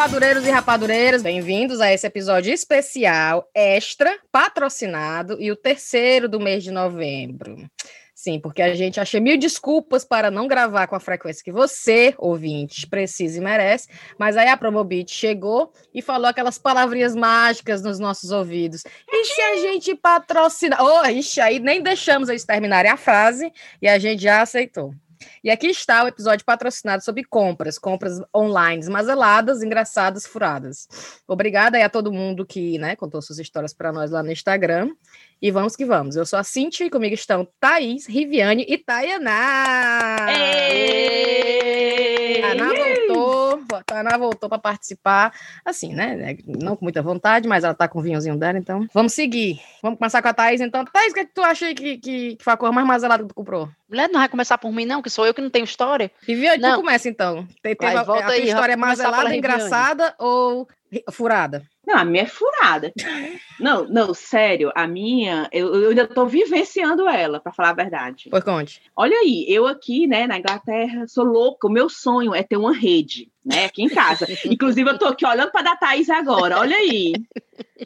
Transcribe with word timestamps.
rapadureiros 0.00 0.46
e 0.46 0.50
rapadureiras, 0.50 1.22
bem-vindos 1.22 1.78
a 1.78 1.92
esse 1.92 2.06
episódio 2.06 2.50
especial, 2.50 3.46
extra, 3.54 4.18
patrocinado 4.32 5.36
e 5.38 5.52
o 5.52 5.56
terceiro 5.56 6.26
do 6.26 6.40
mês 6.40 6.64
de 6.64 6.70
novembro. 6.70 7.68
Sim, 8.14 8.40
porque 8.40 8.62
a 8.62 8.74
gente 8.74 8.98
achei 8.98 9.20
mil 9.20 9.36
desculpas 9.36 10.02
para 10.02 10.30
não 10.30 10.48
gravar 10.48 10.86
com 10.86 10.96
a 10.96 11.00
frequência 11.00 11.44
que 11.44 11.52
você, 11.52 12.14
ouvinte, 12.16 12.86
precisa 12.86 13.36
e 13.36 13.42
merece, 13.42 13.88
mas 14.18 14.38
aí 14.38 14.48
a 14.48 14.56
Promobit 14.56 15.12
chegou 15.12 15.70
e 15.92 16.00
falou 16.00 16.28
aquelas 16.28 16.56
palavrinhas 16.56 17.14
mágicas 17.14 17.82
nos 17.82 17.98
nossos 17.98 18.30
ouvidos. 18.30 18.84
E 19.06 19.24
se 19.26 19.40
a 19.42 19.56
gente 19.56 19.94
patrocinar? 19.94 20.82
Oh, 20.82 21.06
ixi, 21.08 21.42
aí 21.42 21.58
nem 21.58 21.82
deixamos 21.82 22.30
eles 22.30 22.46
terminarem 22.46 22.90
a 22.90 22.96
frase 22.96 23.52
e 23.82 23.86
a 23.86 23.98
gente 23.98 24.22
já 24.22 24.40
aceitou. 24.40 24.94
E 25.42 25.50
aqui 25.50 25.68
está 25.68 26.04
o 26.04 26.08
episódio 26.08 26.44
patrocinado 26.44 27.04
sobre 27.04 27.24
compras, 27.24 27.78
compras 27.78 28.20
online, 28.34 28.88
mazeladas, 28.88 29.62
engraçadas, 29.62 30.26
furadas. 30.26 30.88
Obrigada 31.26 31.76
aí 31.76 31.82
a 31.82 31.88
todo 31.88 32.12
mundo 32.12 32.46
que 32.46 32.78
né, 32.78 32.96
contou 32.96 33.20
suas 33.20 33.38
histórias 33.38 33.72
para 33.72 33.92
nós 33.92 34.10
lá 34.10 34.22
no 34.22 34.32
Instagram. 34.32 34.90
E 35.40 35.50
vamos 35.50 35.74
que 35.74 35.84
vamos. 35.84 36.16
Eu 36.16 36.26
sou 36.26 36.38
a 36.38 36.44
Cintia 36.44 36.86
e 36.86 36.90
comigo 36.90 37.14
estão 37.14 37.48
Thaís, 37.58 38.06
Riviane 38.06 38.66
e 38.68 38.76
Tayaná. 38.76 40.16
Tayaná 42.40 42.68
voltou, 42.74 43.39
Tayaná 43.84 44.16
voltou 44.16 44.48
para 44.48 44.58
participar, 44.58 45.32
assim, 45.64 45.94
né? 45.94 46.36
Não 46.46 46.76
com 46.76 46.84
muita 46.84 47.02
vontade, 47.02 47.48
mas 47.48 47.64
ela 47.64 47.74
tá 47.74 47.88
com 47.88 47.98
o 47.98 48.02
vinhozinho 48.02 48.36
dela, 48.36 48.58
então 48.58 48.86
vamos 48.92 49.12
seguir. 49.12 49.60
Vamos 49.82 49.98
começar 49.98 50.22
com 50.22 50.28
a 50.28 50.34
Thaís, 50.34 50.60
então. 50.60 50.84
Thaís, 50.84 51.12
o 51.12 51.14
que, 51.14 51.20
é 51.20 51.24
que 51.24 51.34
tu 51.34 51.42
acha 51.42 51.74
que, 51.74 51.98
que, 51.98 52.36
que 52.36 52.44
foi 52.44 52.52
a 52.52 52.56
cor 52.56 52.72
mais 52.72 52.86
mazelada 52.86 53.22
que 53.22 53.28
tu 53.28 53.34
comprou? 53.34 53.68
Mulher, 53.88 54.08
não 54.08 54.20
vai 54.20 54.28
começar 54.28 54.58
por 54.58 54.72
mim, 54.72 54.84
não, 54.84 55.02
que 55.02 55.10
sou 55.10 55.26
eu 55.26 55.34
que 55.34 55.40
não 55.40 55.50
tenho 55.50 55.64
história. 55.64 56.10
Riviane, 56.26 56.62
tu 56.62 56.76
começa 56.76 57.08
então. 57.08 57.46
Tem, 57.62 57.74
tem 57.74 57.88
a, 57.88 58.00
a 58.00 58.26
aí, 58.28 58.46
história 58.46 58.76
mazelada, 58.76 59.34
engraçada 59.34 60.14
ou 60.18 60.68
furada? 61.10 61.62
Não, 61.90 61.98
a 61.98 62.04
minha 62.04 62.22
é 62.22 62.26
furada. 62.26 62.92
não, 63.58 63.84
não, 63.88 64.14
sério, 64.14 64.70
a 64.76 64.86
minha, 64.86 65.48
eu, 65.50 65.74
eu 65.74 65.88
ainda 65.90 66.06
tô 66.06 66.24
vivenciando 66.24 67.08
ela, 67.08 67.40
para 67.40 67.52
falar 67.52 67.70
a 67.70 67.74
verdade. 67.74 68.28
Pois 68.30 68.44
conte. 68.44 68.80
Olha 68.94 69.16
aí, 69.16 69.44
eu 69.48 69.66
aqui, 69.66 70.06
né, 70.06 70.24
na 70.24 70.38
Inglaterra, 70.38 71.08
sou 71.08 71.24
louca, 71.24 71.66
o 71.66 71.70
meu 71.70 71.88
sonho 71.88 72.32
é 72.32 72.44
ter 72.44 72.56
uma 72.56 72.72
rede, 72.72 73.28
né, 73.44 73.64
aqui 73.64 73.82
em 73.82 73.88
casa. 73.88 74.24
Inclusive, 74.46 74.88
eu 74.88 74.98
tô 74.98 75.06
aqui 75.06 75.26
olhando 75.26 75.50
para 75.50 75.62
da 75.62 75.76
Thaís 75.76 76.08
agora, 76.08 76.60
olha 76.60 76.76
aí. 76.76 77.12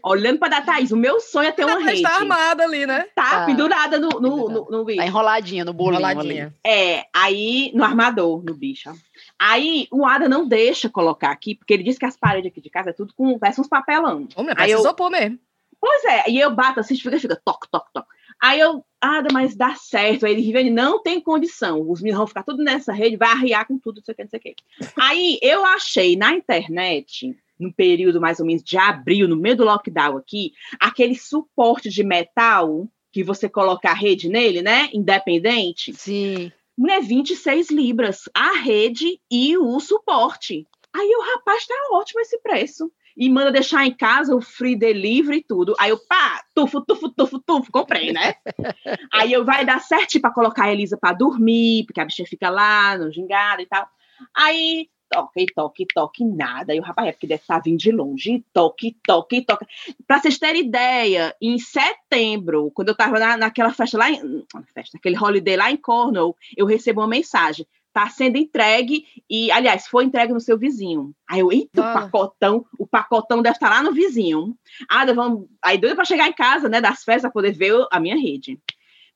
Olhando 0.03 0.39
para 0.39 0.61
da 0.61 0.61
Thaís, 0.61 0.93
o 0.93 0.97
meu 0.99 1.19
sonho 1.19 1.49
é 1.49 1.53
ter 1.53 1.65
uma 1.65 1.79
rede. 1.79 2.03
Tá 2.03 2.17
armada 2.17 2.65
ali, 2.65 2.87
né? 2.87 3.07
Tá, 3.15 3.31
tá. 3.31 3.47
pendurada 3.47 3.99
no, 3.99 4.09
no, 4.21 4.49
no, 4.51 4.71
no, 4.71 4.85
bicho. 4.85 4.99
Tá 4.99 5.07
enroladinha 5.07 5.65
no 5.65 5.73
bolinho 5.73 6.01
enroladinha. 6.01 6.55
ali. 6.63 6.73
É, 6.77 7.07
aí, 7.15 7.73
no 7.75 7.83
armador, 7.83 8.45
no 8.45 8.53
bicho, 8.53 8.91
Aí 9.41 9.89
o 9.91 10.07
Ada 10.07 10.29
não 10.29 10.47
deixa 10.47 10.89
colocar 10.89 11.31
aqui, 11.31 11.55
porque 11.55 11.75
ele 11.75 11.83
diz 11.83 11.99
que 11.99 12.07
as 12.07 12.17
paredes 12.17 12.51
aqui 12.51 12.61
de 12.61 12.71
casa 12.71 12.91
é 12.91 12.93
tudo 12.93 13.13
com. 13.15 13.39
parece 13.39 13.61
uns 13.61 13.69
papelão. 13.69 14.29
Homem, 14.37 14.55
aí 14.57 14.71
eu 14.71 14.79
isopor 14.79 15.11
mesmo. 15.11 15.39
Pois 15.81 16.05
é, 16.05 16.31
e 16.31 16.41
eu 16.41 16.55
bato 16.55 16.81
assim, 16.81 16.97
fica, 16.97 17.19
fica, 17.19 17.41
toque, 17.45 17.69
toque, 17.71 17.93
toque. 17.93 18.09
Aí 18.41 18.59
eu, 18.59 18.85
Ada, 19.01 19.29
mas 19.33 19.55
dá 19.55 19.75
certo. 19.75 20.25
Aí 20.25 20.33
ele, 20.33 20.41
Riviane, 20.41 20.71
não 20.71 21.03
tem 21.03 21.21
condição. 21.21 21.89
Os 21.91 22.01
meninos 22.01 22.19
vão 22.19 22.27
ficar 22.27 22.43
tudo 22.43 22.63
nessa 22.65 22.93
rede, 22.93 23.17
vai 23.17 23.31
arriar 23.31 23.67
com 23.67 23.79
tudo, 23.79 23.97
não 23.97 24.05
sei 24.05 24.13
o 24.13 24.17
que, 24.17 24.23
não 24.23 24.31
sei 24.31 24.39
o 24.39 24.43
que. 24.43 24.55
Aí 24.99 25.39
eu 25.43 25.65
achei 25.65 26.17
na 26.17 26.33
internet, 26.33 27.37
no 27.59 27.73
período 27.73 28.21
mais 28.21 28.41
ou 28.41 28.47
menos 28.47 28.63
de 28.63 28.79
abril, 28.79 29.29
no 29.29 29.37
meio 29.37 29.57
do 29.57 29.65
lockdown 29.65 30.17
aqui, 30.17 30.53
aquele 30.81 31.15
suporte 31.15 31.91
de 31.91 32.03
metal 32.03 32.89
que 33.13 33.23
você 33.23 33.49
coloca 33.49 33.91
a 33.91 33.95
rede 33.95 34.29
nele, 34.29 34.63
né? 34.63 34.89
Independente. 34.93 35.93
Sim. 35.93 36.51
Mulher, 36.77 37.01
26 37.01 37.71
libras, 37.71 38.23
a 38.35 38.59
rede 38.59 39.21
e 39.31 39.57
o 39.57 39.79
suporte. 39.81 40.67
Aí 40.95 41.15
o 41.17 41.35
rapaz 41.35 41.67
tá 41.67 41.75
ótimo 41.93 42.21
esse 42.21 42.39
preço. 42.41 42.91
E 43.17 43.31
manda 43.31 43.53
deixar 43.53 43.87
em 43.87 43.97
casa 43.97 44.35
o 44.35 44.41
free 44.41 44.75
delivery 44.75 45.39
e 45.39 45.45
tudo. 45.45 45.73
Aí 45.79 45.91
eu, 45.91 45.99
pá, 46.09 46.43
tufo, 46.53 46.81
tufo, 46.81 47.09
tufo, 47.11 47.39
tufo, 47.39 47.71
comprei, 47.71 48.13
né? 48.13 48.35
Aí 49.13 49.33
eu 49.33 49.45
vai 49.45 49.65
dar 49.65 49.81
certo 49.81 50.21
para 50.21 50.33
colocar 50.33 50.65
a 50.65 50.73
Elisa 50.73 50.99
para 51.01 51.13
dormir, 51.13 51.85
porque 51.87 52.01
a 52.01 52.05
bichinha 52.05 52.27
fica 52.27 52.51
lá 52.51 52.99
no 52.99 53.13
gingado 53.13 53.63
e 53.63 53.67
tal. 53.67 53.89
Aí 54.37 54.89
toque, 55.15 55.47
toque, 55.55 55.87
toque, 55.87 56.25
nada. 56.25 56.75
E 56.75 56.81
o 56.81 56.83
rapaz, 56.83 57.09
é 57.09 57.13
porque 57.13 57.27
deve 57.27 57.43
estar 57.43 57.61
vindo 57.61 57.79
de 57.79 57.93
longe, 57.93 58.45
toque, 58.53 58.97
toque, 59.07 59.43
toque. 59.43 59.67
Para 60.07 60.21
vocês 60.21 60.39
terem 60.39 60.63
ideia, 60.63 61.35
em 61.41 61.59
setembro, 61.59 62.71
quando 62.75 62.89
eu 62.89 62.93
estava 62.93 63.19
na, 63.19 63.37
naquela 63.37 63.73
festa 63.73 63.99
lá, 63.99 64.11
em, 64.11 64.45
festa, 64.75 64.93
naquele 64.95 65.19
holiday 65.19 65.57
lá 65.57 65.71
em 65.71 65.77
Cornwall, 65.77 66.37
eu 66.57 66.67
recebo 66.67 67.01
uma 67.01 67.09
mensagem. 67.09 67.67
Tá 67.93 68.09
sendo 68.09 68.37
entregue 68.37 69.07
e, 69.31 69.53
aliás, 69.53 69.87
foi 69.87 70.03
entregue 70.03 70.33
no 70.33 70.41
seu 70.41 70.59
vizinho. 70.59 71.15
Aí 71.31 71.39
eu, 71.39 71.53
eita, 71.53 71.81
ah. 71.81 71.91
o 71.91 71.95
pacotão, 71.95 72.67
o 72.77 72.87
pacotão 72.87 73.41
deve 73.41 73.55
estar 73.55 73.71
lá 73.71 73.85
no 73.85 73.93
vizinho. 73.93 74.57
Ah, 74.91 75.05
vamos, 75.13 75.47
aí 75.63 75.79
doido 75.79 75.95
para 75.95 76.05
chegar 76.05 76.29
em 76.29 76.33
casa, 76.33 76.69
né, 76.69 76.81
das 76.81 77.05
festas, 77.05 77.23
para 77.23 77.31
poder 77.31 77.53
ver 77.53 77.87
a 77.93 78.01
minha 78.01 78.17
rede. 78.17 78.59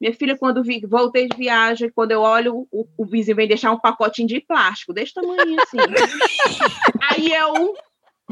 Minha 0.01 0.15
filha, 0.15 0.39
quando 0.39 0.63
vi, 0.63 0.81
voltei 0.87 1.29
de 1.29 1.37
viagem, 1.37 1.91
quando 1.91 2.13
eu 2.13 2.21
olho, 2.21 2.69
o, 2.71 2.87
o 2.97 3.05
vizinho 3.05 3.37
vem 3.37 3.49
deixar 3.49 3.73
um 3.73 3.79
pacotinho 3.79 4.29
de 4.29 4.41
plástico, 4.41 4.93
desse 4.93 5.15
tamanho 5.15 5.61
assim. 5.61 5.79
Aí 7.11 7.33
eu 7.33 7.75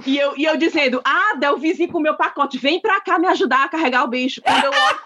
e 0.05 0.19
eu, 0.19 0.37
e 0.37 0.45
eu 0.45 0.57
dizendo, 0.57 1.01
ah, 1.05 1.35
deu 1.39 1.55
o 1.55 1.59
vizinho 1.59 1.91
com 1.91 1.99
o 1.99 2.03
meu 2.03 2.17
pacote, 2.17 2.59
vem 2.59 2.81
pra 2.81 3.01
cá 3.01 3.19
me 3.19 3.27
ajudar 3.29 3.65
a 3.65 3.69
carregar 3.69 4.05
o 4.05 4.09
bicho. 4.09 4.43
Quando 4.43 4.65
eu 4.65 4.71
olho, 4.71 4.99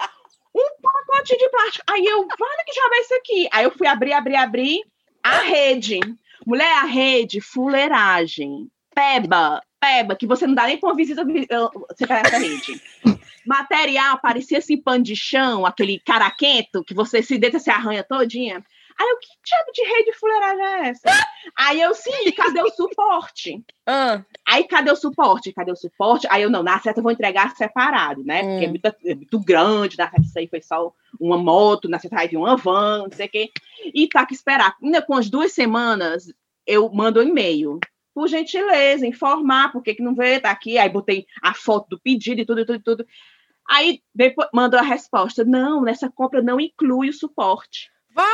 um 0.55 0.83
pacote 0.83 1.37
de 1.37 1.49
plástico. 1.49 1.85
Aí 1.89 2.05
eu, 2.05 2.27
vale 2.27 2.65
que 2.67 2.75
já 2.75 2.89
vai 2.89 3.01
isso 3.01 3.15
aqui. 3.15 3.49
Aí 3.53 3.65
eu 3.65 3.71
fui 3.71 3.87
abrir, 3.87 4.13
abrir, 4.13 4.37
abrir 4.37 4.81
a 5.23 5.39
rede. 5.39 6.01
Mulher, 6.47 6.73
a 6.79 6.85
rede, 6.85 7.41
fuleiragem, 7.41 8.69
peba, 8.95 9.63
peba, 9.81 10.15
que 10.15 10.27
você 10.27 10.47
não 10.47 10.55
dá 10.55 10.67
nem 10.67 10.79
pra 10.79 10.91
uma 10.91 10.97
visita 10.97 11.25
você 11.25 12.07
pegar 12.07 12.27
essa 12.27 12.39
rede 12.39 12.81
material 13.47 14.19
parecia 14.21 14.59
assim 14.59 14.77
pano 14.77 15.03
de 15.03 15.17
chão, 15.17 15.65
aquele 15.65 15.99
caraquento 15.99 16.85
que 16.85 16.95
você 16.95 17.23
se 17.23 17.39
deita, 17.39 17.59
se 17.59 17.71
arranha 17.71 18.05
todinha. 18.05 18.63
Aí 19.01 19.09
eu, 19.09 19.19
que 19.19 19.29
tipo 19.29 19.73
de 19.73 19.83
rede 19.83 20.11
de 20.11 20.19
fuleiragem 20.19 20.63
é 20.63 20.89
essa? 20.91 21.09
Aí 21.57 21.81
eu, 21.81 21.95
sim, 21.95 22.31
cadê 22.37 22.61
o 22.61 22.69
suporte? 22.69 23.65
Ah. 23.87 24.23
Aí, 24.47 24.65
cadê 24.65 24.91
o 24.91 24.97
suporte? 24.97 25.55
Cadê 25.55 25.73
o 25.73 25.77
suporte? 25.77 26.27
Aí 26.31 26.43
eu, 26.43 26.51
não, 26.51 26.63
na 26.63 26.79
certa 26.81 27.01
eu 27.01 27.03
vou 27.03 27.11
entregar 27.11 27.57
separado, 27.57 28.23
né? 28.23 28.43
Hum. 28.43 28.51
Porque 28.51 28.65
é 28.65 28.69
muito, 28.69 28.87
é 29.07 29.15
muito 29.15 29.41
grande, 29.41 29.97
na 29.97 30.11
certa 30.11 30.27
isso 30.27 30.39
aí 30.39 30.47
foi 30.49 30.61
só 30.61 30.93
uma 31.19 31.39
moto, 31.39 31.89
na 31.89 31.99
certa 31.99 32.17
vai 32.17 32.29
vir 32.29 32.37
uma 32.37 32.59
van, 32.59 33.05
não 33.05 33.13
sei 33.13 33.27
o 33.27 33.31
quê. 33.31 33.51
E 33.95 34.07
tá 34.07 34.27
que 34.27 34.35
esperar. 34.35 34.77
Ainda 34.83 35.01
com 35.01 35.15
as 35.15 35.31
duas 35.31 35.53
semanas, 35.53 36.31
eu 36.67 36.91
mando 36.91 37.21
um 37.21 37.27
e-mail 37.27 37.81
por 38.15 38.29
gentileza, 38.29 39.07
informar 39.07 39.73
por 39.73 39.83
que, 39.83 39.95
que 39.95 40.03
não 40.03 40.15
veio, 40.15 40.41
tá 40.41 40.51
aqui. 40.51 40.79
Aí 40.79 40.89
botei 40.89 41.27
a 41.43 41.55
foto 41.55 41.89
do 41.91 42.01
pedido 42.01 42.41
e 42.41 42.47
tudo, 42.47 42.65
tudo, 42.67 42.83
tudo. 42.83 43.07
Aí 43.69 44.03
depois 44.15 44.49
mandou 44.53 44.79
a 44.79 44.83
resposta: 44.83 45.45
não, 45.45 45.83
nessa 45.83 46.11
compra 46.11 46.43
não 46.43 46.61
inclui 46.61 47.09
o 47.09 47.13
suporte. 47.13 47.91
Vai! 48.13 48.27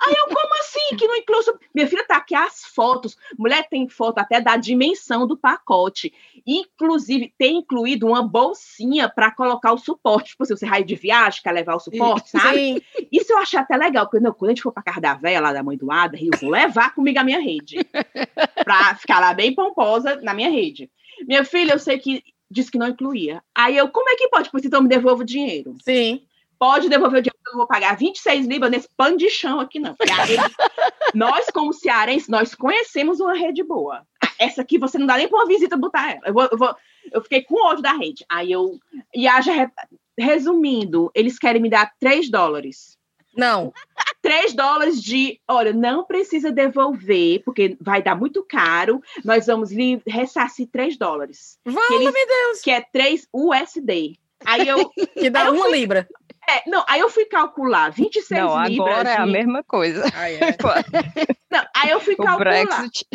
Aí 0.00 0.14
eu, 0.16 0.26
como 0.26 0.54
assim 0.60 0.96
que 0.96 1.06
não 1.06 1.16
inclui? 1.16 1.40
Minha 1.74 1.86
filha 1.86 2.06
tá 2.06 2.16
aqui 2.16 2.34
as 2.34 2.64
fotos. 2.64 3.16
Mulher 3.38 3.68
tem 3.68 3.88
foto 3.88 4.18
até 4.18 4.40
da 4.40 4.56
dimensão 4.56 5.26
do 5.26 5.36
pacote. 5.36 6.12
Inclusive, 6.46 7.32
tem 7.36 7.58
incluído 7.58 8.06
uma 8.06 8.22
bolsinha 8.22 9.08
para 9.08 9.30
colocar 9.30 9.72
o 9.72 9.78
suporte. 9.78 10.30
Tipo, 10.30 10.44
se 10.46 10.56
você 10.56 10.66
raio 10.66 10.84
de 10.84 10.94
viagem, 10.94 11.42
quer 11.42 11.52
levar 11.52 11.76
o 11.76 11.80
suporte, 11.80 12.30
sabe? 12.30 12.56
Sim. 12.56 12.80
Isso 13.12 13.32
eu 13.32 13.38
achei 13.38 13.58
até 13.58 13.76
legal, 13.76 14.06
porque 14.06 14.20
não, 14.20 14.32
quando 14.32 14.50
a 14.50 14.54
gente 14.54 14.62
for 14.62 14.72
pra 14.72 14.82
casa 14.82 15.00
da 15.00 15.14
velha, 15.14 15.40
lá 15.40 15.52
da 15.52 15.62
mãe 15.62 15.76
do 15.76 15.90
Ada, 15.90 16.16
eu 16.18 16.30
vou 16.40 16.50
levar 16.50 16.94
comigo 16.94 17.18
a 17.18 17.24
minha 17.24 17.40
rede. 17.40 17.76
pra 18.64 18.94
ficar 18.94 19.20
lá 19.20 19.34
bem 19.34 19.54
pomposa 19.54 20.16
na 20.22 20.32
minha 20.32 20.50
rede. 20.50 20.90
Minha 21.26 21.44
filha, 21.44 21.72
eu 21.72 21.78
sei 21.78 21.98
que 21.98 22.22
disse 22.50 22.70
que 22.70 22.78
não 22.78 22.88
incluía. 22.88 23.42
Aí 23.54 23.76
eu, 23.76 23.88
como 23.90 24.08
é 24.08 24.16
que 24.16 24.28
pode? 24.28 24.50
Pois 24.50 24.64
então 24.64 24.82
me 24.82 24.88
devolva 24.88 25.22
o 25.22 25.26
dinheiro. 25.26 25.74
Sim 25.84 26.22
pode 26.60 26.90
devolver 26.90 27.20
o 27.20 27.22
dinheiro, 27.22 27.38
eu 27.46 27.52
não 27.52 27.58
vou 27.58 27.66
pagar 27.66 27.96
26 27.96 28.46
libras 28.46 28.70
nesse 28.70 28.88
pano 28.94 29.16
de 29.16 29.30
chão 29.30 29.58
aqui, 29.58 29.80
não. 29.80 29.96
Rede, 29.98 30.36
nós, 31.14 31.46
como 31.50 31.72
cearenses, 31.72 32.28
nós 32.28 32.54
conhecemos 32.54 33.18
uma 33.18 33.34
rede 33.34 33.64
boa. 33.64 34.06
Essa 34.38 34.60
aqui 34.60 34.78
você 34.78 34.98
não 34.98 35.06
dá 35.06 35.16
nem 35.16 35.26
para 35.26 35.38
uma 35.38 35.48
visita 35.48 35.76
botar 35.76 36.12
ela. 36.12 36.20
Eu, 36.26 36.34
vou, 36.34 36.48
eu, 36.52 36.58
vou, 36.58 36.76
eu 37.12 37.22
fiquei 37.22 37.42
com 37.42 37.66
ódio 37.66 37.82
da 37.82 37.92
rede. 37.92 38.24
Aí 38.28 38.52
eu. 38.52 38.78
E 39.14 39.26
haja, 39.26 39.70
resumindo, 40.18 41.10
eles 41.14 41.38
querem 41.38 41.62
me 41.62 41.70
dar 41.70 41.92
3 41.98 42.30
dólares. 42.30 42.98
Não. 43.34 43.72
3 44.20 44.52
dólares 44.52 45.02
de, 45.02 45.40
olha, 45.48 45.72
não 45.72 46.04
precisa 46.04 46.52
devolver, 46.52 47.42
porque 47.42 47.76
vai 47.80 48.02
dar 48.02 48.14
muito 48.14 48.44
caro. 48.44 49.02
Nós 49.24 49.46
vamos 49.46 49.72
lhe 49.72 50.02
ressarcir 50.06 50.68
3 50.70 50.98
dólares. 50.98 51.58
Vamos, 51.64 52.00
meu 52.00 52.12
Deus! 52.12 52.60
Que 52.62 52.70
é 52.70 52.82
3 52.82 53.26
USD. 53.32 54.18
Aí 54.44 54.66
eu. 54.66 54.88
Que 54.90 55.30
dá 55.30 55.50
uma 55.50 55.64
fui, 55.64 55.78
libra. 55.78 56.08
É, 56.48 56.68
não, 56.68 56.84
aí 56.88 57.00
eu 57.00 57.10
fui 57.10 57.26
calcular 57.26 57.90
26 57.90 58.40
não, 58.40 58.64
libras. 58.64 58.88
Agora 58.88 59.10
de... 59.10 59.16
é 59.16 59.20
a 59.20 59.26
mesma 59.26 59.62
coisa. 59.62 60.04
Ah, 60.14 60.30
é. 60.30 60.40
não, 61.50 61.64
aí 61.76 61.90
eu 61.90 62.00
fui 62.00 62.14
o 62.14 62.16
calcular. 62.16 62.66
Brexit. 62.66 63.06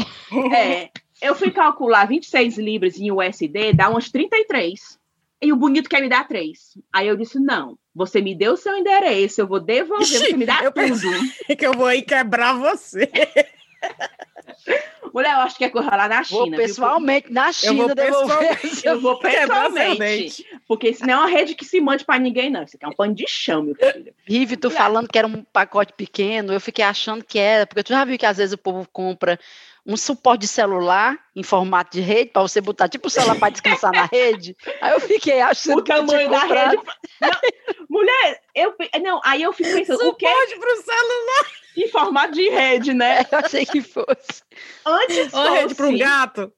É, 0.53 0.89
eu 1.21 1.35
fui 1.35 1.51
calcular 1.51 2.07
26 2.07 2.57
libras 2.57 2.97
em 2.97 3.11
USD, 3.11 3.73
dá 3.73 3.89
umas 3.89 4.09
33. 4.09 4.99
E 5.41 5.51
o 5.51 5.55
bonito 5.55 5.89
quer 5.89 6.01
me 6.01 6.09
dar 6.09 6.27
3. 6.27 6.77
Aí 6.93 7.07
eu 7.07 7.15
disse: 7.17 7.39
não, 7.39 7.77
você 7.93 8.21
me 8.21 8.35
deu 8.35 8.53
o 8.53 8.57
seu 8.57 8.75
endereço, 8.77 9.41
eu 9.41 9.47
vou 9.47 9.59
devolver, 9.59 10.03
Ixi, 10.03 10.17
você 10.17 10.37
me 10.37 10.45
dá 10.45 10.59
eu 10.63 10.71
tudo. 10.71 10.99
que 11.57 11.65
eu 11.65 11.73
vou 11.73 11.87
aí 11.87 12.01
quebrar 12.01 12.53
você. 12.53 13.09
Mulher, 15.13 15.31
eu 15.31 15.39
acho 15.39 15.57
que 15.57 15.63
é 15.63 15.69
coisa 15.69 15.89
lá 15.95 16.09
na 16.09 16.23
China. 16.23 16.39
Vou 16.41 16.51
pessoalmente 16.51 17.27
viu? 17.27 17.35
na 17.35 17.51
China 17.53 17.83
eu 17.83 17.95
devolver. 17.95 18.59
Eu 18.83 18.99
vou 18.99 19.17
pessoalmente. 19.19 20.45
Porque 20.67 20.89
isso 20.89 21.05
não 21.05 21.13
é 21.13 21.17
uma 21.17 21.27
rede 21.27 21.55
que 21.55 21.63
se 21.63 21.79
mande 21.79 22.03
para 22.03 22.19
ninguém, 22.19 22.49
não. 22.49 22.63
Isso 22.63 22.75
aqui 22.75 22.83
é 22.83 22.89
um 22.89 22.91
pano 22.91 23.15
de 23.15 23.25
chão, 23.25 23.63
meu 23.63 23.75
filho. 23.75 24.13
Rive, 24.27 24.57
tu 24.57 24.69
falando 24.69 25.07
que 25.07 25.17
era 25.17 25.25
um 25.25 25.41
pacote 25.41 25.93
pequeno, 25.93 26.51
eu 26.51 26.59
fiquei 26.59 26.83
achando 26.83 27.23
que 27.23 27.39
era, 27.39 27.65
porque 27.65 27.83
tu 27.83 27.89
já 27.89 28.03
viu 28.03 28.17
que 28.17 28.25
às 28.25 28.37
vezes 28.37 28.53
o 28.53 28.57
povo 28.57 28.85
compra 28.91 29.39
um 29.85 29.95
suporte 29.95 30.41
de 30.41 30.47
celular 30.47 31.17
em 31.35 31.43
formato 31.43 31.91
de 31.95 32.01
rede 32.01 32.31
para 32.31 32.41
você 32.41 32.59
botar 32.59 32.89
tipo 32.89 33.07
o 33.07 33.09
celular 33.09 33.37
para 33.37 33.51
descansar 33.51 33.91
na 33.91 34.05
rede. 34.05 34.55
Aí 34.81 34.93
eu 34.93 34.99
fiquei 34.99 35.41
achando 35.41 35.79
o 35.79 35.83
tamanho 35.83 36.29
da 36.29 36.39
rede. 36.39 36.81
Não, 37.21 37.31
mulher, 37.87 38.41
eu 38.55 38.75
não, 39.01 39.21
aí 39.23 39.43
eu 39.43 39.53
fico 39.53 39.71
pensando 39.71 39.99
suporte 39.99 40.15
o 40.25 40.47
que 40.47 40.59
para 40.59 40.73
o 40.73 40.81
celular 40.81 41.45
em 41.77 41.87
formato 41.89 42.33
de 42.33 42.49
rede, 42.49 42.93
né? 42.93 43.25
Eu 43.31 43.39
achei 43.39 43.65
que 43.65 43.81
fosse. 43.81 44.43
Antes 44.85 45.33
Ou 45.33 45.53
rede 45.53 45.75
para 45.75 45.87
um 45.87 45.97
gato. 45.97 46.53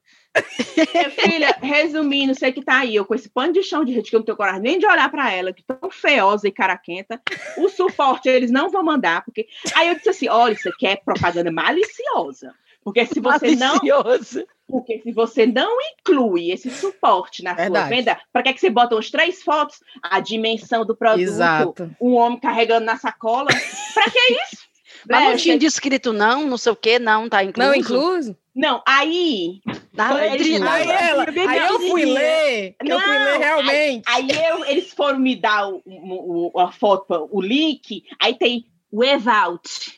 Minha 0.94 1.10
filha, 1.10 1.58
resumindo, 1.62 2.36
você 2.36 2.52
que 2.52 2.64
tá 2.64 2.80
aí, 2.80 2.96
eu 2.96 3.06
com 3.06 3.16
esse 3.16 3.28
pano 3.28 3.54
de 3.54 3.64
chão 3.64 3.84
de 3.84 3.92
rede 3.92 4.10
que 4.10 4.16
eu 4.16 4.20
não 4.20 4.26
tenho 4.26 4.38
coragem 4.38 4.62
nem 4.62 4.80
de 4.80 4.86
olhar 4.86 5.10
para 5.10 5.34
ela, 5.34 5.52
que 5.52 5.64
tão 5.64 5.90
feiosa 5.90 6.48
e 6.48 6.52
caraquenta, 6.52 7.20
o 7.58 7.68
suporte 7.70 8.30
eles 8.30 8.52
não 8.52 8.70
vão 8.70 8.84
mandar, 8.84 9.24
porque. 9.26 9.48
Aí 9.76 9.88
eu 9.90 9.96
disse 9.96 10.10
assim: 10.10 10.30
olha, 10.30 10.54
isso 10.54 10.70
aqui 10.70 10.86
é 10.86 10.96
propaganda 10.96 11.52
maliciosa. 11.52 12.54
Porque 12.88 13.06
se 13.06 13.20
você 13.20 13.54
Malicioso. 13.54 14.40
não. 14.40 14.46
Porque 14.70 15.02
se 15.02 15.12
você 15.12 15.46
não 15.46 15.78
inclui 15.82 16.52
esse 16.52 16.70
suporte 16.70 17.44
na 17.44 17.54
Verdade. 17.54 17.86
sua 17.86 17.96
venda, 17.98 18.18
para 18.32 18.44
que, 18.44 18.50
é 18.50 18.54
que 18.54 18.62
você 18.62 18.70
bota 18.70 18.98
as 18.98 19.10
três 19.12 19.44
fotos? 19.44 19.82
A 20.02 20.22
dimensão 20.22 20.86
do 20.86 20.96
produto, 20.96 21.22
Exato. 21.22 21.92
um 22.00 22.14
homem 22.16 22.40
carregando 22.40 22.86
na 22.86 22.96
sacola. 22.96 23.48
Para 23.94 24.10
que 24.10 24.20
isso? 24.20 24.66
Mas 25.06 25.22
Né, 25.22 25.30
não 25.32 25.36
tinha 25.38 25.58
descrito 25.58 26.14
não, 26.14 26.48
não 26.48 26.58
sei 26.58 26.72
o 26.72 26.76
que, 26.78 26.98
não, 26.98 27.28
tá 27.28 27.44
incluso. 27.44 27.68
Não 27.70 27.76
incluso? 27.76 28.38
Não, 28.56 28.82
aí. 28.88 29.60
Eles- 29.66 30.48
letrinha. 30.48 30.72
Aí 30.72 30.90
ela, 30.90 31.26
aí 31.30 31.58
eu 31.68 31.80
fui 31.82 32.06
ler, 32.06 32.76
eu 32.86 33.00
fui 33.02 33.18
ler 33.18 33.32
Não, 33.34 33.40
realmente. 33.40 34.04
Aí 34.08 34.28
eu, 34.50 34.64
eles 34.64 34.92
foram 34.94 35.20
me 35.20 35.36
dar 35.36 35.68
o- 35.70 35.82
o- 35.86 36.60
a 36.60 36.72
foto, 36.72 37.28
o 37.32 37.42
link, 37.42 38.04
aí 38.18 38.34
tem 38.34 38.66
without. 38.94 39.97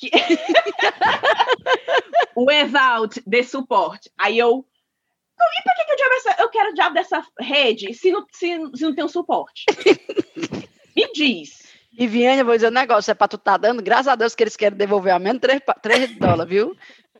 Que- 0.00 0.10
without 2.34 3.22
de 3.26 3.44
suporte. 3.44 4.10
Aí 4.18 4.38
eu. 4.38 4.64
E 5.38 5.62
por 5.62 5.74
que, 5.74 5.84
que 5.84 5.92
eu, 5.92 5.96
diabo 5.96 6.14
essa, 6.14 6.42
eu 6.42 6.48
quero 6.50 6.70
o 6.70 6.74
diabo 6.74 6.94
dessa 6.94 7.22
rede 7.38 7.94
se 7.94 8.10
não, 8.10 8.24
se, 8.32 8.48
se 8.74 8.84
não 8.84 8.94
tem 8.94 9.04
um 9.04 9.08
suporte? 9.08 9.64
me 10.96 11.12
diz. 11.12 11.60
E 11.98 12.06
eu 12.40 12.46
vou 12.46 12.54
dizer 12.54 12.68
um 12.68 12.72
negócio, 12.72 13.10
é 13.10 13.14
pra 13.14 13.28
tu 13.28 13.36
tá 13.36 13.56
dando, 13.56 13.82
graças 13.82 14.08
a 14.08 14.14
Deus 14.14 14.34
que 14.34 14.42
eles 14.42 14.56
querem 14.56 14.78
devolver 14.78 15.12
a 15.12 15.18
menos 15.18 15.40
3, 15.40 15.60
3 15.82 16.18
dólares, 16.18 16.50
viu? 16.50 16.76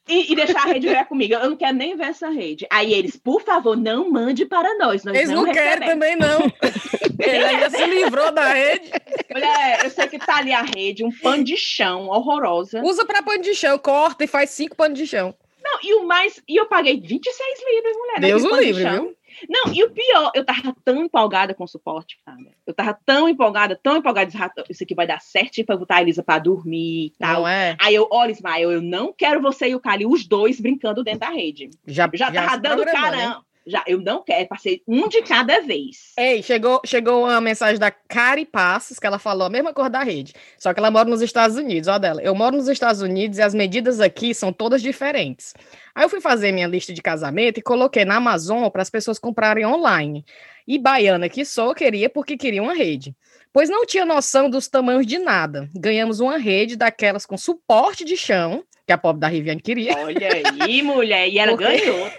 E, 0.08 0.32
e 0.32 0.34
deixar 0.34 0.62
a 0.62 0.72
rede 0.72 0.88
ver 0.88 1.04
comigo. 1.06 1.34
Eu 1.34 1.50
não 1.50 1.56
quero 1.56 1.76
nem 1.76 1.96
ver 1.96 2.06
essa 2.06 2.28
rede. 2.30 2.66
Aí 2.70 2.92
eles, 2.92 3.16
por 3.16 3.42
favor, 3.42 3.76
não 3.76 4.10
mande 4.10 4.44
para 4.44 4.76
nós. 4.78 5.04
nós 5.04 5.16
Eles 5.16 5.30
não, 5.30 5.44
querem 5.44 5.80
recebemos. 5.86 5.88
também, 5.94 6.16
não. 6.16 6.40
Ele 7.20 7.44
ainda 7.44 7.70
se 7.70 7.84
livrou 7.86 8.32
da 8.32 8.46
rede. 8.46 8.90
Mulher, 9.32 9.84
eu 9.84 9.90
sei 9.90 10.08
que 10.08 10.18
tá 10.18 10.38
ali 10.38 10.52
a 10.52 10.62
rede, 10.62 11.04
um 11.04 11.10
pano 11.12 11.44
de 11.44 11.56
chão 11.56 12.08
horrorosa. 12.08 12.80
Usa 12.82 13.04
pra 13.04 13.22
pano 13.22 13.42
de 13.42 13.54
chão, 13.54 13.78
corta 13.78 14.24
e 14.24 14.26
faz 14.26 14.50
cinco 14.50 14.74
panos 14.74 14.98
de 14.98 15.06
chão. 15.06 15.34
Não, 15.62 15.78
e 15.82 15.94
o 15.94 16.06
mais. 16.06 16.42
E 16.48 16.56
eu 16.56 16.66
paguei 16.66 16.98
26 16.98 17.58
libras, 17.74 17.96
mulher. 17.96 18.20
Deus 18.20 18.42
naquele 18.42 18.60
o 18.60 18.64
livre, 18.64 18.90
viu? 18.90 19.16
Não, 19.48 19.72
e 19.72 19.82
o 19.84 19.90
pior, 19.90 20.30
eu 20.34 20.44
tava 20.44 20.74
tão 20.84 21.04
empolgada 21.04 21.54
com 21.54 21.64
o 21.64 21.68
suporte, 21.68 22.18
cara. 22.24 22.38
Eu 22.66 22.74
tava 22.74 22.98
tão 23.04 23.28
empolgada, 23.28 23.78
tão 23.82 23.96
empolgada. 23.96 24.26
disse, 24.26 24.42
"Ah, 24.42 24.50
Isso 24.68 24.84
aqui 24.84 24.94
vai 24.94 25.06
dar 25.06 25.20
certo 25.20 25.64
pra 25.64 25.76
botar 25.76 25.96
a 25.96 26.02
Elisa 26.02 26.22
pra 26.22 26.38
dormir 26.38 27.06
e 27.06 27.12
tal. 27.18 27.40
Não 27.42 27.48
é? 27.48 27.76
Aí 27.80 27.94
eu, 27.94 28.08
olha, 28.10 28.32
Ismael, 28.32 28.70
eu 28.72 28.82
não 28.82 29.12
quero 29.12 29.40
você 29.40 29.68
e 29.68 29.74
o 29.74 29.80
Cali, 29.80 30.06
os 30.06 30.26
dois 30.26 30.60
brincando 30.60 31.02
dentro 31.02 31.20
da 31.20 31.30
rede. 31.30 31.70
Já, 31.86 32.08
Eu 32.12 32.18
já, 32.18 32.32
tava 32.32 32.50
se 32.54 32.60
dando 32.60 32.82
programando, 32.82 33.16
hein? 33.20 33.36
Já, 33.66 33.84
eu 33.86 34.00
não 34.00 34.22
quero, 34.22 34.48
passei 34.48 34.82
um 34.88 35.06
de 35.08 35.22
cada 35.22 35.60
vez. 35.60 36.12
Ei, 36.18 36.42
chegou, 36.42 36.80
chegou 36.84 37.24
uma 37.24 37.40
mensagem 37.40 37.78
da 37.78 37.90
Cari 37.90 38.46
Passos, 38.46 38.98
que 38.98 39.06
ela 39.06 39.18
falou 39.18 39.46
a 39.46 39.50
mesma 39.50 39.72
cor 39.72 39.90
da 39.90 40.02
rede. 40.02 40.32
Só 40.58 40.72
que 40.72 40.80
ela 40.80 40.90
mora 40.90 41.08
nos 41.08 41.20
Estados 41.20 41.56
Unidos, 41.56 41.86
ó 41.88 41.98
dela. 41.98 42.22
Eu 42.22 42.34
moro 42.34 42.56
nos 42.56 42.68
Estados 42.68 43.02
Unidos 43.02 43.38
e 43.38 43.42
as 43.42 43.54
medidas 43.54 44.00
aqui 44.00 44.34
são 44.34 44.52
todas 44.52 44.80
diferentes. 44.80 45.54
Aí 45.94 46.04
eu 46.04 46.08
fui 46.08 46.20
fazer 46.20 46.52
minha 46.52 46.66
lista 46.66 46.92
de 46.92 47.02
casamento 47.02 47.58
e 47.58 47.62
coloquei 47.62 48.04
na 48.04 48.16
Amazon 48.16 48.68
para 48.68 48.82
as 48.82 48.90
pessoas 48.90 49.18
comprarem 49.18 49.66
online. 49.66 50.24
E 50.66 50.78
baiana 50.78 51.28
que 51.28 51.44
sou, 51.44 51.74
queria 51.74 52.08
porque 52.08 52.36
queria 52.36 52.62
uma 52.62 52.74
rede. 52.74 53.14
Pois 53.52 53.68
não 53.68 53.84
tinha 53.84 54.04
noção 54.04 54.48
dos 54.48 54.68
tamanhos 54.68 55.06
de 55.06 55.18
nada. 55.18 55.68
Ganhamos 55.74 56.20
uma 56.20 56.38
rede 56.38 56.76
daquelas 56.76 57.26
com 57.26 57.36
suporte 57.36 58.04
de 58.04 58.16
chão, 58.16 58.62
que 58.86 58.92
a 58.92 58.98
pobre 58.98 59.20
da 59.20 59.28
Riviane 59.28 59.60
queria. 59.60 59.96
Olha 59.98 60.28
aí, 60.60 60.82
mulher, 60.82 61.28
e 61.28 61.38
ela 61.38 61.52
Por 61.52 61.58
quê? 61.58 61.64
ganhou. 61.64 62.10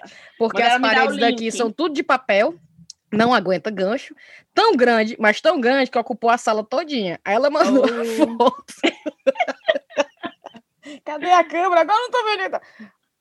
Porque 0.42 0.64
as 0.64 0.82
paredes 0.82 1.18
daqui 1.18 1.44
link. 1.44 1.52
são 1.52 1.72
tudo 1.72 1.94
de 1.94 2.02
papel, 2.02 2.56
não 3.14 3.32
aguenta 3.32 3.70
gancho, 3.70 4.16
tão 4.56 4.76
grande, 4.76 5.16
mas 5.20 5.40
tão 5.40 5.62
grande 5.62 5.92
que 5.92 6.00
ocupou 6.00 6.32
a 6.32 6.38
sala 6.38 6.64
todinha. 6.64 7.20
Aí 7.24 7.36
ela 7.36 7.52
mandou 7.52 7.86
a 7.86 7.90
foto. 8.40 8.74
Cadê 11.06 11.32
a 11.32 11.44
câmera? 11.44 11.82
Agora 11.82 12.00
eu 12.00 12.02
não 12.02 12.10
tô 12.10 12.26
vendo. 12.26 12.60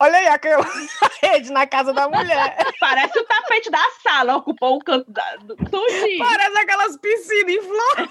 Olha 0.02 0.16
aí 0.16 0.28
a 0.28 0.38
câmera, 0.38 0.62
a 1.02 1.10
rede 1.26 1.52
na 1.52 1.66
casa 1.66 1.92
da 1.92 2.08
mulher. 2.08 2.56
Parece 2.80 3.18
o 3.18 3.24
tapete 3.24 3.70
da 3.70 3.86
sala, 4.02 4.36
ocupou 4.36 4.76
o 4.76 4.82
canto 4.82 5.12
da, 5.12 5.36
do 5.36 5.54
tudinho. 5.56 6.20
Parece 6.20 6.58
aquelas 6.58 6.96
piscinas 6.96 7.54
em 7.54 7.60
flor. 7.60 8.08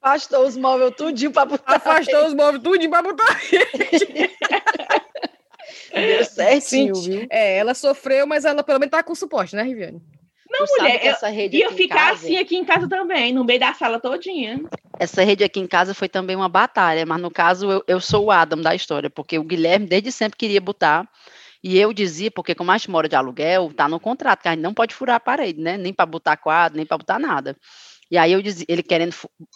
Afastou 0.00 0.46
os 0.46 0.56
móveis 0.56 0.94
tudinho 0.96 1.32
pra 1.32 1.44
botar. 1.44 1.74
Afastou 1.74 2.26
os 2.26 2.34
móveis 2.34 2.62
tudo 2.62 2.88
pra 2.88 3.02
botar 3.02 3.32
rede. 3.32 4.30
Deu 6.06 6.24
certinho, 6.24 6.94
Sim. 6.94 7.10
viu? 7.10 7.26
É, 7.30 7.56
ela 7.58 7.74
sofreu, 7.74 8.26
mas 8.26 8.44
ela 8.44 8.62
pelo 8.62 8.78
menos 8.78 8.90
tá 8.90 9.02
com 9.02 9.14
suporte, 9.14 9.54
né, 9.56 9.62
Riviane? 9.62 10.00
Não, 10.50 10.66
Tu 10.66 10.72
mulher, 10.78 11.04
eu 11.04 11.12
essa 11.12 11.28
rede 11.28 11.56
ia 11.58 11.70
ficar 11.70 11.94
casa- 12.08 12.12
assim 12.14 12.36
aqui 12.36 12.56
em 12.56 12.64
casa 12.64 12.88
também, 12.88 13.32
no 13.32 13.44
meio 13.44 13.60
da 13.60 13.72
sala 13.72 14.00
todinha. 14.00 14.60
Essa 14.98 15.22
rede 15.22 15.44
aqui 15.44 15.60
em 15.60 15.66
casa 15.66 15.94
foi 15.94 16.08
também 16.08 16.34
uma 16.34 16.48
batalha, 16.48 17.06
mas 17.06 17.20
no 17.20 17.30
caso 17.30 17.70
eu, 17.70 17.84
eu 17.86 18.00
sou 18.00 18.26
o 18.26 18.30
Adam 18.30 18.60
da 18.60 18.74
história, 18.74 19.08
porque 19.08 19.38
o 19.38 19.44
Guilherme 19.44 19.86
desde 19.86 20.10
sempre 20.10 20.36
queria 20.36 20.60
botar, 20.60 21.08
e 21.62 21.78
eu 21.78 21.92
dizia, 21.92 22.30
porque 22.30 22.54
como 22.54 22.70
a 22.72 22.76
gente 22.76 22.90
mora 22.90 23.08
de 23.08 23.14
aluguel, 23.14 23.72
tá 23.74 23.88
no 23.88 24.00
contrato, 24.00 24.42
que 24.42 24.48
a 24.48 24.52
gente 24.52 24.60
não 24.60 24.74
pode 24.74 24.94
furar 24.94 25.16
a 25.16 25.20
parede, 25.20 25.60
né? 25.60 25.76
Nem 25.78 25.92
para 25.92 26.04
botar 26.06 26.36
quadro, 26.36 26.76
nem 26.76 26.84
para 26.86 26.98
botar 26.98 27.18
nada. 27.18 27.56
E 28.10 28.18
aí 28.18 28.32
eu 28.32 28.42
dizia, 28.42 28.66
ele 28.68 28.82
querendo 28.82 29.14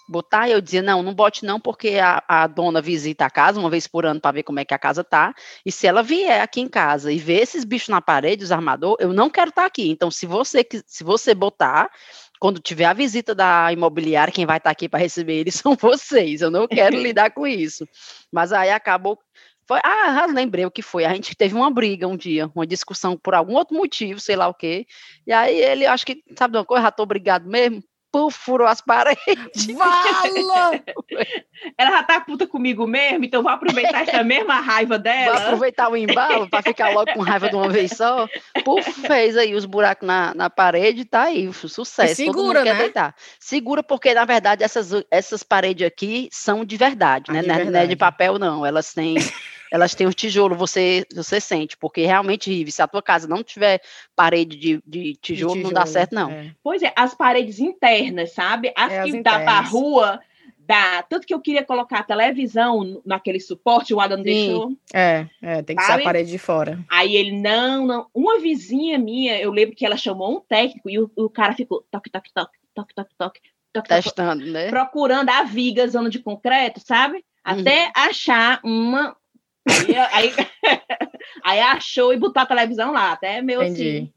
botar, 0.09 0.49
eu 0.49 0.61
dizia, 0.61 0.83
não, 0.83 1.03
não 1.03 1.13
bote 1.13 1.45
não, 1.45 1.59
porque 1.59 1.99
a, 1.99 2.23
a 2.29 2.47
dona 2.47 2.81
visita 2.81 3.27
a 3.27 3.31
casa 3.31 3.59
uma 3.59 3.69
vez 3.69 3.87
por 3.87 4.07
ano 4.07 4.21
para 4.21 4.33
ver 4.33 4.43
como 4.45 4.61
é 4.61 4.65
que 4.65 4.73
a 4.73 4.79
casa 4.79 5.03
tá, 5.03 5.35
e 5.67 5.73
se 5.73 5.87
ela 5.87 6.03
vier 6.03 6.41
aqui 6.41 6.61
em 6.61 6.69
casa 6.69 7.11
e 7.11 7.19
ver 7.19 7.43
esses 7.43 7.65
bichos 7.65 7.89
na 7.89 8.01
parede, 8.01 8.45
os 8.45 8.53
armadores, 8.53 9.05
eu 9.05 9.13
não 9.13 9.29
quero 9.29 9.51
estar 9.51 9.65
aqui. 9.65 9.91
Então, 9.91 10.11
se 10.11 10.25
você, 10.25 10.65
se 10.87 11.03
você 11.03 11.35
botar, 11.35 11.91
quando 12.39 12.61
tiver 12.61 12.85
a 12.85 12.93
visita 12.93 13.35
da 13.35 13.73
imobiliária, 13.73 14.33
quem 14.33 14.47
vai 14.47 14.59
estar 14.59 14.71
aqui 14.71 14.89
para 14.89 15.01
receber 15.01 15.35
eles 15.35 15.55
são 15.57 15.75
vocês. 15.75 16.41
Eu 16.41 16.51
não 16.51 16.69
quero 16.69 16.97
lidar 17.01 17.31
com 17.31 17.47
isso. 17.47 17.89
Mas 18.31 18.53
aí 18.53 18.71
acabou. 18.71 19.19
Foi, 19.67 19.81
ah, 19.83 20.27
lembrei 20.27 20.67
o 20.67 20.71
que 20.71 20.83
foi. 20.83 21.07
A 21.07 21.15
gente 21.15 21.35
teve 21.35 21.55
uma 21.55 21.71
briga 21.71 22.07
um 22.07 22.17
dia, 22.17 22.51
uma 22.55 22.67
discussão 22.67 23.17
por 23.17 23.35
algum 23.35 23.55
outro 23.55 23.75
motivo, 23.75 24.21
sei 24.21 24.37
lá 24.37 24.47
o 24.47 24.55
quê. 24.55 24.87
E 25.27 25.33
aí 25.33 25.57
ele, 25.57 25.87
acho 25.87 26.05
que, 26.05 26.23
sabe 26.39 26.53
de 26.53 26.59
uma 26.59 26.67
coisa, 26.67 26.85
já 26.85 26.91
tô 26.91 27.07
brigado 27.07 27.49
mesmo. 27.49 27.83
Puf, 28.15 28.39
furou 28.39 28.69
as 28.69 28.81
paredes. 28.81 29.67
Vala! 29.77 30.81
Ela 31.77 31.91
já 31.91 32.03
tá 32.05 32.21
puta 32.21 32.47
comigo 32.47 32.87
mesmo, 32.87 33.25
então 33.25 33.43
vou 33.43 33.51
aproveitar 33.51 34.03
essa 34.03 34.23
mesma 34.23 34.61
raiva 34.61 34.95
Vou 34.95 35.03
dela. 35.03 35.37
aproveitar 35.39 35.89
o 35.89 35.97
embalo 35.97 36.49
para 36.49 36.63
ficar 36.63 36.91
logo 36.91 37.13
com 37.13 37.23
raiva 37.23 37.49
de 37.49 37.57
uma 37.57 37.69
vez 37.69 37.91
só. 37.97 38.29
Puf, 38.65 38.89
fez 39.07 39.37
aí 39.37 39.55
os 39.55 39.65
buracos 39.65 40.07
na, 40.07 40.33
na 40.35 40.49
parede 40.49 41.05
tá 41.05 41.23
aí, 41.23 41.53
su- 41.53 41.69
sucesso. 41.69 42.23
E 42.23 42.27
todo 42.27 42.37
mundo 42.37 42.43
segura, 42.53 42.63
quer 42.63 42.75
né? 42.75 42.79
deitar. 42.83 43.15
Segura 43.41 43.83
porque, 43.83 44.15
na 44.15 44.25
verdade, 44.25 44.63
essas, 44.63 44.91
essas 45.11 45.43
paredes 45.43 45.85
aqui 45.87 46.29
são 46.31 46.65
de 46.65 46.77
verdade, 46.77 47.25
Ah, 47.31 47.33
né? 47.33 47.41
de 47.43 47.49
Não 47.49 47.55
é- 47.57 47.65
não 47.65 47.81
é 47.81 47.87
de 47.87 47.97
papel, 47.97 48.39
não. 48.39 48.65
Elas 48.65 48.93
têm 48.93 49.17
elas 49.71 49.95
têm 49.95 50.07
um 50.07 50.11
tijolo, 50.11 50.55
você, 50.55 51.05
você 51.15 51.41
sente, 51.41 51.77
porque 51.77 52.05
realmente, 52.05 52.51
Rive, 52.51 52.73
se 52.73 52.83
a 52.83 52.89
tua 52.89 53.03
casa 53.03 53.27
não 53.27 53.43
tiver 53.43 53.81
parede 54.15 54.57
de, 54.57 54.83
de, 54.87 55.15
tijolo, 55.17 55.55
de 55.55 55.61
tijolo, 55.61 55.63
não 55.63 55.73
dá 55.73 55.87
certo, 55.87 56.15
não. 56.15 56.31
É. 56.31 56.55
Pois 56.63 56.83
é, 56.83 56.93
as 56.97 57.15
paredes 57.15 57.59
internas, 57.59 58.33
sabe? 58.33 58.73
As 58.77 58.93
é, 58.93 59.05
que 59.05 59.23
dá 59.23 59.41
pra 59.41 59.61
rua, 59.61 60.21
dá. 60.67 61.03
Tanto 61.03 61.27
que 61.27 61.35
eu 61.35 61.41
queria 61.41 61.65
colocar 61.65 62.01
a 62.01 62.05
televisão 62.05 63.01
naquele 63.05 63.41
suporte, 63.41 63.95
o 63.95 64.01
Adam 64.01 64.19
Sim. 64.19 64.23
deixou. 64.23 64.73
É, 64.93 65.27
é, 65.43 65.63
tem 65.63 65.77
que 65.77 65.83
sabe? 65.83 65.95
ser 65.97 66.01
a 66.03 66.05
parede 66.05 66.31
de 66.31 66.39
fora. 66.39 66.79
Aí 66.91 67.17
ele, 67.17 67.33
não, 67.33 67.87
não. 67.87 68.07
Uma 68.15 68.39
vizinha 68.39 68.99
minha, 68.99 69.39
eu 69.41 69.51
lembro 69.51 69.77
que 69.77 69.85
ela 69.85 69.97
chamou 69.97 70.37
um 70.37 70.41
técnico 70.41 70.89
e 70.91 70.99
o, 70.99 71.11
o 71.17 71.29
cara 71.29 71.55
ficou 71.55 71.85
toque, 71.91 72.11
toque, 72.11 72.33
toque, 72.33 72.59
toque, 72.75 72.95
toque, 72.95 73.15
toque. 73.17 73.41
Testando, 73.89 74.47
né? 74.47 74.69
Procurando 74.69 75.31
a 75.31 75.43
viga, 75.43 75.89
zona 75.89 76.09
de 76.09 76.21
concreto, 76.21 76.81
sabe? 76.81 77.17
Uhum. 77.17 77.23
Até 77.61 77.87
uhum. 77.87 77.93
achar 77.97 78.61
uma, 78.63 79.17
Aí, 79.69 79.97
aí, 80.13 80.33
aí 81.45 81.61
achou 81.61 82.13
e 82.13 82.19
botou 82.19 82.43
a 82.43 82.47
televisão 82.47 82.93
lá, 82.93 83.13
até 83.13 83.41
meu 83.43 83.61
assim. 83.61 83.73
Entendi. 83.73 84.13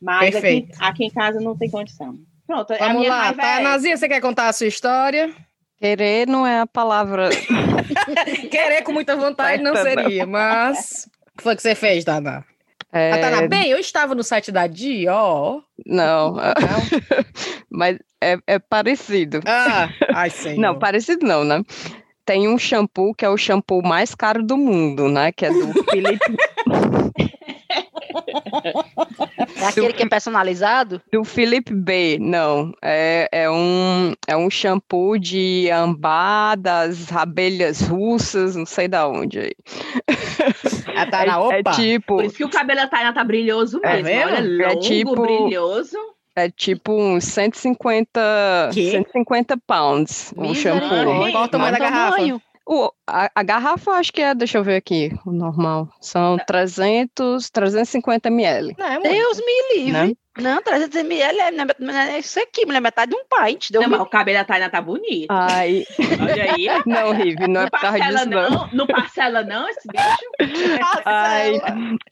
Mas 0.00 0.22
aqui, 0.22 0.32
Perfeito. 0.32 0.78
aqui 0.80 1.04
em 1.04 1.10
casa 1.10 1.40
não 1.40 1.56
tem 1.56 1.70
condição. 1.70 2.14
Pronto, 2.46 2.72
a 2.74 2.76
Vamos 2.78 2.98
minha 3.00 3.10
lá, 3.10 3.32
tá? 3.32 3.60
Nazia, 3.60 3.96
você 3.96 4.06
quer 4.08 4.20
contar 4.20 4.48
a 4.48 4.52
sua 4.52 4.66
história? 4.66 5.32
Querer 5.78 6.26
não 6.28 6.46
é 6.46 6.60
a 6.60 6.66
palavra. 6.66 7.30
Querer 8.50 8.82
com 8.82 8.92
muita 8.92 9.16
vontade 9.16 9.62
não 9.62 9.74
seria, 9.76 10.26
mas 10.26 11.08
O 11.32 11.38
que 11.38 11.42
foi 11.42 11.56
que 11.56 11.62
você 11.62 11.74
fez, 11.74 12.04
Dana? 12.04 12.44
É, 12.92 13.12
Ah, 13.12 13.18
Tana, 13.18 13.48
bem, 13.48 13.70
eu 13.70 13.78
estava 13.78 14.14
no 14.14 14.22
site 14.22 14.52
da 14.52 14.66
Dior. 14.66 15.64
Não, 15.84 16.34
Não? 16.34 16.44
mas 17.70 17.98
é, 18.22 18.36
é 18.46 18.58
parecido. 18.58 19.40
Ah, 19.44 19.88
ai, 20.14 20.30
senhor. 20.30 20.60
Não, 20.60 20.78
parecido 20.78 21.26
não, 21.26 21.44
né? 21.44 21.62
Tem 22.24 22.48
um 22.48 22.56
shampoo 22.58 23.14
que 23.14 23.24
é 23.24 23.28
o 23.28 23.36
shampoo 23.36 23.82
mais 23.82 24.14
caro 24.14 24.42
do 24.42 24.56
mundo, 24.56 25.08
né? 25.08 25.30
Que 25.32 25.46
é 25.46 25.50
do 25.50 25.72
Philip, 25.90 26.18
É 29.56 29.66
aquele 29.66 29.92
que 29.92 30.02
é 30.02 30.08
personalizado? 30.08 31.02
do 31.12 31.24
Philip 31.24 31.72
B. 31.74 32.18
Não, 32.20 32.72
é, 32.82 33.28
é, 33.30 33.50
um, 33.50 34.14
é 34.26 34.36
um 34.36 34.48
shampoo 34.48 35.18
de 35.18 35.68
ambar 35.70 36.56
das 36.56 37.12
abelhas 37.12 37.80
russas, 37.82 38.56
não 38.56 38.66
sei 38.66 38.88
da 38.88 39.06
onde 39.08 39.38
aí. 39.40 39.52
Ah, 40.96 41.06
Tana, 41.10 41.32
é, 41.32 41.36
opa. 41.38 41.54
é 41.56 41.62
tipo, 41.74 42.16
Por 42.16 42.24
isso 42.24 42.36
que 42.36 42.44
o 42.44 42.48
cabelo 42.48 42.78
da 42.80 42.86
Tainá 42.86 43.12
tá 43.12 43.24
brilhoso 43.24 43.80
É 43.82 44.00
mesmo. 44.00 44.04
mesmo? 44.08 44.36
Olha, 44.36 44.62
É 44.62 44.68
longo, 44.68 44.80
tipo- 44.80 45.22
brilhoso. 45.22 45.98
É 46.36 46.50
tipo 46.50 46.92
uns 46.92 47.24
150, 47.24 48.70
Quê? 48.72 48.90
150, 48.90 49.56
pounds 49.66 50.32
o 50.36 50.54
shampoo. 50.54 50.88
Misericórdia. 50.88 51.32
Qual 51.32 51.44
o 51.44 51.48
tamanho 51.48 51.72
da 51.72 51.78
garrafa? 51.78 52.16
tamanho? 52.16 52.42
O, 52.66 52.90
a, 53.06 53.30
a 53.34 53.42
garrafa, 53.42 53.90
acho 53.92 54.10
que 54.10 54.22
é, 54.22 54.34
deixa 54.34 54.56
eu 54.56 54.64
ver 54.64 54.76
aqui, 54.76 55.12
o 55.26 55.32
normal. 55.32 55.88
São 56.00 56.38
300, 56.46 57.50
350 57.50 58.28
ml. 58.28 58.74
Não, 58.78 58.86
é. 58.86 59.00
Deus 59.00 59.38
me 59.38 59.76
livre. 59.76 59.92
Né? 59.92 60.16
Não, 60.36 60.60
300 60.60 60.96
ml 60.96 61.38
é, 61.40 62.14
é 62.14 62.18
isso 62.18 62.40
aqui, 62.40 62.66
mulher, 62.66 62.80
metade 62.80 63.12
de 63.12 63.16
um 63.16 63.24
pint. 63.24 63.70
Deu 63.70 63.82
Não, 63.82 63.88
mas 63.88 64.00
o 64.00 64.06
cabelo 64.06 64.38
da 64.38 64.44
Tainá 64.44 64.68
tá 64.68 64.80
bonito. 64.80 65.28
Aí, 65.30 65.86
Olha 66.20 66.52
aí. 66.52 66.66
não, 66.84 67.12
Rive, 67.12 67.46
não 67.46 67.60
é 67.62 67.70
por 67.70 67.80
causa 67.80 67.98
disso, 68.00 68.28
não. 68.28 68.50
não, 68.50 68.68
não 68.72 68.86
parcela 68.86 69.44
não 69.44 69.68
esse 69.68 69.86
bicho. 69.86 71.04
Aí, 71.04 71.60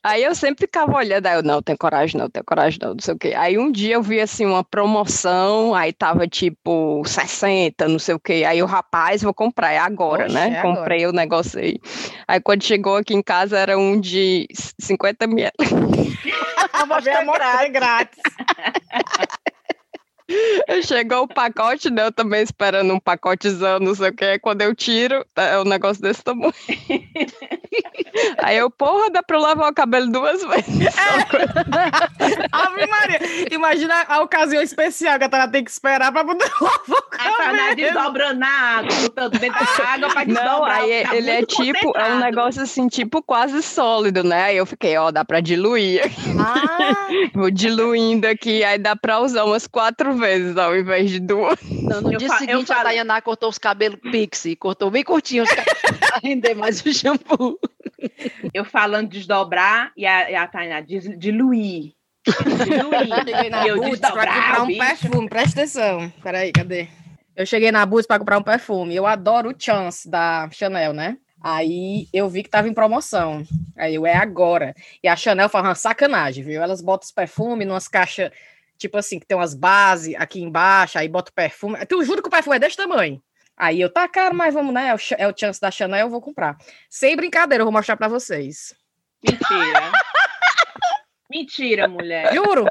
aí 0.04 0.22
eu 0.22 0.34
sempre 0.36 0.66
ficava 0.66 0.96
olhando, 0.96 1.26
aí 1.26 1.34
eu 1.34 1.42
não 1.42 1.60
tenho 1.60 1.76
coragem, 1.76 2.20
não 2.20 2.30
tenho 2.30 2.44
coragem, 2.44 2.78
não, 2.80 2.90
não 2.90 3.00
sei 3.00 3.14
o 3.14 3.18
quê. 3.18 3.34
Aí 3.36 3.58
um 3.58 3.72
dia 3.72 3.94
eu 3.94 4.02
vi 4.02 4.20
assim 4.20 4.46
uma 4.46 4.62
promoção, 4.62 5.74
aí 5.74 5.92
tava 5.92 6.28
tipo 6.28 7.02
60, 7.04 7.88
não 7.88 7.98
sei 7.98 8.14
o 8.14 8.20
quê. 8.20 8.44
Aí 8.46 8.62
o 8.62 8.66
rapaz, 8.66 9.22
vou 9.22 9.34
comprar, 9.34 9.72
é 9.72 9.78
agora, 9.78 10.26
Oxe, 10.26 10.34
né? 10.34 10.50
é 10.54 10.58
agora. 10.58 10.76
Comprei 10.76 11.06
o 11.06 11.12
negócio 11.12 11.58
aí. 11.58 11.80
Aí 12.28 12.40
quando 12.40 12.62
chegou 12.62 12.96
aqui 12.96 13.14
em 13.14 13.22
casa 13.22 13.58
era 13.58 13.76
um 13.76 14.00
de 14.00 14.46
50 14.78 15.24
ml. 15.24 15.52
Vem 17.02 17.14
a 17.14 17.18
amostra 17.20 17.68
grátis. 17.68 18.22
Chegou 20.82 21.22
o 21.22 21.28
pacote, 21.28 21.90
né? 21.90 22.06
Eu 22.06 22.12
também 22.12 22.42
esperando 22.42 22.92
um 22.92 23.00
pacotezão, 23.00 23.78
não 23.78 23.94
sei 23.94 24.10
o 24.10 24.14
que. 24.14 24.38
Quando 24.38 24.62
eu 24.62 24.74
tiro, 24.74 25.24
é 25.36 25.58
um 25.58 25.64
negócio 25.64 26.02
desse 26.02 26.22
tamanho. 26.22 26.52
Aí 28.42 28.58
eu, 28.58 28.70
porra, 28.70 29.10
dá 29.10 29.22
pra 29.22 29.36
eu 29.36 29.40
lavar 29.40 29.70
o 29.70 29.74
cabelo 29.74 30.10
duas 30.10 30.42
vezes. 30.44 30.94
Ave 32.52 32.86
Maria. 32.86 33.18
Imagina 33.50 34.04
a 34.08 34.20
ocasião 34.20 34.62
especial 34.62 35.18
que 35.18 35.24
a 35.24 35.28
Tana 35.28 35.48
tem 35.48 35.64
que 35.64 35.70
esperar 35.70 36.12
pra 36.12 36.24
poder 36.24 36.50
lavar 36.60 36.78
o 36.88 37.14
A 37.14 37.36
Tainá 37.36 37.68
cabelo. 37.68 37.76
desdobrando 37.76 38.40
na 38.40 38.48
água, 38.48 38.94
botando 39.02 39.38
dentro 39.38 39.64
da 39.64 39.84
água 39.88 40.08
pra 40.10 40.24
desdobrar. 40.24 40.52
Não, 40.58 40.64
aí 40.64 40.98
ficar 40.98 41.16
ele 41.16 41.30
é 41.30 41.46
tipo, 41.46 41.96
é 41.96 42.12
um 42.12 42.18
negócio 42.18 42.62
assim, 42.62 42.88
tipo 42.88 43.22
quase 43.22 43.62
sólido, 43.62 44.22
né? 44.22 44.44
Aí 44.44 44.56
eu 44.56 44.66
fiquei, 44.66 44.96
ó, 44.98 45.10
dá 45.10 45.24
pra 45.24 45.40
diluir. 45.40 46.02
Ah, 46.38 47.08
Vou 47.34 47.50
diluindo 47.50 48.26
aqui, 48.26 48.62
aí 48.64 48.78
dá 48.78 48.94
pra 48.96 49.20
usar 49.20 49.44
umas 49.44 49.66
quatro 49.66 50.12
vezes 50.14 50.21
ao 50.58 50.76
invés 50.76 51.10
de 51.10 51.20
duas. 51.20 51.58
Não, 51.62 52.00
no 52.00 52.12
Eu 52.12 52.18
dia 52.18 52.28
seguinte, 52.36 52.72
a 52.72 52.82
Tayaná 52.82 53.20
cortou 53.20 53.48
os 53.48 53.58
cabelos 53.58 53.98
pixie, 54.00 54.56
cortou 54.56 54.90
bem 54.90 55.02
curtinho 55.04 55.44
os 55.44 55.50
cabelos 55.50 55.98
pra 56.00 56.20
render 56.22 56.54
mais 56.54 56.84
o 56.84 56.92
shampoo. 56.92 57.58
Eu 58.52 58.64
falando 58.64 59.08
desdobrar 59.08 59.92
e 59.96 60.06
a, 60.06 60.30
e 60.30 60.34
a 60.34 60.46
Tainá 60.46 60.80
diz, 60.80 61.04
diluir. 61.18 61.92
Diluir. 62.64 63.24
cheguei 63.24 63.50
na 63.50 63.66
Eu 63.66 63.76
Boots 63.76 63.98
pra 64.00 64.08
desdobrar 64.10 64.34
comprar 64.34 64.60
o 64.60 64.64
um 64.64 64.66
bicho. 64.66 64.78
perfume. 64.78 65.28
Presta 65.28 65.60
atenção. 65.60 66.12
Peraí, 66.22 66.52
cadê? 66.52 66.88
Eu 67.34 67.46
cheguei 67.46 67.72
na 67.72 67.84
Boots 67.86 68.06
pra 68.06 68.18
comprar 68.18 68.38
um 68.38 68.42
perfume. 68.42 68.94
Eu 68.94 69.06
adoro 69.06 69.50
o 69.50 69.54
Chance 69.58 70.08
da 70.08 70.48
Chanel, 70.52 70.92
né? 70.92 71.16
Aí 71.42 72.06
eu 72.12 72.28
vi 72.28 72.42
que 72.44 72.48
tava 72.50 72.68
em 72.68 72.74
promoção. 72.74 73.42
Aí 73.76 73.96
eu, 73.96 74.06
é 74.06 74.14
agora. 74.14 74.74
E 75.02 75.08
a 75.08 75.16
Chanel 75.16 75.48
faz 75.48 75.64
uma 75.64 75.74
sacanagem, 75.74 76.44
viu? 76.44 76.62
Elas 76.62 76.80
botam 76.80 77.04
os 77.04 77.10
perfumes 77.10 77.66
numas 77.66 77.88
caixas, 77.88 78.30
tipo 78.82 78.98
assim, 78.98 79.18
que 79.18 79.26
tem 79.26 79.36
umas 79.36 79.54
bases 79.54 80.14
aqui 80.16 80.42
embaixo, 80.42 80.98
aí 80.98 81.08
bota 81.08 81.30
o 81.30 81.34
perfume. 81.34 81.84
Tu 81.86 82.04
juro 82.04 82.20
que 82.20 82.28
o 82.28 82.30
perfume 82.30 82.56
é 82.56 82.58
desse 82.58 82.76
tamanho. 82.76 83.22
Aí 83.56 83.80
eu, 83.80 83.92
tá 83.92 84.08
caro, 84.08 84.34
mas 84.34 84.52
vamos, 84.52 84.74
né? 84.74 84.88
É 84.88 84.94
o, 84.94 84.98
é 85.18 85.28
o 85.28 85.34
Chance 85.36 85.60
da 85.60 85.70
Chanel, 85.70 86.06
eu 86.06 86.10
vou 86.10 86.20
comprar. 86.20 86.56
Sem 86.90 87.16
brincadeira, 87.16 87.62
eu 87.62 87.66
vou 87.66 87.72
mostrar 87.72 87.96
pra 87.96 88.08
vocês. 88.08 88.74
Mentira. 89.24 89.92
Mentira, 91.30 91.88
mulher. 91.88 92.34
Juro! 92.34 92.66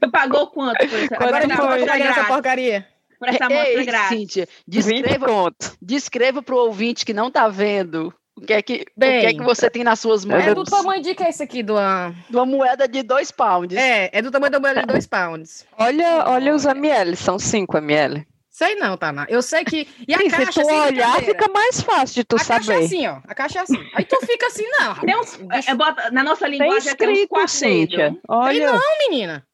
Tu 0.00 0.10
pagou 0.10 0.46
quanto 0.46 0.78
por 0.78 0.98
essa, 0.98 1.08
Quanto 1.08 1.22
Agora 1.22 1.48
por 1.48 1.78
eu 1.78 2.04
essa 2.04 2.24
porcaria. 2.24 2.88
Por 3.18 3.28
essa 3.28 3.44
amostra 3.44 3.68
Ei, 3.68 3.84
grátis. 3.84 4.18
Cíntia, 4.18 4.48
20 4.66 5.02
descreva, 5.02 5.54
descreva 5.82 6.42
pro 6.42 6.56
ouvinte 6.56 7.04
que 7.04 7.12
não 7.12 7.30
tá 7.30 7.48
vendo 7.48 8.14
o 8.42 8.46
que 8.46 8.52
é 8.52 8.62
que, 8.62 8.74
o 8.96 9.00
Bem, 9.00 9.20
que, 9.20 9.26
é 9.26 9.34
que 9.34 9.42
você 9.42 9.68
tem 9.70 9.84
nas 9.84 10.00
suas 10.00 10.24
mãos. 10.24 10.42
É 10.44 10.54
do 10.54 10.64
tamanho 10.64 11.02
de 11.02 11.14
que 11.14 11.22
é 11.22 11.28
esse 11.28 11.42
aqui? 11.42 11.62
Do, 11.62 11.76
ah, 11.76 12.12
de 12.28 12.36
uma 12.36 12.46
moeda 12.46 12.88
de 12.88 13.02
dois 13.02 13.30
pounds. 13.30 13.76
É, 13.76 14.10
é 14.12 14.22
do 14.22 14.30
tamanho 14.30 14.50
da 14.52 14.60
moeda 14.60 14.80
de 14.80 14.86
2 14.86 15.06
pounds. 15.06 15.66
Olha, 15.78 16.24
olha 16.26 16.54
os 16.54 16.64
ml, 16.64 17.14
são 17.16 17.38
5 17.38 17.76
ml. 17.78 18.26
Sei 18.50 18.74
não, 18.74 18.96
Tana. 18.96 19.26
Eu 19.30 19.40
sei 19.40 19.64
que. 19.64 19.88
E 20.06 20.12
a 20.14 20.18
Sim, 20.18 20.28
caixa, 20.28 20.52
se 20.52 20.60
tu 20.60 20.66
sem 20.66 20.80
olhar, 20.80 21.16
fica 21.22 21.48
mais 21.48 21.80
fácil 21.80 22.14
de 22.16 22.24
tu 22.24 22.36
a 22.36 22.38
caixa 22.44 22.54
é 22.54 22.60
saber. 22.74 22.84
assim, 22.84 23.06
ó. 23.06 23.18
A 23.26 23.34
caixa 23.34 23.58
é 23.60 23.62
assim. 23.62 23.78
Aí 23.94 24.04
tu 24.04 24.18
fica 24.26 24.46
assim, 24.48 24.64
não, 24.78 24.94
Tem 24.96 25.16
uns, 25.18 25.36
Deixa- 25.36 25.70
é, 25.70 25.74
bota- 25.74 26.10
na 26.10 26.22
nossa 26.22 26.44
Tem 26.46 26.58
linguagem 26.58 26.94
tem 26.96 27.08
uns 27.08 27.12
escrito, 27.12 27.28
quatro 27.30 27.48
Cíntia. 27.48 27.98
dedos. 28.10 28.20
Olha, 28.28 28.72
Não, 28.72 28.80
menina. 29.08 29.46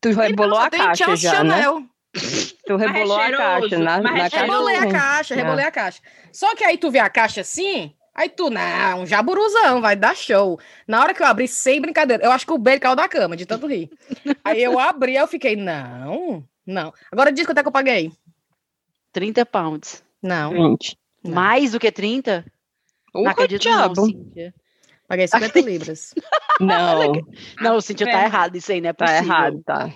tu 0.00 0.10
rebolou 0.10 0.58
Não, 0.58 0.64
a 0.66 0.70
tem 0.70 0.80
caixa 0.80 1.04
Chance 1.04 1.22
já, 1.22 1.44
né? 1.44 1.62
Chanel. 1.62 1.82
Tu 2.66 2.76
rebolou 2.76 3.16
a 3.18 3.24
cheiroso, 3.24 3.42
caixa 3.70 3.78
na, 3.78 3.96
é 3.96 4.00
na 4.00 4.12
caixa. 4.14 4.36
Rebolei 4.40 4.76
a 4.76 4.88
caixa, 4.90 5.34
É. 5.34 5.36
rebolei 5.36 5.64
a 5.66 5.70
caixa. 5.70 6.00
Só 6.32 6.54
que 6.56 6.64
aí 6.64 6.78
tu 6.78 6.90
vê 6.90 6.98
a 6.98 7.08
caixa 7.10 7.40
assim, 7.42 7.92
aí 8.14 8.28
tu, 8.28 8.48
não, 8.50 9.00
um 9.02 9.06
jaburuzão, 9.06 9.80
vai 9.80 9.96
dar 9.96 10.14
show. 10.16 10.58
Na 10.86 11.00
hora 11.00 11.12
que 11.14 11.22
eu 11.22 11.26
abri, 11.26 11.48
sem 11.48 11.80
brincadeira, 11.80 12.24
eu 12.24 12.30
acho 12.32 12.46
que 12.46 12.52
o 12.52 12.58
beijo 12.58 12.80
caiu 12.80 12.96
da 12.96 13.08
cama, 13.08 13.36
de 13.36 13.44
tanto 13.46 13.66
rir. 13.66 13.90
aí 14.44 14.62
eu 14.62 14.78
abri, 14.78 15.16
eu 15.16 15.26
fiquei, 15.26 15.56
não, 15.56 16.44
não. 16.66 16.92
Agora 17.10 17.32
diz 17.32 17.44
quanto 17.46 17.58
é 17.58 17.62
que 17.62 17.68
eu 17.68 17.72
paguei. 17.72 18.12
30 19.12 19.44
pounds. 19.46 20.02
Não, 20.22 20.50
20. 20.50 20.96
Não. 21.24 21.32
Mais 21.34 21.72
do 21.72 21.80
que 21.80 21.90
30? 21.92 22.44
Não 23.14 23.28
acredito 23.28 23.62
diabo. 23.62 23.94
não, 23.96 24.06
Cíntia. 24.06 24.54
paguei 25.06 25.28
50 25.28 25.60
libras. 25.62 26.14
Não, 26.60 27.12
Não, 27.60 27.80
Cíntia, 27.80 28.10
tá 28.10 28.24
errado 28.24 28.56
isso 28.56 28.72
aí, 28.72 28.80
não 28.80 28.88
é 28.90 28.92
tá 28.92 29.04
possível. 29.06 29.24
errado, 29.24 29.62
tá. 29.64 29.90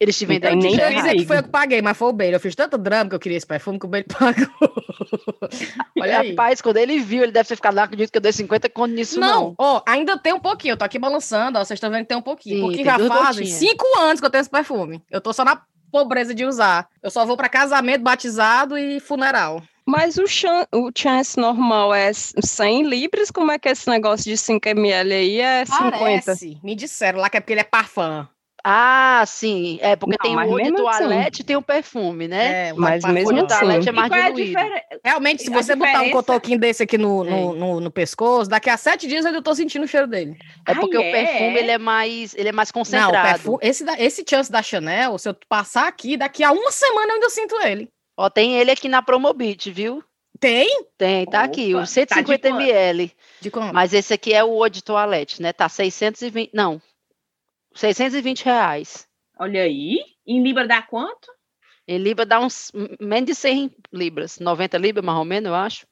Eles 0.00 0.16
te 0.16 0.26
tem 0.26 0.40
de 0.40 0.56
nem 0.56 0.78
eu 0.78 0.94
dizer 0.94 1.14
que 1.14 1.26
foi 1.26 1.36
eu 1.38 1.42
que 1.42 1.50
paguei, 1.50 1.82
mas 1.82 1.94
foi 1.94 2.08
o 2.08 2.12
Beiro. 2.12 2.36
Eu 2.36 2.40
fiz 2.40 2.54
tanto 2.54 2.78
drama 2.78 3.10
que 3.10 3.16
eu 3.16 3.20
queria 3.20 3.36
esse 3.36 3.46
perfume 3.46 3.78
que 3.78 3.84
o 3.84 3.88
Beiro 3.88 4.06
pagou. 4.18 4.48
Olha 6.00 6.20
aí. 6.20 6.30
Rapaz, 6.30 6.62
quando 6.62 6.78
ele 6.78 6.98
viu, 6.98 7.22
ele 7.22 7.32
deve 7.32 7.46
ter 7.46 7.56
ficado 7.56 7.74
lá, 7.74 7.82
acredito 7.82 8.10
que 8.10 8.16
eu 8.16 8.22
dei 8.22 8.32
50 8.32 8.70
conto 8.70 8.94
nisso, 8.94 9.20
Não, 9.20 9.28
não. 9.48 9.54
ó, 9.58 9.82
ainda 9.86 10.16
tem 10.18 10.32
um 10.32 10.40
pouquinho. 10.40 10.72
Eu 10.72 10.76
tô 10.78 10.86
aqui 10.86 10.98
balançando, 10.98 11.58
ó. 11.58 11.64
Vocês 11.64 11.76
estão 11.76 11.90
vendo 11.90 12.02
que 12.02 12.08
tem 12.08 12.16
um 12.16 12.22
pouquinho. 12.22 12.56
Sim, 12.56 12.62
porque 12.62 12.82
já 12.82 12.98
fazem 12.98 13.44
cinco 13.44 13.84
anos 13.98 14.20
que 14.20 14.26
eu 14.26 14.30
tenho 14.30 14.40
esse 14.40 14.50
perfume. 14.50 15.02
Eu 15.10 15.20
tô 15.20 15.34
só 15.34 15.44
na 15.44 15.60
pobreza 15.92 16.34
de 16.34 16.46
usar. 16.46 16.88
Eu 17.02 17.10
só 17.10 17.26
vou 17.26 17.36
pra 17.36 17.50
casamento, 17.50 18.02
batizado 18.02 18.78
e 18.78 19.00
funeral. 19.00 19.62
Mas 19.84 20.16
o, 20.16 20.26
chan, 20.26 20.66
o 20.72 20.90
chance 20.96 21.36
normal 21.38 21.92
é 21.92 22.10
100 22.12 22.84
libras? 22.84 23.30
Como 23.30 23.50
é 23.50 23.58
que 23.58 23.68
esse 23.68 23.90
negócio 23.90 24.24
de 24.24 24.36
5 24.36 24.66
ml 24.68 25.12
aí 25.12 25.40
é 25.40 25.64
50? 25.64 25.90
Parece. 25.98 26.58
Me 26.62 26.74
disseram 26.74 27.18
lá 27.18 27.28
que 27.28 27.36
é 27.36 27.40
porque 27.40 27.52
ele 27.52 27.60
é 27.60 27.64
parfum. 27.64 28.24
Ah, 28.64 29.22
sim. 29.26 29.78
É, 29.80 29.96
porque 29.96 30.16
Não, 30.22 30.24
tem 30.30 30.36
o 30.36 30.38
olho 30.52 30.64
de 30.64 30.70
mesmo 30.72 30.88
assim. 30.88 30.98
toalete 30.98 31.40
e 31.40 31.44
tem 31.44 31.56
o 31.56 31.62
perfume, 31.62 32.28
né? 32.28 32.68
É, 32.68 32.72
Mas 32.72 33.04
mesmo 33.04 33.30
o 33.30 33.34
olho 33.36 33.46
de 33.46 33.52
assim. 33.52 33.64
toalete 33.64 33.88
é 33.88 33.92
E 33.92 33.94
mais 33.94 34.12
é 34.12 34.14
a 34.14 34.24
diluído. 34.30 34.46
diferença? 34.48 34.84
Realmente, 35.04 35.42
se 35.42 35.50
A 35.50 35.52
você 35.62 35.74
botar 35.76 36.02
um 36.02 36.10
cotoquinho 36.10 36.58
desse 36.58 36.82
aqui 36.82 36.98
no, 36.98 37.24
no, 37.24 37.30
É. 37.30 37.58
no, 37.58 37.80
no 37.80 37.90
pescoço, 37.90 38.50
daqui 38.50 38.68
a 38.68 38.76
sete 38.76 39.06
dias 39.06 39.24
eu 39.24 39.28
ainda 39.30 39.42
tô 39.42 39.54
sentindo 39.54 39.84
o 39.84 39.88
cheiro 39.88 40.06
dele. 40.06 40.36
É 40.66 40.72
Ai, 40.72 40.80
porque 40.80 40.96
o 40.98 41.02
é? 41.02 41.10
perfume 41.10 41.58
ele 41.58 41.70
é 41.70 41.78
mais, 41.78 42.34
ele 42.34 42.48
é 42.48 42.52
mais 42.52 42.68
Não, 42.68 42.72
concentrado. 42.80 43.10
o 43.18 43.22
perfume, 43.22 43.58
esse, 43.62 43.84
esse 43.98 44.24
chance 44.28 44.50
da 44.52 44.62
Chanel, 44.62 45.16
se 45.18 45.28
eu 45.28 45.36
passar 45.48 45.86
aqui, 45.88 46.16
daqui 46.16 46.44
a 46.44 46.52
uma 46.52 46.70
semana 46.70 47.08
eu 47.08 47.14
ainda 47.14 47.30
sinto 47.30 47.56
ele. 47.62 47.88
Ó, 48.16 48.28
tem 48.28 48.56
ele 48.58 48.70
aqui 48.70 48.88
na 48.88 49.00
Promobit, 49.00 49.70
viu? 49.70 50.04
Tem? 50.38 50.84
Tem, 50.96 51.26
tá 51.26 51.42
aqui, 51.42 51.74
Opa, 51.74 51.84
o 51.84 51.86
150 51.86 52.14
tá 52.14 52.20
de 52.22 52.24
quanto? 52.54 52.60
ml. 52.62 53.12
De 53.40 53.50
como? 53.50 53.72
Mas 53.74 53.92
esse 53.92 54.14
aqui 54.14 54.32
é 54.32 54.42
o 54.42 54.50
olho 54.52 54.70
de 54.70 54.82
toalete, 54.82 55.42
né? 55.42 55.52
Tá 55.52 55.68
620, 55.68 56.50
não. 56.54 56.80
620 57.80 58.44
reais. 58.44 59.06
Olha 59.38 59.62
aí. 59.62 60.00
Em 60.26 60.42
Libra 60.42 60.68
dá 60.68 60.82
quanto? 60.82 61.32
Em 61.88 61.96
Libra 61.96 62.26
dá 62.26 62.38
uns 62.38 62.70
menos 63.00 63.26
de 63.26 63.34
100 63.34 63.70
libras, 63.90 64.38
90 64.38 64.76
libras 64.76 65.02
mais 65.04 65.18
ou 65.18 65.24
menos, 65.24 65.48
eu 65.48 65.54
acho. 65.54 65.86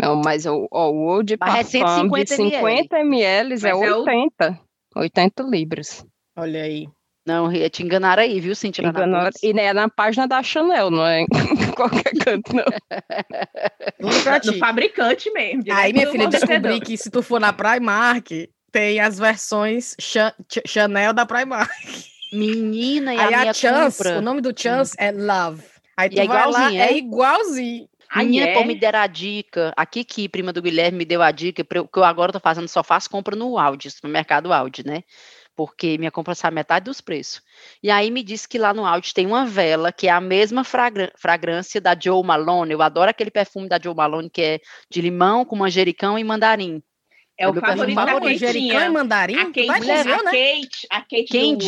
Não, 0.00 0.22
mas 0.24 0.46
o, 0.46 0.66
ó, 0.72 0.88
o 0.90 1.06
old 1.06 1.34
de 1.34 1.36
Mas 1.38 1.74
é 1.74 1.78
parfum 1.80 2.08
de 2.10 2.26
150 2.26 2.36
50 2.36 2.98
ml 3.00 3.52
é 3.52 3.58
Mas 3.60 3.64
é 3.64 3.92
o- 3.92 3.98
80. 3.98 4.60
80 4.96 5.42
libras. 5.42 6.04
Olha 6.34 6.62
aí. 6.62 6.88
Não, 7.26 7.50
te 7.70 7.82
enganaram 7.82 8.22
aí, 8.22 8.40
viu, 8.40 8.54
Cintia? 8.54 8.90
Boots? 8.90 9.42
E 9.42 9.50
é 9.50 9.72
na 9.72 9.88
página 9.88 10.26
da 10.26 10.42
Chanel, 10.42 10.90
não 10.90 11.06
é 11.06 11.20
em 11.22 11.26
qualquer 11.76 12.12
canto, 12.24 12.54
não. 12.54 12.64
Do 14.00 14.58
fabricante 14.58 15.30
mesmo. 15.30 15.62
Aí, 15.72 15.92
minha 15.92 16.10
filha, 16.10 16.28
descobri 16.28 16.80
que 16.80 16.96
se 16.98 17.10
tu 17.10 17.22
for 17.22 17.40
na 17.40 17.52
Primark, 17.52 18.48
tem 18.74 18.98
as 18.98 19.18
versões 19.20 19.94
Cha- 20.00 20.34
Ch- 20.52 20.62
Chanel 20.66 21.12
da 21.12 21.24
Primark. 21.24 21.70
Menina, 22.32 23.14
e 23.14 23.18
Aí 23.20 23.32
a 23.34 23.50
a, 23.50 23.54
Chance, 23.54 23.98
compra. 23.98 24.18
o 24.18 24.20
nome 24.20 24.40
do 24.40 24.52
Chance 24.60 24.94
é 24.98 25.12
Love. 25.12 25.62
Aí 25.96 26.10
tu 26.10 26.16
E 26.16 26.18
é 26.20 26.26
vai 26.26 26.36
lá, 26.38 26.48
igualzinho, 26.48 26.82
é 26.82 26.86
é? 26.86 26.96
igualzinho. 26.98 27.88
Aí 28.10 28.26
Minha, 28.28 28.48
é. 28.48 28.54
pô, 28.54 28.64
me 28.64 28.74
deram 28.74 28.98
a 28.98 29.06
dica. 29.06 29.72
Aqui 29.76 30.02
que 30.04 30.28
prima 30.28 30.52
do 30.52 30.60
Guilherme 30.60 30.98
me 30.98 31.04
deu 31.04 31.22
a 31.22 31.30
dica, 31.30 31.64
eu- 31.72 31.86
que 31.86 31.98
eu 31.98 32.04
agora 32.04 32.32
tô 32.32 32.40
fazendo, 32.40 32.66
só 32.66 32.82
faço 32.82 33.08
compra 33.08 33.36
no 33.36 33.56
Audi, 33.58 33.88
no 34.02 34.08
mercado 34.10 34.52
Audi, 34.52 34.84
né? 34.84 35.04
Porque 35.54 35.96
minha 35.96 36.10
compra 36.10 36.34
sai 36.34 36.50
metade 36.50 36.86
dos 36.86 37.00
preços. 37.00 37.40
E 37.80 37.88
aí 37.92 38.10
me 38.10 38.24
disse 38.24 38.48
que 38.48 38.58
lá 38.58 38.74
no 38.74 38.84
Audi 38.84 39.14
tem 39.14 39.24
uma 39.26 39.46
vela 39.46 39.92
que 39.92 40.08
é 40.08 40.10
a 40.10 40.20
mesma 40.20 40.64
fragra- 40.64 41.12
fragrância 41.16 41.80
da 41.80 41.96
Joe 41.98 42.24
Malone. 42.24 42.72
Eu 42.72 42.82
adoro 42.82 43.08
aquele 43.08 43.30
perfume 43.30 43.68
da 43.68 43.78
Joe 43.80 43.94
Malone 43.94 44.28
que 44.28 44.42
é 44.42 44.60
de 44.90 45.00
limão 45.00 45.44
com 45.44 45.54
manjericão 45.54 46.18
e 46.18 46.24
mandarim. 46.24 46.82
É 47.38 47.48
o 47.48 47.52
meu 47.52 47.60
favorito 47.62 47.94
da. 47.96 48.20
Manjericão 48.20 48.80
e 48.86 48.88
mandarim? 48.90 49.36
A 49.38 49.44
Kate, 49.46 49.66
vai 49.66 49.80
a 49.90 50.22
né? 50.22 50.30
Kate, 50.30 50.86
a 50.90 51.00
Kate 51.00 51.24
Quem 51.24 51.56
do- 51.56 51.64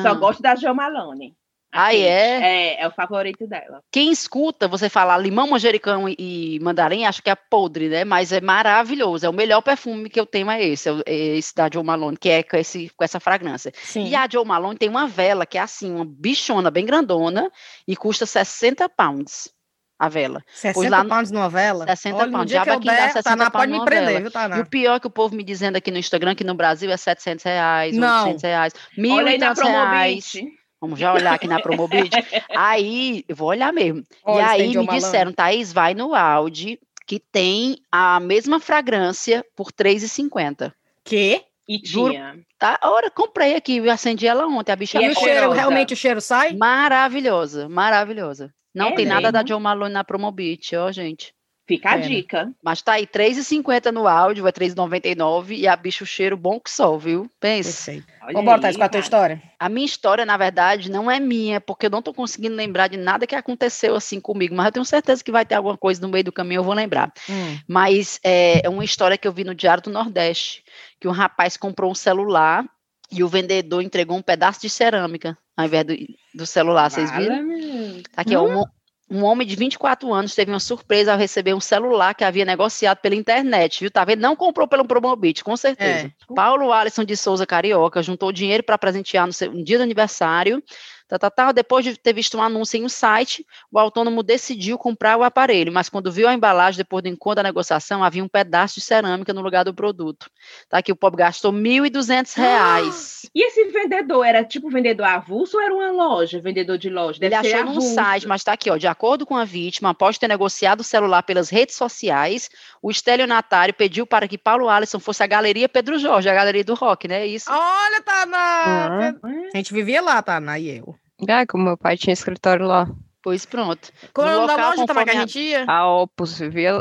só 0.00 0.08
Ah. 0.08 0.14
gosta 0.14 0.42
da 0.42 0.54
Jo 0.56 0.74
Malone. 0.74 1.34
Ah, 1.72 1.86
Kate. 1.88 2.02
é? 2.02 2.76
É, 2.78 2.82
é 2.82 2.88
o 2.88 2.90
favorito 2.90 3.46
dela. 3.46 3.82
Quem 3.92 4.10
escuta 4.10 4.66
você 4.66 4.88
falar 4.88 5.18
limão, 5.18 5.46
manjericão 5.48 6.08
e, 6.08 6.14
e 6.56 6.60
mandarim, 6.60 7.04
acha 7.04 7.20
que 7.20 7.28
é 7.28 7.34
podre, 7.34 7.88
né? 7.90 8.04
Mas 8.04 8.32
é 8.32 8.40
maravilhoso. 8.40 9.26
É 9.26 9.28
o 9.28 9.32
melhor 9.34 9.60
perfume 9.60 10.08
que 10.08 10.18
eu 10.18 10.24
tenho, 10.24 10.50
é 10.50 10.64
esse, 10.64 10.88
é 10.88 10.92
o- 10.92 11.02
é 11.04 11.14
esse 11.36 11.54
da 11.54 11.68
Joe 11.70 11.84
Malone, 11.84 12.16
que 12.16 12.30
é 12.30 12.42
com, 12.42 12.56
esse, 12.56 12.90
com 12.96 13.04
essa 13.04 13.20
fragrância. 13.20 13.72
Sim. 13.82 14.06
E 14.06 14.14
a 14.14 14.26
Joe 14.30 14.44
Malone 14.46 14.78
tem 14.78 14.88
uma 14.88 15.06
vela 15.06 15.44
que 15.44 15.58
é 15.58 15.60
assim, 15.60 15.92
uma 15.94 16.06
bichona 16.06 16.70
bem 16.70 16.86
grandona 16.86 17.50
e 17.86 17.94
custa 17.94 18.24
60 18.24 18.88
pounds 18.88 19.50
a 19.98 20.08
vela. 20.08 20.42
60 20.52 20.88
lá 20.90 21.02
no- 21.02 21.08
pounds 21.08 21.30
numa 21.30 21.48
vela? 21.48 21.86
60 21.86 22.16
Olha, 22.16 22.30
pounds. 22.32 22.52
Já 22.52 22.60
que 22.60 22.66
vai 22.66 22.76
eu 22.76 22.80
que 22.80 22.86
dá 22.86 22.92
der, 22.94 23.06
60 23.12 23.22
Taná 23.22 23.50
pode 23.50 23.72
me 23.72 23.84
prender, 23.84 24.06
vela. 24.08 24.18
viu, 24.20 24.28
E 24.28 24.32
Taná? 24.32 24.60
o 24.60 24.66
pior 24.66 25.00
que 25.00 25.06
o 25.06 25.10
povo 25.10 25.34
me 25.34 25.42
dizendo 25.42 25.76
aqui 25.76 25.90
no 25.90 25.98
Instagram, 25.98 26.34
que 26.34 26.44
no 26.44 26.54
Brasil 26.54 26.90
é 26.90 26.96
700 26.96 27.44
reais, 27.44 27.96
Não. 27.96 28.24
800 28.24 28.42
reais, 28.42 28.72
mil 28.96 29.14
Olha 29.14 29.30
e 29.30 29.32
aí 29.34 29.38
na 29.38 29.46
tantos 29.54 29.62
reais. 29.62 30.30
Promobit. 30.32 30.58
Vamos 30.80 30.98
já 31.00 31.12
olhar 31.14 31.32
aqui 31.34 31.48
na 31.48 31.58
Promobit. 31.60 32.10
aí, 32.54 33.24
eu 33.28 33.34
vou 33.34 33.48
olhar 33.48 33.72
mesmo. 33.72 34.04
Olha, 34.22 34.42
e 34.58 34.62
aí 34.62 34.76
me 34.76 34.86
disseram, 34.86 35.32
Thaís, 35.32 35.72
vai 35.72 35.94
no 35.94 36.14
Audi, 36.14 36.78
que 37.06 37.18
tem 37.18 37.78
a 37.90 38.20
mesma 38.20 38.60
fragrância 38.60 39.44
por 39.56 39.68
R$3,50. 39.68 40.72
Quê? 41.02 41.42
E 41.68 41.80
Juro. 41.84 42.12
tinha. 42.12 42.36
Tá? 42.58 42.78
Ora, 42.84 43.10
comprei 43.10 43.54
aqui, 43.56 43.78
eu 43.78 43.90
acendi 43.90 44.26
ela 44.26 44.46
ontem, 44.46 44.70
a 44.72 44.76
bicha 44.76 44.98
E 44.98 45.02
E 45.02 45.04
é 45.06 45.10
o 45.10 45.14
cheirosa. 45.14 45.38
cheiro, 45.40 45.52
realmente 45.52 45.94
o 45.94 45.96
cheiro 45.96 46.20
sai? 46.20 46.52
Maravilhosa, 46.54 47.68
maravilhosa. 47.68 48.52
Não 48.76 48.88
É 48.88 48.94
tem 48.94 49.06
nada 49.06 49.32
da 49.32 49.38
mesmo? 49.38 49.48
Joe 49.48 49.60
Malone 49.60 49.94
na 49.94 50.04
Promobit, 50.04 50.76
ó, 50.76 50.92
gente. 50.92 51.34
Fica 51.66 51.90
a 51.90 51.92
Pena. 51.94 52.06
dica. 52.06 52.52
Mas 52.62 52.80
tá 52.80 52.92
aí, 52.92 53.08
R$3,50 53.12 53.90
no 53.90 54.06
áudio, 54.06 54.46
é 54.46 54.50
R$3,99 54.50 55.56
e 55.56 55.66
a 55.66 55.74
bicha 55.74 56.04
o 56.04 56.06
cheiro 56.06 56.36
bom 56.36 56.60
que 56.60 56.70
só, 56.70 56.96
viu? 56.96 57.28
Pensa. 57.40 57.92
Vambora, 58.32 58.60
Thaís, 58.60 58.76
com 58.76 58.84
a 58.84 58.88
tua 58.88 59.00
história. 59.00 59.42
A 59.58 59.68
minha 59.68 59.84
história, 59.84 60.24
na 60.24 60.36
verdade, 60.36 60.88
não 60.88 61.10
é 61.10 61.18
minha, 61.18 61.60
porque 61.60 61.86
eu 61.86 61.90
não 61.90 62.02
tô 62.02 62.14
conseguindo 62.14 62.54
lembrar 62.54 62.86
de 62.86 62.96
nada 62.96 63.26
que 63.26 63.34
aconteceu 63.34 63.96
assim 63.96 64.20
comigo, 64.20 64.54
mas 64.54 64.66
eu 64.66 64.72
tenho 64.72 64.84
certeza 64.84 65.24
que 65.24 65.32
vai 65.32 65.44
ter 65.44 65.56
alguma 65.56 65.76
coisa 65.76 66.00
no 66.00 66.08
meio 66.08 66.22
do 66.22 66.32
caminho, 66.32 66.60
eu 66.60 66.64
vou 66.64 66.74
lembrar. 66.74 67.12
Hum. 67.28 67.58
Mas 67.66 68.20
é, 68.22 68.64
é 68.64 68.68
uma 68.68 68.84
história 68.84 69.18
que 69.18 69.26
eu 69.26 69.32
vi 69.32 69.42
no 69.42 69.54
Diário 69.54 69.82
do 69.82 69.90
Nordeste, 69.90 70.62
que 71.00 71.08
um 71.08 71.12
rapaz 71.12 71.56
comprou 71.56 71.90
um 71.90 71.94
celular 71.96 72.64
e 73.10 73.24
o 73.24 73.28
vendedor 73.28 73.82
entregou 73.82 74.16
um 74.16 74.22
pedaço 74.22 74.60
de 74.60 74.70
cerâmica 74.70 75.36
ao 75.56 75.64
invés 75.64 75.84
do, 75.86 75.94
do 76.34 76.46
celular, 76.46 76.90
vocês 76.90 77.10
viram? 77.10 77.36
Vala-me. 77.36 77.85
Tá 78.12 78.22
aqui, 78.22 78.36
ó, 78.36 78.44
um, 78.44 78.64
um 79.08 79.24
homem 79.24 79.46
de 79.46 79.54
24 79.54 80.12
anos 80.12 80.34
teve 80.34 80.50
uma 80.50 80.58
surpresa 80.58 81.12
ao 81.12 81.18
receber 81.18 81.54
um 81.54 81.60
celular 81.60 82.14
que 82.14 82.24
havia 82.24 82.44
negociado 82.44 82.98
pela 82.98 83.14
internet, 83.14 83.80
viu? 83.80 83.90
Tá 83.90 84.04
vendo? 84.04 84.20
Não 84.20 84.34
comprou 84.34 84.66
pelo 84.66 84.84
Promobit, 84.84 85.44
com 85.44 85.56
certeza. 85.56 86.10
Paulo 86.34 86.72
Alisson 86.72 87.04
de 87.04 87.16
Souza 87.16 87.46
Carioca 87.46 88.02
juntou 88.02 88.32
dinheiro 88.32 88.64
para 88.64 88.76
presentear 88.76 89.26
no 89.26 89.32
seu 89.32 89.52
no 89.52 89.62
dia 89.62 89.78
do 89.78 89.84
aniversário. 89.84 90.62
Tá, 91.08 91.18
tá, 91.18 91.30
tá. 91.30 91.52
Depois 91.52 91.84
de 91.84 91.96
ter 91.96 92.12
visto 92.12 92.36
um 92.36 92.42
anúncio 92.42 92.76
em 92.76 92.84
um 92.84 92.88
site, 92.88 93.46
o 93.70 93.78
autônomo 93.78 94.22
decidiu 94.24 94.76
comprar 94.76 95.16
o 95.16 95.22
aparelho, 95.22 95.72
mas 95.72 95.88
quando 95.88 96.10
viu 96.10 96.26
a 96.26 96.34
embalagem, 96.34 96.78
depois 96.78 97.02
do 97.02 97.08
encontro 97.08 97.36
da 97.36 97.42
negociação, 97.44 98.02
havia 98.02 98.24
um 98.24 98.28
pedaço 98.28 98.76
de 98.76 98.80
cerâmica 98.80 99.32
no 99.32 99.40
lugar 99.40 99.64
do 99.64 99.72
produto. 99.72 100.28
Tá 100.68 100.78
aqui, 100.78 100.90
o 100.90 100.96
pobre 100.96 101.18
gastou 101.18 101.52
1.200 101.52 102.34
reais. 102.34 103.30
E 103.32 103.46
esse 103.46 103.66
vendedor 103.66 104.24
era 104.24 104.44
tipo 104.44 104.68
vendedor 104.68 105.06
avulso 105.06 105.56
ou 105.56 105.62
era 105.62 105.72
uma 105.72 105.92
loja, 105.92 106.40
vendedor 106.40 106.76
de 106.76 106.90
loja? 106.90 107.18
Ele 107.20 107.30
Deve 107.30 107.48
ser 107.48 107.54
achou 107.54 107.66
num 107.66 107.70
avulso. 107.76 107.94
site, 107.94 108.26
mas 108.26 108.40
está 108.40 108.52
aqui, 108.54 108.68
ó. 108.68 108.76
De 108.76 108.88
acordo 108.88 109.24
com 109.24 109.36
a 109.36 109.44
vítima, 109.44 109.90
após 109.90 110.18
ter 110.18 110.26
negociado 110.26 110.80
o 110.80 110.84
celular 110.84 111.22
pelas 111.22 111.50
redes 111.50 111.76
sociais, 111.76 112.50
o 112.82 112.90
estelionatário 112.90 113.74
pediu 113.74 114.06
para 114.06 114.26
que 114.26 114.36
Paulo 114.36 114.68
Alisson 114.68 114.98
fosse 114.98 115.22
à 115.22 115.26
Galeria 115.26 115.68
Pedro 115.68 115.98
Jorge, 115.98 116.28
a 116.28 116.34
galeria 116.34 116.64
do 116.64 116.74
rock, 116.74 117.06
né? 117.06 117.24
Isso. 117.26 117.48
Olha, 117.48 118.02
Taná! 118.02 119.14
Ah. 119.22 119.28
A 119.54 119.56
gente 119.56 119.72
vivia 119.72 120.02
lá, 120.02 120.20
Taná, 120.20 120.58
e 120.58 120.78
eu. 120.78 120.95
É, 121.28 121.46
que 121.46 121.56
o 121.56 121.58
meu 121.58 121.76
pai 121.76 121.96
tinha 121.96 122.12
escritório 122.12 122.66
lá. 122.66 122.88
Pois 123.22 123.44
pronto. 123.44 123.88
Qual 124.14 124.28
é 124.28 124.36
o 124.36 124.46
da 124.46 124.54
loja, 124.56 124.56
Taná, 124.56 124.74
que 124.74 124.80
a 124.80 124.86
conforme 124.86 125.10
a- 125.10 125.14
gente 125.26 125.38
ia? 125.40 125.64
A 125.66 125.86
Opus, 125.88 126.38
vivia 126.38 126.80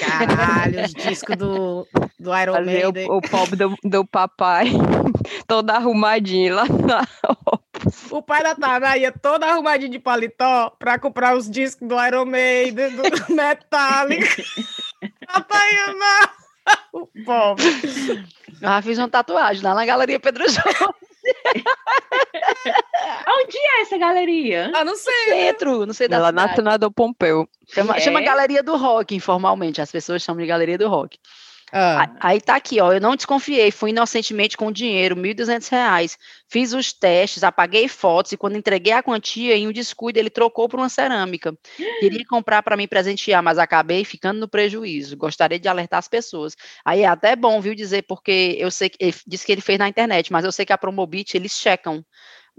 Caralho, 0.00 0.84
os 0.84 0.92
discos 0.92 1.36
do, 1.36 1.86
do 2.18 2.36
Iron 2.36 2.54
ali 2.54 2.82
Maiden. 2.82 3.08
o, 3.10 3.18
o 3.18 3.20
pobre 3.22 3.54
do, 3.56 3.76
do 3.84 4.04
papai, 4.04 4.66
todo 5.46 5.70
arrumadinho 5.70 6.56
lá 6.56 6.64
na 6.66 7.06
Opus. 7.46 8.10
O 8.10 8.20
pai 8.22 8.42
da 8.42 8.56
Taná 8.56 8.96
ia 8.96 9.12
todo 9.12 9.44
arrumadinho 9.44 9.92
de 9.92 9.98
paletó 10.00 10.70
pra 10.78 10.98
comprar 10.98 11.36
os 11.36 11.48
discos 11.48 11.86
do 11.86 11.94
Iron 12.04 12.24
Maiden, 12.24 12.96
do 12.96 13.02
Metallica. 13.34 14.42
A 15.28 15.40
Tainá, 15.40 16.30
o 16.92 17.06
pobre. 17.24 17.64
Ah, 18.62 18.82
fiz 18.82 18.98
uma 18.98 19.08
tatuagem 19.08 19.62
lá 19.62 19.74
na 19.76 19.86
Galeria 19.86 20.18
Pedro 20.18 20.42
Jorge, 20.50 20.94
Onde 23.28 23.56
é 23.58 23.82
essa 23.82 23.96
galeria? 23.98 24.70
Ah, 24.74 24.84
não 24.84 24.96
sei. 24.96 25.12
centro, 25.28 25.86
não 25.86 25.94
sei 25.94 26.08
da 26.08 26.18
na 26.18 26.26
cidade. 26.42 26.56
Senador 26.56 26.90
Pompeu. 26.90 27.48
Chama, 27.68 27.96
É? 27.96 28.00
chama 28.00 28.20
Galeria 28.20 28.62
do 28.62 28.76
Rock, 28.76 29.14
informalmente. 29.14 29.80
As 29.80 29.90
pessoas 29.90 30.22
chamam 30.22 30.40
de 30.42 30.46
Galeria 30.48 30.78
do 30.78 30.88
Rock. 30.88 31.18
Ah, 31.72 32.10
Aí 32.20 32.40
tá 32.40 32.56
aqui, 32.56 32.80
ó. 32.80 32.92
Eu 32.92 33.00
não 33.00 33.14
desconfiei, 33.14 33.70
fui 33.70 33.90
inocentemente 33.90 34.56
com 34.56 34.68
o 34.68 34.72
dinheiro, 34.72 35.14
1.200 35.16 35.68
reais. 35.68 36.16
Fiz 36.48 36.72
os 36.72 36.92
testes, 36.92 37.44
apaguei 37.44 37.88
fotos 37.88 38.32
e 38.32 38.36
quando 38.36 38.56
entreguei 38.56 38.92
a 38.92 39.02
quantia, 39.02 39.54
em 39.56 39.68
um 39.68 39.72
descuido, 39.72 40.18
ele 40.18 40.30
trocou 40.30 40.68
por 40.68 40.80
uma 40.80 40.88
cerâmica. 40.88 41.54
Queria 41.98 42.24
comprar 42.26 42.62
para 42.62 42.76
me 42.76 42.86
presentear, 42.88 43.42
mas 43.42 43.58
acabei 43.58 44.04
ficando 44.04 44.40
no 44.40 44.48
prejuízo. 44.48 45.16
Gostaria 45.16 45.58
de 45.58 45.68
alertar 45.68 45.98
as 45.98 46.08
pessoas. 46.08 46.56
Aí 46.84 47.00
é 47.02 47.06
até 47.06 47.36
bom, 47.36 47.60
viu, 47.60 47.74
dizer, 47.74 48.02
porque 48.02 48.56
eu 48.58 48.70
sei 48.70 48.88
que 48.88 48.96
ele 49.00 49.14
disse 49.26 49.44
que 49.44 49.52
ele 49.52 49.60
fez 49.60 49.78
na 49.78 49.88
internet, 49.88 50.32
mas 50.32 50.44
eu 50.44 50.52
sei 50.52 50.64
que 50.64 50.72
a 50.72 50.78
Promobit, 50.78 51.36
eles 51.36 51.52
checam. 51.52 52.04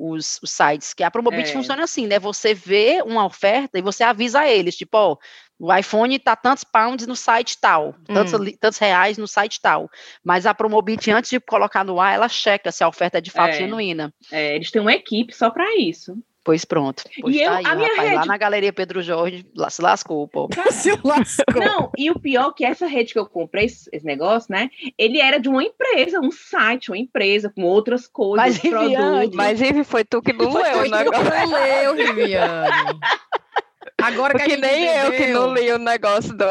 Os, 0.02 0.40
os 0.42 0.52
sites, 0.52 0.94
que 0.94 1.04
a 1.04 1.12
Promobit 1.12 1.50
É. 1.50 1.52
funciona 1.52 1.84
assim, 1.84 2.08
né? 2.08 2.18
Você 2.20 2.54
vê 2.54 3.02
uma 3.06 3.26
oferta 3.26 3.78
e 3.78 3.82
você 3.82 4.02
avisa 4.02 4.48
eles, 4.48 4.78
tipo, 4.78 4.98
ó, 4.98 5.18
o 5.60 5.76
iPhone 5.76 6.18
tá 6.18 6.38
tantos 6.38 6.64
pounds 6.64 7.06
no 7.06 7.18
site 7.18 7.58
tal, 7.60 7.94
tantos, 8.06 8.34
Hum. 8.34 8.46
tantos 8.58 8.80
reais 8.80 9.18
no 9.18 9.28
site 9.28 9.60
tal. 9.62 9.90
Mas 10.24 10.46
a 10.46 10.54
Promobit, 10.54 11.12
antes 11.12 11.30
de 11.30 11.38
colocar 11.42 11.84
no 11.84 12.00
ar, 12.00 12.14
ela 12.14 12.30
checa 12.30 12.72
se 12.72 12.82
a 12.82 12.88
oferta 12.88 13.18
é 13.18 13.22
de 13.22 13.30
fato 13.30 13.56
É. 13.56 13.58
genuína. 13.58 14.14
É, 14.32 14.56
eles 14.56 14.72
têm 14.72 14.82
uma 14.82 14.94
equipe 14.94 15.36
só 15.36 15.50
para 15.50 15.76
isso. 15.76 16.18
Pois 16.50 16.66
pronto. 16.66 17.04
Pois 17.22 17.36
E 17.36 17.42
eu- 17.42 17.52
tá 17.52 17.58
aí, 17.58 17.66
a 17.68 17.76
minha 17.76 17.90
rapaz, 17.90 18.10
lá 18.10 18.16
rede- 18.16 18.28
na 18.28 18.38
Galeria 18.38 18.74
Pedro 18.74 19.04
Jorge, 19.04 19.46
lá 19.56 19.70
se 19.70 19.84
lascou, 19.84 20.28
pô. 20.28 20.50
se 20.72 20.90
lascou. 21.04 21.64
Não, 21.64 21.92
e 21.96 22.10
o 22.10 22.20
pior 22.20 22.50
é 22.50 22.54
que 22.58 22.66
essa 22.66 22.88
rede 22.88 23.14
que 23.14 23.20
eu 23.20 23.28
comprei, 23.28 23.66
esse 23.66 23.88
esse 23.94 24.04
negócio, 24.04 24.52
né? 24.52 24.72
Ele 24.98 25.22
era 25.22 25.38
de 25.40 25.48
uma 25.48 25.64
empresa, 25.64 26.20
um 26.20 26.32
site, 26.32 26.90
uma 26.90 26.98
empresa 26.98 27.52
com 27.56 27.62
outras 27.62 28.08
coisas, 28.08 28.38
Mas, 28.48 28.58
Viviane, 28.58 28.96
produtos. 28.96 29.36
Mas, 29.36 29.62
Ive, 29.62 29.84
foi 29.84 30.04
tu 30.04 30.24
que 30.24 30.34
não 30.34 30.52
leu 30.52 30.62
o 30.62 30.78
tu 30.78 30.84
que 30.86 30.90
negócio. 30.90 31.24
não 31.30 31.52
leu, 31.52 31.96
Viviane. 31.96 33.00
Agora 34.02 34.34
que 34.34 34.40
Porque 34.40 34.52
gente 34.56 34.62
nem 34.62 34.86
eu 34.86 35.12
que 35.12 35.18
entendeu. 35.18 35.42
não 35.42 35.54
li 35.54 35.72
o 35.72 35.78
negócio 35.78 36.34
do, 36.36 36.46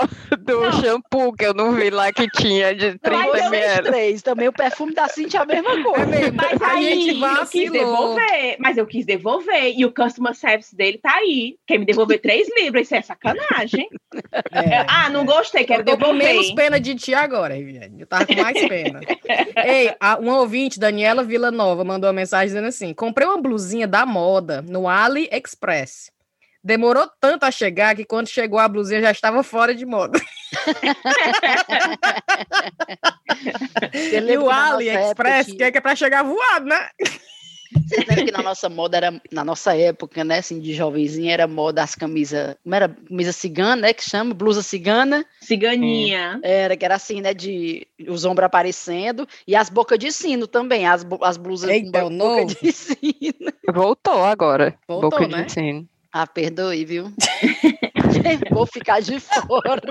do 0.52 0.60
Não. 0.62 0.72
shampoo 0.80 1.32
que 1.32 1.44
eu 1.44 1.54
não 1.54 1.72
vi 1.72 1.90
lá 1.90 2.12
que 2.12 2.26
tinha 2.28 2.74
de 2.74 2.98
30 2.98 3.10
Mas 3.10 3.36
eu 3.42 3.44
ml. 3.54 3.82
três, 3.90 4.22
também 4.22 4.48
o 4.48 4.52
perfume 4.52 4.94
da 4.94 5.06
Cintia 5.08 5.40
é 5.40 5.42
a 5.42 5.46
mesma 5.46 5.82
coisa. 5.82 6.02
É 6.02 6.06
mesmo. 6.06 6.36
Mas 6.36 6.62
a 6.62 6.68
aí 6.72 6.84
gente 6.84 7.20
eu 7.20 7.46
quis 7.46 7.70
devolver, 7.70 8.56
mas 8.58 8.76
eu 8.78 8.86
quis 8.86 9.06
devolver. 9.06 9.74
E 9.76 9.84
o 9.84 9.92
customer 9.92 10.34
service 10.34 10.74
dele 10.74 10.98
tá 10.98 11.12
aí. 11.14 11.56
Quer 11.66 11.78
me 11.78 11.84
devolver 11.84 12.20
três 12.20 12.48
libras, 12.60 12.86
isso 12.86 12.94
é 12.94 13.02
sacanagem. 13.02 13.88
É. 14.52 14.84
Ah, 14.88 15.08
não 15.10 15.24
gostei, 15.24 15.64
quero 15.64 15.82
Eu 15.82 15.84
tô 15.86 15.92
com 15.92 15.98
devolver. 15.98 16.26
menos 16.26 16.50
pena 16.52 16.80
de 16.80 16.94
ti 16.94 17.14
agora, 17.14 17.54
Viviane. 17.54 18.00
Eu 18.00 18.06
tava 18.06 18.26
com 18.26 18.34
mais 18.34 18.58
pena. 18.66 19.00
Ei, 19.64 19.94
a, 20.00 20.16
uma 20.18 20.38
ouvinte, 20.40 20.78
Daniela 20.80 21.22
Villanova, 21.22 21.84
mandou 21.84 22.08
uma 22.08 22.14
mensagem 22.14 22.48
dizendo 22.48 22.68
assim: 22.68 22.94
comprei 22.94 23.26
uma 23.26 23.40
blusinha 23.40 23.86
da 23.86 24.06
moda 24.06 24.62
no 24.62 24.88
AliExpress. 24.88 26.10
Demorou 26.62 27.08
tanto 27.20 27.44
a 27.44 27.50
chegar 27.50 27.94
que 27.94 28.04
quando 28.04 28.26
chegou 28.28 28.58
a 28.58 28.68
blusinha 28.68 29.00
já 29.00 29.10
estava 29.10 29.42
fora 29.42 29.74
de 29.74 29.86
moda. 29.86 30.18
E 33.92 34.36
o 34.38 34.50
AliExpress, 34.50 35.52
que 35.52 35.62
é 35.62 35.70
que 35.70 35.78
é 35.78 35.80
pra 35.80 35.94
chegar 35.96 36.22
voado, 36.22 36.66
né? 36.66 36.88
Vocês 37.86 38.06
lembram 38.06 38.24
que 38.24 38.32
na 38.32 38.42
nossa 38.42 38.66
moda 38.70 38.96
era, 38.96 39.22
na 39.30 39.44
nossa 39.44 39.76
época, 39.76 40.24
né, 40.24 40.38
assim, 40.38 40.58
de 40.58 40.72
jovenzinha, 40.72 41.34
era 41.34 41.46
moda 41.46 41.82
as 41.82 41.94
camisas, 41.94 42.56
como 42.62 42.74
era? 42.74 42.88
Camisa 42.88 43.30
cigana, 43.32 43.76
né, 43.82 43.92
que 43.92 44.02
chama, 44.08 44.32
blusa 44.32 44.62
cigana. 44.62 45.22
Ciganinha. 45.40 46.40
Era, 46.42 46.76
que 46.78 46.84
era 46.84 46.94
assim, 46.94 47.20
né, 47.20 47.34
de 47.34 47.86
os 48.08 48.24
ombros 48.24 48.46
aparecendo, 48.46 49.28
e 49.46 49.54
as 49.54 49.68
bocas 49.68 49.98
de 49.98 50.10
sino 50.10 50.46
também, 50.46 50.86
as, 50.86 51.06
as 51.22 51.36
blusas 51.36 51.68
Eita, 51.68 52.00
com 52.00 52.06
o 52.06 52.10
bo- 52.10 52.16
novo. 52.16 52.46
boca 52.46 52.54
de 52.62 52.72
sino. 52.72 53.52
Voltou 53.70 54.24
agora. 54.24 54.74
Voltou, 54.88 55.10
Boca 55.10 55.28
né? 55.28 55.42
de 55.42 55.52
sino. 55.52 55.86
Ah, 56.10 56.26
perdoe, 56.26 56.86
viu? 56.86 57.12
Vou 58.50 58.66
ficar 58.66 59.00
de 59.00 59.18
fora. 59.20 59.82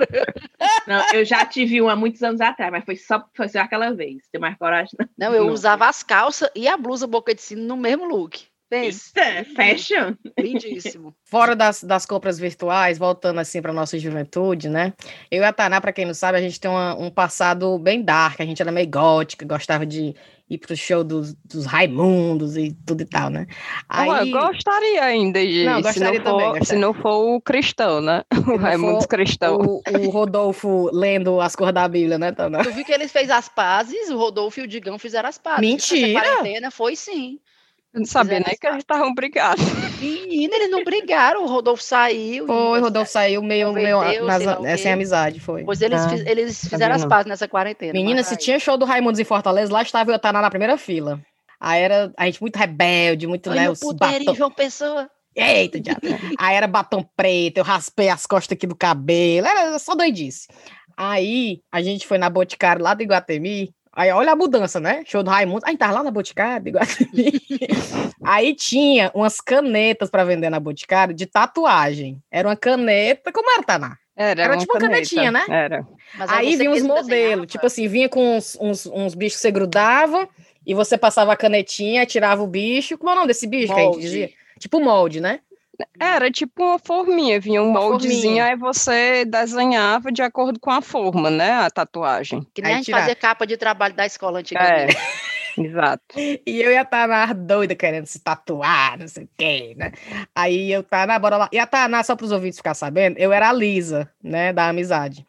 Não, 0.87 1.03
eu 1.13 1.23
já 1.25 1.45
tive 1.45 1.81
uma 1.81 1.93
há 1.93 1.95
muitos 1.95 2.21
anos 2.23 2.41
atrás, 2.41 2.71
mas 2.71 2.83
foi 2.85 2.95
só, 2.95 3.23
foi 3.35 3.47
só 3.49 3.59
aquela 3.59 3.91
vez. 3.91 4.23
Tem 4.31 4.39
mais 4.41 4.57
coragem? 4.57 4.91
Não. 5.17 5.29
Não, 5.29 5.35
eu 5.35 5.45
Não. 5.45 5.53
usava 5.53 5.87
as 5.87 6.03
calças 6.03 6.49
e 6.55 6.67
a 6.67 6.77
blusa 6.77 7.05
boca 7.07 7.33
de 7.33 7.41
sino 7.41 7.63
no 7.63 7.77
mesmo 7.77 8.05
look. 8.05 8.45
Pensa, 8.69 9.11
Eita, 9.17 9.49
fashion. 9.55 10.13
lindíssimo. 10.37 11.15
Fora 11.23 11.55
das, 11.55 11.81
das 11.83 12.05
compras 12.05 12.37
virtuais, 12.37 12.97
voltando 12.97 13.39
assim 13.39 13.61
para 13.61 13.71
nossa 13.71 13.97
juventude, 13.97 14.67
né? 14.67 14.91
Eu 15.31 15.41
e 15.41 15.45
a 15.45 15.53
Taná, 15.53 15.79
para 15.79 15.93
quem 15.93 16.05
não 16.05 16.13
sabe, 16.13 16.37
a 16.37 16.41
gente 16.41 16.59
tem 16.59 16.69
uma- 16.69 16.93
um 16.95 17.09
passado 17.09 17.79
bem 17.79 18.01
dark, 18.03 18.41
a 18.41 18.45
gente 18.45 18.61
era 18.61 18.69
meio 18.71 18.89
gótica, 18.89 19.45
gostava 19.45 19.85
de 19.85 20.13
ir 20.49 20.57
pro 20.59 20.75
show 20.77 21.03
dos, 21.03 21.33
dos 21.45 21.65
Raimundos 21.65 22.55
e 22.55 22.73
tudo 22.85 23.01
e 23.01 23.05
tal, 23.05 23.29
né? 23.29 23.47
Ué, 24.07 24.19
Aí, 24.19 24.31
Eu 24.31 24.39
gostaria 24.39 25.03
ainda 25.03 25.45
de 25.45 25.65
Não, 25.65 25.77
se, 25.77 25.81
gostaria 25.83 26.19
não 26.19 26.25
também, 26.25 26.45
for, 26.47 26.53
se 26.53 26.59
gostaria. 26.59 26.81
não 26.81 26.93
for 26.93 27.35
o 27.35 27.41
cristão, 27.41 28.01
né? 28.01 28.23
O 28.31 28.51
não 28.51 28.57
Raimundo 28.57 29.07
Cristão. 29.07 29.57
o, 29.57 29.81
o 30.05 30.09
Rodolfo 30.09 30.89
lendo 30.93 31.41
as 31.41 31.55
cores 31.55 31.73
da 31.73 31.87
Bíblia, 31.87 32.17
né, 32.17 32.31
Taná? 32.31 32.63
Tu 32.63 32.71
viu 32.71 32.85
que 32.85 32.91
ele 32.93 33.07
fez 33.07 33.29
as 33.29 33.49
pazes, 33.49 34.09
o 34.09 34.17
Rodolfo 34.17 34.59
e 34.59 34.63
o 34.63 34.67
Digão 34.67 34.97
fizeram 34.97 35.27
as 35.27 35.37
pazes. 35.37 35.59
Mentira! 35.61 36.19
Essa 36.19 36.31
quarentena 36.35 36.71
foi 36.71 36.95
sim. 36.95 37.39
Eu 37.93 38.01
não 38.01 38.05
sabia 38.05 38.39
nem 38.39 38.53
as 38.53 38.59
que 38.59 38.67
eles 38.67 38.79
estavam 38.79 39.13
brigados. 39.13 39.63
Menina, 39.99 40.55
eles 40.55 40.69
não 40.69 40.83
brigaram, 40.83 41.43
o 41.43 41.47
Rodolfo 41.47 41.81
saiu. 41.81 42.45
Foi, 42.45 42.79
o 42.79 42.81
Rodolfo 42.81 43.11
saiu 43.11 43.41
meio, 43.41 43.71
meio 43.73 43.99
nas- 44.25 44.45
é, 44.65 44.77
sem 44.77 44.91
amizade, 44.91 45.39
foi. 45.39 45.63
Pois 45.63 45.81
eles, 45.81 46.01
Ah, 46.01 46.09
fiz- 46.09 46.25
eles 46.27 46.67
fizeram 46.67 46.93
as 46.95 47.05
pazes 47.05 47.25
nessa 47.27 47.47
quarentena. 47.47 47.93
Menina, 47.93 48.21
se 48.23 48.31
vai. 48.31 48.37
tinha 48.37 48.59
show 48.59 48.77
do 48.77 48.85
Raimundos 48.85 49.19
em 49.19 49.23
Fortaleza, 49.23 49.71
lá 49.73 49.81
estava 49.81 50.11
eu 50.11 50.19
Taná 50.19 50.41
na 50.41 50.49
primeira 50.49 50.77
fila. 50.77 51.19
Aí 51.59 51.81
era 51.81 52.13
a 52.15 52.25
gente 52.25 52.39
muito 52.41 52.55
rebelde, 52.57 53.25
muito, 53.25 53.49
Olha 53.49 53.61
né, 53.61 53.69
o 53.69 53.71
os 53.71 53.79
batom... 53.93 54.35
João 54.35 54.51
Pessoa. 54.51 55.09
Eita, 55.35 55.79
diabo. 55.79 56.01
Aí 56.37 56.55
era 56.55 56.67
batom 56.67 57.03
preto, 57.15 57.57
eu 57.59 57.63
raspei 57.63 58.09
as 58.09 58.25
costas 58.25 58.55
aqui 58.55 58.67
do 58.67 58.75
cabelo, 58.75 59.47
era 59.47 59.79
só 59.79 59.95
doidice. 59.95 60.47
Aí 60.95 61.61
a 61.71 61.81
gente 61.81 62.05
foi 62.07 62.17
na 62.17 62.29
Boticário 62.29 62.83
lá 62.83 62.93
do 62.93 63.03
Iguatemi. 63.03 63.71
Aí 63.97 64.11
olha 64.11 64.33
a 64.33 64.35
mudança, 64.35 64.79
né? 64.79 65.01
Show 65.07 65.23
do 65.23 65.31
Raimundo. 65.31 65.65
A 65.65 65.69
gente 65.71 65.79
tava 65.79 65.93
lá 65.93 66.03
na 66.03 66.11
Boticário 66.11 66.67
Iguatemi. 66.67 67.31
Aí 68.23 68.53
tinha 68.53 69.09
umas 69.15 69.41
canetas 69.41 70.07
para 70.07 70.23
vender 70.23 70.51
na 70.51 70.59
Boticário 70.59 71.15
de 71.15 71.25
tatuagem. 71.25 72.21
Era 72.29 72.47
uma 72.47 72.55
caneta, 72.55 73.31
como 73.31 73.49
era, 73.49 73.63
Taná? 73.63 73.97
Era, 74.15 74.43
Era 74.43 74.53
uma 74.53 74.59
tipo 74.59 74.73
uma 74.73 74.79
caneta. 74.79 74.97
canetinha, 75.09 75.31
né? 75.31 75.43
Era. 75.49 75.87
Mas 76.15 76.29
Aí 76.29 76.55
vinha 76.55 76.69
os 76.69 76.77
mesmo 76.83 76.93
modelos, 76.93 77.47
tipo 77.47 77.65
assim, 77.65 77.87
vinha 77.87 78.07
com 78.07 78.37
uns, 78.37 78.55
uns, 78.61 78.85
uns 78.85 79.15
bichos 79.15 79.37
que 79.37 79.41
você 79.41 79.49
grudava 79.51 80.29
e 80.63 80.75
você 80.75 80.95
passava 80.95 81.33
a 81.33 81.35
canetinha, 81.35 82.05
tirava 82.05 82.43
o 82.43 82.47
bicho. 82.47 82.99
Como 82.99 83.09
é 83.09 83.13
o 83.13 83.15
nome 83.15 83.27
desse 83.29 83.47
bicho 83.47 83.73
que 83.73 83.79
a 83.79 83.83
gente 83.83 83.93
Molde. 83.93 84.01
dizia? 84.01 84.29
Tipo 84.59 84.79
molde, 84.79 85.19
né? 85.19 85.39
Era 85.99 86.31
tipo 86.31 86.63
uma 86.63 86.79
forminha, 86.79 87.39
vinha 87.39 87.61
um 87.61 87.69
Uma 87.69 87.79
moldezinho, 87.81 88.21
forminha. 88.21 88.45
aí 88.45 88.55
você 88.55 89.25
desenhava 89.25 90.11
de 90.11 90.21
acordo 90.21 90.59
com 90.59 90.71
a 90.71 90.81
forma, 90.81 91.29
né? 91.29 91.51
A 91.51 91.69
tatuagem. 91.69 92.47
Que 92.53 92.61
nem 92.61 92.69
Aí 92.69 92.73
a 92.73 92.77
gente 92.77 92.85
tirar. 92.85 92.99
fazia 92.99 93.15
capa 93.15 93.45
de 93.45 93.57
trabalho 93.57 93.93
da 93.93 94.05
escola 94.05 94.39
É, 94.39 94.41
antigamente. 94.41 94.97
exato. 95.57 96.03
E 96.17 96.61
eu 96.61 96.71
ia 96.71 96.81
estar 96.81 97.07
na 97.07 97.31
doida 97.33 97.75
querendo 97.75 98.05
se 98.07 98.19
tatuar, 98.19 98.97
não 98.99 99.07
sei 99.07 99.25
o 99.25 99.29
quê, 99.37 99.73
né? 99.77 99.91
Aí 100.35 100.71
eu 100.71 100.81
tá 100.83 101.05
na 101.05 101.19
bora 101.19 101.37
lá. 101.37 101.49
E 101.51 101.59
a 101.59 101.67
Taná, 101.67 102.03
só 102.03 102.15
para 102.15 102.25
os 102.25 102.31
ouvintes 102.31 102.57
ficar 102.57 102.73
sabendo, 102.73 103.17
eu 103.19 103.31
era 103.31 103.49
a 103.49 103.53
Lisa, 103.53 104.09
né, 104.23 104.51
da 104.53 104.69
amizade. 104.69 105.25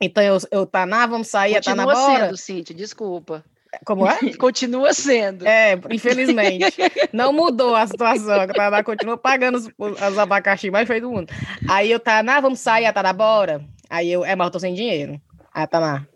Então 0.00 0.22
eu, 0.22 0.36
eu 0.50 0.66
Taná, 0.66 1.06
vamos 1.06 1.28
sair, 1.28 1.56
a 1.56 1.62
Taná, 1.62 1.84
Continua 1.84 2.06
bora. 2.08 2.24
sendo, 2.26 2.36
Cintia, 2.36 2.76
desculpa. 2.76 3.42
Como 3.84 4.06
é? 4.06 4.18
Continua 4.38 4.92
sendo. 4.92 5.46
É, 5.46 5.78
infelizmente. 5.90 6.76
Não 7.12 7.32
mudou 7.32 7.74
a 7.74 7.86
situação. 7.86 8.40
A 8.40 8.46
Taná 8.46 8.82
continua 8.82 9.16
pagando 9.16 9.56
os, 9.56 9.68
os 9.78 10.18
abacaxi 10.18 10.70
mais 10.70 10.86
feios 10.86 11.02
do 11.02 11.10
mundo. 11.10 11.32
Aí 11.68 11.90
eu, 11.90 12.00
Taná, 12.00 12.40
vamos 12.40 12.60
sair, 12.60 12.86
a 12.86 12.92
Taná, 12.92 13.12
bora. 13.12 13.62
Aí 13.88 14.10
eu, 14.10 14.24
é, 14.24 14.34
mas 14.34 14.46
eu 14.46 14.50
tô 14.50 14.60
sem 14.60 14.74
dinheiro. 14.74 15.20
Aí 15.54 15.62
a 15.62 15.66
Taná, 15.66 16.06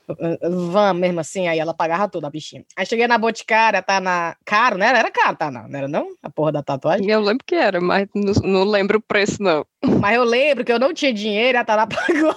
vamos 0.42 1.00
mesmo 1.00 1.20
assim. 1.20 1.48
Aí 1.48 1.58
ela 1.58 1.72
pagava 1.72 2.08
tudo, 2.08 2.26
a 2.26 2.30
bichinha. 2.30 2.64
Aí 2.76 2.84
cheguei 2.84 3.06
na 3.06 3.18
Boticária, 3.18 3.78
a 3.78 3.82
Taná, 3.82 4.36
caro, 4.44 4.76
né? 4.76 4.86
Era 4.86 5.10
caro, 5.10 5.36
Taná, 5.36 5.66
não 5.68 5.78
era 5.78 5.88
não? 5.88 6.08
A 6.22 6.30
porra 6.30 6.52
da 6.52 6.62
tatuagem. 6.62 7.08
Eu 7.10 7.20
lembro 7.20 7.44
que 7.46 7.54
era, 7.54 7.80
mas 7.80 8.06
não, 8.14 8.34
não 8.42 8.64
lembro 8.64 8.98
o 8.98 9.02
preço, 9.02 9.42
não. 9.42 9.64
Mas 10.00 10.16
eu 10.16 10.24
lembro 10.24 10.64
que 10.64 10.72
eu 10.72 10.78
não 10.78 10.92
tinha 10.92 11.12
dinheiro 11.12 11.56
e 11.56 11.60
a 11.60 11.64
Taná 11.64 11.86
pagou. 11.88 12.34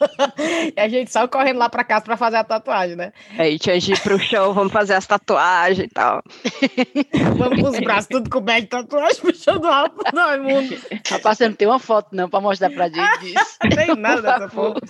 e 0.76 0.80
a 0.80 0.88
gente 0.88 1.10
saiu 1.10 1.28
correndo 1.28 1.58
lá 1.58 1.68
pra 1.68 1.84
casa 1.84 2.04
pra 2.04 2.16
fazer 2.16 2.36
a 2.36 2.44
tatuagem, 2.44 2.96
né? 2.96 3.12
Aí 3.38 3.58
tinha 3.58 3.78
de 3.78 3.92
ir 3.92 4.00
pro 4.00 4.18
show, 4.18 4.54
vamos 4.54 4.72
fazer 4.72 4.94
as 4.94 5.06
tatuagens 5.06 5.86
e 5.86 5.88
tal. 5.88 6.22
Vamos 7.36 7.60
com 7.60 7.68
os 7.68 7.80
braços 7.80 8.08
tudo 8.08 8.28
coberto 8.28 8.62
de 8.62 8.66
tatuagem, 8.68 9.20
puxando 9.20 9.64
o 9.64 9.68
rabo 9.68 10.02
do 10.12 10.18
Raimundo. 10.18 10.76
Rapaz, 11.08 11.38
você 11.38 11.48
não 11.48 11.54
tem 11.54 11.68
uma 11.68 11.78
foto, 11.78 12.08
não, 12.14 12.28
pra 12.28 12.40
mostrar 12.40 12.70
pra 12.70 12.88
gente 12.88 13.20
disso. 13.20 13.56
Não 13.62 13.70
tem 13.70 13.96
nada 13.96 14.22
dessa 14.22 14.48
porra. 14.48 14.80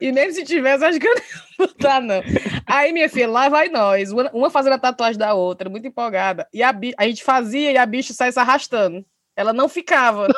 E 0.00 0.12
nem 0.12 0.32
se 0.32 0.44
tivesse, 0.44 0.84
acho 0.84 1.00
que 1.00 1.06
eu 1.06 1.14
não 1.14 1.22
ia 1.22 1.66
botar, 1.66 2.00
não. 2.00 2.22
Aí, 2.66 2.92
minha 2.92 3.08
filha, 3.08 3.28
lá 3.28 3.48
vai 3.48 3.68
nós. 3.68 4.10
Uma, 4.12 4.50
fazendo 4.50 4.74
a 4.74 4.78
tatuagem 4.78 5.18
da 5.18 5.34
outra, 5.34 5.70
muito 5.70 5.86
empolgada. 5.86 6.46
E 6.52 6.62
a, 6.62 6.74
a 6.98 7.06
gente 7.06 7.24
fazia 7.24 7.72
e 7.72 7.76
a 7.76 7.86
bicha 7.86 8.12
saia 8.12 8.32
se 8.32 8.38
arrastando. 8.38 9.04
Ela 9.36 9.52
não 9.52 9.68
ficava. 9.68 10.28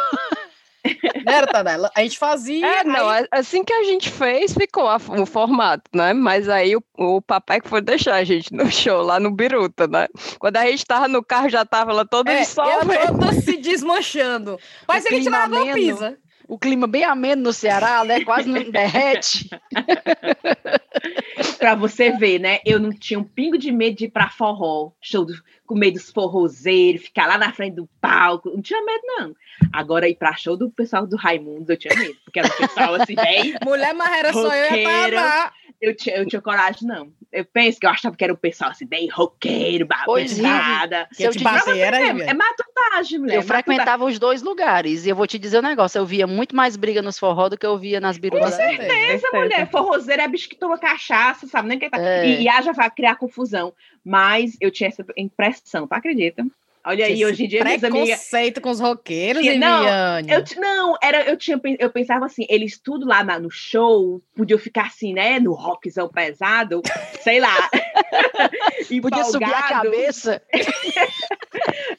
Não 1.24 1.32
era, 1.32 1.46
Tadá? 1.46 1.72
Ela- 1.72 1.90
A 1.94 2.02
gente 2.02 2.18
fazia. 2.18 2.66
É, 2.66 2.84
não, 2.84 3.08
aí- 3.08 3.26
assim 3.30 3.64
que 3.64 3.72
a 3.72 3.82
gente 3.84 4.10
fez, 4.10 4.52
ficou 4.52 4.86
a- 4.86 4.96
o 5.18 5.24
formato, 5.26 5.84
né? 5.94 6.12
Mas 6.12 6.48
aí 6.48 6.76
o, 6.76 6.82
o 6.98 7.22
papai 7.22 7.60
que 7.60 7.68
foi 7.68 7.80
deixar 7.80 8.16
a 8.16 8.24
gente 8.24 8.52
no 8.52 8.70
show, 8.70 9.02
lá 9.02 9.18
no 9.18 9.30
Biruta, 9.30 9.86
né? 9.86 10.06
Quando 10.38 10.56
a 10.58 10.66
gente 10.66 10.84
tava 10.84 11.08
no 11.08 11.24
carro, 11.24 11.48
já 11.48 11.64
tava 11.64 11.90
ela 11.92 12.04
toda 12.06 12.30
É, 12.30 12.40
de 12.40 12.46
sol. 12.46 12.68
ela 12.68 12.84
toda 13.08 13.32
se 13.32 13.56
desmanchando. 13.56 14.58
Que 14.86 14.92
a 14.92 15.00
gente 15.00 15.28
lavou 15.28 15.70
a 15.70 15.72
pizza. 15.74 16.18
O 16.46 16.58
clima 16.58 16.86
bem 16.86 17.04
ameno 17.04 17.40
no 17.44 17.52
Ceará, 17.54 18.04
né? 18.04 18.22
Quase 18.22 18.46
não 18.50 18.70
derrete. 18.70 19.48
Pra 21.58 21.74
você 21.74 22.10
ver, 22.12 22.38
né? 22.38 22.58
Eu 22.64 22.78
não 22.78 22.90
tinha 22.90 23.18
um 23.18 23.24
pingo 23.24 23.56
de 23.56 23.72
medo 23.72 23.96
de 23.96 24.04
ir 24.06 24.10
pra 24.10 24.28
forró, 24.28 24.90
show 25.00 25.24
do, 25.24 25.32
com 25.66 25.74
medo 25.74 25.94
dos 25.94 26.10
forrozeiros, 26.10 27.02
ficar 27.02 27.26
lá 27.26 27.38
na 27.38 27.52
frente 27.52 27.76
do 27.76 27.88
palco. 28.00 28.50
Não 28.50 28.60
tinha 28.60 28.82
medo, 28.84 29.02
não. 29.06 29.36
Agora, 29.72 30.08
ir 30.08 30.16
pra 30.16 30.36
show 30.36 30.56
do 30.56 30.70
pessoal 30.70 31.06
do 31.06 31.16
Raimundo, 31.16 31.72
eu 31.72 31.76
tinha 31.76 31.94
medo. 31.96 32.16
Porque 32.24 32.38
era 32.38 32.48
um 32.48 32.56
pessoal 32.56 32.94
assim, 32.94 33.14
bem. 33.14 33.54
Mulher, 33.64 33.94
mas 33.94 34.12
era 34.12 34.32
só 34.32 34.54
eu 34.54 34.76
e 34.76 35.16
a. 35.16 35.52
Eu 35.80 35.94
tinha, 35.94 36.16
eu 36.16 36.26
tinha 36.26 36.40
coragem, 36.40 36.88
não. 36.88 37.12
Eu 37.34 37.44
penso 37.44 37.80
que 37.80 37.86
eu 37.86 37.90
achava 37.90 38.16
que 38.16 38.22
era 38.22 38.32
um 38.32 38.36
pessoal 38.36 38.70
assim, 38.70 38.86
bem 38.86 39.08
roqueiro, 39.08 39.88
Pois, 40.04 40.38
babada. 40.38 41.08
Que 41.16 41.24
eu 41.24 41.32
te 41.32 41.42
bater, 41.42 41.76
era 41.76 41.98
É, 41.98 42.10
aí, 42.12 42.20
é 42.20 42.32
matutagem, 42.32 43.18
mulher. 43.18 43.34
Eu 43.34 43.38
matutagem. 43.38 43.42
frequentava 43.42 44.04
os 44.04 44.20
dois 44.20 44.40
lugares 44.40 45.04
e 45.04 45.08
eu 45.08 45.16
vou 45.16 45.26
te 45.26 45.36
dizer 45.36 45.58
um 45.58 45.62
negócio, 45.62 45.98
eu 45.98 46.06
via 46.06 46.28
muito 46.28 46.54
mais 46.54 46.76
briga 46.76 47.02
nos 47.02 47.18
forró 47.18 47.48
do 47.48 47.58
que 47.58 47.66
eu 47.66 47.76
via 47.76 47.98
nas 48.00 48.16
birutas. 48.16 48.50
Com 48.50 48.56
certeza. 48.56 48.88
Certeza. 48.88 49.28
mulher, 49.32 49.68
forrozeira 49.68 50.22
é 50.22 50.28
bicho 50.28 50.48
que 50.48 50.54
toma 50.54 50.78
cachaça, 50.78 51.48
sabe? 51.48 51.68
Nem 51.68 51.78
que 51.78 51.90
tá... 51.90 52.00
É. 52.00 52.24
E, 52.24 52.42
e 52.44 52.48
haja 52.48 52.72
vai 52.72 52.88
criar 52.88 53.16
confusão. 53.16 53.74
Mas 54.04 54.56
eu 54.60 54.70
tinha 54.70 54.88
essa 54.88 55.04
impressão, 55.16 55.88
tu 55.88 55.92
acredita? 55.92 56.44
Olha 56.86 57.06
aí, 57.06 57.24
hoje 57.24 57.44
em 57.44 57.48
dia, 57.48 57.64
minhas 57.64 57.82
amigas. 57.82 58.08
Preconceito 58.08 58.60
com 58.60 58.68
os 58.68 58.78
roqueiros, 58.78 59.42
Sim, 59.42 59.56
não. 59.58 59.88
Eu, 60.28 60.44
não, 60.60 60.96
era, 61.02 61.22
eu, 61.22 61.36
tinha, 61.36 61.58
eu 61.78 61.88
pensava 61.90 62.26
assim, 62.26 62.44
eles 62.48 62.78
tudo 62.78 63.06
lá 63.06 63.24
na- 63.24 63.38
no 63.40 63.50
show, 63.50 64.22
podiam 64.36 64.58
ficar 64.58 64.88
assim, 64.88 65.14
né? 65.14 65.40
No 65.40 65.54
rockzão 65.54 66.08
pesado, 66.10 66.82
sei 67.22 67.40
lá. 67.40 67.70
Podia 69.00 69.24
subir 69.24 69.44
a 69.44 69.62
cabeça. 69.62 70.42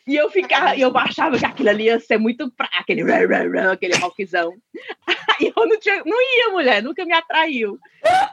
E 0.08 0.15
eu 0.15 0.30
ficava, 0.30 0.76
e 0.76 0.82
eu 0.82 0.95
achava 0.95 1.36
que 1.38 1.45
aquilo 1.45 1.69
ali 1.69 1.86
ia 1.86 2.00
ser 2.00 2.19
muito 2.19 2.52
pra 2.52 2.69
aquele, 2.78 3.02
aquele 3.71 3.95
rockzão. 3.98 4.54
Aí 5.08 5.52
eu 5.56 5.65
não 5.67 5.80
tinha, 5.80 6.04
não 6.06 6.21
ia, 6.21 6.52
mulher, 6.52 6.84
nunca 6.84 7.04
me 7.04 7.13
atraiu. 7.13 7.80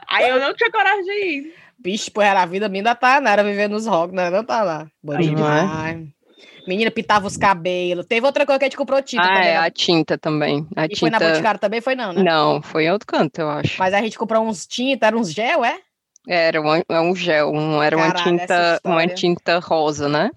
Aí 0.07 0.29
eu 0.29 0.39
não 0.39 0.53
tinha 0.53 0.69
coragem 0.71 1.03
de 1.03 1.11
ir. 1.11 1.55
Bicho, 1.79 2.11
pô, 2.11 2.21
era 2.21 2.43
a 2.43 2.45
vida 2.45 2.69
minha 2.69 2.83
da 2.83 2.93
Tanara 2.95 3.43
vivendo 3.43 3.71
nos 3.71 3.87
rock, 3.87 4.13
né? 4.13 4.29
Não 4.29 4.43
tá 4.43 4.61
lá. 4.61 4.87
É? 5.13 5.17
demais. 5.17 6.07
Menina 6.67 6.89
pitava 6.91 7.27
os 7.27 7.35
cabelos. 7.37 8.05
Teve 8.05 8.25
outra 8.25 8.45
coisa 8.45 8.59
que 8.59 8.65
a 8.65 8.67
gente 8.67 8.77
comprou 8.77 9.01
tinta 9.01 9.23
Ah, 9.23 9.33
também. 9.35 9.47
é, 9.49 9.57
a 9.57 9.69
tinta 9.71 10.17
também. 10.17 10.67
A 10.75 10.85
E 10.85 10.95
foi 10.95 11.09
na 11.09 11.17
tinta. 11.17 11.31
Boticário 11.31 11.59
também, 11.59 11.81
foi 11.81 11.95
não, 11.95 12.13
né? 12.13 12.23
Não, 12.23 12.61
foi 12.61 12.85
em 12.85 12.91
outro 12.91 13.07
canto, 13.07 13.39
eu 13.41 13.49
acho. 13.49 13.77
Mas 13.79 13.93
a 13.93 14.01
gente 14.01 14.17
comprou 14.17 14.43
uns 14.45 14.65
tinta, 14.65 15.07
era 15.07 15.17
uns 15.17 15.31
gel, 15.31 15.63
é? 15.65 15.79
Era 16.27 16.61
um, 16.61 16.75
é 16.87 17.01
um 17.01 17.13
gel, 17.15 17.51
um, 17.51 17.83
era 17.83 17.97
uma 17.97 18.13
Caralho, 18.13 18.35
essa 18.39 18.75
tinta, 18.75 18.81
uma 18.85 19.07
tinta 19.07 19.59
rosa, 19.59 20.07
né? 20.07 20.31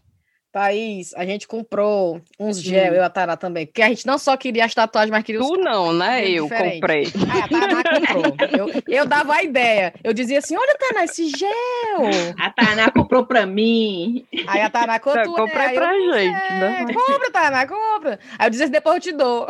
Thaís, 0.57 1.13
a 1.15 1.27
gente 1.27 1.47
comprou 1.47 2.19
uns 2.41 2.63
gel, 2.63 2.93
Hum. 2.93 2.97
eu 2.97 3.03
e 3.03 3.05
a 3.05 3.11
Tara 3.11 3.37
também, 3.37 3.67
porque 3.67 3.83
a 3.83 3.89
gente 3.91 4.07
não 4.07 4.17
só 4.17 4.35
queria 4.39 4.65
as 4.65 4.75
tatuagens, 4.75 5.11
mas 5.11 5.23
queria 5.23 5.43
os 5.43 5.47
Tu 5.47 5.57
não, 5.59 5.93
né? 5.93 6.23
bem 6.23 6.33
Eu 6.33 6.45
diferente. 6.45 6.75
comprei. 6.81 7.03
Aí 7.31 7.41
a 7.43 7.49
Tainá 7.49 7.83
comprou. 7.85 8.37
Eu, 8.59 8.83
eu 8.89 9.07
dava 9.07 9.35
a 9.35 9.43
ideia. 9.43 9.93
Eu 10.03 10.15
dizia 10.15 10.39
assim: 10.39 10.57
olha, 10.57 10.75
Tainá, 10.79 11.05
esse 11.05 11.29
gel. 11.29 12.33
A 12.41 12.49
Tainá 12.49 12.91
comprou 12.91 13.27
pra 13.27 13.45
mim. 13.45 14.25
Aí 14.47 14.63
a 14.63 14.71
Tainá 14.71 14.97
Eu 14.97 15.01
quanto 15.01 15.31
comprei 15.35 15.69
pra 15.75 15.93
gente, 15.93 16.15
né? 16.55 16.87
É, 16.89 16.93
compra, 16.95 17.31
Tainá, 17.31 17.67
compra. 17.67 18.19
Aí 18.39 18.47
eu 18.47 18.51
dizia 18.51 18.65
assim, 18.65 18.73
depois 18.73 18.97
eu 18.97 19.01
te 19.03 19.13
dou. 19.13 19.47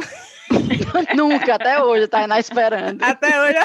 Nunca, 1.17 1.55
até 1.55 1.83
hoje, 1.83 2.09
tá 2.09 2.27
aí 2.29 2.41
esperando. 2.41 3.03
Até 3.03 3.41
hoje. 3.41 3.59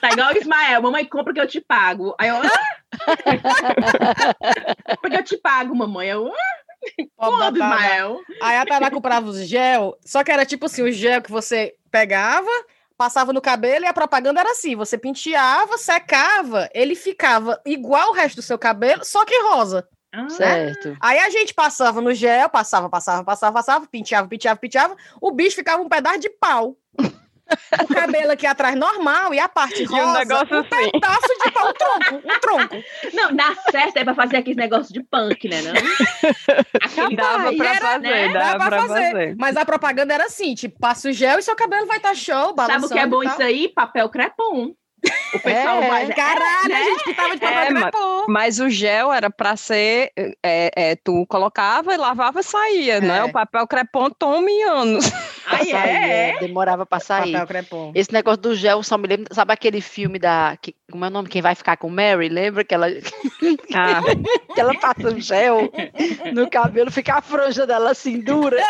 Tá 0.00 0.10
igual 0.10 0.32
o 0.32 0.38
Ismael, 0.38 0.82
mamãe 0.82 1.04
compra 1.04 1.32
que 1.32 1.40
eu 1.40 1.46
te 1.46 1.60
pago. 1.60 2.14
Aí 2.18 2.28
eu, 2.28 2.36
ah! 2.36 2.76
Porque 5.00 5.16
eu 5.16 5.24
te 5.24 5.36
pago, 5.36 5.74
mamãe. 5.74 6.08
Eu, 6.08 6.28
ah, 6.28 7.04
quando, 7.16 7.58
Tainá. 7.58 7.76
Ismael? 7.76 8.20
Aí 8.42 8.56
a 8.56 8.66
Tainá 8.66 8.90
comprava 8.90 9.28
os 9.28 9.46
gel, 9.46 9.96
só 10.04 10.22
que 10.22 10.30
era 10.30 10.44
tipo 10.44 10.66
assim, 10.66 10.82
o 10.82 10.92
gel 10.92 11.22
que 11.22 11.30
você 11.30 11.74
pegava, 11.90 12.50
passava 12.96 13.32
no 13.32 13.40
cabelo 13.40 13.84
e 13.84 13.88
a 13.88 13.92
propaganda 13.92 14.40
era 14.40 14.50
assim, 14.50 14.74
você 14.74 14.96
penteava, 14.96 15.78
secava, 15.78 16.68
ele 16.74 16.94
ficava 16.94 17.60
igual 17.66 18.10
o 18.10 18.14
resto 18.14 18.36
do 18.36 18.42
seu 18.42 18.58
cabelo, 18.58 19.04
só 19.04 19.24
que 19.24 19.42
rosa. 19.42 19.86
Ah, 20.12 20.28
Certo. 20.28 20.96
Aí 21.00 21.18
a 21.18 21.28
gente 21.30 21.52
passava 21.52 22.00
no 22.00 22.14
gel, 22.14 22.48
passava, 22.48 22.88
passava, 22.88 23.22
passava, 23.24 23.52
passava, 23.52 23.86
penteava, 23.86 24.28
penteava, 24.28 24.58
penteava, 24.58 24.96
o 25.20 25.30
bicho 25.30 25.56
ficava 25.56 25.82
um 25.82 25.88
pedaço 25.88 26.20
de 26.20 26.30
pau. 26.30 26.76
O 27.80 27.94
cabelo 27.94 28.32
aqui 28.32 28.44
atrás 28.44 28.74
normal 28.74 29.32
e 29.32 29.38
a 29.38 29.48
parte 29.48 29.84
E 29.84 29.86
um 29.86 29.90
rosa, 29.92 30.18
negócio 30.18 30.56
um 30.56 30.60
assim. 30.62 30.90
pedaço 30.90 31.28
de 31.44 31.52
pau, 31.52 31.68
um 31.68 31.72
tronco, 31.74 32.14
um 32.28 32.40
tronco. 32.40 32.74
Não, 33.14 33.30
na 33.30 33.54
certa 33.70 34.00
é 34.00 34.04
pra 34.04 34.16
fazer 34.16 34.38
aqueles 34.38 34.56
negócios 34.56 34.88
de 34.88 35.00
punk, 35.04 35.48
né? 35.48 35.62
Não? 35.62 35.72
Dava 37.14 37.54
pra 37.54 37.66
era, 37.68 37.80
fazer, 37.80 38.00
né? 38.00 38.32
dava 38.32 38.58
Dá 38.58 38.64
pra 38.66 38.86
fazer. 38.88 39.36
Mas 39.38 39.56
a 39.56 39.64
propaganda 39.64 40.12
era 40.12 40.24
assim, 40.24 40.56
tipo, 40.56 40.76
passa 40.80 41.08
o 41.08 41.12
gel 41.12 41.38
e 41.38 41.42
seu 41.42 41.54
cabelo 41.54 41.86
vai 41.86 41.98
estar 41.98 42.16
show, 42.16 42.52
balançando 42.52 42.88
Sabe 42.88 42.94
o 42.94 42.96
que 42.96 42.98
é 42.98 43.06
bom 43.06 43.22
isso 43.22 43.40
aí? 43.40 43.68
Papel 43.68 44.08
crepom. 44.08 44.74
O 45.34 45.38
pessoal 45.40 45.82
É, 45.82 45.88
vai. 45.88 46.06
Caralho, 46.14 46.68
né? 46.68 46.74
a 46.74 46.84
gente 46.84 47.04
pintava 47.04 47.34
de 47.34 47.40
papel 47.40 47.58
É, 47.58 47.70
mas- 47.70 47.82
crepom. 47.82 48.24
Mas 48.28 48.58
o 48.60 48.68
gel 48.70 49.12
era 49.12 49.30
pra 49.30 49.56
ser, 49.56 50.10
é, 50.42 50.70
é, 50.74 50.96
tu 50.96 51.24
colocava 51.28 51.94
e 51.94 51.96
lavava 51.96 52.40
e 52.40 52.42
saía, 52.42 53.00
né? 53.00 53.18
É. 53.18 53.24
O 53.24 53.30
papel 53.30 53.66
crepom 53.66 54.10
toma 54.10 54.50
em 54.50 54.62
anos. 54.64 55.08
Pra 55.10 55.58
Ai, 55.58 55.64
sair, 55.66 55.90
é? 55.90 56.30
é, 56.30 56.38
Demorava 56.40 56.84
pra 56.86 56.98
sair. 56.98 57.32
Papel 57.32 57.46
crepom. 57.46 57.92
Esse 57.94 58.12
negócio 58.12 58.40
do 58.40 58.54
gel 58.56 58.82
só 58.82 58.98
me 58.98 59.06
lembra. 59.06 59.32
Sabe 59.32 59.52
aquele 59.52 59.80
filme 59.80 60.18
da. 60.18 60.56
Que, 60.60 60.74
como 60.90 61.04
é 61.04 61.08
o 61.08 61.10
nome? 61.10 61.28
Quem 61.28 61.40
vai 61.42 61.54
ficar 61.54 61.76
com 61.76 61.88
Mary? 61.88 62.28
Lembra 62.28 62.64
que 62.64 62.74
ela, 62.74 62.88
Ah, 63.74 64.00
que 64.54 64.60
ela 64.60 64.74
passa 64.80 65.08
o 65.08 65.20
gel 65.20 65.70
no 66.32 66.50
cabelo, 66.50 66.90
fica 66.90 67.14
a 67.16 67.22
franja 67.22 67.64
dela 67.66 67.90
assim 67.92 68.20
dura? 68.20 68.60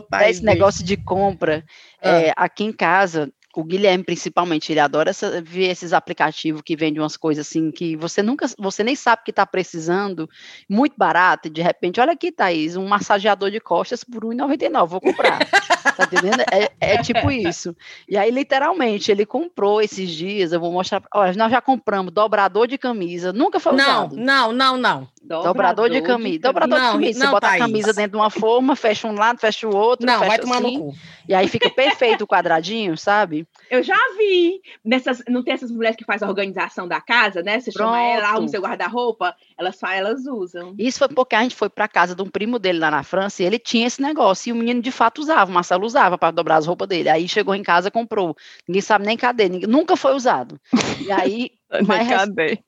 Thaís, 0.00 0.36
Esse 0.36 0.44
negócio 0.46 0.84
de 0.84 0.96
compra. 0.96 1.64
Ah. 2.00 2.08
é, 2.08 2.32
aqui 2.36 2.64
em 2.64 2.72
casa, 2.72 3.30
o 3.54 3.62
Guilherme, 3.62 4.02
principalmente, 4.02 4.72
ele 4.72 4.80
adora 4.80 5.10
essa- 5.10 5.42
ver 5.42 5.68
esses 5.68 5.92
aplicativos 5.92 6.62
que 6.62 6.74
vendem 6.74 7.02
umas 7.02 7.18
coisas 7.18 7.46
assim 7.46 7.70
que 7.70 7.94
você 7.96 8.22
nunca, 8.22 8.46
você 8.58 8.82
nem 8.82 8.96
sabe 8.96 9.22
que 9.24 9.30
está 9.30 9.44
precisando, 9.44 10.26
muito 10.66 10.94
barato, 10.96 11.48
e 11.48 11.50
de 11.50 11.60
repente, 11.60 12.00
olha 12.00 12.12
aqui, 12.12 12.32
Thaís, 12.32 12.76
um 12.76 12.86
massageador 12.88 13.50
de 13.50 13.60
costas 13.60 14.02
por 14.02 14.24
R$ 14.24 14.30
1,99, 14.34 14.88
vou 14.88 15.00
comprar. 15.02 15.38
tá 15.96 16.04
entendendo? 16.04 16.40
É, 16.50 16.70
é 16.80 17.02
tipo 17.02 17.30
isso. 17.30 17.76
E 18.08 18.16
aí, 18.16 18.30
literalmente, 18.30 19.10
ele 19.12 19.26
comprou 19.26 19.82
esses 19.82 20.08
dias, 20.10 20.52
eu 20.52 20.60
vou 20.60 20.72
mostrar. 20.72 21.02
Olha, 21.14 21.34
nós 21.34 21.50
já 21.50 21.60
compramos 21.60 22.10
dobrador 22.12 22.66
de 22.66 22.78
camisa, 22.78 23.34
nunca 23.34 23.60
foi 23.60 23.74
Não, 23.74 24.06
usado. 24.06 24.16
não, 24.16 24.52
não, 24.52 24.76
não. 24.78 25.08
Dobrador 25.24 25.88
de 25.88 26.02
camisa. 26.02 26.40
Dobrador 26.40 26.78
Não, 26.78 26.86
de 26.86 26.92
camisa. 26.92 27.18
não, 27.20 27.26
Você 27.26 27.32
bota 27.32 27.46
Thaís. 27.46 27.62
a 27.62 27.64
camisa 27.66 27.92
dentro 27.92 28.10
de 28.12 28.16
uma 28.16 28.28
forma, 28.30 28.74
fecha 28.76 29.06
um 29.06 29.14
lado, 29.14 29.38
fecha 29.38 29.68
o 29.68 29.74
outro. 29.74 30.04
Não, 30.04 30.18
fecha 30.18 30.28
vai 30.28 30.38
tomar 30.38 30.56
assim, 30.56 30.76
no 30.78 30.84
cu. 30.92 30.94
E 31.28 31.34
aí 31.34 31.46
fica 31.48 31.70
perfeito 31.70 32.24
o 32.24 32.26
quadradinho, 32.26 32.98
sabe? 32.98 33.46
Eu 33.70 33.82
já 33.82 33.96
vi. 34.18 34.60
Nessas, 34.84 35.22
não 35.28 35.42
tem 35.44 35.54
essas 35.54 35.70
mulheres 35.70 35.96
que 35.96 36.04
fazem 36.04 36.26
a 36.26 36.28
organização 36.30 36.88
da 36.88 37.00
casa, 37.00 37.40
né? 37.42 37.60
Você 37.60 37.70
chama 37.70 38.00
ela, 38.00 38.18
Pronto. 38.22 38.30
arruma 38.32 38.46
o 38.46 38.50
seu 38.50 38.60
guarda-roupa, 38.60 39.36
elas, 39.56 39.78
fa- 39.78 39.94
elas 39.94 40.26
usam. 40.26 40.74
Isso 40.78 40.98
foi 40.98 41.08
porque 41.08 41.36
a 41.36 41.42
gente 41.42 41.54
foi 41.54 41.70
para 41.70 41.86
casa 41.86 42.14
de 42.16 42.22
um 42.22 42.26
primo 42.28 42.58
dele 42.58 42.80
lá 42.80 42.90
na 42.90 43.02
França 43.04 43.42
e 43.42 43.46
ele 43.46 43.58
tinha 43.58 43.86
esse 43.86 44.02
negócio. 44.02 44.48
E 44.50 44.52
o 44.52 44.56
menino 44.56 44.82
de 44.82 44.90
fato 44.90 45.20
usava, 45.20 45.50
o 45.50 45.54
Marcelo 45.54 45.86
usava 45.86 46.18
para 46.18 46.32
dobrar 46.32 46.56
as 46.56 46.66
roupas 46.66 46.88
dele. 46.88 47.08
Aí 47.08 47.28
chegou 47.28 47.54
em 47.54 47.62
casa, 47.62 47.90
comprou. 47.90 48.36
Ninguém 48.66 48.82
sabe 48.82 49.06
nem 49.06 49.16
cadê, 49.16 49.48
ninguém- 49.48 49.68
nunca 49.68 49.96
foi 49.96 50.14
usado. 50.14 50.60
E 51.00 51.12
aí, 51.12 51.50
rec- 51.70 52.08
cadê? 52.08 52.58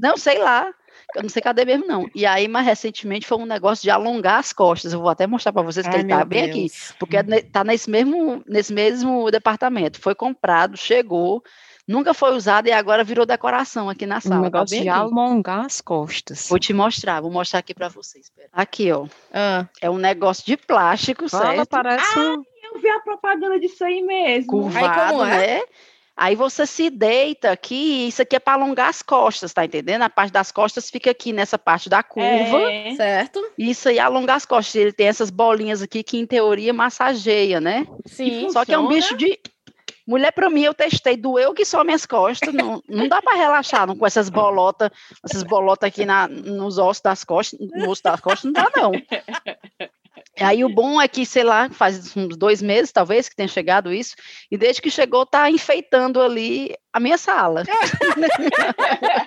não 0.00 0.16
sei 0.16 0.38
lá. 0.38 0.70
Eu 1.16 1.22
não 1.22 1.28
sei 1.28 1.42
cadê 1.42 1.64
mesmo, 1.64 1.86
não. 1.86 2.06
E 2.14 2.24
aí, 2.26 2.46
mais 2.46 2.66
recentemente, 2.66 3.26
foi 3.26 3.38
um 3.38 3.46
negócio 3.46 3.82
de 3.82 3.90
alongar 3.90 4.38
as 4.38 4.52
costas. 4.52 4.92
Eu 4.92 5.00
vou 5.00 5.08
até 5.08 5.26
mostrar 5.26 5.52
para 5.52 5.62
vocês 5.62 5.86
que 5.86 5.94
Ai, 5.94 6.00
ele 6.02 6.08
tá 6.08 6.16
meu 6.18 6.26
bem 6.26 6.44
aqui. 6.44 6.66
Porque 6.98 7.16
é 7.16 7.22
ne- 7.22 7.42
tá 7.42 7.64
nesse 7.64 7.88
mesmo, 7.90 8.42
nesse 8.46 8.72
mesmo 8.72 9.30
departamento. 9.30 10.00
Foi 10.00 10.14
comprado, 10.14 10.76
chegou, 10.76 11.42
nunca 11.88 12.12
foi 12.14 12.34
usado 12.34 12.68
e 12.68 12.72
agora 12.72 13.02
virou 13.04 13.24
decoração 13.26 13.88
aqui 13.88 14.06
na 14.06 14.18
Um 14.18 14.20
sala. 14.20 14.36
Tá 14.36 14.42
negócio 14.42 14.76
bem 14.76 14.82
de 14.82 14.88
aqui. 14.88 14.98
alongar 14.98 15.64
as 15.66 15.80
costas. 15.80 16.48
Vou 16.48 16.58
te 16.58 16.72
mostrar, 16.72 17.20
vou 17.20 17.30
mostrar 17.30 17.60
aqui 17.60 17.72
para 17.74 17.88
vocês. 17.88 18.26
espera. 18.26 18.48
Aqui, 18.52 18.92
ó. 18.92 19.06
Ah, 19.32 19.66
É 19.80 19.88
um 19.90 19.98
negócio 19.98 20.44
de 20.44 20.56
plástico, 20.56 21.28
Fala, 21.28 21.54
certo? 21.56 21.68
parece 21.70 22.18
um... 22.18 22.44
Eu 22.74 22.80
vi 22.80 22.88
a 22.88 23.00
propaganda 23.00 23.58
disso 23.60 23.84
aí 23.84 24.02
mesmo. 24.02 24.48
Curvado, 24.50 25.10
como 25.12 25.24
é? 25.24 25.58
né? 25.58 25.62
Aí 26.16 26.34
você 26.34 26.64
se 26.64 26.88
deita 26.88 27.50
aqui, 27.50 27.74
e 27.74 28.08
isso 28.08 28.22
aqui 28.22 28.36
é 28.36 28.38
para 28.38 28.54
alongar 28.54 28.88
as 28.88 29.02
costas, 29.02 29.52
tá 29.52 29.66
entendendo? 29.66 30.00
A 30.00 30.08
parte 30.08 30.32
das 30.32 30.50
costas 30.50 30.88
fica 30.88 31.10
aqui 31.10 31.30
nessa 31.30 31.58
parte 31.58 31.90
da 31.90 32.02
curva. 32.02 32.72
É. 32.72 32.94
certo? 32.94 33.52
E 33.58 33.70
isso 33.70 33.86
aí 33.90 33.98
alonga 33.98 34.32
as 34.32 34.46
costas. 34.46 34.74
Ele 34.76 34.92
tem 34.92 35.08
essas 35.08 35.28
bolinhas 35.28 35.82
aqui 35.82 36.02
que, 36.02 36.16
em 36.16 36.24
teoria, 36.24 36.72
massageia, 36.72 37.60
né? 37.60 37.86
Sim. 38.06 38.48
Só 38.48 38.64
que 38.64 38.72
é 38.72 38.78
um 38.78 38.88
bicho 38.88 39.14
de. 39.14 39.38
Mulher, 40.06 40.30
pra 40.30 40.48
mim, 40.48 40.62
eu 40.62 40.72
testei, 40.72 41.16
doeu 41.16 41.52
que 41.52 41.64
só 41.64 41.84
minhas 41.84 42.06
costas. 42.06 42.54
Não, 42.54 42.82
não 42.88 43.08
dá 43.08 43.20
para 43.20 43.36
relaxar 43.36 43.86
não, 43.86 43.96
com 43.96 44.06
essas 44.06 44.30
bolotas, 44.30 44.88
essas 45.22 45.42
bolotas 45.42 45.88
aqui 45.88 46.06
na, 46.06 46.28
nos 46.28 46.78
ossos 46.78 47.02
das 47.02 47.24
costas, 47.24 47.58
no 47.60 47.90
osso 47.90 48.02
das 48.02 48.20
costas, 48.20 48.44
não 48.44 48.52
dá, 48.52 48.70
não. 48.74 48.92
Aí 50.40 50.64
o 50.64 50.68
bom 50.68 51.00
é 51.00 51.08
que, 51.08 51.24
sei 51.24 51.44
lá, 51.44 51.70
faz 51.70 52.16
uns 52.16 52.36
dois 52.36 52.60
meses, 52.60 52.92
talvez, 52.92 53.28
que 53.28 53.36
tenha 53.36 53.48
chegado 53.48 53.92
isso, 53.92 54.16
e 54.50 54.56
desde 54.56 54.82
que 54.82 54.90
chegou, 54.90 55.24
tá 55.24 55.50
enfeitando 55.50 56.20
ali 56.20 56.74
a 56.92 57.00
minha 57.00 57.18
sala. 57.18 57.62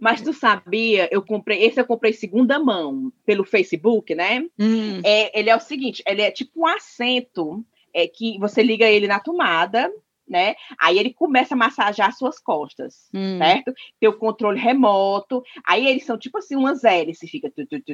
Mas 0.00 0.20
tu 0.20 0.32
sabia, 0.32 1.08
eu 1.10 1.22
comprei, 1.22 1.64
esse 1.64 1.80
eu 1.80 1.86
comprei 1.86 2.12
segunda 2.12 2.58
mão 2.58 3.12
pelo 3.24 3.44
Facebook, 3.44 4.14
né? 4.14 4.44
Hum, 4.58 5.00
É, 5.04 5.38
ele 5.38 5.50
é 5.50 5.56
o 5.56 5.60
seguinte, 5.60 6.02
ele 6.06 6.22
é 6.22 6.30
tipo 6.30 6.60
um 6.60 6.66
assento 6.66 7.64
é, 7.94 8.06
que 8.06 8.38
você 8.38 8.62
liga 8.62 8.86
ele 8.86 9.06
na 9.06 9.18
tomada, 9.18 9.90
né? 10.28 10.54
Aí 10.80 10.98
ele 10.98 11.12
começa 11.12 11.54
a 11.54 11.56
massagear 11.56 12.08
as 12.08 12.18
suas 12.18 12.38
costas, 12.38 13.08
hum. 13.14 13.38
certo? 13.38 13.72
Tem 13.98 14.08
o 14.08 14.18
controle 14.18 14.58
remoto, 14.58 15.42
aí 15.66 15.86
eles 15.86 16.04
são 16.04 16.18
tipo 16.18 16.38
assim, 16.38 16.56
umas 16.56 16.84
hélices, 16.84 17.30
fica 17.30 17.50
tu, 17.50 17.66
tu, 17.66 17.80
tu, 17.80 17.92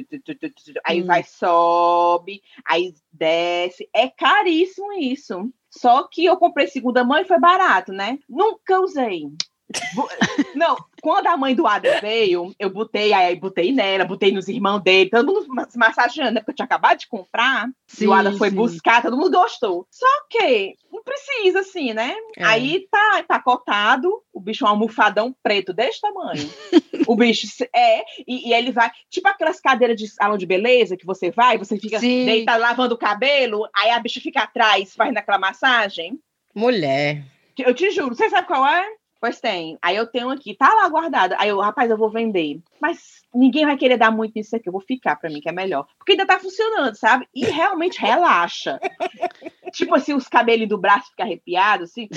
aí 0.83 1.01
Hum. 1.01 1.05
vai, 1.05 1.23
sobe, 1.23 2.41
aí 2.65 2.93
desce, 3.11 3.89
é 3.93 4.07
caríssimo 4.07 4.93
isso. 4.93 5.51
Só 5.69 6.03
que 6.03 6.23
eu 6.23 6.37
comprei 6.37 6.67
segunda 6.67 7.03
mão 7.03 7.17
e 7.17 7.25
foi 7.25 7.39
barato, 7.39 7.91
né? 7.91 8.19
Nunca 8.29 8.79
usei. 8.79 9.29
Não, 10.55 10.77
quando 11.01 11.27
a 11.27 11.37
mãe 11.37 11.55
do 11.55 11.67
Adam 11.67 11.99
veio, 11.99 12.53
eu 12.59 12.69
botei, 12.69 13.13
aí 13.13 13.35
botei 13.35 13.71
nela, 13.71 14.05
botei 14.05 14.31
nos 14.31 14.47
irmãos 14.47 14.79
dele, 14.81 15.09
todo 15.09 15.33
mundo 15.33 15.65
se 15.69 15.77
massageando, 15.77 16.31
né? 16.31 16.39
Porque 16.39 16.51
eu 16.51 16.55
tinha 16.55 16.65
acabado 16.65 16.99
de 16.99 17.07
comprar, 17.07 17.67
e 17.99 18.07
o 18.07 18.13
Adam 18.13 18.33
Sim, 18.33 18.37
foi 18.37 18.49
sim. 18.49 18.55
buscar, 18.55 19.01
todo 19.01 19.17
mundo 19.17 19.37
gostou. 19.37 19.87
Só 19.89 20.05
que 20.29 20.75
não 20.91 21.03
precisa, 21.03 21.59
assim, 21.59 21.93
né? 21.93 22.15
É. 22.37 22.43
Aí 22.43 22.87
tá, 22.89 23.23
tá 23.27 23.39
cotado, 23.39 24.21
o 24.31 24.39
bicho 24.39 24.65
é 24.65 24.67
um 24.67 24.71
almofadão 24.71 25.35
preto 25.43 25.73
desse 25.73 25.99
tamanho. 25.99 26.49
o 27.07 27.15
bicho 27.15 27.47
é, 27.75 28.01
e, 28.27 28.49
e 28.49 28.53
ele 28.53 28.71
vai, 28.71 28.91
tipo 29.09 29.27
aquelas 29.27 29.59
cadeiras 29.59 29.97
de 29.97 30.07
salão 30.07 30.37
de 30.37 30.45
beleza 30.45 30.97
que 30.97 31.05
você 31.05 31.31
vai, 31.31 31.57
você 31.57 31.77
fica 31.77 31.99
Sim. 31.99 32.25
deitado 32.25 32.61
lavando 32.61 32.95
o 32.95 32.99
cabelo, 32.99 33.67
aí 33.75 33.89
a 33.89 33.99
bicha 33.99 34.21
fica 34.21 34.43
atrás 34.43 34.93
fazendo 34.95 35.17
aquela 35.17 35.39
massagem. 35.39 36.19
Mulher. 36.53 37.23
Eu 37.57 37.73
te 37.73 37.91
juro, 37.91 38.15
você 38.15 38.29
sabe 38.29 38.47
qual 38.47 38.65
é? 38.65 38.85
Pois 39.25 39.39
tem. 39.39 39.75
Aí 39.81 39.95
eu 39.95 40.05
tenho 40.05 40.29
aqui, 40.29 40.53
tá 40.53 40.71
lá 40.71 40.87
guardado. 40.87 41.33
Aí 41.39 41.49
eu, 41.49 41.59
rapaz, 41.59 41.89
eu 41.89 41.97
vou 41.97 42.11
vender. 42.11 42.59
Mas 42.79 43.23
ninguém 43.33 43.65
vai 43.65 43.75
querer 43.75 43.97
dar 43.97 44.11
muito 44.11 44.35
nisso 44.35 44.55
aqui. 44.55 44.69
Eu 44.69 44.71
vou 44.71 44.81
ficar 44.81 45.15
pra 45.15 45.31
mim, 45.31 45.41
que 45.41 45.49
é 45.49 45.51
melhor. 45.51 45.87
Porque 45.97 46.11
ainda 46.11 46.27
tá 46.27 46.37
funcionando, 46.37 46.93
sabe? 46.93 47.27
E 47.33 47.43
realmente 47.43 47.99
relaxa. 47.99 48.79
tipo 49.73 49.95
assim, 49.95 50.13
os 50.13 50.27
cabelos 50.27 50.69
do 50.69 50.77
braço 50.77 51.09
ficam 51.09 51.25
arrepiados, 51.25 51.89
assim. 51.89 52.07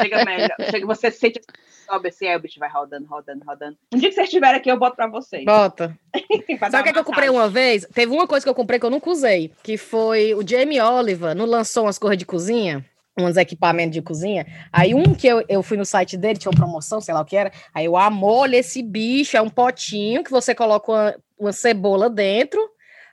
Chega 0.00 0.24
melhor. 0.24 0.54
Chega, 0.70 0.86
você 0.86 1.10
sente, 1.10 1.40
sobe 1.84 2.10
assim, 2.10 2.28
aí 2.28 2.36
o 2.36 2.40
bicho 2.40 2.60
vai 2.60 2.70
rodando, 2.70 3.08
rodando, 3.08 3.44
rodando. 3.44 3.76
Um 3.92 3.98
dia 3.98 4.08
que 4.08 4.14
vocês 4.14 4.28
estiverem 4.28 4.60
aqui, 4.60 4.70
eu 4.70 4.78
boto 4.78 4.94
pra 4.94 5.08
vocês. 5.08 5.44
Bota. 5.44 5.98
Pra 6.60 6.70
Sabe 6.70 6.88
o 6.88 6.92
que, 6.92 6.98
é 6.98 7.00
eu 7.00 7.04
comprei 7.04 7.28
uma 7.28 7.48
vez? 7.48 7.84
Teve 7.92 8.12
uma 8.12 8.28
coisa 8.28 8.46
que 8.46 8.50
eu 8.50 8.54
comprei 8.54 8.78
que 8.78 8.86
eu 8.86 8.90
nunca 8.90 9.10
usei, 9.10 9.52
que 9.62 9.76
foi 9.76 10.34
o 10.34 10.46
Jamie 10.46 10.80
Oliver, 10.80 11.34
não 11.34 11.46
lançou 11.46 11.84
umas 11.84 11.98
coisas 11.98 12.16
de 12.16 12.24
cozinha? 12.24 12.84
Uns 13.24 13.36
equipamentos 13.36 13.92
de 13.92 14.02
cozinha. 14.02 14.46
Aí 14.72 14.94
um 14.94 15.14
que 15.14 15.26
eu, 15.26 15.44
eu 15.48 15.62
fui 15.62 15.76
no 15.76 15.84
site 15.84 16.16
dele, 16.16 16.38
tinha 16.38 16.50
uma 16.50 16.58
promoção, 16.58 17.00
sei 17.00 17.14
lá 17.14 17.20
o 17.20 17.24
que 17.24 17.36
era. 17.36 17.52
Aí 17.74 17.84
eu 17.84 17.96
amolho 17.96 18.54
esse 18.54 18.82
bicho, 18.82 19.36
é 19.36 19.42
um 19.42 19.48
potinho 19.48 20.24
que 20.24 20.30
você 20.30 20.54
coloca 20.54 20.92
uma, 20.92 21.16
uma 21.38 21.52
cebola 21.52 22.08
dentro, 22.08 22.60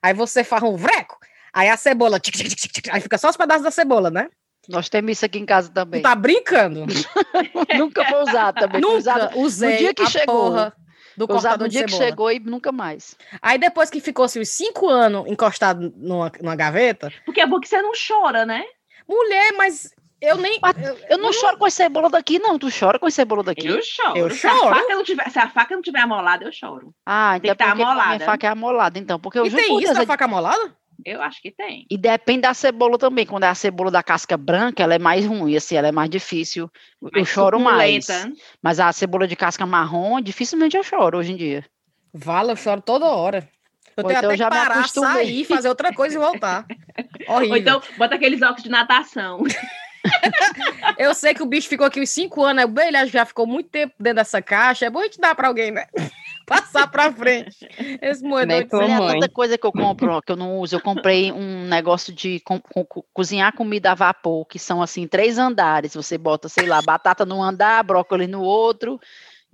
aí 0.02 0.14
você 0.14 0.44
faz 0.44 0.64
um 0.64 0.76
vreco. 0.76 1.18
Aí 1.54 1.70
a 1.70 1.78
cebola, 1.78 2.20
tic, 2.20 2.36
tic, 2.36 2.48
tic, 2.50 2.72
tic, 2.72 2.94
aí 2.94 3.02
fica 3.02 3.18
só 3.18 3.30
os 3.30 3.38
pedaços 3.38 3.64
da 3.64 3.72
cebola, 3.72 4.10
né? 4.10 4.30
Nós 4.68 4.90
temos 4.90 5.12
isso 5.12 5.26
aqui 5.26 5.38
em 5.38 5.46
casa 5.46 5.72
também. 5.72 6.02
Tu 6.02 6.04
tá 6.04 6.16
brincando? 6.16 6.86
nunca 7.78 8.04
vou 8.10 8.24
usar 8.24 8.52
também. 8.54 8.82
Nunca 8.82 9.38
usei 9.38 9.72
no 9.72 9.78
dia 9.78 9.94
que 9.94 10.04
a 10.04 10.08
chegou. 10.08 10.36
porra 10.36 10.76
do 11.16 11.34
usado 11.34 11.64
no 11.64 11.70
de 11.70 11.78
dia 11.78 11.86
que 11.86 11.94
chegou 11.94 12.32
e 12.32 12.40
nunca 12.40 12.72
mais. 12.72 13.16
Aí 13.42 13.58
depois 13.58 13.90
que 13.90 14.00
ficou 14.00 14.26
assim, 14.26 14.42
uns 14.42 14.50
cinco 14.50 14.90
anos 14.90 15.26
encostado 15.28 15.94
numa, 15.96 16.32
numa 16.42 16.56
gaveta, 16.56 17.12
Porque 17.26 17.42
é 17.42 17.48
bom 17.48 17.60
que 17.60 17.68
você 17.68 17.82
não 17.82 17.92
chora, 17.92 18.46
né? 18.46 18.64
Mulher, 19.08 19.54
mas 19.58 19.90
eu 20.22 20.38
nem. 20.38 20.60
Mas 20.62 20.76
eu- 20.82 20.98
Eu 21.10 21.18
não 21.18 21.32
choro 21.34 21.58
com 21.58 21.66
a 21.66 21.70
cebola 21.70 22.10
daqui, 22.10 22.40
não. 22.40 22.58
Tu 22.58 22.68
chora 22.78 22.98
com 23.00 23.06
a 23.06 23.12
cebola 23.12 23.44
daqui? 23.44 23.68
Eu 23.68 23.82
choro. 23.84 24.18
Eu 24.18 24.30
se, 24.30 24.38
choro. 24.38 24.70
A 24.70 24.76
faca 24.76 24.96
não 24.96 25.04
tiver, 25.04 25.30
se 25.30 25.40
a 25.40 25.50
faca 25.50 25.76
não 25.76 25.82
tiver 25.82 26.00
amolada, 26.00 26.44
eu 26.46 26.52
choro. 26.52 26.94
Ah, 27.06 27.38
Tem 27.40 27.52
então 27.52 27.56
que 27.56 27.58
tá 27.58 27.66
porque 27.66 27.72
a 27.72 27.76
minha 27.76 27.88
amolada. 27.90 28.26
faca 28.26 28.48
é 28.48 28.50
amolada, 28.50 29.00
então. 29.00 29.20
Porque 29.20 29.40
eu 29.40 29.46
E 29.46 29.50
juro 29.50 29.62
tem 29.62 29.72
por 29.72 29.82
isso 29.84 29.94
na 29.94 30.02
é- 30.04 30.06
faca 30.06 30.28
molada? 30.28 30.76
Eu 31.06 31.22
acho 31.22 31.42
que 31.42 31.52
tem. 31.52 31.86
E 31.92 31.98
depende 31.98 32.42
da 32.42 32.54
cebola 32.54 32.98
também. 32.98 33.26
Quando 33.26 33.44
é 33.44 33.50
a 33.50 33.54
cebola 33.54 33.92
da 33.92 34.02
casca 34.02 34.38
branca, 34.38 34.82
ela 34.82 34.96
é 34.96 34.98
mais 35.00 35.26
ruim, 35.26 35.56
assim, 35.56 35.76
ela 35.76 35.90
é 35.90 35.92
mais 35.92 36.10
difícil. 36.10 36.72
Eu 37.02 37.10
Mais 37.14 37.28
choro 37.28 37.60
mais. 37.60 38.08
Mas 38.64 38.80
a 38.80 38.92
cebola 38.94 39.28
de 39.28 39.36
casca 39.36 39.66
marrom, 39.66 40.22
dificilmente 40.22 40.78
eu 40.78 40.84
choro 40.84 41.18
hoje 41.18 41.34
em 41.34 41.36
dia. 41.36 41.66
Vala, 42.14 42.54
eu 42.54 42.56
choro 42.56 42.82
toda 42.82 43.06
hora. 43.08 43.48
Eu 43.98 44.04
Ou 44.04 44.08
tenho 44.10 44.18
então 44.20 44.30
até 44.30 44.38
que 44.38 44.44
me 44.44 44.50
parar, 44.50 44.88
sair, 44.88 45.46
fazer 45.46 45.70
outra 45.70 45.94
coisa 45.94 46.16
e 46.16 46.20
voltar. 46.20 46.66
Horrível. 47.28 47.52
Ou 47.52 47.58
então, 47.58 47.82
bota 47.98 48.16
aqueles 48.16 48.42
óculos 48.42 48.64
de 48.64 48.70
natação. 48.70 49.44
Eu 50.98 51.14
sei 51.14 51.34
que 51.34 51.42
o 51.42 51.46
bicho 51.46 51.68
ficou 51.68 51.86
aqui 51.88 52.00
uns 52.00 52.10
cinco 52.10 52.44
anos, 52.44 52.64
é 52.64 52.68
bem, 52.68 52.88
ele 52.90 53.08
já 53.08 53.26
ficou 53.26 53.48
muito 53.48 53.70
tempo 53.70 53.94
dentro 54.00 54.18
dessa 54.18 54.42
caixa. 54.42 54.86
É 54.86 54.90
bom 54.90 55.00
a 55.00 55.04
gente 55.04 55.20
dar 55.20 55.34
pra 55.36 55.48
alguém, 55.48 55.72
né? 55.72 55.88
Passar 56.46 56.88
pra 56.92 57.12
frente. 57.12 57.68
Esse 58.00 58.24
moedor 58.24 58.64
de 58.64 58.76
mãe. 58.76 59.20
tanta 59.20 59.34
coisa 59.34 59.58
que 59.58 59.66
eu 59.66 59.72
compro, 59.72 60.12
ó, 60.12 60.22
que 60.22 60.32
eu 60.32 60.36
não 60.36 60.60
uso. 60.60 60.76
Eu 60.76 60.80
comprei 60.82 61.32
um 61.32 61.66
negócio 61.68 62.14
de 62.14 62.40
co- 62.42 62.62
co- 62.62 63.04
cozinhar 63.12 63.52
comida 63.56 63.92
a 63.92 63.96
vapor, 63.96 64.46
que 64.46 64.60
são 64.60 64.80
assim, 64.80 65.08
três 65.08 65.40
andares. 65.40 65.96
Você 65.96 66.20
bota, 66.20 66.48
sei 66.48 66.68
lá, 66.68 66.80
batata 66.84 67.26
num 67.26 67.42
andar, 67.42 67.84
brócolis 67.84 68.30
no 68.30 68.44
outro, 68.44 69.00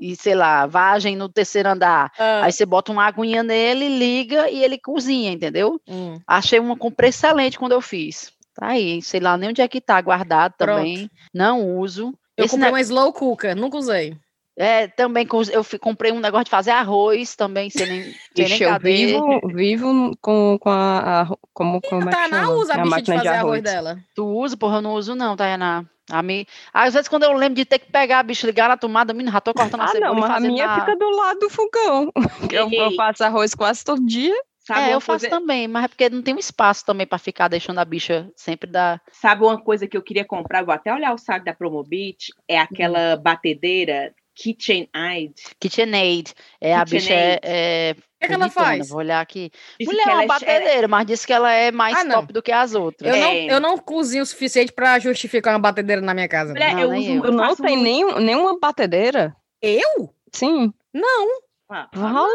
e 0.02 0.16
sei 0.16 0.34
lá, 0.36 0.66
vagem 0.66 1.16
no 1.16 1.30
terceiro 1.30 1.70
andar. 1.70 2.12
Ah, 2.18 2.42
Aí 2.44 2.52
você 2.52 2.66
bota 2.66 2.92
uma 2.92 3.06
aguinha 3.06 3.44
nele, 3.44 3.88
liga 3.88 4.50
e 4.50 4.64
ele 4.64 4.78
cozinha, 4.80 5.32
entendeu? 5.32 5.80
hum. 5.88 6.20
Achei 6.28 6.60
uma 6.60 6.76
compra 6.76 7.08
excelente 7.08 7.60
quando 7.60 7.74
eu 7.74 7.82
fiz. 7.82 8.34
Tá 8.56 8.68
aí, 8.70 9.02
sei 9.02 9.20
lá 9.20 9.38
nem 9.38 9.50
onde 9.50 9.62
é 9.62 9.68
que 9.68 9.80
tá 9.80 10.02
guardado 10.02 10.56
Pronto. 10.58 10.76
também. 10.76 11.10
Não 11.34 11.78
uso. 11.78 12.14
Eu 12.36 12.46
Esse 12.46 12.54
comprei 12.56 12.72
ne- 12.72 12.76
uma 12.78 12.82
slow 12.82 13.14
cooker, 13.14 13.56
nunca 13.56 13.78
usei. 13.78 14.18
É, 14.58 14.88
também 14.88 15.26
eu 15.54 15.64
comprei 15.80 16.12
um 16.12 16.20
negócio 16.20 16.46
de 16.46 16.52
fazer 16.52 16.72
arroz 16.72 17.36
também, 17.36 17.70
sem 17.70 17.86
nem, 17.86 18.04
sem 18.36 18.50
nem 18.50 18.62
eu 18.62 18.80
vivo, 18.80 19.42
vivo 19.48 20.18
com, 20.22 20.58
com 20.60 20.70
a, 20.70 21.22
a- 21.22 21.36
como, 21.54 21.82
como 21.82 22.10
é 22.10 22.48
usa 22.58 22.74
a 22.74 22.78
É 22.78 22.84
bicha 22.84 23.02
de 23.02 23.06
fazer 23.14 23.28
arroz 23.30 23.40
arroz. 23.40 23.64
dela. 23.64 23.98
Tu 24.14 24.26
usa, 24.26 24.58
porra, 24.58 24.78
eu 24.78 24.82
não 24.82 24.94
uso 24.94 25.16
não, 25.16 25.36
Tayana. 25.38 25.90
A 26.12 26.21
mim, 26.21 26.45
às 26.74 26.93
vezes 26.93 27.08
quando 27.08 27.24
eu 27.24 27.34
lembro 27.34 27.56
de 27.56 27.65
ter 27.65 27.80
que 27.80 27.91
pegar 27.91 28.19
a 28.19 28.24
bicha, 28.24 28.45
ligar 28.45 28.67
na 28.67 28.78
tomada, 28.78 29.13
menina, 29.13 29.32
já 29.32 29.41
tô 29.41 29.54
cortando 29.54 29.82
a 29.82 29.86
Ah, 29.86 29.88
cebola 29.88 30.12
não, 30.13 30.17
e 30.17 30.21
mas 30.21 30.32
a 30.32 30.39
minha 30.39 30.67
na- 30.67 30.80
fica 30.80 30.95
do 30.97 31.10
lado 31.10 31.39
do 31.39 31.50
fogão. 31.50 32.12
Eu, 32.52 32.69
eu 32.71 32.91
faço 32.95 33.24
arroz 33.24 33.56
quase 33.56 33.84
todo 33.84 34.06
dia. 34.06 34.36
Sabe, 34.60 34.91
É, 34.91 34.93
eu 34.93 35.02
faço 35.02 35.26
coisa, 35.26 35.30
também, 35.30 35.67
mas 35.67 35.86
é 35.86 35.88
porque 35.88 36.08
não 36.10 36.21
tem 36.21 36.36
um 36.36 36.39
espaço 36.39 36.86
também 36.86 37.08
pra 37.08 37.17
ficar 37.17 37.47
deixando 37.47 37.80
a 37.80 37.86
bicha 37.86 38.30
sempre 38.36 38.69
da... 38.69 39.02
sabe 39.12 39.43
uma 39.43 39.60
coisa 39.60 39.88
que 39.88 39.97
eu 39.97 40.04
queria 40.04 40.24
comprar? 40.24 40.63
Vou 40.63 40.74
até 40.74 40.93
olhar 40.93 41.13
o 41.13 41.17
site 41.17 41.43
da 41.45 41.54
Promobit. 41.54 42.28
É 42.47 42.60
aquela 42.60 43.15
batedeira 43.17 44.13
Kitchen 44.36 44.88
Aid. 44.93 45.34
KitchenAid. 45.60 46.34
É, 46.60 46.76
a 46.76 46.86
bicha 46.86 47.12
é... 47.13 47.39
é 47.43 47.95
que, 48.22 48.28
que 48.28 48.34
ela 48.34 48.50
faz? 48.50 48.90
Vou 48.90 49.00
olhar 49.00 49.20
aqui. 49.20 49.52
Diz 49.80 49.88
Mulher, 49.88 50.04
que 50.04 50.10
é 50.10 50.14
uma 50.14 50.24
ela 50.24 50.24
é- 50.24 50.28
batedeira, 50.28 50.88
mas 50.88 51.06
disse 51.06 51.28
que 51.28 51.34
ela 51.34 51.52
é 51.52 51.72
mais 51.72 51.98
Ah, 51.98 52.04
não. 52.04 52.16
top 52.22 52.34
do 52.34 52.42
que 52.42 52.52
as 52.52 52.74
outras. 52.76 53.14
Eu, 53.14 53.20
não, 53.22 53.30
É. 53.30 53.46
eu 53.54 53.60
não 53.60 53.78
cozinho 53.78 54.24
o 54.24 54.26
suficiente 54.26 54.72
pra 54.72 54.98
justificar 55.00 55.54
uma 55.54 55.60
batedeira 55.60 56.02
na 56.02 56.14
minha 56.14 56.28
casa. 56.28 56.54
Mulher, 56.54 56.74
Não, 56.76 56.82
eu 56.82 56.90
nem 56.92 57.02
uso. 57.18 57.26
eu. 57.26 57.26
Eu 57.26 57.32
não 57.32 57.56
tem 57.56 57.76
muito- 57.78 57.84
nenhum, 57.84 58.20
nenhuma 58.20 58.60
batedeira. 58.60 59.36
Eu? 59.62 60.10
Sim. 60.32 60.74
Não. 60.94 61.42
Ah, 61.74 61.88
Vala. 61.94 62.28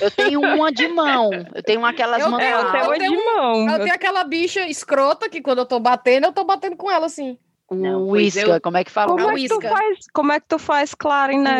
Eu 0.00 0.10
tenho 0.10 0.40
uma 0.40 0.72
de 0.72 0.88
mão. 0.88 1.30
Eu 1.54 1.62
tenho 1.62 1.84
aquelas 1.84 2.20
Eu- 2.20 2.36
É, 2.40 2.52
eu 2.52 2.70
tenho 2.72 2.84
uma 2.84 2.98
tenho 2.98 3.16
de 3.16 3.24
mão. 3.24 3.70
Eu 3.70 3.78
tenho 3.78 3.94
aquela 3.94 4.24
bicha 4.24 4.66
escrota 4.68 5.28
que 5.28 5.40
quando 5.40 5.58
eu 5.58 5.66
tô 5.66 5.78
batendo, 5.78 6.26
eu 6.26 6.32
tô 6.32 6.42
batendo 6.42 6.76
com 6.76 6.90
ela 6.90 7.06
assim. 7.06 7.38
Não, 7.70 8.08
Whisca, 8.08 8.40
eu- 8.40 8.60
como 8.60 8.76
é 8.76 8.84
que 8.84 8.90
fala? 8.90 9.06
Como 9.12 9.20
a 9.28 9.32
é, 9.32 9.34
que 9.36 9.48
tu 9.48 9.54
uísca. 9.54 9.68
faz, 9.70 9.98
como 10.12 10.32
é 10.32 10.40
que 10.40 10.46
tu 10.48 10.58
faz? 10.58 10.94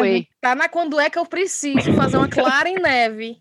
Whey. 0.00 0.28
Tá 0.42 0.56
na 0.56 0.68
quando 0.68 0.98
é 0.98 1.08
que 1.08 1.16
eu 1.16 1.24
preciso 1.24 1.92
fazer 1.94 2.16
uma 2.16 2.28
clara 2.28 2.68
em 2.68 2.74
neve. 2.74 3.38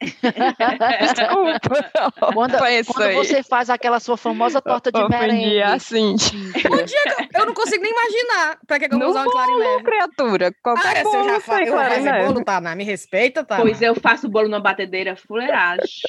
Desculpa. 1.01 2.31
Quando, 2.31 2.53
quando 2.93 3.13
você 3.15 3.41
faz 3.41 3.71
aquela 3.71 3.99
sua 3.99 4.15
famosa 4.15 4.61
torta 4.61 4.91
de 4.91 5.09
merengue. 5.09 5.63
assim. 5.63 6.11
Um 6.11 6.85
dia 6.85 7.03
que 7.03 7.37
eu, 7.37 7.41
eu 7.41 7.45
não 7.47 7.55
consigo 7.55 7.81
nem 7.81 7.91
imaginar 7.91 8.59
pra 8.67 8.77
que, 8.77 8.87
que 8.87 8.93
eu 8.93 8.99
vou 8.99 9.09
usar 9.09 9.23
uma 9.23 9.31
clara 9.31 9.49
em 9.49 9.53
bolo, 9.53 9.63
neve. 9.63 9.83
criatura. 9.83 10.47
Ah, 10.49 10.53
Qualquer 10.61 10.97
é, 10.97 10.99
se 10.99 11.05
eu 11.05 11.11
bolo 11.11 11.23
já 11.23 11.39
faço, 11.39 11.63
eu 11.63 11.73
fazer 11.73 12.01
neve. 12.01 12.27
bolo, 12.27 12.43
tá? 12.45 12.61
Me 12.75 12.83
respeita, 12.83 13.43
tá? 13.43 13.57
Pois 13.57 13.81
eu 13.81 13.95
faço 13.95 14.29
bolo 14.29 14.47
numa 14.47 14.59
batedeira 14.59 15.15
fuleiragem. 15.15 16.01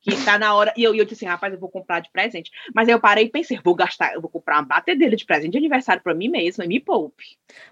que 0.00 0.24
tá 0.24 0.36
na 0.36 0.52
hora. 0.52 0.72
E 0.76 0.82
eu, 0.82 0.94
e 0.96 0.98
eu 0.98 1.04
disse 1.04 1.24
assim, 1.24 1.26
rapaz, 1.32 1.52
eu 1.54 1.60
vou 1.60 1.68
comprar 1.68 2.00
de 2.00 2.10
presente. 2.10 2.50
Mas 2.74 2.88
aí 2.88 2.94
eu 2.94 3.00
parei 3.00 3.26
e 3.26 3.30
pensei, 3.30 3.60
vou 3.62 3.74
gastar, 3.74 4.14
eu 4.14 4.20
vou 4.20 4.30
comprar 4.30 4.56
uma 4.56 4.62
batedeira 4.64 5.14
de 5.14 5.24
presente 5.24 5.52
de 5.52 5.58
aniversário 5.58 6.02
pra 6.02 6.14
mim 6.14 6.28
mesma 6.28 6.64
e 6.64 6.68
me 6.68 6.80
poupe. 6.80 7.24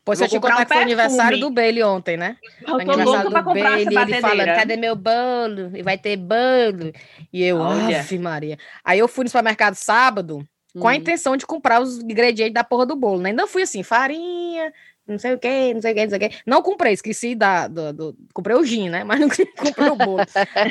Pois 0.04 0.18
vou 0.20 0.26
eu 0.26 0.30
te 0.30 0.40
contar 0.40 0.60
um 0.60 0.64
que 0.64 0.72
foi 0.72 0.82
aniversário 0.82 1.38
do 1.40 1.50
Bailey 1.50 1.82
ontem, 1.82 2.16
né? 2.16 2.35
Eu 2.60 2.84
tô 2.84 2.96
louca 2.96 3.30
pra 3.30 3.42
comprar 3.42 3.70
Bailey, 3.70 3.80
essa 3.82 4.04
ele 4.06 4.14
batedeira. 4.14 4.54
cadê 4.54 4.76
meu 4.76 4.96
bolo? 4.96 5.76
E 5.76 5.82
vai 5.82 5.98
ter 5.98 6.16
bolo. 6.16 6.92
E 7.32 7.42
eu, 7.42 7.62
ave 7.62 8.18
Maria. 8.18 8.58
Aí 8.84 8.98
eu 8.98 9.08
fui 9.08 9.24
no 9.24 9.30
supermercado 9.30 9.74
sábado 9.74 10.46
com 10.78 10.88
a 10.88 10.92
Hum. 10.92 10.96
intenção 10.96 11.36
de 11.36 11.46
comprar 11.46 11.80
os 11.80 11.98
ingredientes 12.00 12.52
da 12.54 12.62
porra 12.64 12.84
do 12.86 12.96
bolo, 12.96 13.20
né? 13.20 13.30
Ainda 13.30 13.46
fui 13.46 13.62
assim, 13.62 13.82
farinha, 13.82 14.72
não 15.06 15.18
sei 15.18 15.32
o 15.34 15.38
que, 15.38 15.72
não 15.72 15.80
sei 15.80 15.92
o 15.92 15.94
que, 15.94 16.02
não 16.02 16.10
sei 16.10 16.18
o 16.18 16.30
que. 16.30 16.36
Não 16.44 16.62
comprei, 16.62 16.92
esqueci 16.92 17.34
da, 17.34 17.66
do, 17.68 17.92
do- 17.92 18.16
comprei 18.34 18.56
o 18.56 18.64
gin, 18.64 18.88
né? 18.90 19.02
Mas 19.04 19.20
não 19.20 19.28
comprei 19.28 19.88
o 19.88 19.96
bolo. 19.96 20.24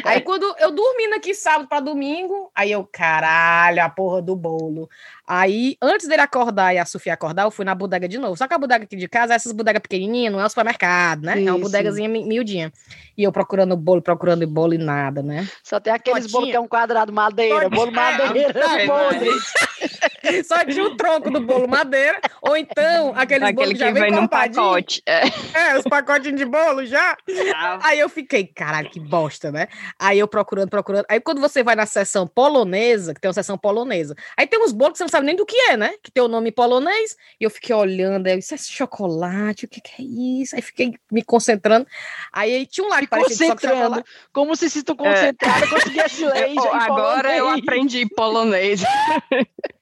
aí 0.06 0.21
quando 0.21 0.43
eu 0.60 0.71
dormindo 0.71 1.13
aqui 1.15 1.34
sábado 1.34 1.67
para 1.67 1.80
domingo, 1.80 2.51
aí 2.54 2.71
eu, 2.71 2.88
caralho, 2.91 3.82
a 3.84 3.89
porra 3.89 4.21
do 4.21 4.36
bolo. 4.36 4.89
Aí, 5.28 5.76
antes 5.82 6.08
dele 6.08 6.22
acordar 6.22 6.74
e 6.74 6.78
a 6.78 6.86
Sofia 6.86 7.14
acordar, 7.14 7.44
eu 7.44 7.52
fui 7.52 7.66
na 7.66 7.74
bodega 7.74 8.08
de 8.08 8.18
novo. 8.18 8.36
Só 8.38 8.48
que 8.48 8.54
a 8.54 8.58
bodega 8.58 8.84
aqui 8.84 8.96
de 8.96 9.08
casa, 9.08 9.34
essas 9.34 9.52
bodegas 9.52 9.82
pequenininhas, 9.82 10.32
não 10.32 10.40
é 10.40 10.46
o 10.46 10.50
supermercado, 10.50 11.24
né? 11.24 11.44
é 11.44 11.52
uma 11.52 11.60
bodegazinha 11.60 12.08
mi- 12.10 12.24
miudinha. 12.26 12.72
E 13.18 13.24
eu 13.24 13.32
procurando 13.32 13.76
bolo, 13.78 14.02
procurando 14.02 14.46
bolo 14.46 14.74
e 14.74 14.78
nada, 14.78 15.24
né? 15.24 15.48
Só 15.64 15.80
tem 15.80 15.92
aqueles 15.94 16.28
bolos 16.32 16.50
que 16.50 16.56
é 16.56 16.60
um 16.60 16.68
quadrado 16.68 17.12
madeira, 17.14 17.70
bolo 17.70 17.92
madeira, 17.92 18.64
Ai, 18.68 18.86
podre. 18.86 19.30
Só 20.44 20.66
tinha 20.66 20.84
o 20.84 20.96
tronco 20.98 21.30
do 21.30 21.40
bolo 21.40 21.68
madeira, 21.68 22.20
ou 22.42 22.58
então 22.58 23.14
aqueles 23.16 23.52
bolos 23.54 23.70
Aquele 23.70 23.74
que 23.74 23.80
já 23.80 23.92
vem 23.92 24.04
vem 24.04 24.12
num 24.12 24.28
pacote. 24.28 25.02
É. 25.06 25.22
É, 25.56 25.78
os 25.78 25.84
pacotinhos 25.84 26.38
de 26.38 26.46
bolo 26.46 26.86
já. 26.86 27.16
Ah, 27.56 27.80
Aí 27.84 28.00
eu 28.00 28.10
fiquei, 28.10 28.46
caralho, 28.46 28.90
que 28.90 29.00
bosta, 29.00 29.52
né? 29.52 29.68
Aí 29.98 30.20
eu 30.20 30.28
procurando, 30.28 30.70
procurando. 30.70 31.06
Aí 31.10 31.20
quando 31.22 31.40
você 31.40 31.64
vai 31.64 31.76
na 31.76 31.86
seção 31.86 32.28
polonesa, 32.28 33.14
que 33.14 33.22
tem 33.22 33.30
uma 33.30 33.34
seção 33.34 33.58
polonesa, 33.58 34.16
aí 34.38 34.46
tem 34.46 34.62
uns 34.62 34.74
bolos 34.74 34.94
que 34.94 34.98
você 34.98 35.04
não 35.06 35.10
sabe 35.15 35.25
nem 35.28 35.36
do 35.36 35.45
que 35.45 35.56
é, 35.69 35.78
né? 35.78 35.93
Que 36.04 36.12
tem 36.12 36.23
o 36.23 36.28
nome 36.28 36.51
polonês. 36.51 37.15
E 37.39 37.43
eu 37.43 37.49
fiquei 37.49 37.73
olhando, 37.75 38.28
aí, 38.28 38.38
isso 38.38 38.54
é 38.54 38.58
chocolate, 38.58 39.65
o 39.65 39.67
que, 39.67 39.80
que 39.82 40.01
é 40.01 40.06
isso? 40.41 40.56
Aí 40.56 40.62
fiquei 40.62 40.93
me 41.12 41.23
concentrando. 41.23 41.88
Aí 42.32 42.65
tinha 42.65 42.86
um 42.86 42.89
lá 42.89 42.99
que 42.99 43.08
parecia 43.08 43.47
Concentrando. 43.47 44.04
Como 44.34 44.56
se 44.56 44.69
se 44.69 44.84
tu 44.84 44.95
concentrada 44.95 45.67
conseguisse 45.67 46.25
ler 46.25 46.54
Eu- 46.56 46.73
agora 46.73 47.36
eu 47.36 47.43
polonês. 47.45 47.63
aprendi 47.63 48.06
polonês. 48.10 48.82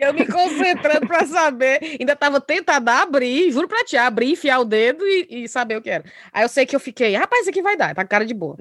Eu 0.00 0.12
me 0.14 0.26
concentrando 0.26 1.06
pra 1.06 1.26
saber. 1.26 1.80
Ainda 2.00 2.14
tava 2.16 2.40
tentada 2.40 2.92
a 2.92 3.02
abrir, 3.02 3.50
juro 3.50 3.68
pra 3.68 3.84
ti, 3.84 3.96
abrir, 3.96 4.32
enfiar 4.32 4.58
o 4.60 4.64
dedo 4.64 5.04
e, 5.06 5.26
e 5.44 5.48
saber 5.48 5.76
o 5.76 5.82
que 5.82 5.90
era. 5.90 6.04
Aí 6.32 6.42
eu 6.44 6.48
sei 6.48 6.66
que 6.66 6.74
eu 6.74 6.80
fiquei, 6.80 7.14
rapaz, 7.14 7.42
isso 7.42 7.50
aqui 7.50 7.62
vai 7.62 7.76
dar, 7.76 7.94
tá 7.94 8.02
com 8.02 8.08
cara 8.08 8.24
de 8.26 8.34
boa. 8.34 8.56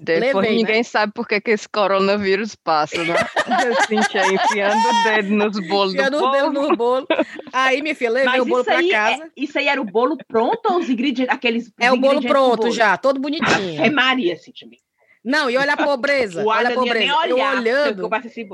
Depois 0.00 0.34
Levei, 0.34 0.50
né? 0.50 0.56
ninguém 0.56 0.82
sabe 0.84 1.12
por 1.12 1.26
que, 1.26 1.40
que 1.40 1.50
esse 1.50 1.68
coronavírus 1.68 2.54
passa, 2.54 3.02
né? 3.04 3.14
Eu 3.66 3.74
senti 3.86 4.18
aí 4.18 4.34
enfiando 4.34 4.76
o 4.76 5.04
dedo 5.04 5.34
nos 5.34 5.58
bolos 5.68 5.94
do 5.94 6.00
Enfiando 6.00 6.24
o 6.24 6.30
dedo 6.30 6.52
no 6.52 6.76
bolo. 6.76 7.06
Aí, 7.52 7.82
minha 7.82 7.94
filha, 7.94 8.10
levei 8.10 8.28
Mas 8.28 8.42
o 8.42 8.44
bolo 8.46 8.64
pra 8.64 8.76
aí, 8.78 8.90
casa. 8.90 9.22
é, 9.24 9.28
isso 9.36 9.58
aí 9.58 9.68
era 9.68 9.80
o 9.80 9.84
bolo 9.84 10.16
pronto 10.28 10.60
ou 10.70 10.78
os 10.78 10.88
ingredientes, 10.88 11.34
aqueles 11.34 11.72
É, 11.80 11.90
o 11.90 11.96
bolo 11.96 12.20
do 12.20 12.28
pronto 12.28 12.62
bolo? 12.62 12.72
já, 12.72 12.96
todo 12.96 13.18
bonitinho. 13.20 13.82
É 13.82 13.90
Maria, 13.90 14.34
assim, 14.34 14.52
também. 14.52 14.78
Não, 15.24 15.50
e 15.50 15.56
olha 15.56 15.72
a 15.72 15.76
pobreza. 15.76 16.42
O 16.44 16.48
olha 16.48 16.70
a 16.70 16.74
pobreza. 16.74 17.06
Eu 17.06 17.16
olhar 17.16 17.28
eu 17.28 17.58
olhando, 17.58 18.08
esse 18.24 18.46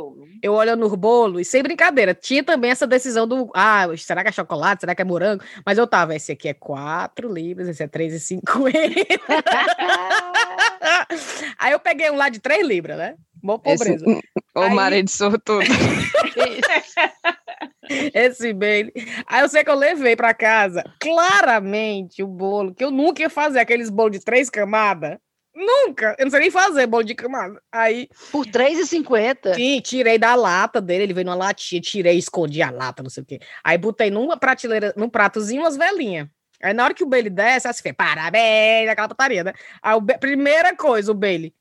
eu 0.43 0.53
olhando 0.53 0.87
o 0.87 0.97
bolo, 0.97 1.41
e 1.41 1.45
sem 1.45 1.63
brincadeira, 1.63 2.15
tinha 2.15 2.43
também 2.43 2.71
essa 2.71 2.87
decisão 2.87 3.27
do. 3.27 3.51
Ah, 3.55 3.87
será 3.97 4.23
que 4.23 4.29
é 4.29 4.33
chocolate? 4.33 4.81
Será 4.81 4.95
que 4.95 5.03
é 5.03 5.05
morango? 5.05 5.43
Mas 5.65 5.79
eu 5.79 5.87
tava, 5.87 6.15
esse 6.15 6.33
aqui 6.33 6.49
é 6.49 6.55
4 6.55 7.33
libras, 7.33 7.69
esse 7.69 7.83
é 7.83 7.89
3,50. 7.89 8.43
Aí 11.59 11.73
eu 11.73 11.81
peguei 11.81 12.11
um 12.11 12.17
lá 12.17 12.29
de 12.29 12.41
3 12.41 12.67
libras, 12.67 12.99
né? 12.99 13.15
Mó 13.43 13.59
Esse- 13.65 13.97
pobreza. 13.97 14.21
Ô, 14.57 14.61
Aí- 14.61 14.75
marido 14.75 15.11
sortudo. 15.11 15.65
esse 18.15 18.53
Bailey. 18.53 18.93
Aí 19.27 19.43
eu 19.43 19.49
sei 19.49 19.63
que 19.63 19.71
eu 19.71 19.75
levei 19.75 20.17
para 20.17 20.33
casa, 20.33 20.83
claramente, 20.99 22.23
o 22.23 22.27
bolo, 22.27 22.75
que 22.75 22.83
eu 22.85 22.91
nunca 22.91 23.23
ia 23.23 23.31
fazer, 23.31 23.59
aqueles 23.61 23.91
bolos 23.91 24.19
de 24.19 24.25
três 24.25 24.49
camadas. 24.49 25.19
Nunca! 25.55 26.17
Eu 26.19 26.25
não 26.25 26.31
sei 26.31 26.41
nem 26.41 26.51
fazer 26.51 26.87
bolo 26.87 27.05
de 27.05 27.15
camada. 27.15 27.61
Aí. 27.71 28.09
Por 28.33 28.45
R$3,50? 28.45 29.55
Sim, 29.55 29.81
tirei 29.81 30.19
da 30.19 30.35
lata 30.35 30.81
dele, 30.81 31.05
ele 31.05 31.15
veio 31.15 31.27
numa 31.27 31.37
latinha, 31.37 31.81
tirei, 31.81 32.19
escondi 32.19 32.61
a 32.61 32.71
lata, 32.71 33.03
não 33.03 33.11
sei 33.11 33.23
o 33.23 33.27
quê. 33.27 33.39
Aí 33.63 33.79
botei 33.79 34.11
numa 34.11 34.37
prateleira, 34.37 34.93
num 34.97 35.09
pratozinho, 35.09 35.63
umas 35.63 35.77
velhinhas. 35.77 36.29
Aí 36.63 36.73
na 36.73 36.85
hora 36.85 36.95
que 36.95 37.05
o 37.05 37.07
Bailey 37.07 37.31
desce, 37.31 37.69
assim, 37.69 37.83
fez, 37.83 37.95
parabéns, 37.95 38.89
aquela 38.89 39.09
putaria, 39.09 39.45
né? 39.45 39.53
Aí, 39.83 39.95
o, 39.95 40.03
primeira 40.03 40.75
coisa, 40.75 41.13
o 41.13 41.15
Bailey, 41.15 41.55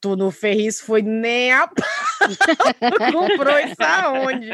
tu 0.00 0.16
não 0.16 0.30
fez 0.30 0.76
isso, 0.76 0.84
foi 0.84 1.02
nem 1.02 1.52
a 1.52 1.68
comprou 3.12 3.58
isso 3.58 3.76
aonde? 3.80 4.50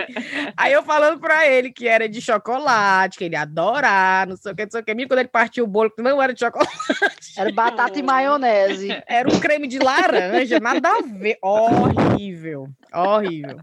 Aí 0.56 0.72
eu 0.72 0.82
falando 0.82 1.20
pra 1.20 1.46
ele 1.46 1.70
que 1.70 1.86
era 1.86 2.08
de 2.08 2.20
chocolate, 2.20 3.18
que 3.18 3.24
ele 3.24 3.34
ia 3.34 3.42
adorar, 3.42 4.26
não 4.26 4.36
sei 4.36 4.52
o 4.52 4.56
que, 4.56 4.64
não 4.64 4.70
sei 4.70 4.80
o 4.80 4.84
que. 4.84 4.94
Mesmo 4.94 5.08
quando 5.08 5.20
ele 5.20 5.28
partiu 5.28 5.64
o 5.64 5.66
bolo, 5.66 5.90
que 5.90 6.02
não 6.02 6.20
era 6.20 6.34
de 6.34 6.40
chocolate. 6.40 6.70
Era 7.36 7.52
batata 7.52 7.98
e 7.98 8.02
maionese. 8.02 8.88
Era 9.06 9.28
um 9.28 9.38
creme 9.38 9.68
de 9.68 9.78
laranja, 9.78 10.58
nada 10.58 10.88
a 10.88 11.02
ver. 11.02 11.38
Horrível, 11.42 12.68
horrível. 12.92 13.58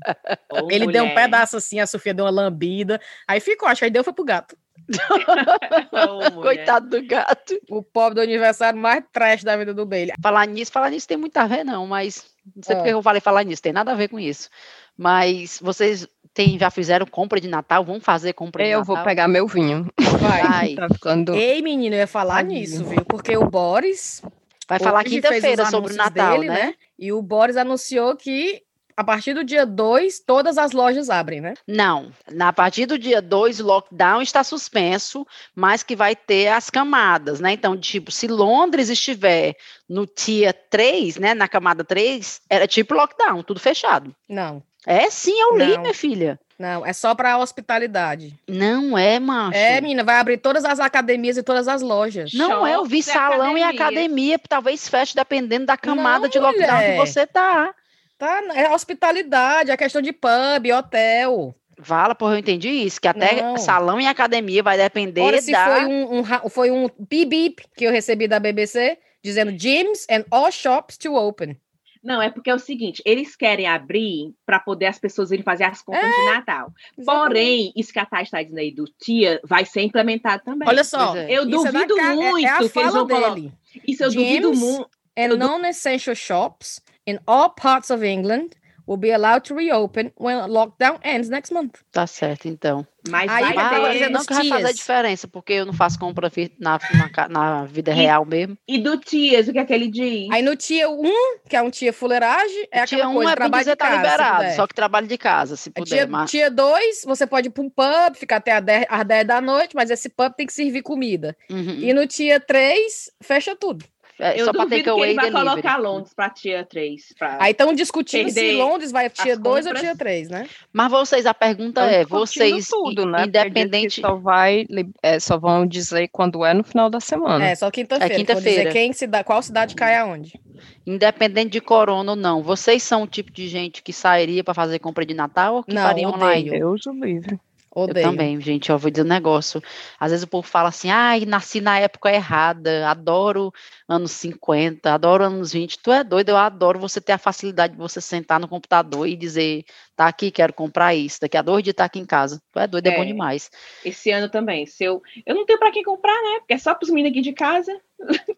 Ô, 0.52 0.72
ele 0.72 0.86
mulher. 0.86 1.02
deu 1.02 1.12
um 1.12 1.16
pedaço 1.16 1.58
assim, 1.58 1.80
a 1.80 1.88
Sofia 1.88 2.14
deu 2.14 2.26
uma 2.26 2.32
lambida, 2.32 3.00
aí 3.28 3.40
ficou, 3.40 3.68
acho 3.68 3.80
que 3.80 3.86
aí 3.86 3.92
deu 3.92 4.04
foi 4.04 4.14
pro 4.14 4.24
gato. 4.24 4.56
oh, 5.92 6.32
Coitado 6.42 6.90
do 6.90 7.06
gato. 7.06 7.60
O 7.70 7.82
pobre 7.82 8.16
do 8.16 8.22
aniversário 8.22 8.80
mais 8.80 9.04
trash 9.12 9.44
da 9.44 9.56
vida 9.56 9.74
do 9.74 9.86
Bailey. 9.86 10.14
Falar 10.22 10.46
nisso, 10.46 10.72
falar 10.72 10.90
nisso 10.90 11.08
tem 11.08 11.18
muito 11.18 11.38
a 11.38 11.48
ver, 11.48 11.64
não, 11.64 11.88
mas 11.88 12.26
não 12.56 12.64
sei 12.64 12.76
é. 12.76 12.78
porque 12.78 12.94
eu 12.94 13.02
falei 13.02 13.22
falar 13.22 13.44
nisso, 13.44 13.62
tem 13.62 13.74
nada 13.74 13.92
a 13.92 13.96
ver 13.96 14.10
com 14.10 14.20
isso. 14.20 14.50
Mas 14.98 15.60
vocês 15.62 16.08
tem, 16.34 16.58
já 16.58 16.70
fizeram 16.70 17.06
compra 17.06 17.40
de 17.40 17.48
Natal? 17.48 17.84
Vão 17.84 18.00
fazer 18.00 18.34
compra 18.34 18.64
de 18.64 18.70
eu 18.70 18.80
Natal? 18.80 18.94
Eu 18.94 18.96
vou 18.96 19.06
pegar 19.06 19.28
meu 19.28 19.48
vinho. 19.48 19.88
Vai. 20.20 20.76
tá 20.76 20.88
ficando... 20.90 21.34
Ei, 21.34 21.62
menino, 21.62 21.96
eu 21.96 22.00
ia 22.00 22.08
falar 22.08 22.44
nisso, 22.44 22.84
viu? 22.84 23.04
Porque 23.06 23.36
o 23.38 23.50
Boris. 23.50 24.22
Vai 24.68 24.80
falar 24.80 25.04
quinta-feira 25.04 25.66
sobre 25.66 25.94
o 25.94 25.96
Natal, 25.96 26.40
dele, 26.40 26.50
né? 26.50 26.66
né? 26.68 26.76
E 26.98 27.12
o 27.12 27.22
Boris 27.22 27.58
anunciou 27.58 28.16
que 28.16 28.64
a 28.96 29.04
partir 29.04 29.34
do 29.34 29.44
dia 29.44 29.66
2, 29.66 30.20
todas 30.20 30.58
as 30.58 30.72
lojas 30.72 31.10
abrem, 31.10 31.42
né? 31.42 31.54
Não. 31.68 32.12
Na 32.32 32.54
partir 32.54 32.86
do 32.86 32.98
dia 32.98 33.22
2, 33.22 33.60
o 33.60 33.66
lockdown 33.66 34.22
está 34.22 34.44
suspenso, 34.44 35.26
mas 35.56 35.84
que 35.84 35.96
vai 35.96 36.16
ter 36.16 36.48
as 36.50 36.70
camadas, 36.70 37.40
né? 37.40 37.54
Então, 37.54 37.78
tipo, 37.78 38.12
se 38.12 38.28
Londres 38.28 38.90
estiver 38.90 39.56
no 39.90 40.06
dia 40.06 40.54
3, 40.54 41.18
né, 41.18 41.34
na 41.34 41.48
camada 41.48 41.84
3, 41.84 42.42
era 42.50 42.68
tipo 42.68 42.94
lockdown, 42.94 43.44
tudo 43.44 43.60
fechado. 43.60 44.16
Não. 44.28 44.62
É 44.86 45.10
sim, 45.10 45.40
eu 45.40 45.58
li, 45.58 45.78
minha 45.78 45.94
filha. 45.94 46.40
Não, 46.60 46.86
é 46.86 46.94
só 46.94 47.16
para 47.16 47.38
hospitalidade. 47.38 48.38
Não 48.48 48.98
é, 48.98 49.20
macho. 49.20 49.58
É, 49.58 49.82
menina, 49.82 50.04
vai 50.04 50.18
abrir 50.18 50.38
todas 50.38 50.64
as 50.64 50.80
academias 50.80 51.36
e 51.38 51.44
todas 51.44 51.68
as 51.68 51.82
lojas. 51.82 52.34
Não 52.34 52.52
Shops 52.52 52.70
é, 52.70 52.76
eu 52.76 52.86
vi 52.86 53.02
salão 53.04 53.56
academia. 53.56 53.66
e 53.66 53.76
academia, 53.76 54.40
talvez 54.48 54.88
feche 54.88 55.16
dependendo 55.16 55.66
da 55.66 55.78
camada 55.78 56.26
Não, 56.26 56.30
de 56.30 56.40
lockdown 56.40 56.76
mulher. 56.76 56.92
que 56.92 56.98
você 57.06 57.26
tá. 57.26 57.74
Tá, 58.18 58.42
é 58.56 58.72
hospitalidade, 58.72 59.72
é 59.72 59.78
questão 59.78 60.02
de 60.02 60.14
pub, 60.14 60.72
hotel. 60.78 61.56
Vala, 61.78 62.14
porra, 62.14 62.36
eu 62.36 62.40
entendi 62.40 62.70
isso, 62.70 63.02
que 63.02 63.08
até 63.08 63.42
não. 63.42 63.58
salão 63.58 64.00
e 64.00 64.06
academia 64.06 64.62
vai 64.62 64.78
depender 64.78 65.22
Ora, 65.22 65.42
se 65.42 65.54
foi 65.54 65.86
um, 65.86 66.20
um, 66.20 66.50
foi 66.50 66.72
um 66.72 66.88
bip 67.00 67.64
que 67.76 67.86
eu 67.86 67.92
recebi 67.92 68.28
da 68.28 68.40
BBC, 68.40 68.98
dizendo 69.24 69.52
gyms 69.52 70.06
and 70.10 70.24
all 70.30 70.52
shops 70.52 70.98
to 70.98 71.16
open. 71.16 71.58
Não, 72.04 72.22
é 72.22 72.30
porque 72.30 72.50
é 72.50 72.54
o 72.54 72.60
seguinte, 72.60 73.02
eles 73.06 73.34
querem 73.34 73.66
abrir 73.66 74.34
para 74.46 74.60
poder 74.60 74.88
as 74.88 75.00
pessoas 75.00 75.32
irem 75.32 75.44
fazer 75.44 75.64
as 75.64 75.82
compras 75.82 76.04
é, 76.04 76.10
de 76.10 76.26
Natal. 76.26 76.74
Exatamente. 76.98 77.28
Porém, 77.28 77.74
isso 77.78 77.94
que 77.94 78.00
a 78.00 78.06
Thais 78.06 78.28
está 78.28 78.44
dizendo 78.44 78.60
aí 78.60 78.72
do 78.72 78.84
tia 78.86 79.40
vai 79.46 79.64
ser 79.64 79.82
implementado 79.82 80.44
também. 80.44 80.68
Olha 80.68 80.84
só, 80.84 81.16
é. 81.16 81.32
eu 81.32 81.46
duvido 81.46 81.70
é 81.70 81.72
muito 81.72 81.98
é, 81.98 82.44
é 82.44 82.70
que 82.70 82.80
eles 82.80 82.94
vão 82.94 83.08
dele. 83.08 83.54
Isso 83.88 84.04
eu 84.04 84.12
Gyms 84.12 84.42
duvido 84.42 84.54
muito. 84.54 84.90
And 85.16 85.38
non-essential 85.38 86.16
shops 86.16 86.82
in 87.06 87.20
all 87.28 87.50
parts 87.50 87.90
of 87.90 88.04
England 88.04 88.56
will 88.86 88.98
be 88.98 89.12
allowed 89.12 89.44
to 89.46 89.56
reopen 89.56 90.12
when 90.18 90.38
lockdown 90.50 91.00
ends 91.04 91.30
next 91.30 91.52
month. 91.54 91.82
Tá 91.92 92.06
certo, 92.06 92.48
então. 92.48 92.86
Mas 93.10 93.30
Aí 93.30 93.54
vai 93.54 93.98
ter 93.98 94.10
não 94.10 94.26
que 94.26 94.34
vai 94.34 94.48
fazer 94.48 94.74
diferença, 94.74 95.28
porque 95.28 95.54
eu 95.54 95.66
não 95.66 95.74
faço 95.74 96.00
compra 96.00 96.32
na, 96.58 96.80
na, 97.18 97.30
na 97.30 97.66
vida 97.66 97.92
e, 97.92 97.94
real 97.94 98.26
mesmo. 98.26 98.58
E 98.68 98.78
do 98.78 98.98
Tias, 98.98 99.48
o 99.48 99.52
que 99.54 99.60
é 99.60 99.66
que 99.66 99.74
ele 99.74 99.90
diz? 99.90 100.30
Aí 100.32 100.42
no 100.42 100.56
Tia 100.56 100.90
1, 100.90 101.04
que 101.50 101.56
é 101.56 101.62
um 101.62 101.70
Tia 101.70 101.92
fuleiragem, 101.92 102.68
é 102.72 102.80
aquela 102.80 103.04
tia 103.04 103.14
coisa, 103.14 103.30
um 103.30 103.34
é 103.34 103.36
trabalho 103.36 103.66
de 103.66 103.76
tá 103.76 103.88
casa. 103.88 103.96
liberado, 103.98 104.56
só 104.56 104.68
que 104.68 104.74
trabalho 104.74 105.08
de 105.08 105.18
casa, 105.18 105.58
se 105.58 105.70
puder. 105.70 105.90
Tia, 105.90 106.08
mas... 106.08 106.32
tia 106.32 106.50
2, 106.50 107.04
você 107.06 107.28
pode 107.28 107.48
ir 107.48 107.52
para 107.52 107.64
um 107.64 107.70
pub, 107.70 108.16
ficar 108.16 108.38
até 108.38 108.54
às 108.54 108.64
10, 108.64 108.86
às 108.90 109.06
10 109.06 109.28
da 109.28 109.42
noite, 109.42 109.76
mas 109.76 109.90
esse 109.90 110.08
pub 110.08 110.34
tem 110.34 110.48
que 110.48 110.54
servir 110.54 110.82
comida. 110.82 111.36
Uhum. 111.50 111.80
E 111.80 111.94
no 111.94 112.08
Tia 112.08 112.40
3, 112.40 113.12
fecha 113.22 113.54
tudo. 113.54 113.86
É, 114.20 114.40
eu 114.40 114.46
só 114.46 114.52
duvido 114.52 114.84
que 114.84 114.90
ele 114.90 115.14
vai 115.16 115.26
delivery. 115.26 115.32
colocar 115.32 115.78
Londres 115.78 116.14
para 116.14 116.30
Tia 116.30 116.66
3. 116.66 117.14
Pra 117.18 117.38
Aí 117.40 117.52
estão 117.52 117.74
discutindo 117.74 118.30
se 118.30 118.52
Londres 118.54 118.92
vai 118.92 119.10
Tia 119.10 119.38
2 119.38 119.66
ou 119.66 119.74
Tia 119.74 119.96
3, 119.96 120.30
né? 120.30 120.48
Mas 120.72 120.92
vocês, 120.92 121.26
a 121.26 121.34
pergunta 121.34 121.82
então, 121.82 121.86
é, 121.86 122.06
vocês, 122.06 122.68
tudo, 122.68 123.06
né? 123.06 123.26
independente... 123.26 124.02
Só, 124.02 124.16
vai, 124.16 124.66
é, 125.02 125.20
só 125.20 125.38
vão 125.38 125.66
dizer 125.66 126.08
quando 126.10 126.46
é 126.46 126.54
no 126.54 126.64
final 126.64 126.90
da 126.90 127.00
semana. 127.00 127.46
É, 127.46 127.56
só 127.56 127.72
quinta-feira. 127.72 128.14
É 128.14 128.18
quinta-feira. 128.18 128.72
quem 128.72 128.94
cidade, 128.94 129.24
qual 129.24 129.42
cidade 129.42 129.76
cai 129.76 129.98
aonde. 129.98 130.40
Independente 130.86 131.52
de 131.52 131.62
corona 131.62 132.12
ou 132.12 132.16
não, 132.16 132.44
vocês 132.44 132.84
são 132.84 133.04
o 133.04 133.08
tipo 133.08 133.32
de 133.32 133.48
gente 133.48 133.82
que 133.82 133.94
sairia 133.94 134.44
para 134.44 134.54
fazer 134.54 134.80
compra 134.80 135.06
de 135.06 135.14
Natal 135.14 135.56
ou 135.56 135.64
que 135.64 135.74
não, 135.74 135.82
faria 135.82 136.08
online? 136.08 136.50
Deus 136.52 136.86
o 136.86 136.92
livre. 136.92 137.40
Odeio. 137.76 138.06
Eu 138.06 138.12
também, 138.12 138.40
gente, 138.40 138.70
eu 138.70 138.78
vou 138.78 138.92
dizer 138.92 139.04
um 139.04 139.08
negócio. 139.10 139.62
Às 140.00 140.12
vezes 140.12 140.24
o 140.24 140.28
povo 140.28 140.48
fala 140.48 140.70
assim, 140.70 140.92
ai, 140.92 141.26
nasci 141.26 141.60
na 141.60 141.80
época 141.80 142.12
errada, 142.12 142.88
adoro 142.88 143.52
anos 143.88 144.12
50, 144.12 144.94
adoro 144.94 145.24
anos 145.24 145.52
20. 145.52 145.80
Tu 145.80 145.92
é 145.92 146.04
doido, 146.04 146.30
eu 146.30 146.38
adoro 146.38 146.80
você 146.80 147.02
ter 147.02 147.14
a 147.14 147.18
facilidade 147.18 147.74
de 147.74 147.80
você 147.80 148.00
sentar 148.00 148.40
no 148.40 148.48
computador 148.48 149.08
e 149.08 149.16
dizer, 149.16 149.66
tá 149.96 150.08
aqui, 150.08 150.32
quero 150.32 150.54
comprar 150.54 150.94
isso. 150.94 151.20
Daqui 151.22 151.38
a 151.38 151.42
dois 151.42 151.64
dias 151.64 151.76
tá 151.76 151.86
aqui 151.86 152.00
em 152.00 152.06
casa. 152.06 152.42
Tu 152.52 152.60
é 152.60 152.68
doido, 152.68 152.88
é, 152.88 152.94
é 152.94 152.98
bom 152.98 153.06
demais. 153.06 153.50
Esse 153.84 154.12
ano 154.12 154.30
também. 154.30 154.66
Se 154.66 154.84
eu, 154.84 155.02
eu 155.26 155.36
não 155.36 155.46
tenho 155.46 155.60
para 155.60 155.72
quem 155.72 155.84
comprar, 155.84 156.14
né? 156.14 156.40
Porque 156.40 156.54
é 156.54 156.58
só 156.58 156.74
pros 156.74 156.90
meninos 156.90 157.12
aqui 157.12 157.22
de 157.22 157.34
casa. 157.34 157.72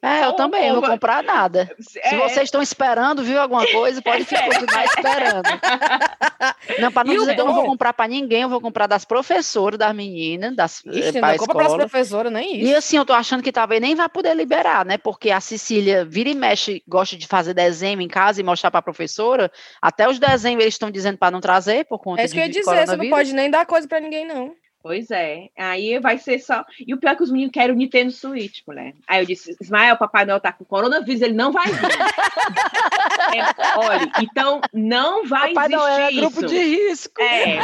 É, 0.02 0.26
eu 0.26 0.34
também, 0.38 0.72
não 0.72 0.82
vou 0.82 0.90
comprar 0.90 1.24
nada. 1.24 1.70
É. 1.98 2.10
Se 2.10 2.18
vocês 2.18 2.44
estão 2.44 2.62
esperando, 2.62 3.24
viu 3.24 3.40
alguma 3.40 3.66
coisa, 3.68 4.02
pode 4.02 4.24
ficar 4.26 4.46
continuar 4.46 4.86
esperando. 4.86 5.46
Não, 6.80 6.92
para 6.92 7.08
não 7.08 7.14
e 7.14 7.18
dizer 7.18 7.36
que 7.36 7.42
eu 7.42 7.46
não 7.46 7.54
vou 7.54 7.66
comprar 7.66 7.94
para 7.94 8.08
ninguém, 8.08 8.42
eu 8.42 8.50
vou 8.50 8.60
comprar 8.60 8.88
das 8.88 9.06
professoras, 9.06 9.78
das 9.78 9.96
meninas, 9.96 10.56
das 10.56 10.84
Ixi, 10.86 11.20
não 11.20 11.38
compra 11.38 11.64
das 11.64 11.74
professoras, 11.76 12.32
nem 12.32 12.58
isso. 12.58 12.70
E 12.70 12.76
assim, 12.76 12.98
eu 12.98 13.06
tô 13.06 13.14
achando 13.14 13.42
que 13.44 13.52
talvez 13.52 13.80
nem 13.80 13.96
vai 13.96 14.10
poder 14.10 14.36
liberar, 14.36 14.86
né? 14.86 14.98
Porque 14.98 15.32
a 15.32 15.40
Cecília 15.40 16.04
vira 16.04 16.30
e 16.30 16.36
mexe, 16.36 16.84
gosta 16.88 17.16
de 17.16 17.28
fazer 17.28 17.54
desenho 17.54 18.02
em 18.02 18.08
casa 18.08 18.42
e 18.42 18.44
mostrar 18.44 18.72
para 18.72 18.80
a 18.80 18.84
professora. 18.84 19.52
Até 19.82 20.10
os 20.10 20.20
desenhos 20.20 20.62
eles 20.62 20.74
estão 20.74 20.92
dizendo 20.92 21.18
para 21.18 21.32
não 21.32 21.40
trazer 21.46 21.86
por 21.86 22.00
conta 22.00 22.22
É 22.22 22.26
isso 22.26 22.34
que 22.34 22.40
eu 22.40 22.44
ia 22.44 22.50
dizer, 22.50 22.64
você 22.64 22.96
não 22.96 23.10
pode 23.10 23.34
nem 23.34 23.50
dar 23.50 23.66
coisa 23.66 23.88
para 23.88 24.00
ninguém, 24.00 24.26
não. 24.26 24.56
Pois 24.86 25.10
é. 25.10 25.50
Aí 25.58 25.98
vai 25.98 26.20
ser 26.20 26.38
só. 26.38 26.64
E 26.80 26.94
o 26.94 27.00
pior 27.00 27.14
é 27.14 27.16
que 27.16 27.24
os 27.24 27.32
meninos 27.32 27.52
querem 27.52 27.74
o 27.74 27.76
Nintendo 27.76 28.12
Switch, 28.12 28.60
mulher. 28.68 28.94
Aí 29.08 29.20
eu 29.20 29.26
disse: 29.26 29.58
Ismael, 29.60 29.98
Papai 29.98 30.26
Noel 30.26 30.40
tá 30.40 30.54
com 30.54 30.64
coronavírus, 30.64 31.24
ele 31.24 31.34
não 31.34 31.52
vai 31.52 31.66
vir. 31.66 31.74
é, 33.34 33.80
olha, 33.80 34.12
então 34.22 34.62
não 34.72 35.26
vai 35.26 35.54
Papai 35.56 35.66
existir. 35.66 35.76
Noel 35.76 35.98
é 35.98 36.12
isso. 36.12 36.22
grupo 36.22 36.46
de 36.46 36.58
risco. 36.60 37.20
É. 37.20 37.60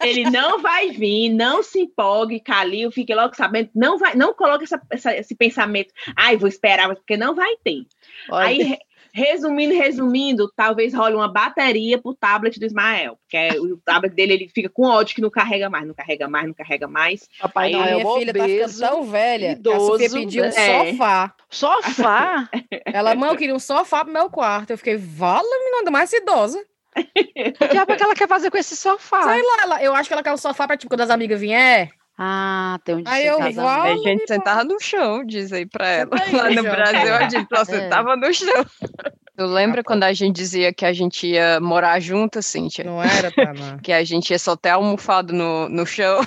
Ele 0.00 0.30
não 0.30 0.62
vai 0.62 0.90
vir, 0.90 1.30
não 1.30 1.60
se 1.60 1.80
empolgue, 1.80 2.38
Calil, 2.38 2.92
fique 2.92 3.12
logo 3.12 3.34
sabendo. 3.34 3.70
Não 3.74 3.98
vai, 3.98 4.14
não 4.14 4.32
coloque 4.32 4.62
essa, 4.62 4.80
essa, 4.90 5.16
esse 5.16 5.34
pensamento. 5.34 5.92
Ai, 6.16 6.36
vou 6.36 6.48
esperar, 6.48 6.86
porque 6.94 7.16
não 7.16 7.34
vai 7.34 7.56
ter. 7.64 7.84
Olha. 8.30 8.46
Aí 8.46 8.78
Resumindo, 9.12 9.74
resumindo, 9.74 10.52
talvez 10.54 10.94
role 10.94 11.14
uma 11.14 11.30
bateria 11.30 11.98
pro 11.98 12.14
tablet 12.14 12.58
do 12.58 12.66
Ismael, 12.66 13.18
porque 13.22 13.36
é, 13.36 13.60
o 13.60 13.76
tablet 13.78 14.14
dele 14.14 14.32
ele 14.34 14.48
fica 14.48 14.68
com 14.68 14.84
ódio 14.84 15.14
que 15.14 15.20
não 15.20 15.30
carrega 15.30 15.68
mais, 15.68 15.86
não 15.86 15.94
carrega 15.94 16.28
mais, 16.28 16.46
não 16.46 16.54
carrega 16.54 16.86
mais. 16.86 17.28
Papai 17.40 17.74
Aí, 17.74 17.94
minha 17.94 18.14
filha 18.14 18.34
tá 18.34 18.44
ficando 18.44 18.78
tão 18.78 19.04
velha 19.04 19.52
idoso, 19.52 19.98
que 19.98 20.04
a 20.04 20.08
Sofia 20.08 20.20
pediu 20.20 20.44
um 20.44 20.46
é. 20.46 20.90
sofá. 20.92 21.34
Sofá? 21.48 22.48
Ela, 22.86 23.14
mãe, 23.14 23.30
eu 23.30 23.36
queria 23.36 23.54
um 23.54 23.60
sofá 23.60 24.04
pro 24.04 24.12
meu 24.12 24.30
quarto. 24.30 24.70
Eu 24.70 24.78
fiquei, 24.78 24.96
vala, 24.96 25.48
menina, 25.64 25.90
mais 25.90 26.12
idosa. 26.12 26.62
O 27.60 27.68
diabo 27.68 27.92
é 27.92 27.96
que 27.96 28.02
ela 28.02 28.14
quer 28.14 28.28
fazer 28.28 28.50
com 28.50 28.58
esse 28.58 28.76
sofá? 28.76 29.22
Sei 29.22 29.42
lá, 29.42 29.62
ela, 29.62 29.82
eu 29.82 29.94
acho 29.94 30.08
que 30.08 30.12
ela 30.12 30.22
quer 30.22 30.32
um 30.32 30.36
sofá 30.36 30.66
pra, 30.66 30.76
tipo, 30.76 30.90
quando 30.90 31.02
as 31.02 31.10
amigas 31.10 31.40
vier, 31.40 31.90
ah, 32.22 32.78
tem 32.84 32.96
onde 32.96 33.08
Aí 33.08 33.26
eu 33.26 33.40
A 33.40 33.96
gente 33.96 34.26
sentava 34.26 34.62
no 34.62 34.78
chão, 34.78 35.24
diz 35.24 35.50
aí 35.54 35.64
pra 35.64 35.88
ela. 35.88 36.10
Lá 36.30 36.50
no 36.50 36.62
Brasil 36.62 37.14
a 37.14 37.28
gente 37.30 37.48
só 37.48 37.62
é. 37.62 37.64
sentava 37.64 38.14
no 38.14 38.30
chão. 38.34 38.66
Tu 39.38 39.46
lembra 39.46 39.82
quando 39.82 40.04
a 40.04 40.12
gente 40.12 40.36
dizia 40.36 40.70
que 40.70 40.84
a 40.84 40.92
gente 40.92 41.26
ia 41.26 41.58
morar 41.60 41.98
junto, 41.98 42.42
Cíntia? 42.42 42.84
Não 42.84 43.02
era, 43.02 43.32
Pana. 43.32 43.78
que 43.82 43.90
a 43.90 44.04
gente 44.04 44.28
ia 44.32 44.38
só 44.38 44.54
ter 44.54 44.68
almofado 44.68 45.32
no, 45.32 45.66
no 45.70 45.86
chão. 45.86 46.20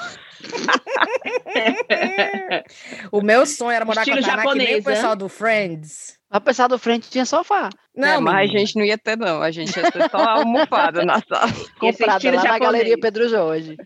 O 3.12 3.22
meu 3.22 3.46
sonho 3.46 3.72
era 3.72 3.86
morar 3.86 4.02
Estilo 4.02 4.22
com 4.22 4.26
a 4.32 4.36
Tainá, 4.36 4.52
que 4.52 4.58
nem 4.58 4.80
o 4.80 4.84
pessoal 4.84 5.16
do 5.16 5.30
Friends. 5.30 6.22
A 6.34 6.42
pessoa 6.42 6.68
do 6.68 6.80
frente 6.80 7.12
tinha 7.12 7.26
sofá. 7.28 7.70
Não, 7.96 8.08
É, 8.08 8.20
mas 8.20 8.50
a 8.50 8.54
gente 8.58 8.76
não 8.76 8.84
ia 8.84 8.98
ter, 8.98 9.16
não. 9.16 9.40
A 9.40 9.52
gente 9.52 9.78
ia 9.78 9.92
ter 9.92 10.10
só 10.10 10.18
almofada 10.18 11.06
na 11.06 11.22
sala. 11.30 11.54
Comprada 11.80 12.16
estilo 12.18 12.38
lá 12.38 12.42
na 12.44 12.50
japonês. 12.50 12.60
Galeria 12.60 12.98
Pedro 13.00 13.30
Jorge. 13.30 13.78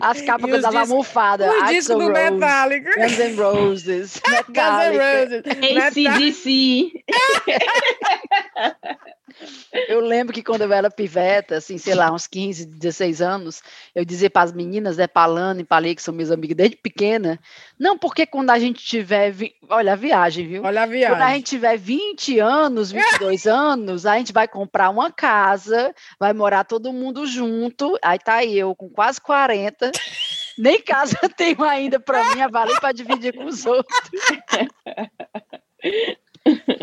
As 0.00 0.22
capas 0.22 0.48
que 0.48 0.58
dava 0.58 0.78
almofada. 0.82 1.50
O 1.50 1.64
disco 1.66 1.94
do 1.94 2.06
Rose, 2.06 2.12
Metallica. 2.12 2.94
Guns 3.00 3.18
N' 3.18 3.34
Roses. 3.34 4.20
Guns 4.46 4.86
N'. 4.86 4.96
Roses. 4.96 5.42
ACDC. 5.82 6.92
Eu 9.88 10.00
lembro 10.00 10.32
que 10.34 10.42
quando 10.42 10.62
eu 10.62 10.72
era 10.72 10.90
piveta, 10.90 11.56
assim, 11.56 11.78
sei 11.78 11.94
lá, 11.94 12.12
uns 12.12 12.26
15, 12.26 12.66
16 12.66 13.20
anos, 13.22 13.62
eu 13.94 14.04
dizia 14.04 14.30
para 14.30 14.42
as 14.42 14.52
meninas, 14.52 14.96
né, 14.96 15.06
pra 15.06 15.26
Lana 15.26 15.60
e 15.60 15.64
pra 15.64 15.78
Lê, 15.78 15.94
que 15.94 16.02
são 16.02 16.14
minhas 16.14 16.30
amigas 16.30 16.56
desde 16.56 16.76
pequena, 16.76 17.38
não, 17.78 17.96
porque 17.98 18.26
quando 18.26 18.50
a 18.50 18.58
gente 18.58 18.84
tiver, 18.84 19.30
vi- 19.30 19.54
olha 19.68 19.92
a 19.92 19.96
viagem, 19.96 20.46
viu? 20.46 20.62
Olha 20.64 20.82
a 20.82 20.86
Quando 20.86 20.92
a 20.92 20.96
viagem. 20.96 21.34
gente 21.36 21.46
tiver 21.46 21.76
20 21.78 22.38
anos, 22.40 22.92
22 22.92 22.92
anos, 23.46 24.06
a 24.06 24.16
gente 24.18 24.32
vai 24.32 24.48
comprar 24.48 24.90
uma 24.90 25.10
casa, 25.10 25.94
vai 26.18 26.32
morar 26.32 26.64
todo 26.64 26.92
mundo 26.92 27.26
junto. 27.26 27.96
Aí 28.02 28.18
tá 28.18 28.44
eu 28.44 28.74
com 28.74 28.88
quase 28.88 29.20
40. 29.20 29.90
Nem 30.58 30.80
casa 30.82 31.16
tenho 31.36 31.62
ainda 31.64 32.00
para 32.00 32.24
mim, 32.34 32.46
vale 32.50 32.78
para 32.80 32.92
dividir 32.92 33.34
com 33.34 33.44
os 33.46 33.64
outros. 33.64 34.00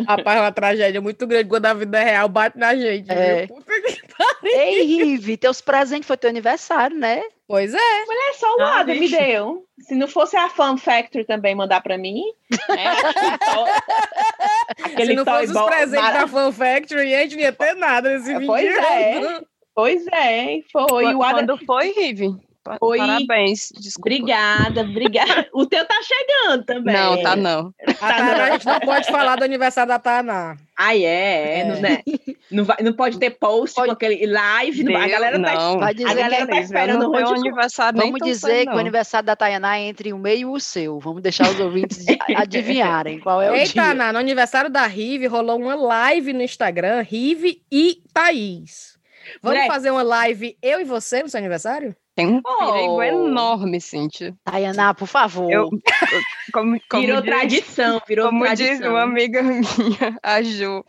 Rapaz, 0.08 0.38
é 0.38 0.42
uma 0.42 0.52
tragédia 0.52 1.02
muito 1.02 1.26
grande 1.26 1.50
quando 1.50 1.66
a 1.66 1.74
vida 1.74 2.00
real 2.00 2.30
bate 2.30 2.58
na 2.58 2.76
gente. 2.76 3.12
É. 3.12 3.46
Viu? 3.48 3.56
Puta 3.56 3.72
que 3.82 4.02
pariu. 4.16 4.58
Ei, 4.60 4.82
Rive, 4.84 5.36
teus 5.38 5.62
presentes 5.62 6.08
foi 6.08 6.16
teu 6.16 6.30
aniversário, 6.30 6.96
né? 6.98 7.22
Pois 7.48 7.74
é. 7.74 7.78
É 7.78 8.34
só 8.34 8.56
o 8.56 8.62
Ah, 8.62 8.80
Adam 8.82 8.96
me 8.96 9.10
deu. 9.10 9.66
Se 9.80 9.96
não 9.96 10.08
fosse 10.08 10.36
a 10.38 10.50
Fan 10.50 10.78
Factory 10.78 11.26
também 11.26 11.56
mandar 11.56 11.82
pra 11.82 11.98
mim, 11.98 12.22
né? 12.70 12.94
Aquele 14.84 15.08
Se 15.12 15.16
não 15.16 15.26
fosse 15.26 15.52
os 15.52 15.62
presentes 15.66 16.02
mara- 16.02 16.20
da 16.22 16.28
Fan 16.28 16.52
Factory, 16.52 17.16
a 17.16 17.22
gente 17.22 17.36
não 17.36 17.42
ia 17.44 17.54
ter 17.54 17.74
nada 17.76 18.10
nesse 18.10 18.34
vídeo. 18.34 18.48
Pois 18.48 18.66
é. 18.78 19.42
Pois 19.74 20.08
é, 20.08 20.60
foi. 20.72 21.14
o 21.14 21.22
Adam... 21.24 21.46
Quando 21.46 21.66
foi, 21.66 21.92
Rive? 21.92 22.36
Foi. 22.80 22.98
Parabéns. 22.98 23.70
Desculpa. 23.80 24.10
Obrigada, 24.10 24.82
obrigada. 24.82 25.48
O 25.54 25.66
teu 25.66 25.86
tá 25.86 25.96
chegando 26.04 26.64
também. 26.66 26.94
Não, 26.96 27.22
tá 27.22 27.36
não. 27.36 27.74
A 28.02 28.14
Tainá, 28.14 28.44
a 28.46 28.52
gente 28.52 28.66
não 28.66 28.80
pode 28.80 29.08
falar 29.08 29.36
do 29.38 29.44
aniversário 29.44 29.88
da 29.90 29.98
Tainá. 30.00 30.56
Ai, 30.80 31.04
é, 31.04 31.60
é, 31.60 31.66
Não, 31.66 31.82
né? 31.82 32.04
não, 32.52 32.64
vai, 32.64 32.78
não 32.84 32.94
pode 32.94 33.18
ter 33.18 33.32
post 33.32 33.74
Pode. 33.76 33.88
com 33.88 33.94
aquele 33.94 34.28
live. 34.28 34.84
não 34.84 34.94
vai- 34.94 35.02
a 35.02 35.06
Deus, 35.08 35.20
galera 35.20 35.42
tá 35.42 35.54
não. 35.56 35.80
Vai 35.80 35.90
A 35.92 36.14
galera 36.14 36.48
tá 36.48 36.60
esperando 36.60 37.10
não 37.10 37.12
de 37.12 37.40
aniversário 37.40 38.00
vamos 38.00 38.20
dizer 38.24 38.66
que 38.68 38.74
o 38.74 38.78
aniversário 38.78 39.26
da 39.26 39.36
Tayaná 39.36 39.78
é 39.80 39.88
entre 39.88 40.14
o 40.14 40.20
meu 40.20 40.38
e 40.38 40.46
o 40.46 40.60
seu. 40.60 41.00
Vamos 41.00 41.24
deixar 41.24 41.50
os 41.50 41.60
ouvintes 41.60 42.06
adivinharem 42.36 43.20
qual 43.20 43.42
é 43.42 43.50
o 43.50 43.56
Ei, 43.56 43.64
dia. 43.66 43.82
Tainá, 43.82 44.14
no 44.14 44.20
aniversário 44.20 44.70
da 44.70 44.86
Rive, 44.86 45.26
rolou 45.26 45.58
uma 45.60 45.74
live 45.76 46.32
no 46.34 46.44
Instagram, 46.44 47.02
Rive 47.02 47.64
e 47.72 48.02
Thaís. 48.14 48.98
Vamos 49.42 49.58
Mulher. 49.58 49.68
fazer 49.72 49.90
uma 49.92 50.04
live 50.04 50.56
eu 50.62 50.80
e 50.80 50.84
você 50.84 51.24
no 51.24 51.30
seu 51.30 51.40
aniversário? 51.40 51.96
Tem 52.18 52.26
um 52.28 52.42
Oh. 52.44 52.74
perigo 52.74 53.04
enorme, 53.04 53.80
Cíntia. 53.80 54.36
Tayaná, 54.44 54.92
por 54.96 55.08
favor. 55.08 55.52
Eu, 55.52 55.70
como, 56.52 56.82
como 56.90 57.04
Virou 57.06 57.22
diz, 57.22 57.30
tradição, 57.30 58.02
virou 58.08 58.30
como 58.30 58.44
diz 58.48 58.58
tradição. 58.58 58.90
uma 58.94 59.04
amiga 59.04 59.44
minha, 59.44 60.18
a 60.24 60.42
Ju, 60.42 60.84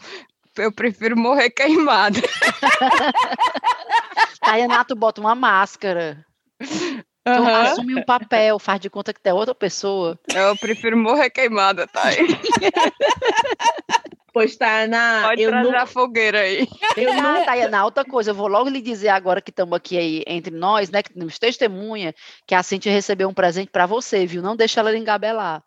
eu 0.56 0.72
prefiro 0.72 1.18
morrer 1.18 1.50
queimada. 1.50 2.18
Tayaná, 4.40 4.84
tu 4.84 4.96
bota 4.96 5.20
uma 5.20 5.34
máscara. 5.34 6.24
Tu 6.58 7.04
Aham. 7.26 7.60
assume 7.62 8.00
um 8.00 8.04
papel, 8.06 8.58
faz 8.58 8.80
de 8.80 8.88
conta 8.88 9.12
que 9.12 9.20
tem 9.20 9.34
outra 9.34 9.54
pessoa. 9.54 10.18
Eu 10.34 10.56
prefiro 10.56 10.96
morrer 10.96 11.28
queimada, 11.28 11.86
tá? 11.86 12.04
Pois 14.38 14.56
na. 14.88 15.22
Pode 15.22 15.42
eu 15.42 15.50
trazer 15.50 15.72
não, 15.72 15.78
a 15.78 15.84
fogueira 15.84 16.38
aí. 16.38 16.68
Eu 16.96 17.12
não, 17.14 17.42
Tayaná, 17.44 17.84
outra 17.84 18.04
coisa, 18.04 18.30
eu 18.30 18.34
vou 18.34 18.46
logo 18.46 18.68
lhe 18.68 18.80
dizer 18.80 19.08
agora 19.08 19.40
que 19.40 19.50
estamos 19.50 19.76
aqui 19.76 19.98
aí 19.98 20.22
entre 20.26 20.54
nós, 20.54 20.90
né, 20.90 21.02
que 21.02 21.12
temos 21.12 21.38
testemunha, 21.38 22.14
que 22.46 22.54
a 22.54 22.62
Cintia 22.62 22.92
recebeu 22.92 23.28
um 23.28 23.34
presente 23.34 23.70
para 23.70 23.86
você, 23.86 24.26
viu? 24.26 24.40
Não 24.40 24.54
deixa 24.54 24.78
ela 24.78 24.96
engabelar. 24.96 25.62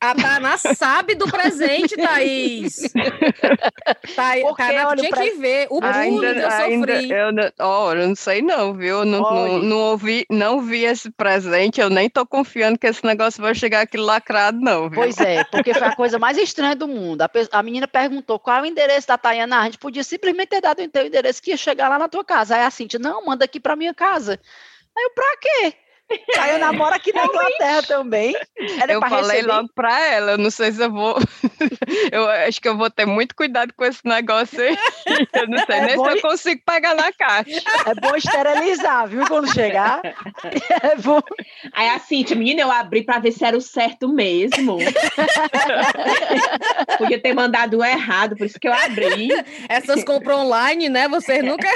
A 0.00 0.14
Tainá 0.14 0.56
sabe 0.56 1.16
do 1.16 1.26
presente, 1.26 1.96
Thaís. 1.96 2.82
Thaí- 4.14 4.42
Porque, 4.42 4.62
Tainá, 4.62 4.94
tinha 4.96 5.10
pra- 5.10 5.22
que 5.22 5.30
ver 5.32 5.66
o 5.70 5.80
bullying 5.80 6.20
que 6.20 6.26
eu 6.38 6.48
ainda, 6.48 6.90
sofri. 6.96 7.10
eu 7.10 7.32
não, 7.32 7.50
ó, 7.58 7.92
eu 7.94 8.08
não 8.08 8.14
sei 8.14 8.40
não, 8.42 8.74
viu? 8.74 8.98
Eu 9.00 9.04
não, 9.04 9.20
não, 9.20 9.58
não 9.58 9.76
ouvi, 9.78 10.24
não 10.30 10.60
vi 10.60 10.84
esse 10.84 11.10
presente, 11.10 11.80
eu 11.80 11.90
nem 11.90 12.08
tô 12.08 12.24
confiando 12.24 12.78
que 12.78 12.86
esse 12.86 13.04
negócio 13.04 13.42
vai 13.42 13.54
chegar 13.54 13.80
aqui 13.80 13.96
lacrado, 13.96 14.60
não, 14.60 14.88
viu? 14.88 15.00
Pois 15.00 15.18
é, 15.18 15.42
porque 15.44 15.74
foi 15.74 15.86
a 15.88 15.96
coisa 15.96 16.18
mais 16.18 16.38
estranha 16.38 16.76
do 16.76 16.86
mundo. 16.86 17.22
A, 17.22 17.28
pe- 17.28 17.48
a 17.50 17.62
menina 17.62 17.88
perguntou 17.88 18.38
qual 18.38 18.58
é 18.58 18.62
o 18.62 18.66
endereço 18.66 19.08
da 19.08 19.18
Tayana. 19.18 19.60
A 19.60 19.64
gente 19.64 19.78
podia 19.78 20.04
simplesmente 20.04 20.48
ter 20.50 20.60
dado 20.60 20.80
o 20.80 20.88
teu 20.88 21.06
endereço 21.06 21.42
que 21.42 21.50
ia 21.50 21.56
chegar 21.56 21.88
lá 21.88 21.98
na 21.98 22.08
tua 22.08 22.24
casa. 22.24 22.54
Aí 22.54 22.62
a 22.62 22.70
Cintia, 22.70 22.98
não, 23.00 23.24
manda 23.26 23.44
aqui 23.44 23.58
pra 23.58 23.74
minha 23.74 23.92
casa. 23.94 24.38
Aí 24.96 25.04
eu, 25.04 25.10
pra 25.10 25.36
quê? 25.40 25.74
Tayana 26.34 26.72
mora 26.72 26.96
aqui 26.96 27.12
na 27.12 27.24
Inglaterra 27.24 27.82
também. 27.82 28.34
Era 28.80 28.92
eu 28.92 29.00
falei 29.00 29.36
receber- 29.40 29.46
logo 29.52 29.68
pra 29.74 30.06
ela, 30.06 30.32
eu 30.32 30.38
não 30.38 30.50
sei 30.50 30.72
se 30.72 30.82
eu 30.82 30.90
vou. 30.90 31.16
eu 32.12 32.28
acho 32.28 32.60
que 32.60 32.68
eu 32.68 32.76
vou 32.76 32.90
ter 32.90 33.06
muito 33.06 33.34
cuidado 33.34 33.72
com 33.76 33.84
esse 33.84 34.00
negócio 34.04 34.60
aí. 34.60 34.76
Eu 35.32 35.48
não 35.48 35.58
sei 35.66 35.76
É 35.76 35.86
nem 35.86 35.96
bom 35.96 36.04
se 36.10 36.16
eu 36.16 36.20
consigo 36.22 36.62
pegar 36.64 36.94
na 36.94 37.12
caixa. 37.12 37.60
É 37.86 37.94
bom 37.94 38.14
esterilizar, 38.16 39.06
viu? 39.08 39.26
Quando 39.26 39.52
chegar. 39.52 40.00
É 40.04 40.96
bom. 40.96 41.20
Aí 41.72 41.88
a 41.88 41.98
Cintia, 41.98 42.36
menina, 42.36 42.60
eu 42.62 42.70
abri 42.70 43.02
pra 43.04 43.18
ver 43.18 43.32
se 43.32 43.44
era 43.44 43.56
o 43.56 43.60
certo 43.60 44.08
mesmo. 44.08 44.78
Podia 46.98 47.20
ter 47.20 47.34
mandado 47.34 47.78
o 47.78 47.84
errado, 47.84 48.36
por 48.36 48.46
isso 48.46 48.58
que 48.60 48.68
eu 48.68 48.72
abri. 48.72 49.28
Essas 49.68 50.04
compras 50.04 50.38
online, 50.38 50.88
né? 50.88 51.08
Vocês 51.08 51.44
nunca. 51.44 51.68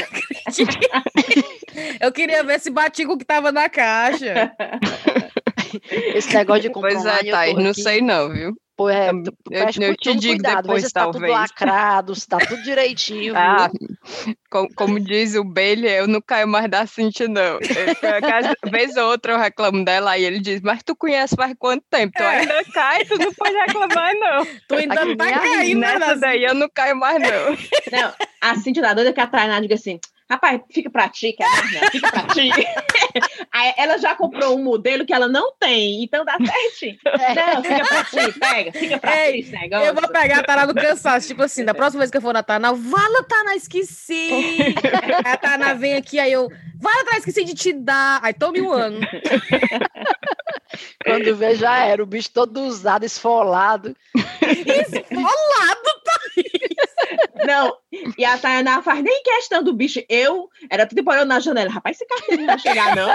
Eu 2.01 2.13
queria 2.13 2.43
ver 2.45 2.61
se 2.61 2.71
batia 2.71 3.07
com 3.07 3.15
o 3.15 3.19
que 3.19 3.25
tava 3.25 3.51
na 3.53 3.69
caixa. 3.69 4.53
Esse 6.15 6.35
negócio 6.35 6.63
de 6.63 6.71
comprar 6.71 6.93
Pois 6.93 7.05
é, 7.05 7.09
online, 7.11 7.31
Thaís, 7.31 7.55
não 7.57 7.75
sei 7.75 8.01
não, 8.01 8.31
viu? 8.31 8.55
Pô, 8.77 8.89
é, 8.89 9.11
Eu- 9.11 9.23
eu- 9.51 9.71
te 9.97 10.11
tudo 10.11 10.21
digo 10.21 10.35
cuidado, 10.35 10.63
depois, 10.63 10.85
se 10.85 10.93
tá 10.93 11.03
tudo 11.05 11.13
talvez. 11.13 11.33
lacrado, 11.33 12.15
se 12.15 12.27
tá 12.27 12.39
tudo 12.39 12.63
direitinho, 12.63 13.35
Ah, 13.37 13.71
como, 14.51 14.69
como 14.75 14.99
diz 15.01 15.35
o 15.35 15.45
Bailey, 15.45 15.91
eu 15.99 16.09
não 16.09 16.21
caio 16.23 16.49
mais 16.49 16.69
da 16.71 16.87
Cintia, 16.87 17.29
não. 17.29 17.59
Eu, 17.61 18.15
acaso, 18.17 18.49
vez 18.71 18.97
ou 18.97 19.11
outra 19.11 19.33
eu 19.33 19.39
reclamo 19.39 19.85
dela 19.85 20.17
e 20.19 20.25
ele 20.25 20.41
diz, 20.41 20.61
mas 20.63 20.83
tu 20.83 20.97
conhece 20.97 21.37
faz 21.37 21.55
quanto 21.59 21.85
tempo? 21.91 22.13
Tu 22.17 22.23
É. 22.23 22.39
ainda 22.41 22.65
cai, 22.73 23.05
tu 23.05 23.19
não 23.19 23.33
pode 23.35 23.55
reclamar, 23.57 24.15
não. 24.15 24.47
Tu 24.69 24.75
ainda 24.75 25.03
Aqui 25.03 25.17
tá 25.17 25.25
aí, 25.27 25.33
caindo, 25.41 25.81
né? 25.81 25.99
Nessa 25.99 26.17
daí 26.17 26.43
eu 26.45 26.55
não 26.55 26.69
caio 26.75 26.97
mais, 26.97 27.19
não. 27.21 27.51
Não, 28.01 28.13
a 28.41 28.55
Cintia 28.57 28.83
da 28.83 28.95
doida 28.95 29.13
que 29.13 29.21
a 29.21 29.27
Tainá 29.27 29.61
diga 29.61 29.75
assim: 29.75 30.01
rapaz, 30.33 30.61
fica 30.71 30.91
pra 30.91 31.09
ti, 31.09 31.33
que 31.33 31.43
é 31.43 31.91
fica 31.91 32.11
pra 32.11 32.23
ti. 32.35 32.51
Aí 33.53 33.75
ela 33.77 33.99
já 33.99 34.15
comprou 34.15 34.59
um 34.59 34.63
modelo 34.63 35.05
que 35.05 35.13
ela 35.13 35.29
não 35.29 35.53
tem, 35.59 36.03
então 36.03 36.25
dá 36.25 36.37
certinho. 36.39 36.99
Não, 37.05 37.63
fica 37.63 37.85
pra 37.85 38.05
ti, 38.05 38.39
pega, 38.39 38.73
fica 38.73 38.99
pra 38.99 39.27
Ei, 39.27 39.33
ti 39.33 39.41
esse 39.41 39.53
negócio. 39.53 39.87
Eu 39.87 39.95
vou 39.95 40.09
pegar 40.09 40.39
a 40.39 40.43
Tana 40.43 40.67
do 40.67 40.75
cansaço. 40.75 41.27
Tipo 41.27 41.43
assim, 41.43 41.65
da 41.65 41.75
próxima 41.75 42.01
vez 42.01 42.11
que 42.11 42.17
eu 42.17 42.23
for 42.23 42.33
na 42.33 42.43
Tana, 42.43 42.73
Vala, 42.73 43.23
Tana, 43.25 43.55
esqueci. 43.55 44.75
A 45.25 45.37
Tana 45.37 45.75
vem 45.75 45.95
aqui, 45.95 46.19
aí 46.19 46.33
eu, 46.33 46.49
Vala, 46.81 47.05
Tana, 47.05 47.19
esqueci 47.19 47.45
de 47.45 47.55
te 47.55 47.73
dar. 47.73 48.21
Aí 48.23 48.33
tome 48.33 48.61
um 48.61 48.73
ano. 48.73 49.01
Quando 51.05 51.37
vê, 51.37 51.55
já 51.55 51.85
era. 51.85 52.03
O 52.03 52.07
bicho 52.07 52.31
todo 52.31 52.63
usado, 52.63 53.05
esfolado. 53.05 53.95
Esfolado. 54.15 55.83
Não, 57.47 57.77
e 58.17 58.25
a 58.25 58.39
Tainá 58.39 58.83
faz 58.83 59.03
nem 59.03 59.23
questão 59.23 59.63
do 59.63 59.73
bicho. 59.73 60.01
Eu 60.09 60.49
era 60.71 60.87
tudo 60.87 61.03
olhando 61.09 61.29
na 61.29 61.41
janela. 61.41 61.71
Rapaz, 61.71 61.97
esse 61.97 62.07
cartão 62.07 62.37
não 62.37 62.47
vai 62.47 62.59
chegar, 62.59 62.97
não. 62.97 63.15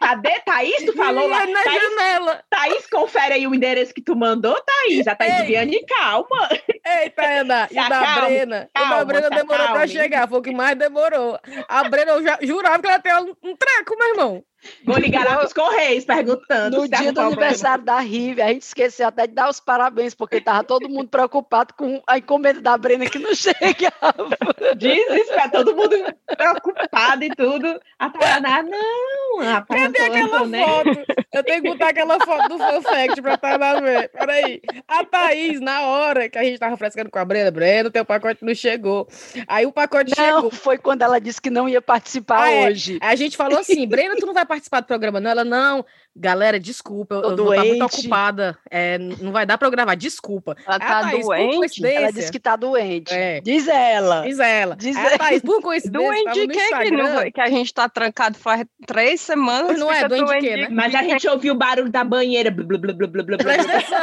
Cadê 0.00 0.38
Thaís? 0.44 0.84
Tu 0.84 0.92
falou 0.92 1.26
lá. 1.28 1.46
na 1.46 1.62
Thaís, 1.62 1.82
janela. 1.82 2.44
Thaís, 2.50 2.86
confere 2.88 3.34
aí 3.34 3.46
o 3.46 3.54
endereço 3.54 3.94
que 3.94 4.02
tu 4.02 4.14
mandou, 4.14 4.54
Thaís. 4.60 5.06
A 5.06 5.14
Thaís 5.14 5.34
Ei. 5.34 5.40
Viviane, 5.40 5.86
calma. 5.86 6.48
Eita, 6.84 7.22
Ana, 7.24 7.68
e 7.70 7.74
da 7.74 7.86
acalme, 7.86 8.20
Brena? 8.28 8.56
o 8.56 8.78
da 8.78 8.86
calma, 8.86 9.04
Brena 9.06 9.28
se 9.28 9.30
demorou 9.30 9.56
pra 9.64 9.64
acalme. 9.64 9.88
chegar, 9.88 10.28
foi 10.28 10.38
o 10.38 10.42
que 10.42 10.52
mais 10.52 10.76
demorou. 10.76 11.38
A 11.68 11.88
Brena, 11.88 12.12
eu 12.12 12.22
já, 12.22 12.38
jurava 12.42 12.82
que 12.82 12.88
ela 12.88 12.98
tem 12.98 13.12
um 13.42 13.56
treco, 13.56 13.96
meu 13.98 14.08
irmão. 14.10 14.44
Vou 14.84 14.96
ligar 14.98 15.24
lá 15.26 15.36
pros 15.38 15.52
Correios 15.52 16.04
perguntando. 16.04 16.76
No 16.78 16.82
se 16.84 16.88
tá 16.90 16.96
dia 16.98 17.12
do 17.12 17.14
problema. 17.20 17.42
aniversário 17.42 17.84
da 17.84 17.98
Rive, 17.98 18.42
a 18.42 18.48
gente 18.48 18.62
esqueceu 18.62 19.08
até 19.08 19.26
de 19.26 19.34
dar 19.34 19.48
os 19.48 19.60
parabéns, 19.60 20.14
porque 20.14 20.40
tava 20.40 20.64
todo 20.64 20.88
mundo 20.88 21.08
preocupado 21.08 21.74
com 21.74 22.02
a 22.06 22.18
encomenda 22.18 22.60
da 22.60 22.76
Brena 22.76 23.06
que 23.06 23.18
não 23.18 23.32
chegava. 23.34 24.28
Desespero, 24.76 25.50
todo 25.52 25.74
mundo 25.76 25.96
preocupado 26.36 27.24
e 27.24 27.30
tudo. 27.30 27.80
A 27.98 28.10
Tainá, 28.10 28.62
não, 28.62 29.42
rapaz, 29.44 29.82
Cadê 29.92 30.02
aquela 30.02 30.46
nem- 30.46 30.64
foto? 30.64 31.04
Eu 31.32 31.42
tenho 31.42 31.62
que 31.62 31.68
botar 31.68 31.88
aquela 31.88 32.18
foto 32.20 32.48
do 32.48 32.58
Fun 32.58 32.82
Fact 32.82 33.20
pra 33.22 33.34
estar 33.34 33.58
na 33.58 33.80
ver. 33.80 34.08
Peraí. 34.10 34.60
A 34.86 35.04
Thaís, 35.04 35.60
na 35.60 35.82
hora 35.82 36.28
que 36.28 36.38
a 36.38 36.44
gente 36.44 36.58
tava 36.58 36.76
frescando 36.76 37.10
com 37.10 37.18
a 37.18 37.24
Brenda, 37.24 37.50
Brenda, 37.50 37.90
teu 37.90 38.04
pacote 38.04 38.44
não 38.44 38.54
chegou. 38.54 39.08
Aí 39.48 39.66
o 39.66 39.72
pacote 39.72 40.12
Não, 40.16 40.24
chegou. 40.36 40.50
foi 40.50 40.78
quando 40.78 41.02
ela 41.02 41.20
disse 41.20 41.40
que 41.40 41.50
não 41.50 41.68
ia 41.68 41.82
participar 41.82 42.42
Ah, 42.44 42.50
é. 42.52 42.68
hoje. 42.68 42.98
Aí 43.00 43.12
a 43.12 43.16
gente 43.16 43.36
falou 43.36 43.58
assim, 43.58 43.84
Brenda, 43.86 44.14
tu 44.16 44.26
não 44.26 44.32
vai 44.34 44.44
participar 44.44 44.53
do 44.80 44.86
programa, 44.86 45.20
não? 45.20 45.30
Ela, 45.30 45.44
não. 45.44 45.84
Galera, 46.16 46.60
desculpa, 46.60 47.16
eu, 47.16 47.22
Tô 47.22 47.30
eu 47.30 47.36
vou 47.36 47.54
estar 47.54 47.64
muito 47.64 47.78
doente. 47.78 48.00
ocupada. 48.00 48.58
É, 48.70 48.98
não 48.98 49.32
vai 49.32 49.44
dar 49.44 49.58
pra 49.58 49.66
eu 49.66 49.72
gravar, 49.72 49.94
desculpa. 49.96 50.56
Ela 50.66 50.76
Aí 50.76 50.82
a 50.82 50.88
tá 50.88 51.00
Thaís, 51.10 51.26
doente. 51.26 51.86
Ela 51.86 52.12
disse 52.12 52.30
que 52.30 52.38
tá 52.38 52.56
doente. 52.56 53.12
É. 53.12 53.40
Diz 53.40 53.66
ela. 53.66 54.22
Diz 54.22 54.38
ela. 54.38 54.76
Diz 54.76 54.96
Aí 54.96 55.14
a 55.14 55.18
Thaís, 55.18 55.42
por 55.42 55.60
coincidência, 55.60 56.08
Doente 56.08 56.46
de 56.46 56.48
quê? 56.48 56.68
Que, 56.82 56.90
não 56.90 57.30
que 57.30 57.40
a 57.40 57.48
gente 57.48 57.74
tá 57.74 57.88
trancado 57.88 58.38
faz 58.38 58.64
três 58.86 59.20
semanas. 59.20 59.78
Não 59.78 59.92
é, 59.92 60.06
doente 60.08 60.32
de 60.32 60.38
quê, 60.38 60.56
né? 60.56 60.68
Mas 60.70 60.94
a 60.94 61.02
gente 61.02 61.28
ouviu 61.28 61.54
o 61.54 61.56
barulho 61.56 61.90
da 61.90 62.04
banheira. 62.04 62.50
Blu, 62.50 62.64
blu, 62.64 62.78
blu, 62.78 62.94
blu, 62.94 63.24
blu. 63.24 63.36
Presta 63.36 63.76
atenção. 63.76 63.98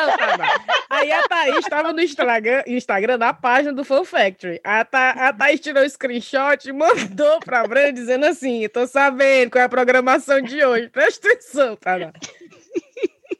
Aí 0.89 1.12
a 1.12 1.24
Thaís 1.28 1.57
estava 1.59 1.93
no 1.93 2.01
Instagram, 2.01 2.64
Instagram 2.68 3.18
da 3.18 3.34
página 3.34 3.72
do 3.72 3.86
Fun 3.86 4.03
Factory. 4.03 4.59
A, 4.64 4.84
Tha, 4.84 5.09
a 5.12 5.34
Thaís 5.34 5.59
tirou 5.62 5.84
o 5.84 5.89
screenshot 5.89 6.68
e 6.68 6.74
mandou 6.74 7.39
pra 7.39 7.66
Brenda 7.66 7.93
dizendo 7.93 8.26
assim: 8.26 8.68
tô 8.68 8.86
sabendo 8.86 9.51
qual 9.51 9.62
é 9.62 9.66
a 9.66 9.70
programação 9.70 10.41
de 10.41 10.64
hoje. 10.64 10.89
Presta 10.89 11.30
atenção, 11.30 11.78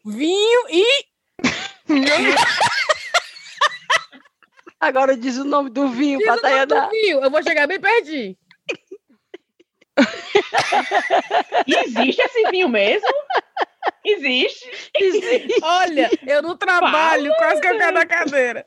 Vinho 0.06 0.68
e. 0.70 0.86
Agora 4.80 5.16
diz 5.16 5.38
o 5.38 5.44
nome 5.44 5.70
do 5.70 5.90
vinho 5.90 6.18
Diz 6.18 6.28
pra 6.28 6.38
o 6.38 6.42
nome 6.42 6.66
do 6.66 6.90
vinho. 6.90 7.24
Eu 7.24 7.30
vou 7.30 7.44
chegar 7.44 7.68
bem 7.68 7.80
pertinho. 7.80 8.36
Existe 11.68 12.22
esse 12.22 12.50
vinho 12.50 12.68
mesmo? 12.68 13.08
Existe. 14.04 14.70
Olha, 15.62 16.10
eu 16.26 16.42
não 16.42 16.58
trabalho, 16.58 17.32
quase 17.38 17.62
que 17.62 17.68
eu 17.68 17.78
caio 17.78 17.94
da 17.94 18.06
cadeira. 18.06 18.66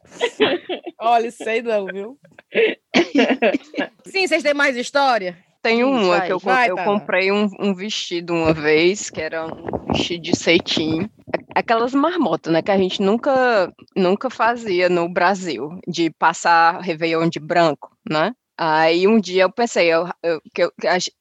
Olha, 1.00 1.30
sei 1.30 1.62
não, 1.62 1.86
viu? 1.86 2.18
Sim, 4.06 4.26
vocês 4.26 4.42
têm 4.42 4.54
mais 4.54 4.76
história? 4.76 5.43
Tem 5.64 5.80
Isso, 5.80 5.88
uma 5.88 6.18
vai, 6.18 6.26
que 6.26 6.32
eu, 6.34 6.38
vai, 6.38 6.70
eu 6.70 6.76
comprei 6.76 7.32
um, 7.32 7.48
um 7.58 7.74
vestido 7.74 8.34
uma 8.34 8.52
vez, 8.52 9.08
que 9.08 9.18
era 9.18 9.46
um 9.46 9.86
vestido 9.86 10.22
de 10.22 10.36
cetim. 10.36 11.08
Aquelas 11.54 11.94
marmotas, 11.94 12.52
né, 12.52 12.60
que 12.60 12.70
a 12.70 12.76
gente 12.76 13.00
nunca, 13.00 13.72
nunca 13.96 14.28
fazia 14.28 14.90
no 14.90 15.08
Brasil, 15.08 15.70
de 15.88 16.10
passar 16.10 16.82
Réveillon 16.82 17.30
de 17.30 17.40
branco, 17.40 17.96
né? 18.06 18.32
Aí 18.58 19.08
um 19.08 19.18
dia 19.18 19.44
eu 19.44 19.50
pensei, 19.50 19.86
eu, 19.86 20.06
eu, 20.22 20.38
que 20.54 20.64
eu, 20.64 20.72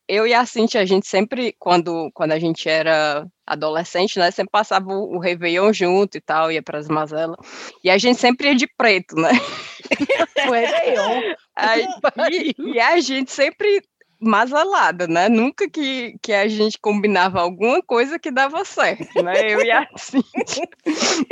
eu 0.10 0.28
e 0.28 0.34
a 0.34 0.46
Cintia, 0.46 0.82
a 0.82 0.86
gente 0.86 1.08
sempre, 1.08 1.56
quando, 1.58 2.12
quando 2.14 2.34
a 2.34 2.38
gente 2.38 2.68
era 2.68 3.26
adolescente, 3.48 4.20
né, 4.20 4.30
sempre 4.30 4.52
passava 4.52 4.90
o, 4.90 5.16
o 5.16 5.20
Réveillon 5.20 5.72
junto 5.72 6.18
e 6.18 6.22
tal, 6.22 6.52
ia 6.52 6.62
para 6.62 6.80
as 6.80 6.90
mazelas, 6.90 7.38
e 7.82 7.90
a 7.90 7.98
gente 7.98 8.20
sempre 8.20 8.50
ia 8.50 8.56
de 8.56 8.68
preto, 8.78 9.16
né? 9.16 9.32
O 10.46 10.52
Réveillon. 10.52 11.36
Aí, 11.56 11.86
e, 12.58 12.74
e 12.74 12.80
a 12.80 13.00
gente 13.00 13.32
sempre 13.32 13.82
mazelada, 14.24 15.08
né? 15.08 15.30
Nunca 15.30 15.70
que, 15.70 16.16
que 16.22 16.34
a 16.34 16.48
gente 16.48 16.80
combinava 16.80 17.40
alguma 17.40 17.82
coisa 17.82 18.18
que 18.18 18.32
dava 18.32 18.64
certo, 18.66 19.22
né? 19.22 19.52
Eu 19.52 19.62
e 19.62 19.72
a 19.72 19.88
Cintia. 19.98 20.70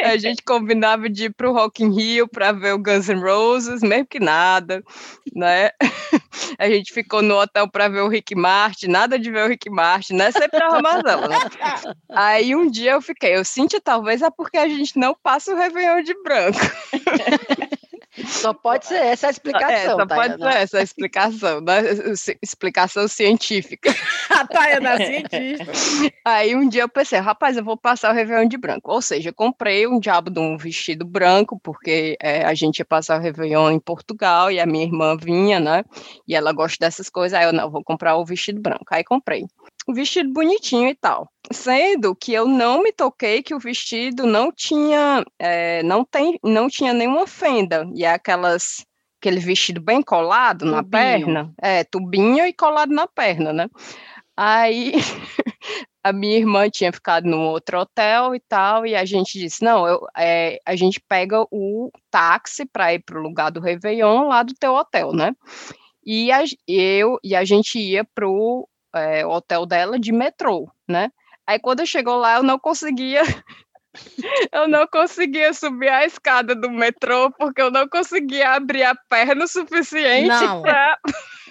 A 0.04 0.18
gente 0.18 0.44
combinava 0.44 1.10
de 1.10 1.26
ir 1.26 1.34
pro 1.34 1.54
Rock 1.54 1.84
in 1.84 1.94
Rio 1.96 2.28
para 2.28 2.52
ver 2.52 2.74
o 2.74 2.80
Guns 2.80 3.08
N' 3.10 3.22
Roses, 3.22 3.82
mesmo 3.82 4.06
que 4.06 4.20
nada, 4.20 4.84
né? 5.36 5.72
A 6.58 6.70
gente 6.70 6.94
ficou 6.94 7.22
no 7.22 7.40
hotel 7.40 7.70
para 7.70 7.88
ver 7.88 8.02
o 8.02 8.08
Rick 8.08 8.36
Martin, 8.36 8.88
nada 8.88 9.18
de 9.18 9.32
ver 9.32 9.46
o 9.46 9.48
Rick 9.48 9.70
Martin, 9.70 10.14
né? 10.14 10.32
Sempre 10.32 10.60
tava 10.60 10.82
mazela, 10.82 11.28
né? 11.28 11.38
Aí 12.10 12.56
um 12.56 12.70
dia 12.70 12.92
eu 12.92 13.02
fiquei, 13.02 13.36
eu 13.36 13.46
Cintia, 13.46 13.82
talvez 13.82 14.22
é 14.22 14.30
porque 14.30 14.58
a 14.58 14.68
gente 14.68 14.98
não 14.98 15.16
passa 15.22 15.54
o 15.54 15.58
Réveillon 15.58 16.04
de 16.04 16.14
branco. 16.24 16.60
Só 18.26 18.54
pode 18.54 18.86
ser 18.86 18.96
essa 18.96 19.28
a 19.28 19.30
explicação. 19.30 19.70
É, 19.70 19.86
só 19.86 20.06
pode 20.06 20.10
Tayana. 20.10 20.52
ser 20.52 20.58
essa 20.58 20.78
a 20.80 20.84
explicação, 20.84 21.62
né? 21.62 21.82
Explicação 22.42 23.08
científica. 23.08 23.90
A 24.30 24.48
Taia 24.48 24.82
da 24.82 24.98
cientista. 24.98 25.72
Aí 26.26 26.56
um 26.56 26.68
dia 26.68 26.84
eu 26.84 26.90
pensei, 26.90 27.20
rapaz, 27.20 27.58
eu 27.58 27.64
vou 27.64 27.78
passar 27.78 28.12
o 28.12 28.14
Réveillon 28.14 28.48
de 28.48 28.58
branco. 28.58 28.92
Ou 28.92 29.02
seja, 29.02 29.30
eu 29.30 29.34
comprei 29.34 29.88
um 29.88 30.00
diabo 30.00 30.30
de 30.30 30.40
um 30.40 30.58
vestido 30.58 31.06
branco, 31.06 31.60
porque 31.62 32.18
é, 32.22 32.44
a 32.46 32.54
gente 32.54 32.80
ia 32.80 32.86
passar 32.86 33.20
o 33.20 33.22
Réveillon 33.22 33.72
em 33.72 33.80
Portugal 33.80 34.52
e 34.52 34.60
a 34.60 34.66
minha 34.66 34.86
irmã 34.86 35.18
vinha, 35.18 35.60
né? 35.60 35.84
E 36.28 36.36
ela 36.36 36.52
gosta 36.52 36.78
dessas 36.80 37.10
coisas. 37.10 37.38
Aí 37.38 37.46
eu, 37.46 37.54
não, 37.54 37.70
vou 37.70 37.84
comprar 37.84 38.16
o 38.18 38.26
vestido 38.26 38.62
branco. 38.62 38.86
Aí 38.90 39.04
comprei. 39.04 39.46
Vestido 39.90 40.32
bonitinho 40.32 40.90
e 40.90 40.96
tal. 40.96 41.30
Sendo 41.52 42.16
que 42.16 42.34
eu 42.34 42.48
não 42.48 42.84
me 42.84 42.92
toquei 42.92 43.42
que 43.42 43.54
o 43.54 43.60
vestido 43.60 44.26
não 44.26 44.52
tinha, 44.52 45.26
é, 45.40 45.82
não 45.84 46.06
tem, 46.06 46.40
não 46.44 46.70
tinha 46.70 46.94
nenhuma 46.94 47.26
fenda. 47.26 47.90
E 47.96 48.06
é 48.06 48.14
aquelas 48.14 48.86
aquele 49.22 49.40
vestido 49.40 49.80
bem 49.80 50.02
colado 50.02 50.66
na 50.66 50.78
Tubinho. 50.78 50.90
perna, 50.90 51.54
é, 51.62 51.84
tubinho 51.84 52.44
e 52.44 52.52
colado 52.52 52.92
na 52.92 53.08
perna, 53.08 53.54
né? 53.54 53.68
Aí 54.36 54.94
a 56.04 56.12
minha 56.12 56.38
irmã 56.38 56.68
tinha 56.70 56.92
ficado 56.92 57.26
num 57.30 57.48
outro 57.48 57.80
hotel 57.80 58.34
e 58.34 58.40
tal, 58.40 58.86
e 58.86 58.96
a 58.96 59.06
gente 59.06 59.38
disse: 59.38 59.64
não, 59.64 59.88
eu, 59.88 60.02
é, 60.18 60.60
a 60.66 60.76
gente 60.76 61.00
pega 61.08 61.46
o 61.52 61.92
táxi 62.10 62.66
para 62.66 62.94
ir 62.94 63.04
para 63.06 63.20
o 63.20 63.22
lugar 63.22 63.52
do 63.52 63.62
Réveillon 63.62 64.28
lá 64.28 64.42
do 64.42 64.54
teu 64.56 64.74
hotel, 64.74 65.14
né? 65.14 65.34
E 66.04 66.32
a, 66.32 66.44
eu 66.68 67.20
e 67.24 67.36
a 67.36 67.46
gente 67.46 67.78
ia 67.78 68.04
pro 68.04 68.68
é, 68.96 69.26
hotel 69.26 69.66
dela 69.66 70.00
de 70.00 70.12
metrô, 70.12 70.70
né? 70.88 71.12
Aí 71.46 71.60
quando 71.60 71.86
chegou 71.86 72.18
lá, 72.18 72.38
eu 72.38 72.44
não 72.44 72.60
conseguia. 72.60 73.22
Eu 74.54 74.70
não 74.70 74.88
conseguia 74.88 75.54
subir 75.54 75.90
a 75.90 76.06
escada 76.06 76.56
do 76.56 76.70
metrô 76.70 77.30
porque 77.32 77.62
eu 77.62 77.70
não 77.70 77.90
conseguia 77.90 78.52
abrir 78.52 78.84
a 78.84 78.96
perna 78.96 79.44
o 79.44 79.48
suficiente 79.50 80.30
para 80.62 80.98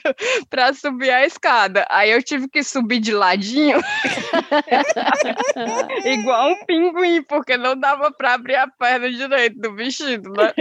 para 0.48 0.72
subir 0.72 1.10
a 1.10 1.24
escada. 1.24 1.86
Aí 1.90 2.10
eu 2.10 2.22
tive 2.22 2.48
que 2.48 2.62
subir 2.62 3.00
de 3.00 3.12
ladinho, 3.12 3.80
igual 6.04 6.50
um 6.50 6.64
pinguim, 6.64 7.22
porque 7.22 7.56
não 7.56 7.76
dava 7.76 8.10
para 8.10 8.34
abrir 8.34 8.56
a 8.56 8.68
perna 8.68 9.10
direito 9.10 9.58
do 9.58 9.74
vestido, 9.74 10.30
né? 10.30 10.52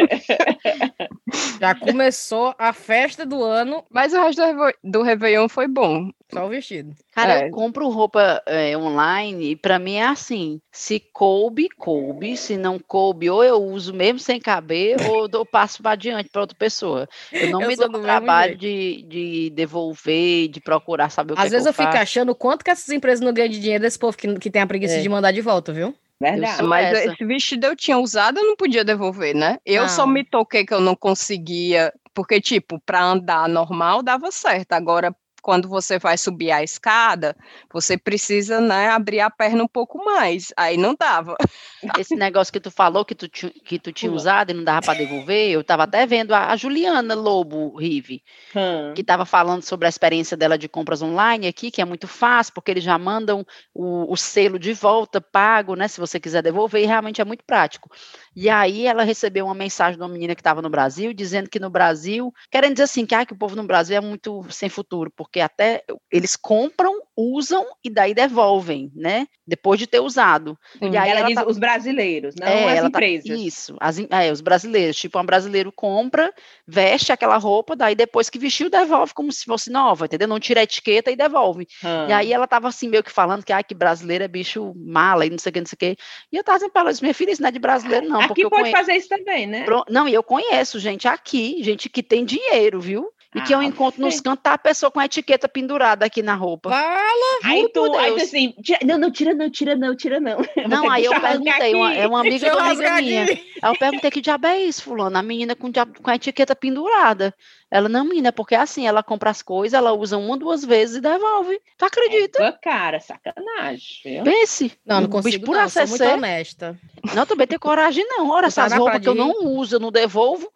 Já 1.59 1.75
começou 1.75 2.53
a 2.57 2.73
festa 2.73 3.25
do 3.25 3.43
ano, 3.43 3.83
Mas 3.89 4.13
o 4.13 4.21
resto 4.21 4.41
do, 4.41 4.73
do 4.83 5.01
Réveillon 5.01 5.47
foi 5.47 5.67
bom. 5.67 6.09
Só 6.31 6.45
o 6.45 6.49
vestido. 6.49 6.93
Cara, 7.13 7.39
É. 7.41 7.47
eu 7.47 7.51
compro 7.51 7.89
roupa 7.89 8.41
é, 8.45 8.77
online 8.77 9.51
e 9.51 9.55
pra 9.55 9.79
mim 9.79 9.95
é 9.95 10.05
assim: 10.05 10.61
se 10.71 10.99
coube, 10.99 11.67
coube. 11.69 12.37
Se 12.37 12.55
não 12.57 12.77
coube, 12.79 13.29
ou 13.29 13.43
eu 13.43 13.61
uso 13.63 13.93
mesmo 13.93 14.19
sem 14.19 14.39
caber, 14.39 14.95
ou 15.11 15.23
eu 15.23 15.27
dou- 15.27 15.45
passo 15.45 15.81
para 15.81 15.91
adiante 15.91 16.29
para 16.29 16.41
outra 16.41 16.55
pessoa. 16.57 17.07
Eu 17.33 17.49
não 17.49 17.61
Eu 17.61 17.67
me 17.67 17.75
dou 17.75 17.89
do 17.91 17.97
o 17.97 18.01
trabalho 18.01 18.55
de, 18.57 19.03
de 19.07 19.49
devolver, 19.51 20.47
de 20.49 20.59
procurar 20.61 21.09
saber 21.09 21.33
o 21.33 21.35
que 21.35 21.41
Às 21.41 21.47
é 21.47 21.49
vezes 21.49 21.63
que 21.65 21.69
eu 21.69 21.73
fico 21.73 21.91
faço. 21.91 22.03
achando 22.03 22.31
o 22.31 22.35
quanto 22.35 22.63
que 22.63 22.71
essas 22.71 22.89
empresas 22.89 23.19
não 23.25 23.33
ganham 23.33 23.49
de 23.49 23.59
dinheiro 23.59 23.81
desse 23.81 23.97
povo 23.97 24.15
que, 24.17 24.33
que 24.39 24.49
tem 24.51 24.61
a 24.61 24.67
preguiça 24.67 24.95
É. 24.95 25.01
de 25.01 25.09
mandar 25.09 25.31
de 25.31 25.41
volta, 25.41 25.73
viu? 25.73 25.95
Verdade. 26.21 26.63
Mas 26.63 26.97
essa. 26.97 27.13
esse 27.13 27.25
vestido 27.25 27.65
eu 27.65 27.75
tinha 27.77 27.97
usado, 27.97 28.39
eu 28.39 28.45
não 28.45 28.55
podia 28.57 28.83
devolver, 28.83 29.33
né? 29.33 29.57
Eu 29.65 29.87
só 29.87 30.05
Não. 30.05 30.13
me 30.13 30.23
toquei 30.25 30.65
que 30.65 30.73
eu 30.73 30.81
não 30.81 30.93
conseguia, 30.95 31.93
porque, 32.13 32.41
tipo, 32.41 32.77
para 32.85 33.01
andar 33.03 33.47
normal 33.47 34.03
dava 34.03 34.29
certo. 34.29 34.73
Agora, 34.73 35.15
quando 35.41 35.67
você 35.67 35.97
vai 35.99 36.17
subir 36.17 36.51
a 36.51 36.63
escada, 36.63 37.35
você 37.71 37.97
precisa, 37.97 38.59
né, 38.59 38.89
abrir 38.89 39.19
a 39.19 39.29
perna 39.29 39.63
um 39.63 39.67
pouco 39.67 40.03
mais. 40.03 40.53
Aí 40.57 40.77
não 40.77 40.95
dava. 40.95 41.35
Esse 41.99 42.15
negócio 42.15 42.51
que 42.53 42.59
tu 42.59 42.71
falou 42.71 43.05
que 43.05 43.15
tu, 43.15 43.29
que 43.29 43.79
tu 43.79 43.91
tinha 43.91 44.09
Pula. 44.09 44.17
usado 44.17 44.51
e 44.51 44.53
não 44.53 44.63
dava 44.63 44.81
para 44.81 44.97
devolver, 44.99 45.49
eu 45.51 45.63
tava 45.63 45.83
até 45.83 46.05
vendo 46.05 46.33
a, 46.33 46.51
a 46.51 46.55
Juliana 46.55 47.13
Lobo 47.15 47.75
Rive, 47.77 48.23
Hum. 48.55 48.93
que 48.93 49.01
estava 49.01 49.25
falando 49.25 49.63
sobre 49.63 49.85
a 49.85 49.89
experiência 49.89 50.35
dela 50.35 50.57
de 50.57 50.67
compras 50.67 51.01
online 51.01 51.47
aqui, 51.47 51.71
que 51.71 51.81
é 51.81 51.85
muito 51.85 52.07
fácil, 52.07 52.53
porque 52.53 52.71
eles 52.71 52.83
já 52.83 52.97
mandam 52.97 53.45
o, 53.73 54.11
o 54.11 54.17
selo 54.17 54.57
de 54.59 54.73
volta 54.73 55.21
pago, 55.21 55.75
né? 55.75 55.87
Se 55.87 55.99
você 55.99 56.19
quiser 56.19 56.41
devolver, 56.41 56.83
e 56.83 56.85
realmente 56.85 57.21
é 57.21 57.25
muito 57.25 57.43
prático. 57.45 57.89
E 58.35 58.49
aí 58.49 58.85
ela 58.85 59.03
recebeu 59.03 59.45
uma 59.45 59.53
mensagem 59.55 59.95
de 59.97 60.01
uma 60.03 60.09
menina 60.09 60.35
que 60.35 60.41
estava 60.41 60.61
no 60.61 60.69
Brasil, 60.69 61.13
dizendo 61.13 61.49
que 61.49 61.59
no 61.59 61.69
Brasil, 61.69 62.33
querendo 62.51 62.73
dizer 62.73 62.83
assim, 62.83 63.05
que, 63.05 63.15
ah, 63.15 63.25
que 63.25 63.33
o 63.33 63.37
povo 63.37 63.55
no 63.55 63.63
Brasil 63.63 63.97
é 63.97 64.01
muito 64.01 64.45
sem 64.49 64.69
futuro, 64.69 65.11
porque 65.15 65.39
até 65.39 65.83
eles 66.11 66.35
compram, 66.35 66.93
usam 67.17 67.65
e 67.83 67.89
daí 67.89 68.13
devolvem, 68.13 68.91
né? 68.95 69.27
Depois 69.45 69.79
de 69.79 69.87
ter 69.87 69.99
usado. 69.99 70.57
Sim. 70.77 70.91
E 70.91 70.97
aí 70.97 71.09
ela 71.09 71.19
ela 71.19 71.27
diz 71.27 71.35
tá- 71.35 71.45
os 71.47 71.57
brasileiros, 71.57 72.35
não 72.39 72.47
É, 72.47 72.73
as 72.73 72.81
tá- 72.81 72.87
empresas. 72.87 73.39
isso, 73.39 73.75
as, 73.79 73.99
é, 73.99 74.31
os 74.31 74.41
brasileiros. 74.41 74.95
Tipo, 74.97 75.19
um 75.19 75.25
brasileiro 75.25 75.71
compra, 75.71 76.31
veste 76.67 77.11
aquela 77.11 77.37
roupa, 77.37 77.75
daí 77.75 77.95
depois 77.95 78.29
que 78.29 78.39
vestiu, 78.39 78.69
devolve 78.69 79.13
como 79.13 79.31
se 79.31 79.43
fosse 79.43 79.69
nova, 79.71 80.05
entendeu? 80.05 80.27
Não 80.27 80.39
tira 80.39 80.59
a 80.61 80.63
etiqueta 80.63 81.11
e 81.11 81.15
devolve. 81.15 81.67
Hum. 81.83 82.07
E 82.07 82.13
aí 82.13 82.31
ela 82.31 82.47
tava 82.47 82.67
assim, 82.67 82.87
meio 82.87 83.03
que 83.03 83.11
falando 83.11 83.43
que, 83.43 83.51
ai, 83.51 83.63
que 83.63 83.73
brasileiro 83.75 84.23
é 84.23 84.27
bicho 84.27 84.73
mala 84.77 85.25
e 85.25 85.29
não 85.29 85.37
sei 85.37 85.49
o 85.49 85.53
que, 85.53 85.59
não 85.59 85.67
sei 85.67 85.75
o 85.75 85.79
que. 85.79 85.97
E 86.31 86.37
eu 86.37 86.43
tava 86.43 86.57
dizendo 86.59 86.71
pra 86.71 86.81
ela, 86.81 86.91
minha 87.01 87.13
filha, 87.13 87.31
isso 87.31 87.41
não 87.41 87.49
é 87.49 87.51
de 87.51 87.59
brasileiro, 87.59 88.07
não. 88.07 88.18
Porque 88.27 88.41
Aqui 88.41 88.49
pode 88.49 88.71
fazer 88.71 88.93
isso 88.93 89.09
também, 89.09 89.47
né? 89.47 89.65
Não, 89.89 90.07
e 90.07 90.13
eu 90.13 90.23
conheço 90.23 90.79
gente 90.79 91.07
aqui, 91.07 91.63
gente 91.63 91.89
que 91.89 92.03
tem 92.03 92.25
dinheiro, 92.25 92.79
viu? 92.79 93.11
E 93.35 93.41
que 93.41 93.53
eu 93.53 93.59
Ah, 93.59 93.65
encontro 93.65 94.01
nos 94.01 94.19
cantos, 94.19 94.41
tá 94.41 94.53
a 94.53 94.57
pessoa 94.57 94.89
com 94.91 94.99
a 94.99 95.05
etiqueta 95.05 95.47
pendurada 95.47 96.03
aqui 96.05 96.23
na 96.23 96.33
roupa. 96.33 96.71
Fala! 96.71 97.39
Aí 97.43 97.69
tu, 97.71 97.95
aí 97.95 98.15
tu 98.15 98.23
assim, 98.23 98.53
tira- 98.63 98.79
não, 98.83 98.97
não, 98.97 99.11
tira 99.11 99.33
não, 99.35 99.49
tira 99.51 99.75
não, 99.75 99.95
tira 99.95 100.19
não. 100.19 100.37
Não, 100.67 100.89
aí 100.89 101.05
eu 101.05 101.19
perguntei, 101.19 101.73
uma, 101.75 101.93
é 101.93 102.07
uma 102.07 102.21
amiga 102.21 102.49
de 102.49 102.55
uma 102.55 102.65
amiga 102.71 103.01
minha. 103.01 103.23
aqui. 103.25 103.43
Aí 103.61 103.71
eu 103.71 103.75
perguntei 103.75 104.11
que 104.11 104.21
diabo 104.21 104.47
é 104.47 104.59
isso, 104.61 104.83
fulano? 104.83 105.17
A 105.17 105.21
menina 105.21 105.55
com, 105.55 105.71
com 105.71 106.09
a 106.09 106.15
etiqueta 106.15 106.55
pendurada. 106.55 107.33
Ela, 107.71 107.87
não, 107.87 108.03
menina, 108.03 108.29
é 108.29 108.31
porque 108.31 108.55
é 108.55 108.59
assim, 108.59 108.87
ela 108.87 109.03
compra 109.03 109.29
as 109.29 109.43
coisas, 109.43 109.75
ela 109.77 109.93
usa 109.93 110.17
uma, 110.17 110.35
duas 110.35 110.65
vezes 110.65 110.97
e 110.97 111.01
devolve. 111.01 111.59
Tu 111.77 111.85
acredita? 111.85 112.39
Tua 112.39 112.51
cara, 112.51 112.99
sacanagem, 112.99 113.87
viu? 114.03 114.23
Pense. 114.23 114.71
Não, 114.85 115.01
não 115.01 115.07
Um 115.07 115.09
bicho 115.09 115.23
consigo 115.23 115.45
por 115.45 115.55
não, 115.55 115.69
sou 115.69 115.87
muito 115.87 116.03
honesta. 116.03 116.77
Não, 117.15 117.25
também 117.27 117.45
tem 117.45 117.59
coragem, 117.59 118.03
não. 118.07 118.29
Ora, 118.29 118.51
tá 118.51 118.65
essas 118.65 118.73
roupas 118.73 118.99
que 119.01 119.07
eu 119.09 119.15
não 119.15 119.33
uso, 119.45 119.75
eu 119.75 119.79
não 119.79 119.91
devolvo. 119.91 120.51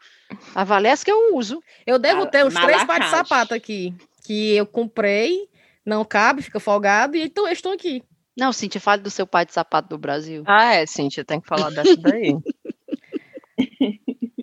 A 0.55 0.63
Valesca 0.63 1.09
eu 1.11 1.35
uso. 1.35 1.61
Eu 1.85 1.97
devo 1.99 2.21
Mal- 2.21 2.27
ter 2.27 2.45
uns 2.45 2.53
três 2.53 2.83
pares 2.83 3.05
de 3.05 3.11
sapato 3.11 3.53
aqui, 3.53 3.93
que 4.23 4.55
eu 4.55 4.65
comprei, 4.65 5.47
não 5.85 6.03
cabe, 6.05 6.41
fica 6.41 6.59
folgado, 6.59 7.15
e 7.17 7.23
então 7.23 7.45
eu 7.47 7.53
estou 7.53 7.71
aqui. 7.73 8.03
Não, 8.37 8.51
Cintia, 8.51 8.81
fale 8.81 9.01
do 9.01 9.09
seu 9.11 9.27
pai 9.27 9.45
de 9.45 9.53
sapato 9.53 9.89
do 9.89 9.97
Brasil. 9.97 10.43
Ah, 10.47 10.73
é, 10.75 10.85
Cintia, 10.85 11.23
tem 11.23 11.39
que 11.39 11.47
falar 11.47 11.69
dessa 11.69 11.95
daí. 11.97 12.35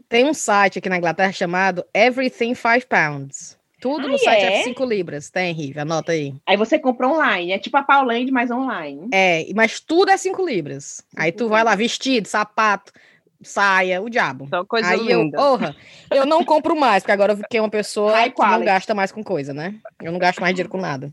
Tem 0.09 0.24
um 0.24 0.34
site 0.34 0.78
aqui 0.78 0.88
na 0.88 0.97
Inglaterra 0.99 1.32
chamado 1.32 1.84
Everything 1.95 2.55
Five 2.55 2.84
Pounds. 2.86 3.57
Tudo 3.80 4.09
no 4.09 4.14
Ah, 4.16 4.18
site 4.18 4.45
é? 4.45 4.61
é 4.61 4.62
5 4.64 4.84
libras. 4.84 5.30
Tem, 5.30 5.53
Rive, 5.55 5.78
anota 5.80 6.12
aí. 6.12 6.34
Aí 6.47 6.57
você 6.57 6.78
compra 6.78 7.09
online, 7.09 7.53
é 7.53 7.59
tipo 7.59 7.76
a 7.76 7.82
Pauland, 7.82 8.30
mas 8.32 8.51
online. 8.51 9.09
É, 9.12 9.47
mas 9.55 9.80
tudo 9.80 10.11
é 10.11 10.16
5 10.16 10.45
libras. 10.45 11.03
Aí 11.16 11.30
tu 11.32 11.49
vai 11.49 11.62
lá, 11.64 11.74
vestido, 11.76 12.26
sapato, 12.28 12.93
saia, 13.43 14.01
o 14.03 14.09
diabo. 14.11 14.47
Só 14.49 14.64
coisa 14.64 14.88
Aí 14.88 15.11
eu, 15.11 15.22
linda. 15.22 15.38
porra, 15.38 15.76
eu 16.11 16.26
não 16.26 16.45
compro 16.45 16.76
mais, 16.76 17.03
porque 17.03 17.12
agora 17.12 17.32
eu 17.32 17.36
fiquei 17.36 17.61
uma 17.61 17.70
pessoa 17.70 18.12
High 18.12 18.30
que 18.30 18.41
não 18.41 18.49
quality. 18.49 18.66
gasta 18.66 18.95
mais 18.95 19.12
com 19.12 19.22
coisa, 19.22 19.53
né? 19.55 19.74
Eu 20.03 20.12
não 20.12 20.18
gasto 20.18 20.41
mais 20.41 20.55
dinheiro 20.55 20.68
com 20.68 20.78
nada. 20.78 21.12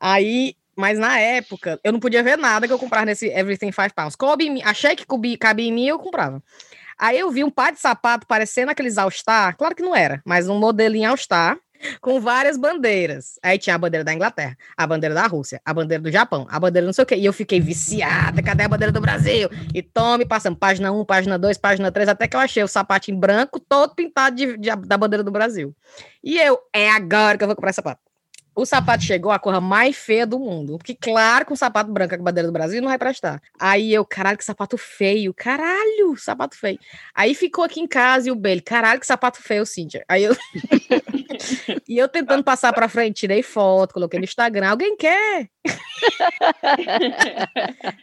Aí, 0.00 0.54
mas 0.76 0.98
na 0.98 1.18
época, 1.18 1.78
eu 1.82 1.92
não 1.92 2.00
podia 2.00 2.22
ver 2.22 2.38
nada 2.38 2.66
que 2.66 2.72
eu 2.72 2.78
comprava 2.78 3.06
nesse 3.06 3.26
Everything 3.28 3.72
Five 3.72 3.92
Pounds. 3.94 4.16
Coube 4.16 4.62
achei 4.62 4.94
que 4.96 5.04
cabia 5.36 5.68
em 5.68 5.72
mim, 5.72 5.86
eu 5.86 5.98
comprava. 5.98 6.42
Aí 6.98 7.18
eu 7.18 7.30
vi 7.30 7.44
um 7.44 7.50
par 7.50 7.72
de 7.72 7.78
sapato 7.78 8.26
parecendo 8.26 8.72
aqueles 8.72 8.98
All 8.98 9.10
Star, 9.10 9.56
claro 9.56 9.74
que 9.74 9.82
não 9.82 9.94
era, 9.94 10.20
mas 10.24 10.48
um 10.48 10.58
modelinho 10.58 11.08
All 11.10 11.16
Star, 11.16 11.56
com 12.00 12.20
várias 12.20 12.56
bandeiras. 12.56 13.38
Aí 13.42 13.58
tinha 13.58 13.74
a 13.74 13.78
bandeira 13.78 14.04
da 14.04 14.12
Inglaterra, 14.14 14.56
a 14.76 14.86
bandeira 14.86 15.14
da 15.14 15.26
Rússia, 15.26 15.60
a 15.64 15.72
bandeira 15.74 16.02
do 16.02 16.10
Japão, 16.10 16.46
a 16.50 16.58
bandeira 16.58 16.86
não 16.86 16.92
sei 16.92 17.04
o 17.04 17.06
quê. 17.06 17.16
E 17.16 17.24
eu 17.24 17.32
fiquei 17.32 17.60
viciada, 17.60 18.42
cadê 18.42 18.64
a 18.64 18.68
bandeira 18.68 18.92
do 18.92 19.00
Brasil? 19.00 19.48
E 19.74 19.82
tome, 19.82 20.24
passando 20.26 20.56
página 20.56 20.90
1, 20.92 21.04
página 21.04 21.38
2, 21.38 21.58
página 21.58 21.90
3, 21.92 22.08
até 22.08 22.26
que 22.26 22.36
eu 22.36 22.40
achei 22.40 22.62
o 22.62 22.68
sapatinho 22.68 23.18
branco 23.18 23.60
todo 23.60 23.94
pintado 23.94 24.36
de, 24.36 24.56
de- 24.56 24.76
da 24.76 24.96
bandeira 24.96 25.22
do 25.22 25.30
Brasil. 25.30 25.74
E 26.22 26.38
eu, 26.38 26.58
é 26.72 26.90
agora 26.90 27.36
que 27.38 27.44
eu 27.44 27.48
vou 27.48 27.54
comprar 27.56 27.72
sapato. 27.72 28.00
O 28.58 28.66
sapato 28.66 29.04
chegou 29.04 29.30
a 29.30 29.38
cor 29.38 29.60
mais 29.60 29.96
feia 29.96 30.26
do 30.26 30.36
mundo. 30.36 30.78
Porque, 30.78 30.92
claro, 30.92 31.46
com 31.46 31.54
sapato 31.54 31.92
branco 31.92 32.16
com 32.16 32.22
a 32.22 32.24
bandeira 32.24 32.48
do 32.48 32.52
Brasil 32.52 32.82
não 32.82 32.88
vai 32.88 32.98
prestar. 32.98 33.40
Aí 33.56 33.94
eu, 33.94 34.04
caralho, 34.04 34.36
que 34.36 34.44
sapato 34.44 34.76
feio. 34.76 35.32
Caralho, 35.32 36.16
sapato 36.16 36.58
feio. 36.58 36.76
Aí 37.14 37.36
ficou 37.36 37.62
aqui 37.62 37.78
em 37.80 37.86
casa 37.86 38.28
e 38.28 38.32
o 38.32 38.34
Bele, 38.34 38.60
caralho, 38.60 38.98
que 38.98 39.06
sapato 39.06 39.40
feio, 39.40 39.64
Cíntia. 39.64 40.04
Aí 40.08 40.24
eu. 40.24 40.36
e 41.88 41.96
eu 41.96 42.08
tentando 42.08 42.42
passar 42.42 42.72
pra 42.72 42.88
frente, 42.88 43.20
tirei 43.20 43.44
foto, 43.44 43.94
coloquei 43.94 44.18
no 44.18 44.24
Instagram. 44.24 44.70
Alguém 44.70 44.96
quer? 44.96 45.48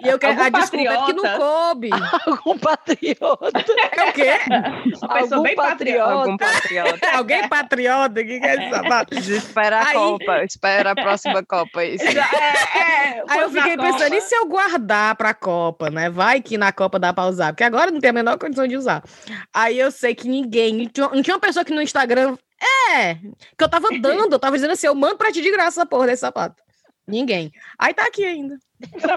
e 0.04 0.08
eu 0.08 0.20
quero. 0.20 0.42
Algum 0.42 0.58
A 0.58 0.62
desculpa 0.62 0.94
é 0.94 1.06
que 1.06 1.14
não 1.14 1.24
patriota? 1.24 1.38
coube. 1.38 1.90
Algum 2.26 2.58
patriota. 2.58 3.66
É 3.92 4.10
o 4.10 4.14
quê? 4.14 4.32
Uma 5.02 5.14
pessoa 5.14 5.22
Algum 5.22 5.44
bem 5.44 5.56
patriota. 5.56 6.12
Algum 6.12 6.38
patriota. 6.38 7.12
Alguém 7.18 7.48
patriota 7.50 8.24
que 8.24 8.40
quer 8.40 8.60
esse 8.62 8.70
sapato? 8.70 9.18
Espera 9.18 9.80
a 9.80 9.88
Aí- 9.88 9.94
Copa, 9.94 10.45
espera 10.52 10.92
a 10.92 10.96
próxima 10.96 11.44
Copa. 11.44 11.84
Isso. 11.84 12.04
É, 12.04 12.12
é, 13.20 13.24
Aí 13.30 13.40
eu 13.42 13.50
fiquei 13.50 13.76
pensando, 13.78 14.04
Copa. 14.04 14.16
e 14.16 14.22
se 14.22 14.36
eu 14.36 14.46
guardar 14.48 15.16
pra 15.16 15.34
Copa, 15.34 15.90
né? 15.90 16.10
Vai 16.10 16.42
que 16.42 16.58
na 16.58 16.72
Copa 16.72 16.98
dá 17.00 17.12
pra 17.14 17.26
usar, 17.26 17.54
porque 17.54 17.64
agora 17.64 17.92
não 17.92 18.00
tem 18.00 18.10
a 18.10 18.14
menor 18.14 18.38
condição 18.38 18.68
de 18.68 18.78
usar. 18.78 19.04
Aí 19.54 19.80
eu 19.80 19.92
sei 19.92 20.14
que 20.16 20.28
ninguém, 20.28 20.74
não 20.74 20.86
tinha- 20.88 21.10
não 21.10 21.22
tinha 21.22 21.36
uma 21.36 21.42
pessoa 21.42 21.64
que 21.66 21.74
no 21.74 21.82
Instagram, 21.82 22.38
é, 22.92 23.16
que 23.16 23.64
eu 23.64 23.70
tava 23.70 23.88
dando, 24.00 24.34
eu 24.34 24.40
tava 24.40 24.56
dizendo 24.56 24.72
assim, 24.74 24.88
eu 24.88 24.96
mando 24.96 25.18
pra 25.18 25.32
ti 25.32 25.42
de 25.42 25.52
graça 25.52 25.82
essa 25.82 25.86
porra 25.86 26.08
desse 26.08 26.22
sapato. 26.22 26.56
Ninguém. 27.08 27.52
Aí 27.78 27.94
tá 27.94 28.06
aqui 28.06 28.26
ainda. 28.26 28.58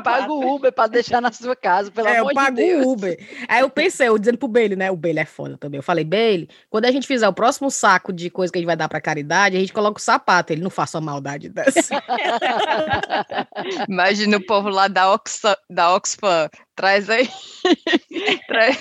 Paga 0.04 0.32
o 0.32 0.54
Uber 0.54 0.72
pra 0.72 0.86
deixar 0.86 1.20
na 1.20 1.32
sua 1.32 1.56
casa, 1.56 1.90
pelo 1.90 2.06
é, 2.08 2.18
amor 2.18 2.30
eu 2.30 2.34
pago 2.34 2.56
de 2.56 2.62
Deus. 2.62 2.86
o 2.86 2.92
Uber. 2.92 3.18
Aí 3.48 3.60
eu 3.60 3.68
pensei, 3.68 4.08
eu 4.08 4.18
dizendo 4.18 4.38
pro 4.38 4.46
Bailey, 4.46 4.76
né? 4.76 4.90
O 4.90 4.96
Bailey 4.96 5.22
é 5.22 5.26
foda 5.26 5.56
também. 5.58 5.78
Eu 5.78 5.82
falei, 5.82 6.04
Bailey, 6.04 6.48
quando 6.70 6.84
a 6.84 6.92
gente 6.92 7.06
fizer 7.06 7.28
o 7.28 7.32
próximo 7.32 7.70
saco 7.70 8.12
de 8.12 8.30
coisa 8.30 8.52
que 8.52 8.58
a 8.58 8.60
gente 8.60 8.66
vai 8.66 8.76
dar 8.76 8.88
pra 8.88 9.00
caridade, 9.00 9.56
a 9.56 9.60
gente 9.60 9.72
coloca 9.72 9.98
o 9.98 10.02
sapato. 10.02 10.52
Ele 10.52 10.62
não 10.62 10.70
faça 10.70 10.98
uma 10.98 11.12
maldade 11.12 11.48
dessa. 11.48 12.02
Imagina 13.88 14.36
o 14.36 14.46
povo 14.46 14.68
lá 14.68 14.86
da, 14.86 15.12
Oxfam, 15.12 15.56
da 15.68 15.94
Oxfam. 15.94 16.48
Traz 16.78 17.10
aí. 17.10 17.28
traz, 18.46 18.78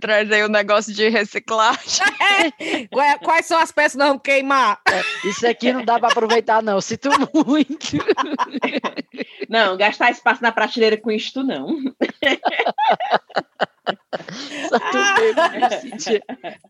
traz 0.00 0.32
aí 0.32 0.42
o 0.42 0.48
negócio 0.48 0.90
de 0.94 1.06
reciclagem. 1.10 2.06
Quais- 2.90 3.18
Quais 3.22 3.44
são 3.46 3.58
as 3.58 3.70
peças 3.70 3.92
que 3.92 3.98
nós 3.98 4.08
vamos 4.08 4.22
queimar? 4.22 4.80
Isso 5.26 5.46
aqui 5.46 5.70
não 5.70 5.84
dá 5.84 5.98
pra 5.98 6.08
aproveitar, 6.08 6.62
não. 6.62 6.80
Sinto 6.80 7.10
muito. 7.46 7.98
Não, 9.50 9.76
gastar 9.76 10.10
espaço 10.10 10.42
na 10.42 10.50
prateleira 10.50 10.96
com 10.96 11.10
isto, 11.10 11.42
não. 11.44 11.76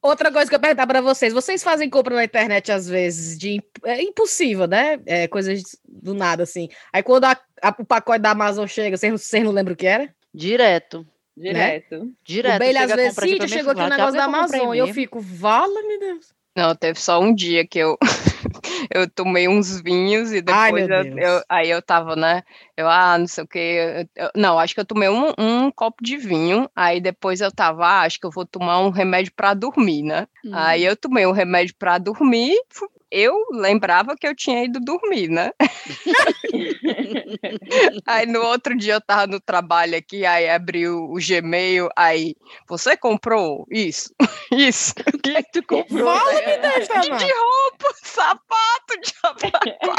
Outra 0.03 0.33
coisa 0.33 0.49
que 0.51 0.55
eu 0.57 0.61
perguntar 0.61 0.87
para 0.87 1.01
vocês, 1.01 1.33
vocês 1.33 1.63
fazem 1.63 1.89
compra 1.89 2.15
na 2.17 2.25
internet 2.25 2.73
às 2.73 2.89
vezes 2.89 3.39
de 3.39 3.63
é 3.85 4.03
impossível, 4.03 4.67
né? 4.67 4.99
É, 5.07 5.29
coisas 5.29 5.63
do 5.87 6.15
nada 6.15 6.43
assim. 6.43 6.69
Aí 6.93 7.03
quando 7.03 7.25
a- 7.25 7.39
a- 7.63 7.75
o 7.79 7.85
pacote 7.85 8.21
da 8.21 8.31
Amazon 8.31 8.67
chega, 8.67 8.97
vocês, 8.97 9.11
não- 9.13 9.19
vocês 9.19 9.45
não 9.45 9.53
lembram 9.53 9.75
o 9.75 9.77
que 9.77 9.87
era? 9.87 10.13
Direto. 10.35 11.07
Direto. 11.37 12.11
Direto. 12.25 12.57
o 12.57 12.59
Bailey 12.59 12.83
às 12.83 12.93
vezes, 12.95 13.15
Cíntia, 13.17 13.49
chegou 13.49 13.73
aqui 13.73 13.81
o 13.83 13.89
negócio 13.89 14.13
da 14.13 14.19
"Já 14.31 14.47
vê 14.47 14.59
que 14.59 14.65
eu 14.65 14.75
e 14.75 14.79
eu 14.79 14.87
mesmo." 14.87 14.95
fico, 14.95 15.21
vala-me 15.21 15.99
Deus. 15.99 16.33
Não, 16.57 16.75
teve 16.75 17.01
só 17.01 17.21
um 17.21 17.33
dia 17.35 17.65
que 17.67 17.79
eu, 17.79 17.97
eu 18.93 19.09
tomei 19.09 19.49
uns 19.49 19.81
vinhos 19.81 20.33
e 20.33 20.43
Ai, 20.49 20.73
depois 20.73 20.89
meu 20.89 21.23
eu, 21.23 21.37
eu- 21.37 21.43
aí 21.49 21.71
eu 21.71 21.81
tava, 21.81 22.17
né? 22.17 22.43
Eu, 22.77 22.89
ah, 22.89 23.17
não 23.17 23.27
sei 23.27 23.45
o 23.45 23.47
que. 23.47 24.07
não, 24.35 24.59
acho 24.59 24.75
que 24.75 24.81
eu 24.81 24.85
tomei 24.85 25.09
um, 25.09 25.33
um 25.39 25.71
copo 25.71 26.03
de 26.03 26.17
vinho, 26.17 26.69
aí 26.75 27.01
depois 27.01 27.41
eu 27.41 27.53
tava, 27.53 27.87
ah, 27.87 28.01
acho 28.03 28.19
que 28.19 28.27
eu 28.27 28.31
vou 28.31 28.45
tomar 28.45 28.81
um 28.81 28.91
remédio 28.91 29.33
pra 29.35 29.55
dormir, 29.55 30.03
né? 30.03 30.27
Hum. 30.45 30.51
Aí 30.53 30.85
eu 30.85 30.97
tomei 30.97 31.25
um 31.25 31.33
remédio 31.33 31.75
pra 31.79 31.99
dormir, 31.99 32.57
eu 33.11 33.35
lembrava 33.53 34.17
que 34.17 34.27
eu 34.27 34.35
tinha 34.35 34.65
ido 34.65 34.81
dormir, 34.81 35.29
né? 35.29 35.53
aí 38.07 38.27
no 38.27 38.41
outro 38.43 38.77
dia 38.77 38.95
eu 38.95 39.01
tava 39.01 39.27
no 39.27 39.41
trabalho 39.41 39.97
aqui, 39.97 40.25
aí 40.25 40.49
abri 40.49 40.89
o, 40.89 41.15
Gmail, 41.15 41.89
aí, 41.97 42.35
você 42.69 42.97
comprou 42.97 43.67
isso? 43.71 44.15
Isso. 44.53 44.93
O 45.15 45.19
que 45.19 45.31
é 45.31 45.45
que 45.45 45.53
tu 45.53 45.63
comprou? 45.63 46.13
Né? 46.13 46.59
Deus, 46.59 46.89
de 46.89 47.33
roupa, 47.33 47.95
sapato 48.03 49.01
de 49.01 49.15
Abacuá. 49.23 49.95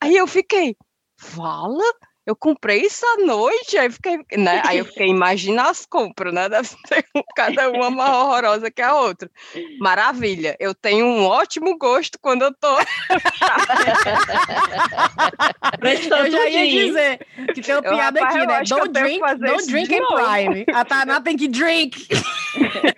Aí 0.00 0.16
eu 0.16 0.26
fiquei, 0.26 0.76
fala? 1.16 1.84
Eu 2.26 2.36
comprei 2.36 2.82
isso 2.82 3.04
à 3.06 3.24
noite, 3.24 3.76
aí 3.78 3.90
fiquei, 3.90 4.18
né? 4.36 4.62
Aí 4.66 4.78
eu 4.78 4.84
fiquei, 4.84 5.08
imagina 5.08 5.68
as 5.70 5.86
compras, 5.86 6.32
né? 6.32 6.48
Deve 6.50 6.68
um- 7.16 7.22
cada 7.34 7.70
uma 7.70 7.90
mais 7.90 8.14
horrorosa 8.14 8.70
que 8.70 8.82
a 8.82 8.94
outra. 8.94 9.28
Maravilha, 9.80 10.56
eu 10.60 10.74
tenho 10.74 11.06
um 11.06 11.24
ótimo 11.24 11.76
gosto 11.78 12.18
quando 12.20 12.42
eu 12.42 12.54
tô. 12.54 12.76
Eu 15.82 16.30
já 16.30 16.48
ia 16.48 16.86
dizer 16.86 17.18
que 17.54 17.62
tem 17.62 17.74
uma 17.74 17.82
Eu, 17.86 17.92
piada 17.94 18.20
rapaz, 18.20 18.34
aqui, 18.36 18.38
eu 18.38 18.46
né? 18.46 18.60
eu 18.60 18.64
Don't 18.64 18.92
drink, 18.92 19.20
don't 19.20 19.56
isso 19.60 19.70
drink 19.70 19.94
and 19.94 20.06
prime. 20.06 20.64
A 20.74 20.84
Tainá 20.84 21.20
tem 21.20 21.36
que 21.36 21.48
drink. 21.48 22.06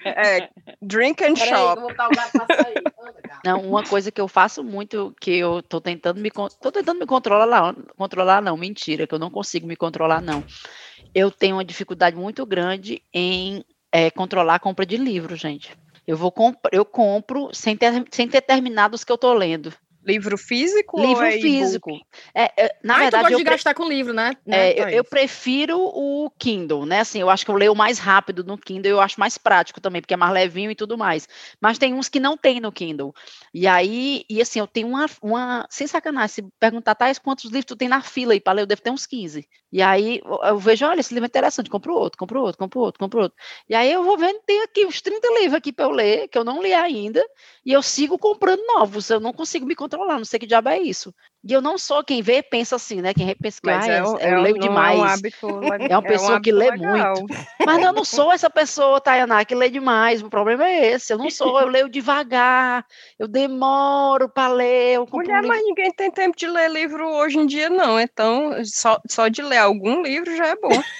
É, 0.04 0.48
drink 0.80 1.22
and 1.22 1.28
eu 1.30 1.36
shop. 1.36 1.80
vou 1.80 1.90
botar 1.90 2.06
o 2.08 2.10
gato. 2.10 2.32
Não, 3.44 3.60
uma 3.60 3.82
coisa 3.84 4.10
que 4.10 4.20
eu 4.20 4.26
faço 4.26 4.64
muito, 4.64 5.14
que 5.20 5.36
eu 5.38 5.62
tô 5.62 5.80
tentando 5.80 6.20
me 6.20 6.30
tô 6.30 6.72
tentando 6.72 6.98
me 6.98 7.06
controlar 7.06 7.44
lá, 7.44 7.74
controlar 7.96 8.40
não, 8.40 8.56
mentira, 8.56 9.06
eu 9.14 9.18
não 9.18 9.30
consigo 9.30 9.66
me 9.66 9.76
controlar 9.76 10.20
não. 10.20 10.44
Eu 11.14 11.30
tenho 11.30 11.56
uma 11.56 11.64
dificuldade 11.64 12.16
muito 12.16 12.44
grande 12.46 13.02
em 13.12 13.64
eh, 13.92 14.10
controlar 14.10 14.56
a 14.56 14.60
compra 14.60 14.86
de 14.86 14.96
livro, 14.96 15.36
gente. 15.36 15.70
Eu 16.06 16.16
vou 16.16 16.32
comp 16.32 16.56
eu 16.72 16.84
compro 16.84 17.50
sem 17.52 17.76
ter, 17.76 18.04
sem 18.10 18.28
ter 18.28 18.40
terminado 18.40 18.94
os 18.94 19.04
que 19.04 19.12
eu 19.12 19.18
tô 19.18 19.32
lendo. 19.32 19.72
Livro 20.04 20.36
físico 20.36 21.00
Livro 21.00 21.24
é 21.24 21.32
físico. 21.32 21.90
É, 22.34 22.64
é, 22.64 22.76
na 22.82 22.94
tu 22.94 23.00
verdade, 23.00 23.22
gosta 23.22 23.34
eu, 23.34 23.38
de 23.38 23.44
gastar 23.44 23.72
com 23.72 23.88
livro, 23.88 24.12
né? 24.12 24.36
é, 24.48 24.50
Né, 24.50 24.72
eu, 24.72 24.88
eu 24.98 25.04
prefiro 25.04 25.78
o 25.78 26.28
Kindle, 26.38 26.84
né? 26.84 27.00
Assim, 27.00 27.20
eu 27.20 27.30
acho 27.30 27.44
que 27.44 27.50
eu 27.52 27.54
leio 27.54 27.74
mais 27.74 28.00
rápido 28.00 28.42
no 28.42 28.58
Kindle, 28.58 28.90
eu 28.90 29.00
acho 29.00 29.20
mais 29.20 29.38
prático 29.38 29.80
também, 29.80 30.02
porque 30.02 30.14
é 30.14 30.16
mais 30.16 30.32
levinho 30.32 30.72
e 30.72 30.74
tudo 30.74 30.98
mais. 30.98 31.28
Mas 31.60 31.78
tem 31.78 31.94
uns 31.94 32.08
que 32.08 32.18
não 32.18 32.36
tem 32.36 32.58
no 32.58 32.72
Kindle. 32.72 33.14
E 33.54 33.66
aí, 33.66 34.24
e 34.30 34.40
assim, 34.40 34.60
eu 34.60 34.66
tenho 34.66 34.88
uma, 34.88 35.06
uma 35.22 35.66
sem 35.70 35.86
sacanagem, 35.86 36.28
se 36.28 36.42
perguntar, 36.58 36.94
Thais, 36.94 37.18
quantos 37.18 37.44
livros 37.46 37.66
tu 37.66 37.76
tem 37.76 37.86
na 37.88 38.00
fila 38.00 38.32
aí 38.32 38.40
para 38.40 38.54
ler, 38.54 38.62
eu 38.62 38.66
devo 38.66 38.80
ter 38.82 38.90
uns 38.90 39.04
15. 39.06 39.46
E 39.70 39.82
aí 39.82 40.20
eu, 40.24 40.58
vejo, 40.58 40.86
olha, 40.86 41.00
esse 41.00 41.12
livro 41.12 41.26
é 41.26 41.28
interessante, 41.28 41.68
compro 41.68 41.94
outro, 41.94 42.18
compro 42.18 42.40
outro, 42.40 42.58
compro 42.58 42.80
outro, 42.80 42.98
compro 42.98 43.20
outro. 43.22 43.38
E 43.68 43.74
aí 43.74 43.92
eu 43.92 44.02
vou 44.04 44.16
vendo, 44.16 44.40
tem 44.46 44.62
aqui 44.62 44.86
uns 44.86 45.02
30 45.02 45.28
livros 45.38 45.54
aqui 45.54 45.70
para 45.72 45.84
eu 45.84 45.90
ler, 45.90 46.28
que 46.28 46.38
eu 46.38 46.44
não 46.44 46.62
li 46.62 46.72
ainda, 46.72 47.22
e 47.64 47.72
eu 47.72 47.82
sigo 47.82 48.18
comprando 48.18 48.62
novos, 48.66 49.10
eu 49.10 49.20
não 49.20 49.32
consigo 49.34 49.66
me 49.66 49.74
controlar, 49.76 50.16
não 50.18 50.24
sei 50.24 50.38
que 50.40 50.46
diabo 50.46 50.68
é 50.70 50.78
isso. 50.80 51.14
E 51.44 51.52
eu 51.52 51.60
não 51.60 51.76
sou 51.76 52.04
quem 52.04 52.22
vê, 52.22 52.40
pensa 52.42 52.76
assim, 52.76 53.00
né? 53.02 53.12
Quem 53.12 53.34
pensa 53.34 53.60
que 53.60 53.68
ah, 53.68 53.86
é, 53.86 53.98
eu, 54.00 54.04
um- 54.04 54.18
eu 54.18 54.20
é 54.20 54.38
um- 54.38 54.42
leio 54.42 54.58
demais. 54.58 54.96
É, 54.96 55.02
um 55.02 55.04
hábito 55.04 55.60
É 55.88 55.96
uma 55.96 56.02
pessoa 56.02 56.40
que 56.40 56.50
hábito 56.50 56.56
lê 56.56 56.70
legal. 56.70 57.14
Mas 57.66 57.82
eu 57.82 57.92
não 57.92 58.04
sou 58.04 58.30
essa 58.32 58.48
pessoa, 58.48 59.00
Tayaná, 59.00 59.44
que 59.44 59.54
lê 59.54 59.68
demais. 59.68 60.22
O 60.22 60.30
problema 60.30 60.64
é 60.66 60.92
esse. 60.92 61.12
Eu 61.12 61.18
não 61.18 61.30
sou, 61.30 61.60
eu 61.60 61.66
leio 61.66 61.88
devagar, 61.88 62.86
eu 63.18 63.26
demoro 63.26 64.28
para 64.28 64.52
ler. 64.52 64.94
Eu 64.96 65.02
um 65.02 65.06
Mulher, 65.16 65.40
livro- 65.40 65.48
mas 65.48 65.64
ninguém 65.64 65.92
tem 65.92 66.10
tempo 66.10 66.36
de 66.36 66.46
ler 66.46 66.70
livro 66.70 67.08
hoje 67.08 67.38
em 67.38 67.46
dia, 67.46 67.68
não. 67.68 68.00
Então, 68.00 68.52
só, 68.64 69.00
só 69.10 69.26
de 69.28 69.42
ler 69.42 69.58
algum 69.58 70.02
livro 70.02 70.36
já 70.36 70.46
é 70.46 70.56
bom. 70.56 70.70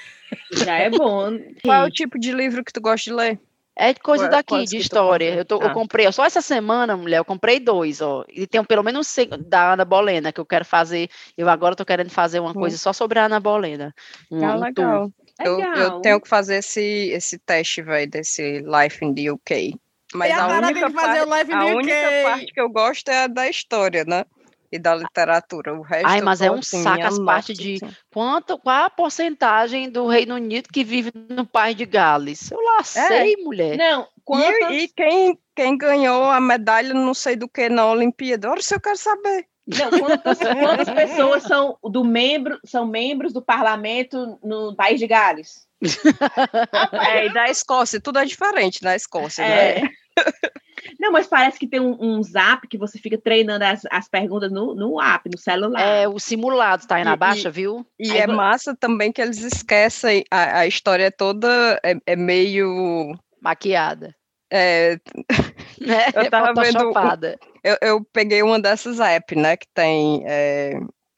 Já 0.51 0.76
é 0.78 0.90
bom. 0.90 1.38
Qual 1.64 1.76
é 1.76 1.86
o 1.86 1.90
tipo 1.90 2.18
de 2.18 2.32
livro 2.32 2.64
que 2.64 2.72
tu 2.72 2.80
gosta 2.80 3.11
de 3.11 3.14
ler? 3.16 3.40
É 3.74 3.94
coisa 3.94 4.24
Qual- 4.24 4.30
daqui, 4.30 4.48
quais 4.54 4.70
de 4.70 4.76
história. 4.76 5.34
Eu, 5.34 5.44
tô- 5.44 5.60
eu 5.60 5.68
Ah. 5.68 5.72
comprei, 5.72 6.10
só 6.12 6.24
essa 6.24 6.42
semana, 6.42 6.96
mulher, 6.96 7.18
eu 7.18 7.24
comprei 7.24 7.58
dois, 7.58 8.00
ó. 8.02 8.24
E 8.28 8.46
tem 8.46 8.62
pelo 8.62 8.82
menos 8.82 9.08
cinco 9.08 9.36
da 9.38 9.72
Ana 9.72 9.84
Bolena, 9.84 10.30
que 10.32 10.38
eu 10.40 10.44
quero 10.46 10.64
fazer. 10.64 11.08
Eu 11.38 11.48
agora 11.48 11.74
tô 11.74 11.84
querendo 11.84 12.10
fazer 12.10 12.38
uma 12.40 12.50
Hum. 12.50 12.54
coisa 12.54 12.76
só 12.76 12.92
sobre 12.92 13.18
a 13.18 13.24
Ana 13.24 13.40
Bolena. 13.40 13.94
Um, 14.30 14.40
tour. 14.40 14.60
legal. 14.60 15.10
Eu, 15.42 15.60
eu 15.60 16.00
tenho 16.00 16.20
que 16.20 16.28
fazer 16.28 16.56
esse, 16.56 16.80
esse 17.10 17.38
teste, 17.38 17.80
velho, 17.82 18.10
desse 18.10 18.60
Life 18.60 19.02
in 19.04 19.14
the 19.14 19.30
UK. 19.30 19.74
Mas 20.14 20.28
E 20.28 20.32
a 20.34 20.44
a 20.44 20.58
única, 20.58 20.86
que 20.90 20.92
fazer 20.92 21.22
o 21.22 21.26
parte, 21.26 21.38
Life 21.40 21.52
in 21.52 21.54
a 21.56 21.64
the 21.66 21.74
única 21.74 21.94
UK. 21.94 22.22
parte 22.24 22.46
que 22.52 22.60
eu 22.60 22.68
gosto 22.68 23.08
é 23.08 23.24
a 23.24 23.26
da 23.26 23.48
história, 23.48 24.04
né? 24.06 24.24
E 24.72 24.78
da 24.78 24.94
literatura. 24.94 25.74
O 25.74 25.82
resto 25.82 26.06
Ai, 26.06 26.22
mas 26.22 26.40
é 26.40 26.50
um 26.50 26.60
assim, 26.60 26.82
saco 26.82 27.04
as 27.04 27.18
partes 27.18 27.58
de-. 27.58 27.78
Quanto, 28.10 28.56
qual 28.58 28.86
a 28.86 28.90
porcentagem 28.90 29.90
do 29.90 30.06
Reino 30.06 30.36
Unido 30.36 30.70
que 30.72 30.82
vive 30.82 31.12
no 31.28 31.44
País 31.44 31.76
de 31.76 31.84
Gales? 31.84 32.50
Eu 32.50 32.58
lá 32.58 32.82
sei, 32.82 33.36
mulher. 33.36 33.76
Não, 33.76 34.08
quantas... 34.24 34.70
E, 34.70 34.84
e 34.84 34.88
quem, 34.88 35.38
quem 35.54 35.76
ganhou 35.76 36.24
a 36.24 36.40
medalha, 36.40 36.94
não 36.94 37.12
sei 37.12 37.36
do 37.36 37.46
que, 37.46 37.68
na 37.68 37.86
Olimpíada? 37.86 38.50
Ora, 38.50 38.62
se 38.62 38.74
eu 38.74 38.80
quero 38.80 38.96
saber. 38.96 39.46
Não, 39.66 39.90
quantas, 39.90 40.38
quantas 40.38 40.90
pessoas 40.90 41.42
são 41.44 41.78
do 41.84 42.02
membro, 42.02 42.58
são 42.64 42.86
membros 42.86 43.32
do 43.32 43.40
parlamento 43.40 44.38
no 44.42 44.74
país 44.74 44.98
de 44.98 45.06
Gales? 45.06 45.66
É, 46.92 47.26
e 47.26 47.32
da 47.32 47.48
Escócia, 47.48 48.00
tudo 48.00 48.18
é 48.18 48.24
diferente 48.24 48.82
na 48.82 48.94
Escócia, 48.94 49.46
né? 49.46 49.82
É. 51.03 51.07
Não, 51.07 51.12
mas 51.12 51.26
parece 51.26 51.59
que 51.59 51.66
tem 51.66 51.80
um, 51.80 51.96
um 52.00 52.22
zap 52.22 52.66
que 52.68 52.78
você 52.78 52.98
fica 52.98 53.18
treinando 53.18 53.64
as, 53.64 53.82
as 53.90 54.09
perguntas 54.09 54.50
no, 54.53 54.74
no 54.74 55.00
app, 55.00 55.28
no 55.28 55.38
celular. 55.38 55.80
É 55.80 56.07
o 56.09 56.18
simulado, 56.18 56.86
tá 56.86 56.96
aí 56.96 57.05
na 57.05 57.14
E- 57.14 57.16
baixa, 57.16 57.50
viu? 57.50 57.84
E 57.98 58.11
Aí 58.11 58.18
é 58.18 58.26
vo- 58.26 58.34
massa 58.34 58.76
também 58.76 59.11
que 59.12 59.20
eles 59.20 59.40
esquecem, 59.42 60.24
a, 60.30 60.61
a 60.61 60.66
história 60.66 61.11
toda 61.11 61.80
é, 61.84 61.96
é 62.07 62.16
meio. 62.16 63.12
Maquiada. 63.40 64.14
é, 64.50 64.98
Né? 65.80 66.07
Eu 66.14 66.30
tava 66.30 66.55
vendo 66.55 66.92
eu, 67.64 67.76
eu 67.80 68.05
peguei 68.12 68.42
uma 68.42 68.61
dessas 68.61 68.98
apps, 69.00 69.36
né, 69.40 69.57
que 69.57 69.66
tem. 69.74 70.22
é, 70.26 70.72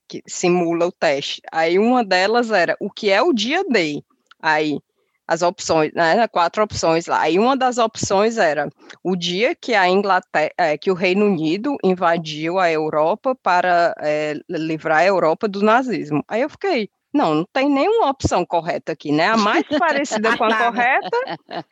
que 0.07 0.23
simula 0.27 0.87
o 0.87 0.93
teste. 0.93 1.41
Aí 1.51 1.79
uma 1.79 2.05
delas 2.05 2.51
era 2.51 2.77
o 2.79 2.91
que 2.91 3.11
é 3.11 3.23
o 3.23 3.33
dia 3.33 3.65
D. 3.65 4.03
Aí 4.41 4.79
as 5.27 5.43
opções, 5.43 5.93
né, 5.95 6.27
quatro 6.29 6.63
opções 6.63 7.07
lá. 7.07 7.21
Aí 7.21 7.39
uma 7.39 7.57
das 7.57 7.79
opções 7.79 8.37
era 8.37 8.69
o 9.03 9.17
dia 9.17 9.55
que 9.55 9.75
a 9.75 9.89
Inglaterra, 9.89 10.53
é, 10.59 10.77
que 10.77 10.91
o 10.91 10.95
Reino 10.95 11.27
Unido 11.27 11.77
invadiu 11.83 12.59
a 12.59 12.71
Europa 12.71 13.35
para 13.35 13.95
é, 14.01 14.35
livrar 14.49 14.99
a 14.99 15.07
Europa 15.07 15.49
do 15.49 15.63
nazismo. 15.63 16.23
Aí 16.29 16.43
eu 16.43 16.51
fiquei, 16.51 16.91
não, 17.15 17.35
não 17.35 17.45
tem 17.53 17.71
nenhuma 17.71 18.11
opção 18.11 18.45
correta 18.45 18.93
aqui, 18.93 19.13
né? 19.13 19.29
A 19.29 19.37
mais 19.37 19.65
parecida 19.79 20.37
com 20.37 20.45
a 20.45 20.55
correta 20.57 21.19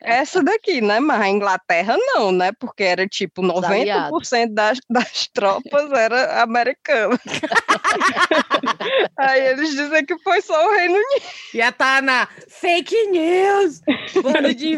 é 0.01 0.15
essa 0.15 0.41
daqui, 0.41 0.79
né? 0.81 0.99
Mas 0.99 1.21
a 1.21 1.29
Inglaterra 1.29 1.95
não, 1.97 2.31
né? 2.31 2.51
Porque 2.57 2.83
era 2.83 3.05
tipo 3.07 3.41
90% 3.41 4.53
das, 4.53 4.79
das 4.89 5.27
tropas 5.27 5.91
era 5.91 6.41
americana. 6.41 7.19
Aí 9.17 9.47
eles 9.47 9.69
dizem 9.71 10.05
que 10.05 10.17
foi 10.19 10.41
só 10.41 10.67
o 10.67 10.71
Reino 10.71 10.95
Unido. 10.95 11.21
E 11.53 11.61
a 11.61 11.71
Tana, 11.71 12.27
fake 12.47 13.07
news! 13.07 13.81
Bando 14.21 14.53
de 14.53 14.75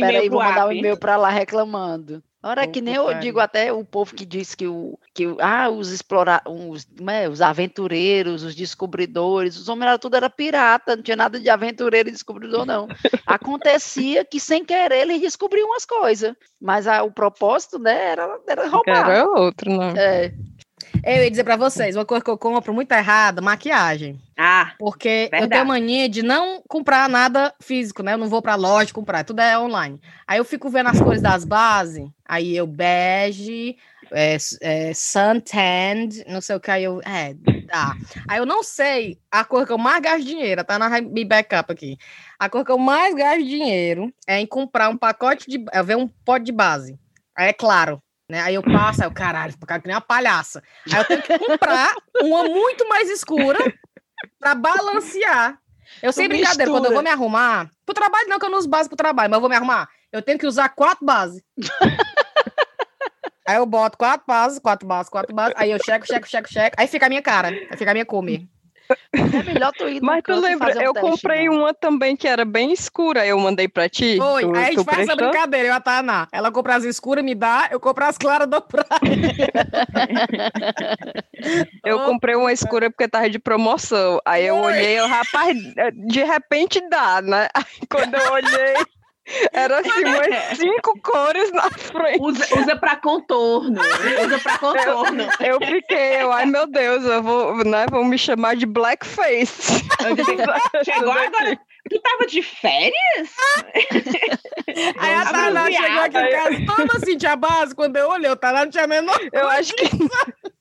Pera- 0.00 0.12
Mandar 0.50 0.66
um 0.66 0.68
um 0.68 0.72
e-mail 0.72 0.96
para 0.98 1.16
lá 1.16 1.30
reclamando. 1.30 2.22
Ora, 2.42 2.66
que 2.66 2.80
nem 2.80 2.94
eu 2.94 3.04
digo 3.20 3.38
até 3.38 3.70
o 3.70 3.84
povo 3.84 4.14
que 4.14 4.24
diz 4.24 4.54
que, 4.54 4.66
o, 4.66 4.98
que 5.12 5.26
ah, 5.40 5.68
os 5.68 5.90
explorar, 5.90 6.42
os, 6.46 6.86
é, 7.06 7.28
os 7.28 7.42
aventureiros, 7.42 8.42
os 8.42 8.54
descobridores, 8.54 9.58
os 9.58 9.68
homens 9.68 9.88
era 9.88 9.98
tudo 9.98 10.16
era 10.16 10.30
pirata, 10.30 10.96
não 10.96 11.02
tinha 11.02 11.16
nada 11.16 11.38
de 11.38 11.50
aventureiro 11.50 12.08
e 12.08 12.12
descobridor, 12.12 12.64
não. 12.64 12.88
Acontecia 13.26 14.24
que 14.24 14.40
sem 14.40 14.64
querer 14.64 15.02
eles 15.02 15.20
descobriam 15.20 15.68
umas 15.68 15.84
coisas, 15.84 16.34
mas 16.60 16.86
a- 16.86 17.02
o 17.02 17.10
propósito, 17.12 17.78
né, 17.78 18.12
era, 18.12 18.38
era 18.46 18.68
roubar. 18.68 19.10
Era 19.10 19.28
outro, 19.28 19.76
né? 19.76 19.92
É, 19.96 20.32
Eu 21.04 21.22
ia 21.24 21.30
dizer 21.30 21.44
pra 21.44 21.56
vocês, 21.56 21.96
uma 21.96 22.04
coisa 22.04 22.22
que 22.22 22.30
eu 22.30 22.36
compro 22.36 22.74
muito 22.74 22.92
errada, 22.92 23.40
maquiagem. 23.40 24.20
Ah, 24.36 24.72
Porque 24.78 25.24
eu 25.24 25.30
Verdade. 25.30 25.50
tenho 25.50 25.66
mania 25.66 26.08
de 26.08 26.22
não 26.22 26.62
comprar 26.68 27.08
nada 27.08 27.54
físico, 27.60 28.02
né? 28.02 28.14
Eu 28.14 28.18
não 28.18 28.28
vou 28.28 28.42
pra 28.42 28.54
loja 28.54 28.92
comprar, 28.92 29.24
tudo 29.24 29.40
é 29.40 29.58
online. 29.58 30.00
Aí 30.26 30.38
eu 30.38 30.44
fico 30.44 30.68
vendo 30.68 30.88
as 30.88 31.00
cores 31.00 31.22
das 31.22 31.44
bases, 31.44 32.08
aí 32.26 32.56
eu 32.56 32.66
bege, 32.66 33.76
é, 34.12 34.36
é, 34.62 34.92
não 36.26 36.40
sei 36.40 36.56
o 36.56 36.60
que, 36.60 36.70
aí 36.70 36.84
eu, 36.84 37.00
é, 37.02 37.34
dá. 37.66 37.94
Aí 38.28 38.38
eu 38.38 38.46
não 38.46 38.62
sei 38.62 39.18
a 39.30 39.44
cor 39.44 39.66
que 39.66 39.72
eu 39.72 39.78
mais 39.78 40.02
gasto 40.02 40.24
dinheiro, 40.24 40.64
tá 40.64 40.78
na 40.78 41.00
mi 41.00 41.24
backup 41.24 41.72
aqui. 41.72 41.96
A 42.38 42.48
cor 42.48 42.64
que 42.64 42.72
eu 42.72 42.78
mais 42.78 43.14
gasto 43.14 43.44
dinheiro 43.44 44.12
é 44.26 44.40
em 44.40 44.46
comprar 44.46 44.88
um 44.88 44.96
pacote 44.96 45.48
de, 45.48 45.64
é 45.72 45.82
ver 45.82 45.96
um 45.96 46.08
pote 46.08 46.46
de 46.46 46.52
base. 46.52 46.98
Aí 47.36 47.48
é 47.48 47.52
claro, 47.52 48.02
né? 48.30 48.40
Aí 48.40 48.54
eu 48.54 48.62
passo, 48.62 49.02
aí 49.02 49.08
eu, 49.08 49.12
caralho, 49.12 49.52
ficar 49.52 49.80
que 49.80 49.86
nem 49.86 49.94
uma 49.94 50.00
palhaça. 50.00 50.62
Aí 50.90 51.00
eu 51.00 51.04
tenho 51.04 51.22
que 51.22 51.38
comprar 51.38 51.94
uma 52.22 52.44
muito 52.44 52.88
mais 52.88 53.10
escura 53.10 53.58
pra 54.38 54.54
balancear. 54.54 55.58
Eu 56.02 56.12
sei 56.12 56.28
brincadeira, 56.28 56.70
quando 56.70 56.86
eu 56.86 56.92
vou 56.92 57.02
me 57.02 57.10
arrumar, 57.10 57.68
pro 57.84 57.94
trabalho 57.94 58.28
não, 58.28 58.38
que 58.38 58.46
eu 58.46 58.50
não 58.50 58.58
uso 58.58 58.68
base 58.68 58.88
pro 58.88 58.96
trabalho, 58.96 59.28
mas 59.28 59.36
eu 59.36 59.40
vou 59.40 59.50
me 59.50 59.56
arrumar, 59.56 59.88
eu 60.12 60.22
tenho 60.22 60.38
que 60.38 60.46
usar 60.46 60.68
quatro 60.68 61.04
bases. 61.04 61.42
aí 63.46 63.56
eu 63.56 63.66
boto 63.66 63.98
quatro 63.98 64.24
bases, 64.26 64.60
quatro 64.60 64.86
bases, 64.86 65.10
quatro 65.10 65.34
bases, 65.34 65.54
aí 65.56 65.72
eu 65.72 65.78
checo, 65.84 66.06
checo, 66.06 66.28
checo, 66.28 66.48
checo, 66.48 66.76
aí 66.78 66.86
fica 66.86 67.06
a 67.06 67.08
minha 67.08 67.20
cara, 67.20 67.48
aí 67.48 67.76
fica 67.76 67.90
a 67.90 67.94
minha 67.94 68.06
come. 68.06 68.48
É 69.12 69.42
melhor 69.42 69.72
tu 69.72 69.88
ir 69.88 70.00
Mas 70.02 70.22
tu 70.22 70.34
lembra, 70.34 70.68
fazer 70.68 70.80
um 70.80 70.82
eu 70.82 70.92
teste, 70.92 71.10
comprei 71.10 71.46
não. 71.48 71.56
uma 71.56 71.74
também 71.74 72.16
que 72.16 72.28
era 72.28 72.44
bem 72.44 72.72
escura, 72.72 73.26
eu 73.26 73.38
mandei 73.38 73.68
pra 73.68 73.88
ti. 73.88 74.18
Oi, 74.20 74.42
tu, 74.42 74.54
aí 74.54 74.62
a 74.62 74.72
gente 74.72 74.84
faz 74.84 74.98
essa 75.00 75.16
prestou? 75.16 75.30
brincadeira, 75.30 75.68
eu 75.68 75.74
a 75.74 75.80
Tainá. 75.80 76.28
Ela 76.32 76.50
compra 76.52 76.76
as 76.76 76.84
escuras, 76.84 77.24
me 77.24 77.34
dá, 77.34 77.68
eu 77.70 77.80
compro 77.80 78.04
as 78.04 78.18
claras, 78.18 78.48
dou 78.48 78.60
pra 78.60 78.84
Eu 81.84 81.96
Opa. 81.96 82.06
comprei 82.06 82.34
uma 82.34 82.52
escura 82.52 82.90
porque 82.90 83.08
tava 83.08 83.30
de 83.30 83.38
promoção. 83.38 84.20
Aí 84.24 84.46
eu 84.46 84.56
Oi. 84.56 84.74
olhei, 84.74 84.98
eu, 84.98 85.08
rapaz, 85.08 85.56
de 85.94 86.22
repente 86.22 86.80
dá, 86.88 87.20
né? 87.22 87.48
Aí 87.54 87.64
quando 87.90 88.14
eu 88.14 88.32
olhei, 88.32 88.86
era 89.52 89.80
assim, 89.80 90.04
umas 90.04 90.58
cinco 90.58 90.98
cores 91.02 91.52
na 91.52 91.70
frente. 91.70 92.20
usa, 92.20 92.46
usa 92.58 92.76
para 92.76 92.96
contorno. 92.96 93.80
Usa 93.80 94.38
para 94.38 94.58
contorno. 94.58 95.28
Eu 95.40 95.58
fiquei, 95.60 96.22
eu, 96.22 96.32
ai 96.32 96.46
meu 96.46 96.66
Deus, 96.66 97.04
eu 97.04 97.22
vou, 97.22 97.64
né? 97.64 97.86
Vão 97.90 98.04
me 98.04 98.18
chamar 98.18 98.56
de 98.56 98.66
blackface. 98.66 99.84
Chegou 100.84 101.12
agora. 101.12 101.58
Tu 101.88 101.98
tava 102.00 102.26
de 102.26 102.42
férias? 102.42 103.30
Aí 104.98 105.14
a 105.14 105.32
Tainá 105.32 105.70
chegou 105.70 106.00
aqui 106.00 106.18
em 106.18 106.30
casa 106.30 106.76
toda 106.76 106.96
assim, 106.96 107.16
tinha 107.16 107.36
base, 107.36 107.74
quando 107.74 107.96
eu 107.96 108.08
olhei, 108.08 108.30
o 108.30 108.36
Tainá 108.36 108.64
não 108.64 108.70
tinha 108.70 108.86
menor 108.86 109.18
Eu 109.32 109.48
acho 109.48 109.74
que 109.74 109.88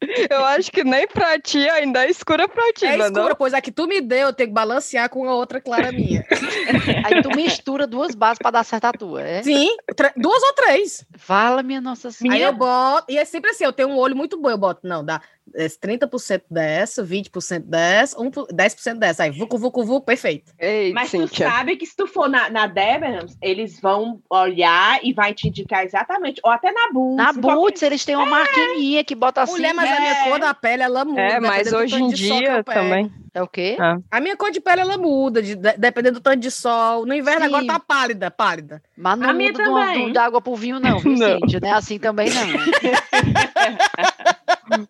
eu 0.30 0.46
acho 0.46 0.72
que 0.72 0.84
nem 0.84 1.08
pra 1.08 1.40
ti 1.40 1.70
ainda 1.70 2.06
é 2.06 2.10
escura 2.10 2.48
pra 2.48 2.72
ti, 2.74 2.86
É 2.86 2.98
não 2.98 3.06
é 3.06 3.08
escura, 3.08 3.30
não? 3.30 3.36
pois 3.36 3.54
a 3.54 3.62
que 3.62 3.72
tu 3.72 3.88
me 3.88 4.02
deu, 4.02 4.28
eu 4.28 4.34
tenho 4.34 4.50
que 4.50 4.54
balancear 4.54 5.10
com 5.10 5.28
a 5.30 5.34
outra 5.34 5.62
clara 5.62 5.92
minha. 5.92 6.26
Aí 7.06 7.22
tu 7.22 7.30
mistura 7.36 7.86
duas 7.86 8.16
bases 8.16 8.40
para 8.40 8.52
dar 8.52 8.64
certo 8.64 8.86
a 8.86 8.92
tua, 8.94 9.22
é? 9.22 9.44
Sim, 9.44 9.76
duas 10.18 10.44
ou 10.44 10.54
três. 10.54 11.06
Fala, 11.18 11.62
minha 11.64 11.82
nossa 11.82 12.12
senhora. 12.12 12.38
Aí 12.38 12.44
eu 12.44 12.54
boto, 12.54 13.12
e 13.12 13.18
é 13.18 13.26
sempre 13.26 13.52
assim, 13.52 13.64
eu 13.64 13.74
tenho 13.74 13.90
um 13.90 13.98
olho 13.98 14.16
muito 14.16 14.40
bom, 14.40 14.50
eu 14.50 14.58
boto, 14.58 14.82
não, 14.88 15.04
dá 15.04 15.22
30% 15.56 16.42
dessa, 16.50 17.04
20% 17.04 17.60
dessa, 17.66 18.20
1, 18.22 18.30
10% 18.32 18.96
dessa. 18.98 19.24
Aí, 19.24 19.32
vucu, 19.32 19.58
vucu, 19.58 19.84
vucu, 19.84 20.06
perfeito. 20.06 20.52
Ei, 20.60 20.94
Mas 20.94 21.10
Cíntia. 21.10 21.48
tu 21.48 21.52
sabe 21.52 21.76
que 21.76 21.86
se 21.86 21.96
tu 21.96 22.08
for 22.08 22.30
na, 22.30 22.50
na 22.50 22.68
Debenhams, 22.68 23.38
eles 23.42 23.80
vão 23.80 24.22
olhar 24.30 25.00
e 25.04 25.14
vai 25.14 25.34
te 25.34 25.48
indicar 25.48 25.84
exatamente. 25.84 26.40
Ou 26.44 26.52
até 26.52 26.72
na 26.72 26.92
Boots. 26.92 27.18
Na 27.18 27.34
Boots, 27.34 27.82
eles 27.84 28.06
têm 28.06 28.16
uma 28.16 28.26
maquininha 28.26 29.04
que 29.04 29.16
bota 29.16 29.42
assim. 29.42 29.54
Mulher, 29.54 29.74
mas 29.74 29.92
a 29.92 30.00
minha 30.00 30.12
é. 30.14 30.30
cor 30.30 30.40
da 30.40 30.54
pele, 30.54 30.84
ela 30.84 31.06
muda. 31.06 31.22
É, 31.22 31.40
mas 31.40 31.70
do 31.70 31.78
hoje 31.78 31.96
em 32.02 32.10
de 32.10 32.28
sol 32.28 32.38
que 32.38 32.44
dia 32.44 32.64
também. 32.64 33.12
É 33.34 33.44
o 33.44 33.48
quê? 33.48 33.78
A 34.10 34.20
minha 34.20 34.36
cor 34.36 34.50
de 34.52 34.60
pele, 34.60 34.82
ela 34.82 34.98
muda, 34.98 35.42
de- 35.42 35.56
de- 35.56 35.78
dependendo 35.78 36.20
do 36.20 36.24
tanto 36.24 36.40
de 36.40 36.50
sol. 36.50 37.06
No 37.06 37.14
inverno, 37.14 37.42
Sim. 37.42 37.48
agora 37.48 37.66
tá 37.68 37.80
pálida, 37.80 38.32
pálida. 38.32 38.82
Mas 38.98 39.20
não 39.20 39.30
A 39.30 39.34
minha 39.34 39.52
muda 39.52 39.64
também. 39.64 40.12
de 40.12 40.18
água 40.18 40.42
pro 40.42 40.56
vinho, 40.56 40.80
não, 40.80 41.00
viu, 41.00 41.12
Não. 41.16 41.40
Cíntia? 41.40 41.60
Não 41.62 41.70
é 41.70 41.72
assim 41.74 42.00
também, 42.00 42.30
não. 42.30 42.48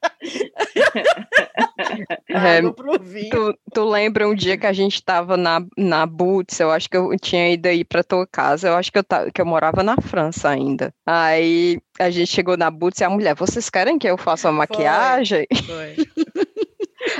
É. 2.29 2.61
Tu, 2.61 3.57
tu 3.73 3.85
lembra 3.85 4.27
um 4.27 4.35
dia 4.35 4.57
que 4.57 4.67
a 4.67 4.73
gente 4.73 5.03
tava 5.03 5.35
na, 5.35 5.61
na 5.77 6.05
Boots, 6.05 6.59
eu 6.59 6.71
acho 6.71 6.89
que 6.89 6.95
eu 6.95 7.09
tinha 7.19 7.51
ido 7.51 7.67
aí 7.67 7.83
pra 7.83 8.03
tua 8.03 8.27
casa, 8.27 8.67
eu 8.67 8.75
acho 8.75 8.91
que 8.91 8.99
eu, 8.99 9.03
ta- 9.03 9.31
que 9.31 9.41
eu 9.41 9.45
morava 9.45 9.81
na 9.81 9.95
França 9.97 10.49
ainda. 10.49 10.93
Aí 11.05 11.79
a 11.99 12.09
gente 12.09 12.31
chegou 12.31 12.57
na 12.57 12.69
Boots 12.69 13.01
e 13.01 13.03
a 13.03 13.09
mulher, 13.09 13.35
vocês 13.35 13.69
querem 13.69 13.97
que 13.97 14.07
eu 14.07 14.17
faça 14.17 14.49
uma 14.49 14.59
maquiagem? 14.59 15.47
Foi. 15.65 15.95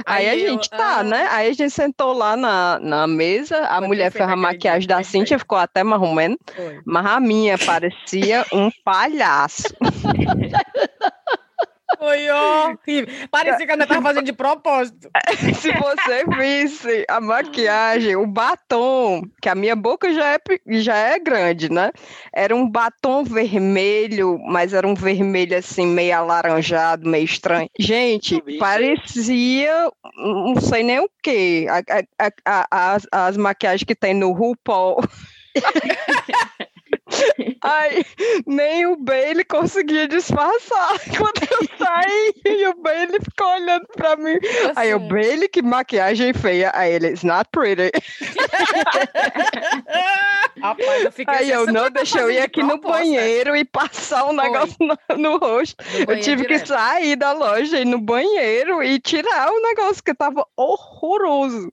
Aí, 0.05 0.27
a 0.27 0.35
eu, 0.35 0.49
gente 0.49 0.69
tá, 0.69 0.99
ah, 0.99 1.03
né? 1.03 1.27
Aí 1.31 1.49
a 1.49 1.53
gente 1.53 1.71
sentou 1.71 2.13
lá 2.13 2.35
na, 2.35 2.79
na 2.79 3.07
mesa, 3.07 3.59
a 3.65 3.79
mulher 3.79 4.11
fez 4.11 4.29
a 4.29 4.35
maquiagem 4.35 4.87
da. 4.87 5.01
Cíntia, 5.03 5.39
ficou 5.39 5.57
até 5.57 5.83
marromeno, 5.83 6.37
mas 6.85 7.05
a 7.05 7.19
minha 7.19 7.57
parecia 7.57 8.45
um 8.53 8.69
palhaço. 8.83 9.63
Foi 11.99 12.29
horrível. 12.31 13.13
Parecia 13.29 13.65
que 13.65 13.71
ela 13.73 13.85
tava 13.85 14.01
fazendo 14.01 14.25
de 14.25 14.31
propósito. 14.31 15.09
Se 15.59 15.69
você 15.73 16.23
visse 16.37 17.05
a 17.09 17.19
maquiagem, 17.19 18.15
o 18.15 18.25
batom, 18.25 19.21
que 19.41 19.49
a 19.49 19.53
minha 19.55 19.75
boca 19.75 20.13
já 20.13 20.33
é, 20.35 20.39
já 20.79 20.95
é 20.95 21.19
grande, 21.19 21.69
né? 21.69 21.91
Era 22.33 22.55
um 22.55 22.69
batom 22.69 23.25
vermelho, 23.25 24.39
mas 24.47 24.73
era 24.73 24.87
um 24.87 24.93
vermelho 24.95 25.57
assim, 25.57 25.85
meio 25.85 26.15
alaranjado, 26.17 27.07
meio 27.07 27.25
estranho. 27.25 27.69
Gente, 27.77 28.41
parecia, 28.57 29.91
não 30.15 30.55
sei 30.61 30.83
nem 30.83 30.99
o 30.99 31.09
quê. 31.21 31.67
A- 31.69 32.25
a- 32.25 32.31
a- 32.71 32.93
as, 32.93 33.07
as 33.11 33.35
maquiagens 33.37 33.83
que 33.83 33.93
tem 33.95 34.13
no 34.13 34.31
RuPaul. 34.31 35.01
Ai, 37.61 38.05
nem 38.47 38.85
o 38.87 38.95
Bailey 38.95 39.43
conseguia 39.43 40.07
disfarçar 40.07 40.99
quando 41.17 41.41
eu 41.51 41.67
saí 41.77 42.33
e 42.45 42.67
o 42.67 42.73
Bailey 42.81 43.19
ficou 43.21 43.47
olhando 43.47 43.85
pra 43.95 44.15
mim. 44.15 44.37
Aí 44.75 44.89
eu, 44.91 44.97
Assim. 44.97 45.07
Bailey, 45.07 45.47
que 45.49 45.61
maquiagem 45.61 46.33
feia. 46.33 46.71
Aí 46.73 46.93
ele, 46.93 47.07
it's 47.07 47.23
not 47.23 47.49
pretty. 47.51 47.91
Rapaz, 50.61 51.05
eu 51.05 51.11
fiquei 51.11 51.33
Aí 51.33 51.43
assim, 51.43 51.51
eu, 51.53 51.65
"Você 51.65 51.71
não, 51.71 51.83
tá 51.83 51.89
deixa 51.89 52.19
eu 52.19 52.31
ir 52.31 52.39
aqui 52.39 52.61
no 52.61 52.79
banheiro 52.79 53.55
e 53.55 53.63
passar 53.63 54.25
um 54.25 54.33
negócio 54.33 54.75
no, 54.79 54.97
no 55.17 55.37
rosto. 55.37 55.75
Do 56.05 56.11
Eu 56.11 56.19
tive 56.19 56.43
que 56.43 56.53
direto. 56.53 56.67
sair 56.67 57.15
da 57.15 57.31
loja, 57.31 57.79
ir 57.79 57.85
no 57.85 57.99
banheiro 57.99 58.83
e 58.83 58.99
tirar 58.99 59.51
o 59.51 59.61
negócio 59.61 60.03
que 60.03 60.13
tava 60.13 60.45
horroroso. 60.57 61.71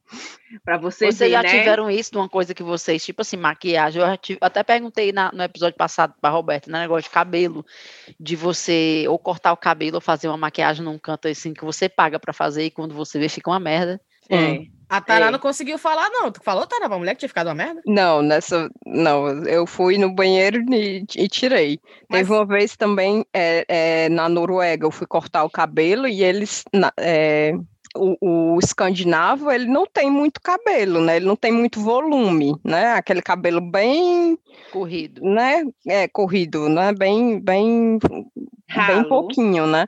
Pra 0.64 0.78
você 0.78 1.06
Vocês 1.06 1.18
ver, 1.18 1.30
já 1.30 1.42
né? 1.42 1.48
tiveram 1.48 1.90
isso 1.90 2.10
de 2.12 2.18
uma 2.18 2.28
coisa 2.28 2.54
que 2.54 2.62
vocês, 2.62 3.04
tipo 3.04 3.22
assim, 3.22 3.36
maquiagem. 3.36 4.00
Eu 4.00 4.16
tive- 4.16 4.38
até 4.40 4.62
perguntei 4.62 5.10
na- 5.12 5.30
no 5.32 5.42
episódio 5.42 5.76
passado 5.76 6.14
pra 6.20 6.30
Roberta, 6.30 6.70
né? 6.70 6.80
Negócio 6.80 7.04
de 7.04 7.10
cabelo, 7.10 7.64
de 8.18 8.36
você 8.36 9.04
ou 9.08 9.18
cortar 9.18 9.52
o 9.52 9.56
cabelo 9.56 9.96
ou 9.96 10.00
fazer 10.00 10.28
uma 10.28 10.36
maquiagem 10.36 10.84
num 10.84 10.98
canto 10.98 11.26
assim 11.28 11.52
que 11.52 11.64
você 11.64 11.88
paga 11.88 12.18
pra 12.20 12.32
fazer 12.32 12.64
e 12.64 12.70
quando 12.70 12.94
você 12.94 13.18
vê 13.18 13.28
fica 13.28 13.50
uma 13.50 13.58
merda. 13.60 14.00
É. 14.28 14.64
A 14.88 15.00
Tara 15.00 15.26
É. 15.26 15.30
não 15.30 15.38
conseguiu 15.38 15.78
falar, 15.78 16.08
não. 16.10 16.30
Tu 16.30 16.40
falou, 16.44 16.64
Tara, 16.66 16.88
pra 16.88 16.96
mulher 16.98 17.14
que 17.14 17.20
tinha 17.20 17.28
ficado 17.28 17.48
uma 17.48 17.54
merda? 17.54 17.80
Não, 17.86 18.22
nessa. 18.22 18.68
Não, 18.86 19.28
eu 19.44 19.66
fui 19.66 19.98
no 19.98 20.12
banheiro 20.14 20.64
e, 20.72 21.04
e 21.16 21.28
tirei. 21.28 21.80
Mas- 22.08 22.20
Teve 22.20 22.32
uma 22.32 22.46
vez 22.46 22.76
também 22.76 23.24
é, 23.34 23.64
é, 23.68 24.08
na 24.08 24.28
Noruega, 24.28 24.86
eu 24.86 24.90
fui 24.92 25.06
cortar 25.06 25.42
o 25.44 25.50
cabelo 25.50 26.06
e 26.06 26.22
eles. 26.22 26.62
na- 26.72 26.92
é, 26.98 27.52
o, 27.96 28.16
o 28.20 28.58
escandinavo, 28.58 29.50
ele 29.50 29.66
não 29.66 29.86
tem 29.86 30.10
muito 30.10 30.40
cabelo, 30.40 31.00
né? 31.00 31.16
Ele 31.16 31.26
não 31.26 31.36
tem 31.36 31.52
muito 31.52 31.80
volume, 31.80 32.54
né? 32.64 32.92
Aquele 32.92 33.22
cabelo 33.22 33.60
bem, 33.60 34.38
Corrido. 34.72 35.22
né? 35.22 35.64
É, 35.86 36.06
corrido, 36.08 36.68
né? 36.68 36.92
Bem, 36.92 37.40
bem, 37.40 37.98
bem 37.98 38.26
Ralo. 38.68 39.08
pouquinho, 39.08 39.66
né? 39.66 39.86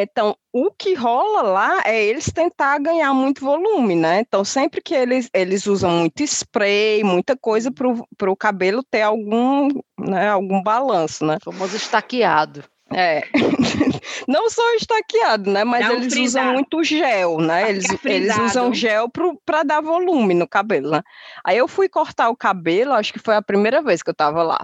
Então, 0.00 0.36
o 0.52 0.70
que 0.70 0.94
rola 0.94 1.42
lá 1.42 1.82
é 1.84 2.04
eles 2.04 2.26
tentar 2.32 2.78
ganhar 2.78 3.12
muito 3.12 3.44
volume, 3.44 3.96
né? 3.96 4.20
Então, 4.20 4.44
sempre 4.44 4.80
que 4.80 4.94
eles, 4.94 5.28
eles 5.34 5.66
usam 5.66 5.90
muito 5.90 6.22
spray, 6.22 7.02
muita 7.02 7.36
coisa 7.36 7.72
para 7.72 8.30
o 8.30 8.36
cabelo 8.36 8.80
ter 8.88 9.02
algum, 9.02 9.68
né, 9.98 10.28
algum 10.28 10.62
balanço, 10.62 11.24
né? 11.24 11.38
Famoso 11.42 11.76
estaqueado. 11.76 12.62
É. 12.90 13.22
Não 14.26 14.48
só 14.48 14.62
estaqueado, 14.74 15.50
né? 15.50 15.62
Mas 15.64 15.88
eles 15.88 16.16
usam 16.16 16.52
muito 16.54 16.82
gel, 16.82 17.38
né? 17.38 17.68
Eles, 17.68 17.86
eles 18.04 18.36
usam 18.38 18.72
gel 18.72 19.10
para 19.44 19.62
dar 19.62 19.80
volume 19.82 20.34
no 20.34 20.48
cabelo, 20.48 20.90
né? 20.90 21.02
Aí 21.44 21.58
eu 21.58 21.68
fui 21.68 21.88
cortar 21.88 22.30
o 22.30 22.36
cabelo, 22.36 22.92
acho 22.94 23.12
que 23.12 23.18
foi 23.18 23.36
a 23.36 23.42
primeira 23.42 23.82
vez 23.82 24.02
que 24.02 24.08
eu 24.10 24.12
estava 24.12 24.42
lá. 24.42 24.58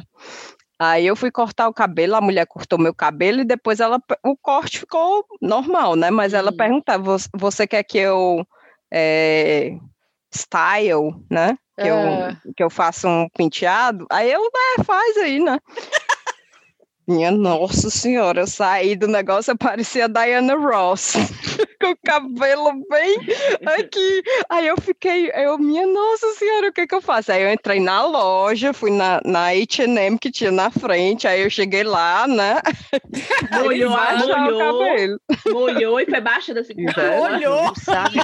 Aí 0.79 1.07
eu 1.07 1.15
fui 1.15 1.31
cortar 1.31 1.69
o 1.69 1.75
cabelo, 1.75 2.17
a 2.17 2.21
mulher 2.21 2.47
cortou 2.47 2.79
meu 2.79 2.95
cabelo 2.95 3.41
e 3.41 3.45
depois 3.45 3.79
ela 3.79 4.01
o 4.25 4.37
corte 4.37 4.81
ficou 4.81 5.25
normal, 5.41 5.95
né? 5.95 6.11
Mas 6.11 6.35
ela 6.35 6.51
Hum. 6.51 6.57
perguntava, 6.57 7.17
"Você- 7.35 7.67
quer 7.67 7.83
que 7.85 7.99
eu 7.99 8.45
eh, 8.93 9.77
style, 10.35 11.15
né? 11.31 11.57
Que, 11.77 11.89
É. 11.89 11.91
eu, 11.91 12.53
que 12.57 12.63
eu 12.63 12.71
faça 12.71 13.09
um 13.09 13.29
penteado? 13.37 14.07
Aí 14.11 14.31
eu, 14.33 14.41
é, 14.79 14.83
faz 14.85 15.17
aí, 15.19 15.41
né? 15.41 15.59
Minha 17.07 17.31
nossa 17.31 17.91
senhora, 17.91 18.41
eu 18.41 18.47
saí 18.47 18.97
do 18.97 19.07
negócio, 19.07 19.51
eu 19.51 19.59
parecia 19.59 20.07
a 20.07 20.09
Diana 20.09 20.55
Ross, 20.57 21.13
com 21.79 21.91
o 21.91 21.97
cabelo 22.03 22.73
bem 22.89 23.19
aqui. 23.67 24.23
Aí 24.49 24.67
eu 24.67 24.81
fiquei, 24.81 25.31
eu, 25.35 25.59
minha 25.59 25.87
nossa 25.87 26.33
senhora, 26.35 26.69
o 26.69 26.73
que 26.73 26.87
que 26.87 26.95
eu 26.95 27.03
faço? 27.03 27.31
Aí 27.31 27.43
eu 27.43 27.53
entrei 27.53 27.79
na 27.79 28.07
loja, 28.07 28.73
fui 28.73 28.91
na, 28.91 29.21
na 29.23 29.49
H&M 29.49 30.19
que 30.19 30.31
tinha 30.31 30.51
na 30.51 30.71
frente, 30.71 31.29
aí 31.29 31.43
eu 31.43 31.51
cheguei 31.51 31.85
lá, 31.85 32.27
né? 32.27 32.63
Molhou, 33.53 33.91
molhou, 33.91 34.59
cabelo. 34.59 35.21
molhou 35.47 36.01
e 36.01 36.07
foi 36.07 36.21
baixa 36.23 36.55
da 36.55 36.65
segunda. 36.65 37.03
É. 37.03 37.21
Olhou. 37.21 37.65
Não 37.65 37.75
sabe? 37.75 38.19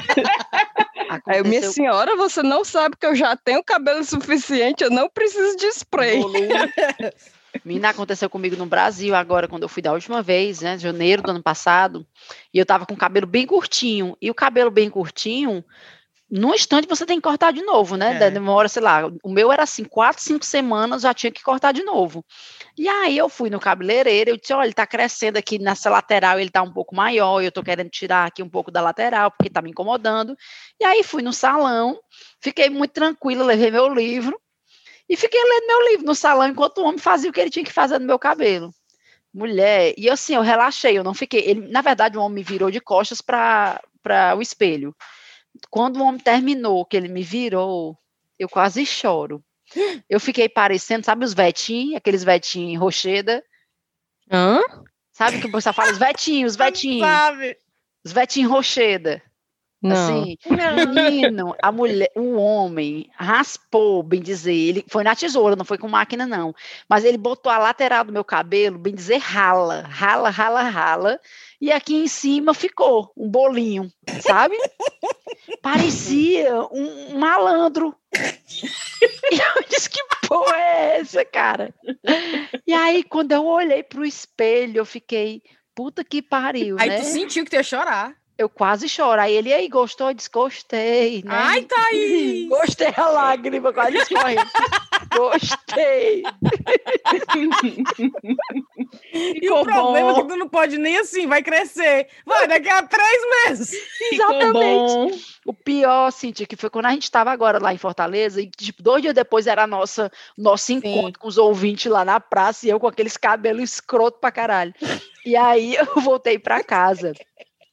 Aí 1.26 1.38
eu, 1.38 1.44
minha 1.44 1.70
senhora, 1.70 2.16
você 2.16 2.42
não 2.42 2.64
sabe 2.64 2.96
que 2.98 3.04
eu 3.04 3.14
já 3.14 3.36
tenho 3.36 3.62
cabelo 3.62 4.02
suficiente, 4.04 4.82
eu 4.82 4.90
não 4.90 5.08
preciso 5.10 5.56
de 5.58 5.66
spray. 5.66 6.22
Menina, 7.64 7.90
aconteceu 7.90 8.30
comigo 8.30 8.56
no 8.56 8.66
Brasil 8.66 9.14
agora, 9.14 9.48
quando 9.48 9.64
eu 9.64 9.68
fui 9.68 9.82
da 9.82 9.92
última 9.92 10.22
vez, 10.22 10.60
né? 10.60 10.78
Janeiro 10.78 11.22
do 11.22 11.30
ano 11.30 11.42
passado, 11.42 12.06
e 12.52 12.58
eu 12.58 12.66
tava 12.66 12.86
com 12.86 12.94
o 12.94 12.98
cabelo 12.98 13.26
bem 13.26 13.46
curtinho. 13.46 14.16
E 14.20 14.30
o 14.30 14.34
cabelo 14.34 14.70
bem 14.70 14.88
curtinho, 14.88 15.64
num 16.30 16.54
instante 16.54 16.86
você 16.86 17.04
tem 17.04 17.16
que 17.16 17.22
cortar 17.22 17.52
de 17.52 17.60
novo, 17.62 17.96
né? 17.96 18.16
É. 18.16 18.30
Demora, 18.30 18.68
sei 18.68 18.80
lá, 18.80 19.10
o 19.22 19.30
meu 19.30 19.50
era 19.50 19.64
assim, 19.64 19.84
quatro, 19.84 20.22
cinco 20.22 20.44
semanas, 20.46 21.02
já 21.02 21.12
tinha 21.12 21.32
que 21.32 21.42
cortar 21.42 21.72
de 21.72 21.82
novo. 21.82 22.24
E 22.78 22.88
aí 22.88 23.18
eu 23.18 23.28
fui 23.28 23.50
no 23.50 23.58
cabeleireiro, 23.58 24.30
eu 24.30 24.36
disse, 24.36 24.52
olha, 24.52 24.66
ele 24.66 24.72
tá 24.72 24.86
crescendo 24.86 25.36
aqui 25.36 25.58
nessa 25.58 25.90
lateral, 25.90 26.38
ele 26.38 26.50
tá 26.50 26.62
um 26.62 26.72
pouco 26.72 26.94
maior, 26.94 27.42
eu 27.42 27.50
tô 27.50 27.62
querendo 27.62 27.90
tirar 27.90 28.26
aqui 28.26 28.42
um 28.42 28.48
pouco 28.48 28.70
da 28.70 28.80
lateral, 28.80 29.32
porque 29.32 29.50
tá 29.50 29.60
me 29.60 29.70
incomodando. 29.70 30.36
E 30.78 30.84
aí 30.84 31.02
fui 31.02 31.20
no 31.20 31.32
salão, 31.32 31.98
fiquei 32.40 32.70
muito 32.70 32.92
tranquila, 32.92 33.44
levei 33.44 33.72
meu 33.72 33.92
livro, 33.92 34.40
e 35.10 35.16
fiquei 35.16 35.42
lendo 35.42 35.66
meu 35.66 35.88
livro 35.90 36.06
no 36.06 36.14
salão 36.14 36.48
enquanto 36.48 36.78
o 36.78 36.84
homem 36.84 36.98
fazia 36.98 37.28
o 37.28 37.32
que 37.32 37.40
ele 37.40 37.50
tinha 37.50 37.64
que 37.64 37.72
fazer 37.72 37.98
no 37.98 38.06
meu 38.06 38.18
cabelo. 38.18 38.72
Mulher, 39.34 39.92
e 39.98 40.08
assim, 40.08 40.34
eu 40.34 40.40
relaxei, 40.42 40.96
eu 40.96 41.04
não 41.04 41.12
fiquei. 41.14 41.40
Ele, 41.50 41.68
na 41.68 41.82
verdade, 41.82 42.16
o 42.16 42.20
homem 42.22 42.36
me 42.36 42.42
virou 42.42 42.70
de 42.70 42.80
costas 42.80 43.20
para 43.20 43.80
o 44.36 44.40
espelho. 44.40 44.94
Quando 45.68 45.98
o 45.98 46.02
homem 46.04 46.20
terminou, 46.20 46.84
que 46.86 46.96
ele 46.96 47.08
me 47.08 47.22
virou, 47.22 47.98
eu 48.38 48.48
quase 48.48 48.86
choro. 48.86 49.44
Eu 50.08 50.18
fiquei 50.18 50.48
parecendo, 50.48 51.04
sabe, 51.04 51.24
os 51.24 51.34
vetinhos, 51.34 51.96
aqueles 51.96 52.24
vetinhos 52.24 52.80
rocheda, 52.80 53.44
Hã? 54.30 54.60
sabe 55.12 55.40
que 55.40 55.46
o 55.46 55.52
pessoal 55.52 55.74
fala, 55.74 55.92
os 55.92 55.98
vetinhos, 55.98 56.52
os 56.52 56.56
vetinhos, 56.58 57.06
Sabe? 57.08 57.56
os 58.04 58.12
vetinhos 58.12 58.50
rocheda. 58.50 59.22
Não. 59.82 60.22
Assim, 60.22 60.36
menino, 60.92 61.54
a 61.62 61.72
mulher, 61.72 62.10
o 62.14 62.36
homem 62.36 63.10
raspou, 63.14 64.02
bem 64.02 64.20
dizer, 64.20 64.52
ele 64.52 64.84
foi 64.88 65.02
na 65.02 65.16
tesoura, 65.16 65.56
não 65.56 65.64
foi 65.64 65.78
com 65.78 65.88
máquina 65.88 66.26
não, 66.26 66.54
mas 66.86 67.04
ele 67.04 67.16
botou 67.16 67.50
a 67.50 67.56
lateral 67.56 68.04
do 68.04 68.12
meu 68.12 68.22
cabelo, 68.22 68.78
bem 68.78 68.94
dizer, 68.94 69.16
rala, 69.16 69.80
rala, 69.88 70.28
rala, 70.28 70.62
rala, 70.62 71.20
e 71.58 71.72
aqui 71.72 71.94
em 71.94 72.06
cima 72.08 72.52
ficou 72.52 73.10
um 73.16 73.28
bolinho, 73.28 73.90
sabe? 74.20 74.56
Parecia 75.62 76.54
um, 76.70 77.14
um 77.14 77.18
malandro. 77.18 77.94
E 79.32 79.36
eu 79.36 79.64
disse, 79.68 79.88
que 79.88 80.00
porra 80.26 80.56
é 80.56 80.98
essa, 81.00 81.24
cara? 81.24 81.72
E 82.66 82.72
aí, 82.72 83.02
quando 83.02 83.32
eu 83.32 83.46
olhei 83.46 83.82
pro 83.82 84.04
espelho, 84.04 84.78
eu 84.78 84.84
fiquei, 84.84 85.42
puta 85.74 86.04
que 86.04 86.20
pariu, 86.20 86.76
Aí 86.78 86.88
né? 86.88 87.00
tu 87.00 87.06
sentiu 87.06 87.44
que 87.44 87.50
tu 87.50 87.56
ia 87.56 87.62
chorar. 87.62 88.19
Eu 88.40 88.48
quase 88.48 88.88
choro. 88.88 89.20
Aí 89.20 89.34
ele, 89.34 89.52
aí, 89.52 89.68
gostou? 89.68 90.14
Desgostei, 90.14 91.22
né? 91.22 91.30
Ai, 91.30 91.62
Thaís! 91.62 92.48
Gostei 92.48 92.92
a 92.96 93.08
lágrima, 93.08 93.70
quase 93.72 93.98
escorrendo. 93.98 94.50
Gostei. 95.14 96.22
E 99.12 99.40
Ficou 99.40 99.62
o 99.62 99.64
problema 99.64 100.10
é 100.10 100.12
bom. 100.14 100.22
que 100.22 100.28
tu 100.28 100.36
não 100.36 100.48
pode 100.48 100.78
nem 100.78 100.98
assim, 100.98 101.26
vai 101.26 101.42
crescer. 101.42 102.08
Vai, 102.24 102.48
daqui 102.48 102.68
a 102.68 102.82
três 102.82 103.22
meses. 103.44 103.72
Exatamente. 104.12 105.40
O 105.44 105.52
pior, 105.52 106.10
Cintia, 106.10 106.46
que 106.46 106.56
foi 106.56 106.70
quando 106.70 106.86
a 106.86 106.90
gente 106.90 107.04
estava 107.04 107.30
agora 107.30 107.58
lá 107.58 107.72
em 107.72 107.78
Fortaleza, 107.78 108.40
e 108.40 108.48
tipo, 108.48 108.82
dois 108.82 109.02
dias 109.02 109.14
depois 109.14 109.46
era 109.46 109.64
a 109.64 109.66
nossa, 109.66 110.10
nosso 110.36 110.72
encontro 110.72 111.20
com 111.20 111.28
os 111.28 111.38
ouvintes 111.38 111.90
lá 111.90 112.04
na 112.04 112.20
praça, 112.20 112.66
e 112.66 112.70
eu 112.70 112.80
com 112.80 112.86
aqueles 112.86 113.16
cabelos 113.16 113.62
escroto 113.62 114.18
pra 114.18 114.30
caralho. 114.32 114.74
E 115.24 115.36
aí 115.36 115.74
eu 115.76 116.00
voltei 116.00 116.38
pra 116.38 116.62
casa, 116.62 117.12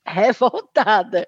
revoltada. 0.07 1.27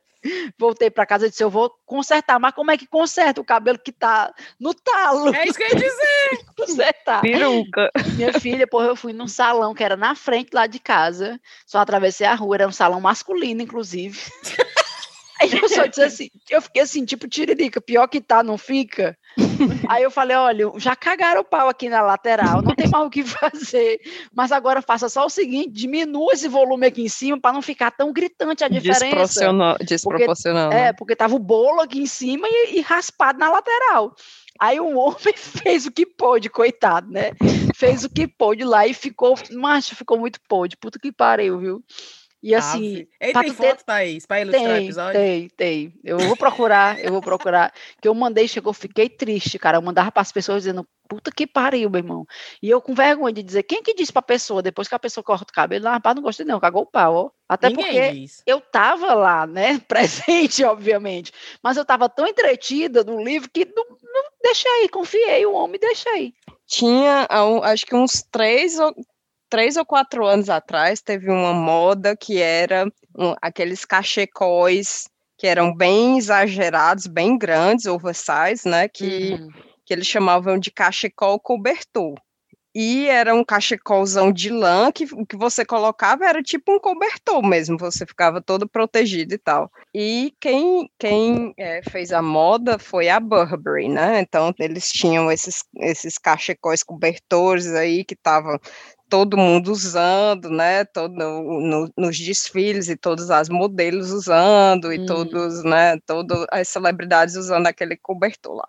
Voltei 0.57 0.89
pra 0.89 1.05
casa 1.05 1.27
e 1.27 1.29
disse: 1.29 1.43
Eu 1.43 1.49
vou 1.49 1.71
consertar, 1.85 2.39
mas 2.39 2.53
como 2.53 2.71
é 2.71 2.77
que 2.77 2.85
conserta 2.85 3.39
o 3.39 3.45
cabelo 3.45 3.79
que 3.79 3.91
tá 3.91 4.33
no 4.59 4.73
talo? 4.73 5.33
É 5.33 5.45
isso 5.45 5.57
que 5.57 5.63
eu 5.63 5.69
ia 5.69 5.75
dizer. 5.75 6.45
Consertar. 6.57 7.21
Peruca. 7.21 7.89
Minha 8.17 8.37
filha, 8.37 8.67
porra, 8.67 8.87
eu 8.87 8.95
fui 8.97 9.13
num 9.13 9.27
salão 9.27 9.73
que 9.73 9.83
era 9.83 9.95
na 9.95 10.15
frente 10.15 10.49
lá 10.53 10.67
de 10.67 10.77
casa, 10.77 11.39
só 11.65 11.79
atravessei 11.79 12.27
a 12.27 12.35
rua, 12.35 12.55
era 12.57 12.67
um 12.67 12.71
salão 12.71 12.99
masculino, 12.99 13.61
inclusive. 13.61 14.19
Aí 15.41 15.49
eu 15.53 15.69
só 15.69 15.85
disse 15.85 16.03
assim, 16.03 16.29
eu 16.49 16.61
fiquei 16.61 16.81
assim, 16.81 17.05
tipo, 17.05 17.25
tiririca, 17.25 17.79
pior 17.79 18.07
que 18.07 18.19
tá, 18.19 18.43
não 18.43 18.57
fica? 18.57 19.17
Aí 19.87 20.03
eu 20.03 20.11
falei, 20.11 20.35
olha, 20.35 20.71
já 20.77 20.95
cagaram 20.95 21.41
o 21.41 21.45
pau 21.45 21.69
aqui 21.69 21.89
na 21.89 22.01
lateral, 22.01 22.61
não 22.61 22.75
tem 22.75 22.87
mais 22.89 23.05
o 23.05 23.09
que 23.09 23.23
fazer, 23.23 23.99
mas 24.33 24.51
agora 24.51 24.81
faça 24.81 25.09
só 25.09 25.25
o 25.25 25.29
seguinte, 25.29 25.69
diminua 25.69 26.33
esse 26.33 26.47
volume 26.47 26.87
aqui 26.87 27.01
em 27.01 27.09
cima 27.09 27.39
para 27.39 27.53
não 27.53 27.61
ficar 27.61 27.91
tão 27.91 28.11
gritante 28.11 28.63
a 28.63 28.67
diferença. 28.67 29.05
Desproporcional. 29.05 29.77
Desproporcional. 29.79 30.71
É, 30.71 30.93
porque 30.93 31.15
tava 31.15 31.35
o 31.35 31.39
bolo 31.39 31.81
aqui 31.81 31.99
em 31.99 32.05
cima 32.05 32.47
e, 32.49 32.77
e 32.77 32.81
raspado 32.81 33.39
na 33.39 33.49
lateral. 33.49 34.15
Aí 34.59 34.79
o 34.79 34.97
homem 34.97 35.33
fez 35.37 35.85
o 35.85 35.91
que 35.91 36.05
pôde, 36.05 36.49
coitado, 36.49 37.09
né? 37.09 37.31
Fez 37.75 38.03
o 38.03 38.09
que 38.09 38.27
pôde 38.27 38.63
lá 38.65 38.85
e 38.85 38.93
ficou, 38.93 39.35
macho, 39.51 39.95
ficou 39.95 40.19
muito 40.19 40.39
pôde. 40.47 40.75
Puta 40.75 40.99
que 40.99 41.11
pariu, 41.11 41.57
viu? 41.57 41.83
E 42.41 42.55
assim, 42.55 43.05
pra 43.33 43.41
tem 43.41 43.53
ter- 43.53 43.53
foto, 43.53 43.83
Thaís, 43.83 44.25
pra 44.25 44.39
ilustrar 44.39 44.63
o 44.63 44.67
tem, 44.67 44.83
episódio? 44.85 45.19
tem, 45.19 45.49
tem. 45.49 45.93
Eu 46.03 46.17
vou 46.17 46.37
procurar, 46.37 46.97
eu 46.99 47.11
vou 47.11 47.21
procurar. 47.21 47.73
Que 48.01 48.07
eu 48.07 48.13
mandei, 48.15 48.47
chegou, 48.47 48.71
fiquei 48.71 49.09
triste, 49.09 49.59
cara. 49.59 49.77
Eu 49.77 49.81
mandava 49.81 50.09
para 50.09 50.21
as 50.21 50.31
pessoas 50.31 50.63
dizendo, 50.63 50.87
puta 51.09 51.31
que 51.35 51.45
pariu, 51.45 51.89
meu 51.89 51.99
irmão. 51.99 52.25
E 52.63 52.69
eu 52.69 52.79
com 52.81 52.93
vergonha 52.93 53.33
de 53.33 53.43
dizer, 53.43 53.63
quem 53.63 53.83
que 53.83 53.93
disse 53.93 54.13
pra 54.13 54.21
pessoa, 54.21 54.61
depois 54.61 54.87
que 54.87 54.95
a 54.95 54.99
pessoa 54.99 55.21
corta 55.21 55.51
o 55.51 55.53
cabelo, 55.53 55.87
ah, 55.87 55.93
rapaz, 55.93 56.15
não 56.15 56.23
gostei 56.23 56.45
não, 56.45 56.61
cagou 56.61 56.83
o 56.83 56.89
pau, 56.89 57.13
ó. 57.13 57.29
Até 57.49 57.67
Ninguém 57.69 57.85
porque 57.85 58.11
diz. 58.11 58.43
eu 58.45 58.61
tava 58.61 59.13
lá, 59.13 59.45
né, 59.45 59.79
presente, 59.89 60.63
obviamente, 60.63 61.33
mas 61.61 61.75
eu 61.75 61.83
tava 61.83 62.07
tão 62.07 62.25
entretida 62.25 63.03
no 63.03 63.21
livro 63.21 63.49
que 63.51 63.65
não, 63.65 63.83
não 63.89 64.23
deixei, 64.41 64.87
confiei, 64.87 65.45
o 65.45 65.53
homem 65.53 65.79
deixei. 65.79 66.33
Tinha, 66.65 67.27
acho 67.63 67.85
que 67.85 67.95
uns 67.95 68.21
três 68.31 68.79
ou, 68.79 68.95
três 69.49 69.75
ou 69.77 69.85
quatro 69.85 70.25
anos 70.25 70.49
atrás, 70.49 71.01
teve 71.01 71.29
uma 71.29 71.53
moda 71.53 72.15
que 72.15 72.41
era 72.41 72.85
um- 73.17 73.35
aqueles 73.41 73.83
cachecóis 73.85 75.09
que 75.37 75.47
eram 75.47 75.73
bem 75.73 76.17
exagerados, 76.17 77.07
bem 77.07 77.37
grandes, 77.37 77.85
oversize, 77.85 78.67
né? 78.67 78.87
Que, 78.89 79.31
Uhum. 79.33 79.49
que 79.85 79.93
eles 79.93 80.05
chamavam 80.05 80.59
de 80.59 80.69
cachecol 80.69 81.39
cobertor. 81.39 82.15
E 82.75 83.07
era 83.07 83.33
um 83.33 83.43
cachecolzão 83.43 84.31
de 84.31 84.49
lã 84.51 84.91
que 84.91 85.05
o 85.13 85.25
que 85.25 85.35
você 85.35 85.65
colocava 85.65 86.25
era 86.25 86.43
tipo 86.43 86.71
um 86.71 86.79
cobertor 86.79 87.41
mesmo, 87.43 87.77
você 87.79 88.05
ficava 88.05 88.41
todo 88.41 88.69
protegido 88.69 89.33
e 89.33 89.37
tal. 89.39 89.71
E 89.93 90.35
quem, 90.39 90.87
quem 90.99 91.51
eh, 91.57 91.81
fez 91.89 92.11
a 92.11 92.21
moda 92.21 92.77
foi 92.77 93.09
a 93.09 93.19
Burberry, 93.19 93.89
né? 93.89 94.19
Então 94.19 94.53
eles 94.59 94.89
tinham 94.89 95.31
esses, 95.31 95.63
esses 95.77 96.19
cachecóis 96.19 96.83
cobertores 96.83 97.67
aí 97.73 98.05
que 98.05 98.13
estavam 98.13 98.59
todo 99.09 99.35
mundo 99.37 99.71
usando, 99.71 100.49
né? 100.49 100.85
Todo, 100.85 101.13
no- 101.15 101.91
nos 101.97 102.17
desfiles 102.19 102.87
e 102.89 102.95
todas 102.95 103.29
as 103.31 103.49
modelos 103.49 104.11
usando 104.11 104.93
e 104.93 104.99
Hum. 104.99 105.05
todos, 105.05 105.63
né? 105.63 105.97
Todas 106.05 106.45
as 106.51 106.67
celebridades 106.69 107.35
usando 107.35 107.67
aquele 107.67 107.97
cobertor 107.97 108.55
lá. 108.55 108.67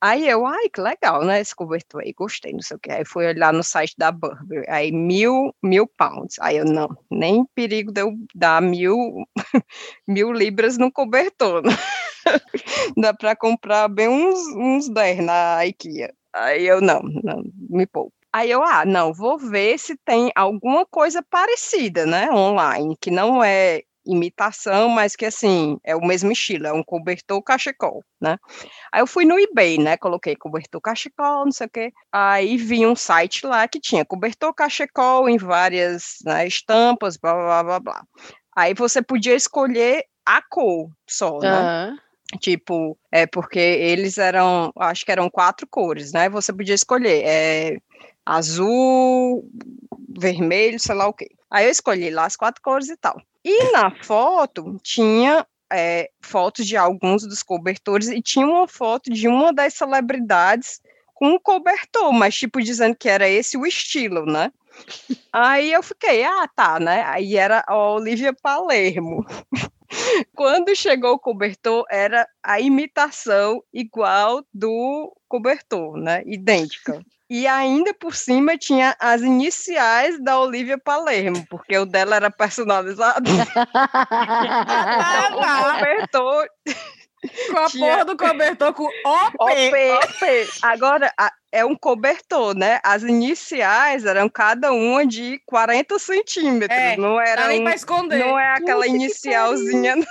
Aí 0.00 0.28
eu, 0.28 0.46
ai, 0.46 0.68
que 0.72 0.80
legal, 0.80 1.24
né? 1.24 1.40
Esse 1.40 1.54
cobertor 1.56 2.02
aí, 2.02 2.12
gostei, 2.12 2.52
não 2.52 2.62
sei 2.62 2.76
o 2.76 2.80
que. 2.80 2.90
Aí 2.92 3.04
fui 3.04 3.26
olhar 3.26 3.52
no 3.52 3.64
site 3.64 3.94
da 3.98 4.12
Burberry, 4.12 4.64
aí 4.68 4.92
mil, 4.92 5.52
mil 5.62 5.88
pounds. 5.88 6.36
Aí 6.40 6.56
eu, 6.58 6.64
não, 6.64 6.88
nem 7.10 7.44
perigo 7.54 7.90
de 7.92 8.02
eu 8.02 8.12
dar 8.34 8.62
mil, 8.62 8.96
mil 10.06 10.32
libras 10.32 10.78
no 10.78 10.92
cobertor. 10.92 11.62
né? 11.62 11.72
Dá 12.96 13.12
para 13.12 13.34
comprar 13.34 13.88
bem 13.88 14.08
uns, 14.08 14.38
uns 14.56 14.88
10 14.88 15.18
na 15.24 15.66
IKEA. 15.66 16.12
Aí 16.32 16.66
eu, 16.66 16.80
não, 16.80 17.02
não, 17.02 17.42
me 17.68 17.86
poupo. 17.86 18.12
Aí 18.32 18.50
eu, 18.50 18.62
ah, 18.62 18.84
não, 18.84 19.12
vou 19.12 19.38
ver 19.38 19.78
se 19.78 19.96
tem 20.04 20.30
alguma 20.34 20.84
coisa 20.86 21.22
parecida, 21.30 22.04
né, 22.04 22.30
online, 22.30 22.96
que 23.00 23.10
não 23.10 23.42
é 23.42 23.82
imitação, 24.08 24.88
mas 24.88 25.14
que 25.14 25.26
assim, 25.26 25.78
é 25.84 25.94
o 25.94 26.04
mesmo 26.04 26.32
estilo, 26.32 26.66
é 26.66 26.72
um 26.72 26.82
cobertor 26.82 27.42
cachecol, 27.42 28.02
né? 28.20 28.38
Aí 28.92 29.02
eu 29.02 29.06
fui 29.06 29.26
no 29.26 29.38
eBay, 29.38 29.78
né? 29.78 29.98
Coloquei 29.98 30.34
cobertor 30.34 30.80
cachecol, 30.80 31.44
não 31.44 31.52
sei 31.52 31.66
o 31.66 31.70
quê. 31.70 31.92
Aí 32.10 32.56
vi 32.56 32.86
um 32.86 32.96
site 32.96 33.46
lá 33.46 33.68
que 33.68 33.78
tinha 33.78 34.04
cobertor 34.06 34.54
cachecol 34.54 35.28
em 35.28 35.36
várias 35.36 36.16
né, 36.24 36.46
estampas, 36.46 37.18
blá, 37.18 37.34
blá, 37.34 37.62
blá, 37.62 37.80
blá. 37.80 38.04
Aí 38.56 38.72
você 38.72 39.02
podia 39.02 39.34
escolher 39.34 40.04
a 40.24 40.40
cor 40.42 40.90
só, 41.08 41.38
né? 41.38 41.48
Aham. 41.48 41.98
Tipo, 42.40 42.98
é 43.10 43.26
porque 43.26 43.58
eles 43.58 44.18
eram, 44.18 44.70
acho 44.76 45.04
que 45.04 45.10
eram 45.10 45.30
quatro 45.30 45.66
cores, 45.70 46.12
né? 46.12 46.28
Você 46.28 46.52
podia 46.52 46.74
escolher 46.74 47.22
é, 47.24 47.78
azul, 48.28 49.50
vermelho, 50.18 50.78
sei 50.78 50.94
lá 50.94 51.08
o 51.08 51.14
quê. 51.14 51.30
Aí 51.50 51.64
eu 51.64 51.70
escolhi 51.70 52.10
lá 52.10 52.26
as 52.26 52.36
quatro 52.36 52.60
cores 52.62 52.90
e 52.90 52.96
tal. 52.96 53.20
E 53.42 53.72
na 53.72 53.90
foto 54.02 54.78
tinha 54.82 55.46
é, 55.72 56.10
fotos 56.20 56.66
de 56.66 56.76
alguns 56.76 57.26
dos 57.26 57.42
cobertores 57.42 58.08
e 58.08 58.20
tinha 58.20 58.46
uma 58.46 58.68
foto 58.68 59.10
de 59.10 59.26
uma 59.26 59.52
das 59.52 59.74
celebridades 59.74 60.80
com 61.14 61.30
um 61.30 61.38
cobertor, 61.38 62.12
mas 62.12 62.34
tipo 62.34 62.60
dizendo 62.62 62.94
que 62.94 63.08
era 63.08 63.28
esse 63.28 63.56
o 63.56 63.66
estilo, 63.66 64.26
né? 64.26 64.52
Aí 65.32 65.72
eu 65.72 65.82
fiquei, 65.82 66.22
ah, 66.22 66.48
tá, 66.54 66.78
né? 66.78 67.02
Aí 67.06 67.36
era 67.36 67.64
a 67.66 67.76
Olivia 67.76 68.32
Palermo. 68.32 69.24
Quando 70.36 70.76
chegou 70.76 71.14
o 71.14 71.18
cobertor, 71.18 71.84
era 71.90 72.28
a 72.42 72.60
imitação 72.60 73.62
igual 73.72 74.44
do 74.52 75.16
cobertor, 75.26 75.96
né? 75.96 76.22
Idêntica. 76.26 77.02
E 77.30 77.46
ainda 77.46 77.92
por 77.92 78.14
cima 78.14 78.56
tinha 78.56 78.96
as 78.98 79.20
iniciais 79.20 80.18
da 80.22 80.40
Olivia 80.40 80.78
Palermo, 80.78 81.46
porque 81.50 81.76
o 81.76 81.84
dela 81.84 82.16
era 82.16 82.30
personalizado. 82.30 83.30
Ah, 83.74 85.28
o 85.32 85.78
cobertor 85.78 86.48
Com 87.50 87.58
a 87.58 87.66
Tinha- 87.66 87.92
porra 87.92 88.04
do 88.04 88.16
cobertor 88.16 88.72
com 88.72 88.84
OP. 88.84 89.36
OP. 89.40 89.90
OP. 89.92 90.48
Agora, 90.62 91.12
é 91.50 91.64
um 91.64 91.74
cobertor, 91.74 92.54
né? 92.56 92.78
As 92.84 93.02
iniciais 93.02 94.04
eram 94.04 94.28
cada 94.28 94.72
uma 94.72 95.04
de 95.04 95.40
40 95.44 95.98
centímetros. 95.98 96.78
É, 96.78 96.96
não 96.96 97.20
era 97.20 97.48
nem 97.48 97.60
um, 97.60 98.02
não 98.06 98.38
é 98.38 98.54
aquela 98.54 98.84
Puta 98.84 98.88
inicialzinha. 98.94 99.96
Não 99.96 100.06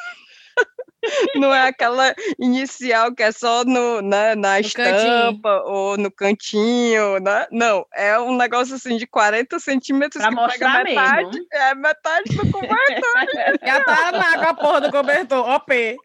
é 1.56 1.68
aquela 1.68 2.14
inicial 2.40 3.14
que 3.14 3.24
é 3.24 3.32
só 3.32 3.64
no, 3.64 4.02
né, 4.02 4.36
na 4.36 4.60
estampa 4.60 5.64
ou 5.66 5.98
no 5.98 6.12
cantinho, 6.12 7.20
né? 7.20 7.48
Não, 7.52 7.86
é 7.96 8.20
um 8.20 8.36
negócio 8.36 8.76
assim 8.76 8.98
de 8.98 9.08
40 9.08 9.60
centímetros 9.60 10.22
Pra 10.22 10.30
que 10.30 10.36
pega 10.36 10.48
mostrar 10.48 10.84
metade, 10.84 11.26
mesmo. 11.26 11.48
é 11.52 11.76
metade 11.76 12.36
do 12.36 12.52
cobertor. 12.52 13.58
Já 13.66 13.84
tá 13.84 14.12
lá 14.12 14.38
com 14.38 14.50
a 14.50 14.54
porra 14.54 14.82
do 14.82 14.92
cobertor. 14.92 15.50
OP. 15.50 15.98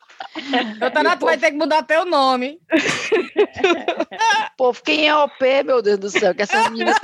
Doutora, 0.78 1.16
tu 1.16 1.26
vai 1.26 1.36
ter 1.36 1.50
que 1.50 1.56
mudar 1.56 1.82
teu 1.82 2.04
nome. 2.04 2.60
Povo, 4.56 4.80
quem 4.82 5.08
é 5.08 5.14
OP, 5.14 5.62
meu 5.64 5.82
Deus 5.82 5.98
do 5.98 6.10
céu, 6.10 6.34
que 6.34 6.42
essas 6.42 6.68
meninas 6.70 6.96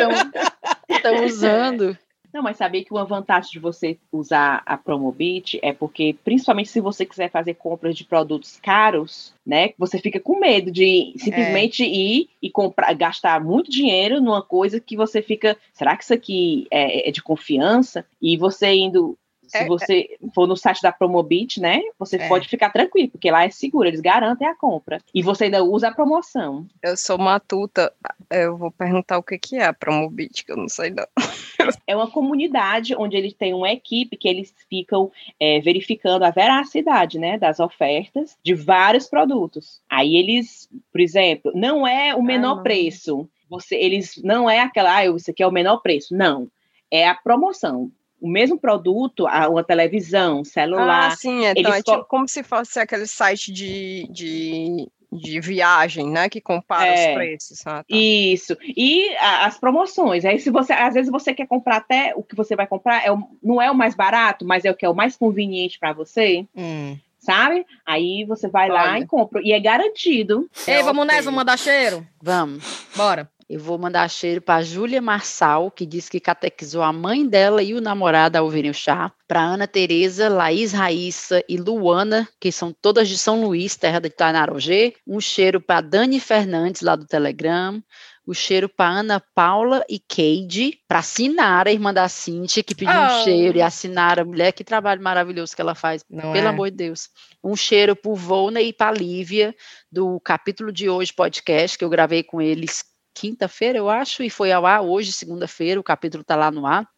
estão 0.88 1.24
usando. 1.24 1.98
Não, 2.32 2.42
mas 2.42 2.56
sabia 2.56 2.84
que 2.84 2.92
uma 2.92 3.04
vantagem 3.04 3.50
de 3.50 3.58
você 3.58 3.98
usar 4.12 4.62
a 4.66 4.76
Promobit 4.76 5.58
é 5.62 5.72
porque, 5.72 6.16
principalmente 6.24 6.68
se 6.68 6.80
você 6.80 7.06
quiser 7.06 7.30
fazer 7.30 7.54
compras 7.54 7.96
de 7.96 8.04
produtos 8.04 8.58
caros, 8.60 9.34
né? 9.46 9.70
Você 9.78 9.98
fica 9.98 10.20
com 10.20 10.38
medo 10.38 10.70
de 10.70 11.14
simplesmente 11.16 11.84
ir 11.84 12.28
e 12.42 12.50
comprar, 12.50 12.92
gastar 12.94 13.42
muito 13.42 13.70
dinheiro 13.70 14.20
numa 14.20 14.42
coisa 14.42 14.80
que 14.80 14.96
você 14.96 15.22
fica. 15.22 15.56
Será 15.72 15.96
que 15.96 16.04
isso 16.04 16.14
aqui 16.14 16.66
é, 16.70 17.08
é 17.08 17.10
de 17.10 17.22
confiança? 17.22 18.04
E 18.20 18.36
você 18.36 18.72
indo 18.74 19.16
Se 19.48 19.58
É, 19.58 19.66
você 19.66 20.16
for 20.34 20.46
no 20.46 20.56
site 20.56 20.82
da 20.82 20.92
Promobit, 20.92 21.60
né? 21.60 21.80
Você 21.98 22.16
É. 22.16 22.28
pode 22.28 22.48
ficar 22.48 22.70
tranquilo, 22.70 23.08
porque 23.08 23.30
lá 23.30 23.44
é 23.44 23.50
seguro, 23.50 23.88
eles 23.88 24.00
garantem 24.00 24.46
a 24.46 24.54
compra. 24.54 25.00
E 25.14 25.22
você 25.22 25.44
ainda 25.44 25.64
usa 25.64 25.88
a 25.88 25.92
promoção. 25.94 26.66
Eu 26.82 26.96
sou 26.96 27.18
matuta, 27.18 27.92
eu 28.30 28.56
vou 28.56 28.70
perguntar 28.70 29.18
o 29.18 29.22
que, 29.22 29.38
que 29.38 29.56
é 29.56 29.64
a 29.64 29.72
Promobit, 29.72 30.44
que 30.44 30.52
eu 30.52 30.56
não 30.56 30.68
sei 30.68 30.90
não. 30.90 31.06
É 31.86 31.96
uma 31.96 32.10
comunidade 32.10 32.94
onde 32.96 33.16
eles 33.16 33.34
têm 33.34 33.52
uma 33.52 33.70
equipe 33.70 34.16
que 34.16 34.28
eles 34.28 34.54
ficam 34.68 35.10
é, 35.40 35.60
verificando 35.60 36.22
a 36.22 36.30
veracidade, 36.30 37.18
né, 37.18 37.38
das 37.38 37.60
ofertas 37.60 38.36
de 38.42 38.54
vários 38.54 39.06
produtos. 39.06 39.80
Aí 39.88 40.16
eles, 40.16 40.68
por 40.92 41.00
exemplo, 41.00 41.52
não 41.54 41.86
é 41.86 42.14
o 42.14 42.22
menor 42.22 42.56
não. 42.56 42.62
preço. 42.62 43.28
Você, 43.50 43.76
eles 43.76 44.20
não 44.22 44.48
é 44.48 44.60
aquela, 44.60 44.94
ah, 44.96 45.06
isso 45.06 45.30
aqui 45.30 45.42
é 45.42 45.46
o 45.46 45.52
menor 45.52 45.78
preço. 45.78 46.14
Não, 46.14 46.48
é 46.90 47.08
a 47.08 47.14
promoção. 47.14 47.90
O 48.20 48.28
mesmo 48.28 48.58
produto, 48.58 49.26
a- 49.26 49.48
uma 49.48 49.62
televisão, 49.62 50.44
celular. 50.44 51.08
Ah, 51.12 51.16
sim, 51.16 51.44
então 51.44 51.52
eles 51.72 51.74
é 51.80 51.82
tipo 51.82 51.98
co- 51.98 52.04
como 52.04 52.28
se 52.28 52.42
fosse 52.42 52.80
aquele 52.80 53.06
site 53.06 53.52
de, 53.52 54.08
de, 54.10 54.88
de 55.12 55.40
viagem, 55.40 56.10
né, 56.10 56.28
que 56.28 56.40
compara 56.40 56.86
É. 56.86 57.08
os 57.10 57.14
preços. 57.14 57.66
Ah, 57.66 57.78
tá. 57.78 57.84
Isso. 57.88 58.56
E 58.76 59.14
a- 59.18 59.46
as 59.46 59.56
promoções. 59.58 60.24
Aí, 60.24 60.38
se 60.40 60.50
você, 60.50 60.72
às 60.72 60.94
vezes, 60.94 61.10
você 61.12 61.32
quer 61.32 61.46
comprar 61.46 61.76
até 61.76 62.12
o 62.16 62.22
que 62.24 62.34
você 62.34 62.56
vai 62.56 62.66
comprar, 62.66 63.04
é 63.06 63.12
o- 63.12 63.22
não 63.42 63.62
é 63.62 63.70
o 63.70 63.74
mais 63.74 63.94
barato, 63.94 64.44
mas 64.44 64.64
é 64.64 64.70
o 64.70 64.74
que 64.74 64.84
é 64.84 64.88
o 64.88 64.94
mais 64.96 65.16
conveniente 65.16 65.78
para 65.78 65.92
você, 65.92 66.44
Hum. 66.56 66.96
sabe? 67.20 67.64
Aí 67.86 68.24
você 68.24 68.48
vai 68.48 68.68
lá 68.68 68.94
Olha. 68.94 68.98
e 68.98 69.06
compra. 69.06 69.40
E 69.44 69.52
é 69.52 69.60
garantido. 69.60 70.50
Ei, 70.66 70.82
vamos 70.82 71.06
nessa, 71.06 71.22
vamos 71.22 71.36
mandar 71.38 71.56
cheiro? 71.56 72.04
Vamos. 72.20 72.64
Bora. 72.96 73.30
Eu 73.48 73.60
vou 73.60 73.78
mandar 73.78 74.06
cheiro 74.10 74.42
para 74.42 74.62
Júlia 74.62 75.00
Marçal, 75.00 75.70
que 75.70 75.86
disse 75.86 76.10
que 76.10 76.20
catequizou 76.20 76.82
a 76.82 76.92
mãe 76.92 77.26
dela 77.26 77.62
e 77.62 77.72
o 77.72 77.80
namorado 77.80 78.36
a 78.36 78.42
ouvirem 78.42 78.70
o 78.70 78.74
chá. 78.74 79.10
Para 79.26 79.40
Ana 79.40 79.66
Tereza, 79.66 80.28
Laís 80.28 80.72
Raíssa 80.72 81.42
e 81.48 81.56
Luana, 81.56 82.28
que 82.38 82.52
são 82.52 82.74
todas 82.82 83.08
de 83.08 83.16
São 83.16 83.42
Luís, 83.42 83.74
terra 83.74 84.00
de 84.00 84.10
Tainarogê. 84.10 84.94
Um 85.06 85.18
cheiro 85.18 85.62
para 85.62 85.80
Dani 85.80 86.20
Fernandes, 86.20 86.82
lá 86.82 86.94
do 86.94 87.06
Telegram. 87.06 87.82
O 88.26 88.34
cheiro 88.34 88.68
para 88.68 88.90
Ana 89.00 89.22
Paula 89.34 89.82
e 89.88 89.98
Keide. 89.98 90.78
Para 90.86 91.00
Sinara, 91.00 91.72
irmã 91.72 91.94
da 91.94 92.06
Cintia, 92.06 92.62
que 92.62 92.74
pediu 92.74 92.92
Oh. 92.94 93.20
um 93.20 93.24
cheiro. 93.24 93.56
E 93.56 93.62
a 93.62 93.70
Sinara, 93.70 94.26
mulher, 94.26 94.52
que 94.52 94.62
trabalho 94.62 95.02
maravilhoso 95.02 95.56
que 95.56 95.62
ela 95.62 95.74
faz. 95.74 96.04
Não 96.10 96.32
Pelo 96.32 96.46
é? 96.46 96.50
amor 96.50 96.70
de 96.70 96.76
Deus. 96.76 97.08
Um 97.42 97.56
cheiro 97.56 97.96
para 97.96 98.10
o 98.10 98.14
Volney 98.14 98.68
e 98.68 98.72
para 98.74 98.92
Lívia, 98.94 99.54
do 99.90 100.20
capítulo 100.20 100.70
de 100.70 100.90
hoje 100.90 101.14
podcast, 101.14 101.78
que 101.78 101.84
eu 101.84 101.88
gravei 101.88 102.22
com 102.22 102.42
eles 102.42 102.84
quinta-feira, 103.20 103.78
eu 103.78 103.88
acho, 103.88 104.22
e 104.22 104.30
foi 104.30 104.52
ao 104.52 104.64
ar 104.64 104.82
hoje, 104.82 105.12
segunda-feira, 105.12 105.80
o 105.80 105.84
capítulo 105.84 106.22
está 106.22 106.36
lá 106.36 106.50
no 106.50 106.66
ar. 106.66 106.88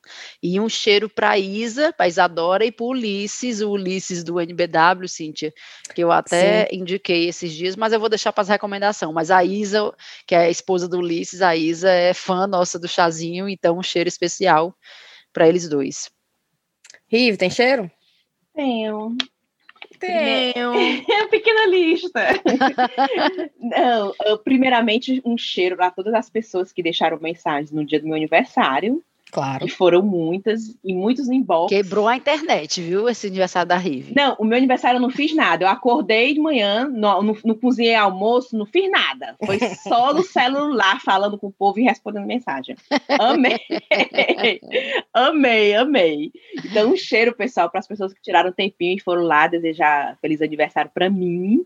E 0.43 0.61
um 0.61 0.69
cheiro 0.69 1.09
para 1.09 1.39
Isa, 1.39 1.93
para 1.93 2.09
Isadora 2.09 2.65
e 2.65 2.73
para 2.73 2.87
Ulisses, 2.87 3.61
o 3.61 3.71
Ulisses 3.71 4.23
do 4.23 4.41
NBW, 4.41 5.09
Cíntia, 5.09 5.53
que 5.95 6.03
eu 6.03 6.13
até 6.13 6.69
indiquei 6.73 7.29
esses 7.29 7.53
dias, 7.53 7.77
mas 7.77 7.93
eu 7.93 8.01
vou 8.01 8.09
deixar 8.09 8.33
para 8.33 8.43
as 8.43 8.49
recomendações. 8.49 9.15
Mas 9.15 9.31
a 9.31 9.43
Isa, 9.45 9.93
que 10.27 10.35
é 10.35 10.39
a 10.39 10.51
esposa 10.51 10.87
do 10.87 10.99
Ulisses, 10.99 11.43
a 11.43 11.57
Isa 11.57 11.91
é 11.91 12.13
fã 12.13 12.47
nossa 12.47 12.79
do 12.79 12.89
chazinho, 12.89 13.49
então 13.49 13.79
um 13.79 13.83
cheiro 13.83 14.09
especial 14.09 14.75
para 15.33 15.49
eles 15.49 15.69
dois. 15.69 16.11
Rive, 17.09 17.37
tem 17.37 17.51
cheiro? 17.51 17.91
Tenho. 18.55 19.17
Tenho. 20.01 20.73
É 21.11 21.23
uma 21.23 21.29
pequena 21.29 21.67
lista. 21.67 22.21
Não, 23.61 24.15
eu, 24.25 24.39
primeiramente, 24.39 25.21
um 25.25 25.37
cheiro 25.37 25.77
para 25.77 25.91
todas 25.91 26.15
as 26.15 26.31
pessoas 26.31 26.73
que 26.73 26.83
deixaram 26.83 27.19
mensagens 27.21 27.71
no 27.71 27.85
dia 27.85 28.01
do 28.01 28.07
meu 28.07 28.17
aniversário. 28.17 29.03
Claro. 29.31 29.65
E 29.65 29.69
foram 29.69 30.02
muitas, 30.02 30.77
e 30.85 30.93
muitos 30.93 31.28
inbox. 31.28 31.69
Quebrou 31.69 32.09
a 32.09 32.16
internet, 32.16 32.81
viu? 32.81 33.09
Esse 33.09 33.28
aniversário 33.28 33.69
da 33.69 33.77
Rive. 33.77 34.15
Não, 34.15 34.36
o 34.39 34.44
meu 34.44 34.59
aniversário 34.59 34.98
eu 34.98 35.02
não 35.02 35.11
fiz 35.11 35.35
nada. 35.35 35.65
Eu 35.65 35.69
acordei 35.69 36.35
de 36.35 36.40
manhã, 36.40 36.89
não, 36.89 37.23
não, 37.23 37.36
não 37.44 37.55
cozinhei 37.55 37.94
almoço, 37.94 38.57
não 38.57 38.66
fiz 38.66 38.90
nada. 38.90 39.36
Foi 39.44 39.59
só 39.59 40.12
no 40.12 40.23
celular 40.24 41.01
falando 41.01 41.39
com 41.39 41.48
o 41.48 41.52
povo 41.52 41.78
e 41.78 41.85
respondendo 41.85 42.27
mensagem. 42.27 42.77
Amei! 43.19 43.61
amei, 45.15 45.74
amei. 45.74 46.32
Então, 46.65 46.93
um 46.93 46.97
cheiro, 46.97 47.35
pessoal, 47.35 47.70
para 47.70 47.81
as 47.81 47.86
pessoas 47.86 48.12
que 48.12 48.23
tiraram 48.23 48.51
um 48.51 48.55
tempinho 48.55 48.97
e 48.97 49.02
foram 49.02 49.23
lá 49.23 49.47
desejar 49.47 50.16
feliz 50.20 50.43
aniversário 50.43 50.90
para 50.93 51.09
mim. 51.09 51.65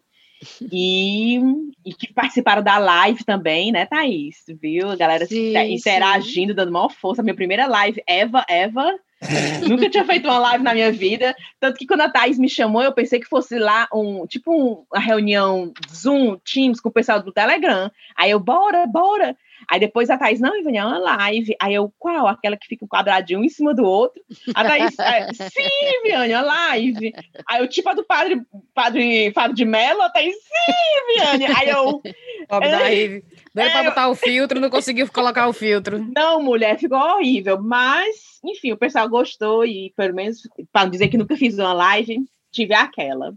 E, 0.70 1.38
e 1.84 1.94
que 1.94 2.12
participaram 2.12 2.62
da 2.62 2.78
live 2.78 3.24
também, 3.24 3.72
né, 3.72 3.86
Thaís? 3.86 4.44
Viu? 4.60 4.90
A 4.90 4.96
galera 4.96 5.26
Sim, 5.26 5.50
inter- 5.50 5.70
interagindo, 5.70 6.54
dando 6.54 6.72
maior 6.72 6.90
força. 6.90 7.22
Minha 7.22 7.34
primeira 7.34 7.66
live, 7.66 8.02
Eva, 8.06 8.44
Eva. 8.48 8.94
Nunca 9.66 9.88
tinha 9.88 10.04
feito 10.04 10.26
uma 10.28 10.38
live 10.38 10.62
na 10.62 10.74
minha 10.74 10.92
vida. 10.92 11.34
Tanto 11.58 11.78
que 11.78 11.86
quando 11.86 12.02
a 12.02 12.10
Thaís 12.10 12.38
me 12.38 12.48
chamou, 12.48 12.82
eu 12.82 12.92
pensei 12.92 13.18
que 13.20 13.26
fosse 13.26 13.58
lá 13.58 13.88
um 13.92 14.26
tipo 14.26 14.52
um- 14.52 14.84
uma 14.92 15.00
reunião 15.00 15.72
Zoom, 15.90 16.36
Teams 16.44 16.80
com 16.80 16.88
o 16.90 16.92
pessoal 16.92 17.22
do 17.22 17.32
Telegram. 17.32 17.90
Aí 18.16 18.30
eu, 18.30 18.40
bora, 18.40 18.86
bora. 18.86 19.36
Aí 19.70 19.80
depois 19.80 20.10
a 20.10 20.18
Thaís, 20.18 20.40
não, 20.40 20.56
Ivânia, 20.58 20.80
é 20.80 20.84
uma 20.84 20.98
live. 20.98 21.54
Aí 21.60 21.74
eu, 21.74 21.92
qual? 21.98 22.26
Aquela 22.26 22.56
que 22.56 22.66
fica 22.66 22.84
um 22.84 22.88
quadradinho 22.88 23.40
um 23.40 23.44
em 23.44 23.48
cima 23.48 23.74
do 23.74 23.84
outro. 23.84 24.22
A 24.54 24.64
Thaís, 24.64 24.98
é, 24.98 25.32
sim, 25.32 26.02
Viane, 26.04 26.34
uma 26.34 26.42
live. 26.42 27.12
Aí 27.48 27.60
eu, 27.60 27.68
tipo 27.68 27.88
a 27.88 27.94
do 27.94 28.04
padre, 28.04 28.40
padre 28.74 29.32
Fábio 29.32 29.54
de 29.56 29.64
Mello, 29.64 30.02
a 30.02 30.10
Thaís, 30.10 30.34
sim, 30.34 31.14
Viane. 31.14 31.46
Aí 31.46 31.68
eu, 31.68 32.00
Pobre 32.48 32.70
da 32.70 32.90
É. 32.92 33.08
Doido 33.08 33.22
pra 33.52 33.64
É, 33.64 33.80
eu- 33.80 33.84
botar 33.90 34.08
o 34.08 34.14
filtro, 34.14 34.60
não 34.60 34.68
conseguiu 34.70 35.10
colocar 35.10 35.46
o 35.48 35.52
filtro. 35.52 36.04
Não, 36.14 36.42
mulher, 36.42 36.78
ficou 36.78 36.98
horrível. 36.98 37.60
Mas, 37.62 38.16
enfim, 38.44 38.72
o 38.72 38.76
pessoal 38.76 39.08
gostou 39.08 39.64
e, 39.64 39.92
pelo 39.96 40.14
menos, 40.14 40.38
para 40.72 40.88
dizer 40.88 41.08
que 41.08 41.16
nunca 41.16 41.36
fiz 41.36 41.56
uma 41.58 41.72
live, 41.72 42.18
tive 42.52 42.74
aquela. 42.74 43.32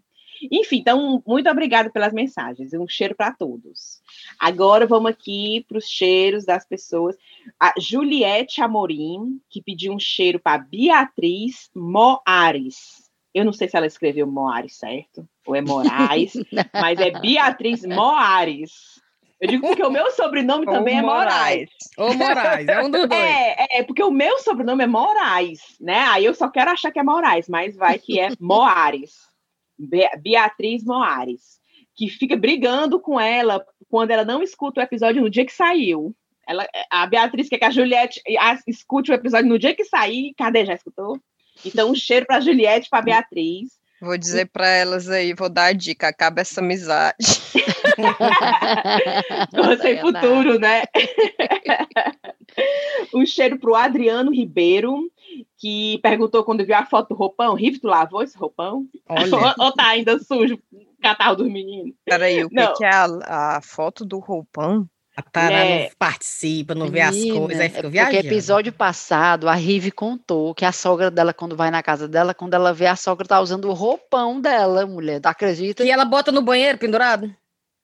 Enfim, 0.51 0.77
então, 0.77 1.21
muito 1.25 1.49
obrigada 1.49 1.89
pelas 1.89 2.13
mensagens. 2.13 2.73
Um 2.73 2.87
cheiro 2.87 3.15
para 3.15 3.31
todos. 3.31 3.99
Agora 4.39 4.85
vamos 4.85 5.11
aqui 5.11 5.65
para 5.67 5.77
os 5.77 5.85
cheiros 5.85 6.45
das 6.45 6.65
pessoas. 6.67 7.15
A 7.59 7.73
Juliette 7.79 8.61
Amorim, 8.61 9.39
que 9.49 9.61
pediu 9.61 9.93
um 9.93 9.99
cheiro 9.99 10.39
para 10.39 10.57
Beatriz 10.57 11.69
Moares. 11.75 13.07
Eu 13.33 13.45
não 13.45 13.53
sei 13.53 13.67
se 13.67 13.77
ela 13.77 13.85
escreveu 13.85 14.25
Moares 14.25 14.77
certo, 14.77 15.27
ou 15.45 15.55
é 15.55 15.61
Moraes, 15.61 16.33
mas 16.73 16.99
é 16.99 17.11
Beatriz 17.19 17.85
Moares. 17.85 18.71
Eu 19.39 19.47
digo 19.49 19.67
porque 19.67 19.83
o 19.83 19.91
meu 19.91 20.09
sobrenome 20.11 20.65
Ou 20.67 20.73
também 20.73 20.97
é 20.97 21.01
Moraes. 21.01 21.69
Ô, 21.95 22.11
Moraes, 22.13 22.67
é 22.67 22.83
um 22.83 22.89
dos 22.89 23.01
dois. 23.07 23.21
É, 23.21 23.79
é, 23.79 23.83
porque 23.83 24.01
o 24.03 24.09
meu 24.09 24.39
sobrenome 24.39 24.83
é 24.83 24.87
Moraes, 24.87 25.59
né? 25.79 25.99
Aí 26.09 26.25
eu 26.25 26.33
só 26.33 26.49
quero 26.49 26.71
achar 26.71 26.91
que 26.91 26.99
é 26.99 27.03
Moraes, 27.03 27.47
mas 27.47 27.75
vai 27.75 27.99
que 27.99 28.19
é 28.19 28.29
Moares. 28.39 29.13
Be- 29.77 30.09
Beatriz 30.23 30.83
Moares. 30.83 31.56
Que 31.98 32.07
fica 32.10 32.38
brigando 32.38 32.99
com 32.99 33.19
ela 33.19 33.65
quando 33.90 34.11
ela 34.11 34.24
não 34.24 34.41
escuta 34.44 34.80
o 34.80 34.84
episódio 34.84 35.22
no 35.22 35.30
dia 35.30 35.45
que 35.45 35.53
saiu. 35.53 36.15
Ela, 36.48 36.65
a 36.90 37.06
Beatriz 37.07 37.49
quer 37.49 37.57
que 37.57 37.65
a 37.65 37.72
Juliette 37.72 38.22
a- 38.40 38.57
escute 38.68 39.11
o 39.11 39.14
episódio 39.14 39.49
no 39.49 39.60
dia 39.60 39.76
que 39.76 39.84
sair. 39.84 40.34
Cadê? 40.38 40.65
Já 40.65 40.76
escutou? 40.76 41.19
Então, 41.65 41.91
um 41.91 41.95
cheiro 42.07 42.26
para 42.26 42.40
Juliette 42.40 42.88
e 42.88 42.90
para 42.90 43.02
Beatriz. 43.02 43.69
Vou 43.99 44.15
dizer 44.15 44.45
pra 44.52 44.68
elas 44.68 45.10
aí, 45.10 45.34
vou 45.34 45.49
dar 45.49 45.65
a 45.65 45.74
dica, 45.74 46.07
acaba 46.07 46.41
essa 46.41 46.61
amizade. 46.61 47.15
Você 49.52 49.78
Sayonara. 49.78 50.02
futuro, 50.02 50.60
né? 50.60 50.84
um 53.14 53.26
cheiro 53.26 53.57
pro 53.60 53.76
Adriano 53.76 54.32
Ribeiro, 54.32 55.11
que 55.57 55.99
perguntou 56.03 56.44
quando 56.44 56.65
viu 56.65 56.76
a 56.76 56.86
foto 56.86 57.10
do 57.10 57.15
roupão. 57.15 57.56
Rive, 57.56 57.80
tu 57.80 57.88
lavou 57.88 58.22
esse 58.22 58.38
roupão? 58.38 58.86
Olha, 59.10 59.36
Ou, 59.36 59.65
ou 59.65 59.72
tá 59.74 59.88
ainda 59.88 60.19
sujo 60.19 60.60
o 60.72 60.86
catarro 61.02 61.36
dos 61.36 61.48
meninos? 61.52 61.94
Peraí, 62.06 62.44
o 62.44 62.49
que, 62.49 62.56
Não. 62.56 62.74
que 62.74 62.84
é 62.84 62.90
a, 62.94 63.56
a 63.57 63.61
foto 63.61 64.06
do 64.06 64.19
roupão? 64.19 64.88
a 65.18 65.22
Tara 65.24 65.65
É. 65.65 65.86
não 65.86 65.90
participa, 65.98 66.76
não 66.76 66.91
vê 66.91 67.02
as 67.02 67.15
Menina, 67.15 67.40
coisas, 67.40 67.60
aí 67.60 67.65
é 67.65 67.69
fica 67.69 67.82
porque 67.82 67.91
viajando. 67.91 68.28
episódio 68.28 68.72
passado, 68.72 69.49
a 69.49 69.56
Rive 69.56 69.90
contou 69.90 70.53
que 70.53 70.64
a 70.64 70.72
sogra 70.72 71.10
dela, 71.10 71.34
quando 71.34 71.56
vai 71.56 71.72
na 71.72 71.82
casa 71.82 72.07
dela, 72.07 72.36
quando 72.36 72.53
ela 72.53 72.72
vê 72.72 72.86
a 72.86 72.95
sogra 72.95 73.28
tá 73.28 73.41
usando 73.41 73.65
o 73.68 73.74
roupão 73.74 74.40
dela, 74.40 74.86
mulher, 74.86 75.19
tu 75.19 75.26
acredita? 75.26 75.84
Que 75.84 75.90
ela 75.90 76.06
bota 76.06 76.32
no 76.32 76.44
banheiro 76.44 76.78
pendurado? 76.78 77.36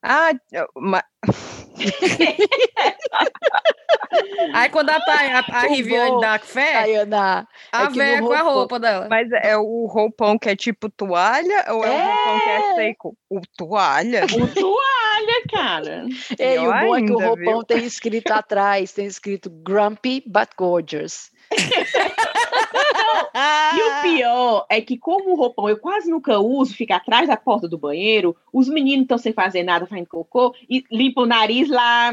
Ah, 0.06 0.32
ma- 0.76 1.02
Aí 4.52 4.68
quando 4.68 4.90
a, 4.90 4.96
a, 4.96 5.62
a 5.62 5.66
Riviane 5.66 6.20
dá 6.20 6.38
fé, 6.38 6.72
Tayana, 6.74 7.48
a 7.72 7.84
é 7.84 7.88
véia 7.88 8.20
com 8.20 8.32
a 8.32 8.42
roupa 8.42 8.78
dela. 8.78 9.06
mas 9.08 9.28
é 9.32 9.56
o 9.56 9.86
roupão 9.86 10.38
que 10.38 10.50
é 10.50 10.56
tipo 10.56 10.90
toalha 10.90 11.64
ou 11.70 11.84
é, 11.84 11.90
o 11.90 11.96
roupão 11.96 12.40
que 12.40 12.50
é 12.50 12.74
seco? 12.74 13.16
O 13.30 13.40
toalha? 13.56 14.24
O 14.26 14.54
toalha, 14.54 15.42
cara. 15.50 16.04
Ei, 16.38 16.58
o 16.58 16.64
bom 16.64 16.96
é 16.96 17.02
que 17.02 17.12
o 17.12 17.18
ainda, 17.18 17.26
roupão 17.28 17.54
viu? 17.58 17.64
tem 17.64 17.84
escrito 17.84 18.30
atrás, 18.30 18.92
tem 18.92 19.06
escrito 19.06 19.48
Grumpy 19.50 20.22
but 20.26 20.50
Gorgeous. 20.56 21.30
E 23.74 23.82
o 23.82 24.02
pior 24.02 24.66
é 24.68 24.80
que, 24.80 24.96
como 24.96 25.32
o 25.32 25.34
roupão 25.34 25.68
eu 25.68 25.78
quase 25.78 26.10
nunca 26.10 26.38
uso, 26.38 26.74
fica 26.74 26.96
atrás 26.96 27.28
da 27.28 27.36
porta 27.36 27.68
do 27.68 27.78
banheiro, 27.78 28.36
os 28.52 28.68
meninos 28.68 29.02
estão 29.02 29.18
sem 29.18 29.32
fazer 29.32 29.62
nada, 29.62 29.86
fazendo 29.86 30.06
cocô, 30.06 30.54
e 30.68 30.84
limpa 30.90 31.22
o 31.22 31.26
nariz 31.26 31.68
lá, 31.68 32.12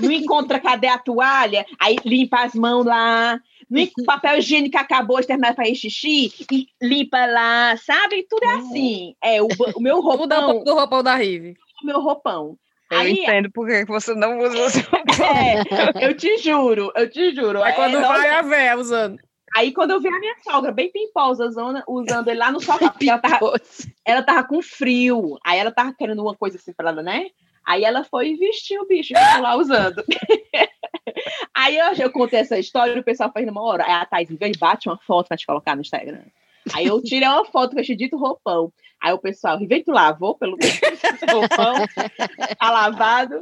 não 0.00 0.10
encontra 0.10 0.58
cadê 0.58 0.88
a 0.88 0.98
toalha, 0.98 1.64
aí 1.78 1.96
limpa 2.04 2.44
as 2.44 2.54
mãos 2.54 2.84
lá, 2.84 3.40
o 3.70 4.04
papel 4.04 4.38
higiênico 4.38 4.78
acabou 4.78 5.20
de 5.20 5.26
terminar 5.26 5.54
para 5.54 5.72
xixi, 5.74 6.32
e 6.50 6.68
limpa 6.82 7.26
lá, 7.26 7.76
sabe? 7.76 8.26
Tudo 8.28 8.44
é 8.44 8.54
assim. 8.54 9.14
É, 9.22 9.42
o, 9.42 9.48
o 9.76 9.80
meu 9.80 9.96
Tudo 10.02 10.32
é 10.32 10.36
roupão, 10.36 10.50
pouco 10.50 10.64
do 10.64 10.74
roupão 10.74 11.02
da 11.02 11.14
Rive. 11.14 11.56
o 11.82 11.86
meu 11.86 12.00
roupão. 12.00 12.58
Eu 12.90 12.98
Aí- 12.98 13.12
entendo 13.12 13.50
por 13.50 13.66
que 13.66 13.84
você 13.84 14.14
não 14.14 14.38
usa 14.38 14.58
o 14.58 14.70
seu 14.70 14.82
É, 16.00 16.06
eu 16.06 16.16
te 16.16 16.38
juro, 16.38 16.92
eu 16.94 17.10
te 17.10 17.34
juro. 17.34 17.62
Aí 17.62 17.72
é, 17.72 17.74
quando 17.74 18.00
vai 18.00 18.30
a 18.30 18.42
véia 18.42 18.76
usando. 18.76 19.18
Aí 19.56 19.72
quando 19.72 19.92
eu 19.92 20.00
vi 20.00 20.08
a 20.08 20.20
minha 20.20 20.36
sogra 20.42 20.70
bem 20.70 20.90
pimposa 20.92 21.46
usando, 21.46 21.82
usando 21.88 22.28
ele 22.28 22.38
lá 22.38 22.52
no 22.52 22.60
sofá, 22.60 22.90
porque 22.90 23.08
ela 23.08 23.18
tava, 23.18 23.52
ela 24.04 24.22
tava 24.22 24.44
com 24.46 24.60
frio. 24.62 25.38
Aí 25.44 25.58
ela 25.58 25.72
tava 25.72 25.94
querendo 25.94 26.22
uma 26.22 26.34
coisa 26.36 26.58
assim 26.58 26.72
pra 26.72 26.90
ela, 26.90 27.02
né? 27.02 27.26
Aí 27.64 27.82
ela 27.82 28.04
foi 28.04 28.28
e 28.28 28.36
vestiu 28.36 28.82
o 28.82 28.86
bicho 28.86 29.12
e 29.12 29.16
ficou 29.16 29.42
lá 29.42 29.56
usando. 29.56 30.04
Aí 31.54 31.76
eu, 31.78 31.92
eu 31.94 32.12
contei 32.12 32.40
essa 32.40 32.58
história 32.58 32.92
e 32.94 32.98
o 33.00 33.02
pessoal 33.02 33.32
fez 33.32 33.46
numa 33.46 33.62
hora. 33.62 33.84
Aí 33.84 33.92
a 33.92 34.04
Thais 34.04 34.28
veio 34.28 34.52
e 34.54 34.58
bate 34.58 34.88
uma 34.88 34.98
foto 34.98 35.28
pra 35.28 35.36
te 35.36 35.46
colocar 35.46 35.74
no 35.74 35.80
Instagram. 35.80 36.22
Aí 36.74 36.86
eu 36.86 37.02
tirei 37.02 37.28
uma 37.28 37.44
foto 37.44 37.74
com 37.74 37.80
esse 37.80 37.94
dito 37.94 38.16
roupão. 38.16 38.72
Aí 39.02 39.12
o 39.12 39.18
pessoal, 39.18 39.58
Rivei, 39.58 39.82
tu 39.82 39.92
lavou 39.92 40.36
pelo 40.36 40.56
roupão? 41.30 41.74
Tá 42.58 42.70
lavado? 42.70 43.40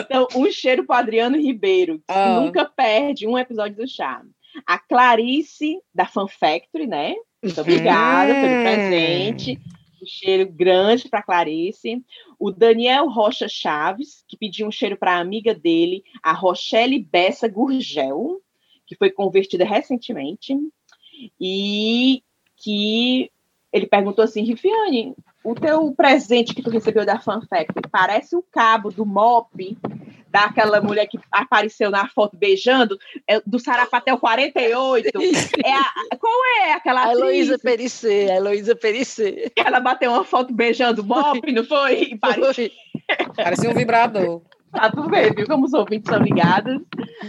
Então, 0.00 0.26
um 0.36 0.50
cheiro 0.50 0.86
pro 0.86 0.96
Adriano 0.96 1.36
Ribeiro, 1.36 1.98
que 1.98 2.04
Ah. 2.08 2.40
nunca 2.40 2.64
perde 2.64 3.26
um 3.26 3.36
episódio 3.36 3.76
do 3.76 3.88
Chá. 3.88 4.22
A 4.66 4.78
Clarice, 4.78 5.78
da 5.94 6.06
Fan 6.06 6.28
Factory, 6.28 6.86
né? 6.86 7.14
Muito 7.42 7.60
obrigada 7.60 8.32
pelo 8.34 8.54
Hum. 8.54 8.62
presente. 8.62 9.58
Um 10.00 10.06
cheiro 10.06 10.50
grande 10.50 11.08
para 11.08 11.22
Clarice. 11.22 12.02
O 12.38 12.50
Daniel 12.50 13.08
Rocha 13.08 13.48
Chaves, 13.48 14.24
que 14.28 14.36
pediu 14.36 14.66
um 14.66 14.70
cheiro 14.70 14.96
para 14.96 15.12
a 15.16 15.20
amiga 15.20 15.54
dele, 15.54 16.02
a 16.22 16.32
Rochelle 16.32 16.98
Bessa 16.98 17.48
Gurgel, 17.48 18.40
que 18.86 18.96
foi 18.96 19.10
convertida 19.10 19.64
recentemente. 19.64 20.56
E 21.40 22.22
que 22.62 23.30
ele 23.72 23.86
perguntou 23.86 24.24
assim, 24.24 24.42
Rifiane, 24.42 25.14
o 25.42 25.54
teu 25.54 25.92
presente 25.92 26.54
que 26.54 26.62
tu 26.62 26.70
recebeu 26.70 27.04
da 27.04 27.18
Fan 27.18 27.40
Factory 27.40 27.88
parece 27.90 28.36
o 28.36 28.42
cabo 28.42 28.90
do 28.90 29.04
MOP 29.04 29.76
daquela 30.28 30.80
mulher 30.80 31.06
que 31.06 31.18
apareceu 31.30 31.90
na 31.90 32.08
foto 32.08 32.36
beijando, 32.36 32.98
é, 33.28 33.40
do 33.44 33.58
Sarapatel 33.58 34.18
48. 34.18 35.10
É 35.64 35.72
a, 35.72 36.16
qual 36.18 36.32
é 36.60 36.72
aquela 36.72 37.00
A 37.00 37.04
atriz 37.04 37.18
Heloísa 37.18 37.58
Perissé, 37.58 38.30
a 38.30 38.36
Heloísa 38.36 38.74
Perissé. 38.74 39.52
ela 39.56 39.80
bateu 39.80 40.10
uma 40.10 40.24
foto 40.24 40.54
beijando 40.54 41.02
o 41.02 41.04
MOP, 41.04 41.52
não 41.52 41.64
foi? 41.64 42.18
Foi. 42.54 42.72
Parecia 43.36 43.70
um 43.70 43.74
vibrador. 43.74 44.42
Pra 44.70 44.90
tu 44.90 45.02
ver, 45.02 45.34
viu? 45.34 45.46
Como 45.46 45.66
os 45.66 45.74
ouvintes 45.74 46.08
são 46.08 46.22
ligados. 46.22 46.80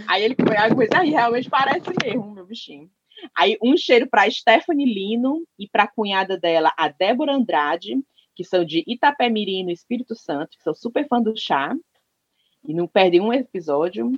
Aí 0.08 0.24
ele 0.24 0.34
foi 0.34 0.56
aí 0.56 0.74
coisa, 0.74 0.98
aí 0.98 1.10
realmente 1.10 1.50
parece 1.50 1.90
mesmo, 2.02 2.32
meu 2.32 2.46
bichinho. 2.46 2.88
Aí 3.36 3.56
um 3.62 3.76
cheiro 3.76 4.08
para 4.08 4.30
Stephanie 4.30 4.92
Lino 4.92 5.44
e 5.58 5.68
para 5.68 5.84
a 5.84 5.88
cunhada 5.88 6.38
dela, 6.38 6.72
a 6.76 6.88
Débora 6.88 7.34
Andrade, 7.34 7.96
que 8.34 8.44
são 8.44 8.64
de 8.64 8.82
Itapemirim, 8.86 9.64
no 9.64 9.70
Espírito 9.70 10.14
Santo, 10.14 10.56
que 10.56 10.62
são 10.64 10.74
super 10.74 11.06
fã 11.06 11.22
do 11.22 11.36
chá. 11.36 11.74
E 12.66 12.74
não 12.74 12.86
perdem 12.86 13.20
um 13.20 13.32
episódio. 13.32 14.10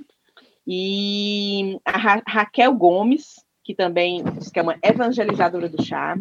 E 0.65 1.77
a 1.85 1.97
Ra- 1.97 2.23
Raquel 2.27 2.73
Gomes, 2.73 3.35
que 3.63 3.75
também 3.75 4.23
diz 4.23 4.49
que 4.49 4.59
é 4.59 4.61
uma 4.61 4.77
evangelizadora 4.81 5.69
do 5.69 5.83
chá. 5.83 6.17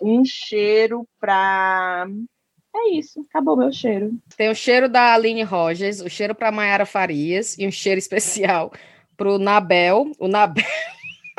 Um 0.00 0.24
cheiro 0.24 1.06
para. 1.18 2.06
É 2.74 2.90
isso, 2.90 3.20
acabou 3.28 3.56
meu 3.56 3.72
cheiro. 3.72 4.12
Tem 4.36 4.48
o 4.48 4.54
cheiro 4.54 4.88
da 4.88 5.12
Aline 5.14 5.42
Rogers, 5.42 6.00
o 6.00 6.08
cheiro 6.08 6.34
para 6.34 6.52
Mayara 6.52 6.86
Farias 6.86 7.58
e 7.58 7.66
um 7.66 7.70
cheiro 7.70 7.98
especial 7.98 8.72
para 9.16 9.32
o 9.32 9.38
Nabel. 9.38 10.12
O 10.18 10.28
Nabel. 10.28 10.64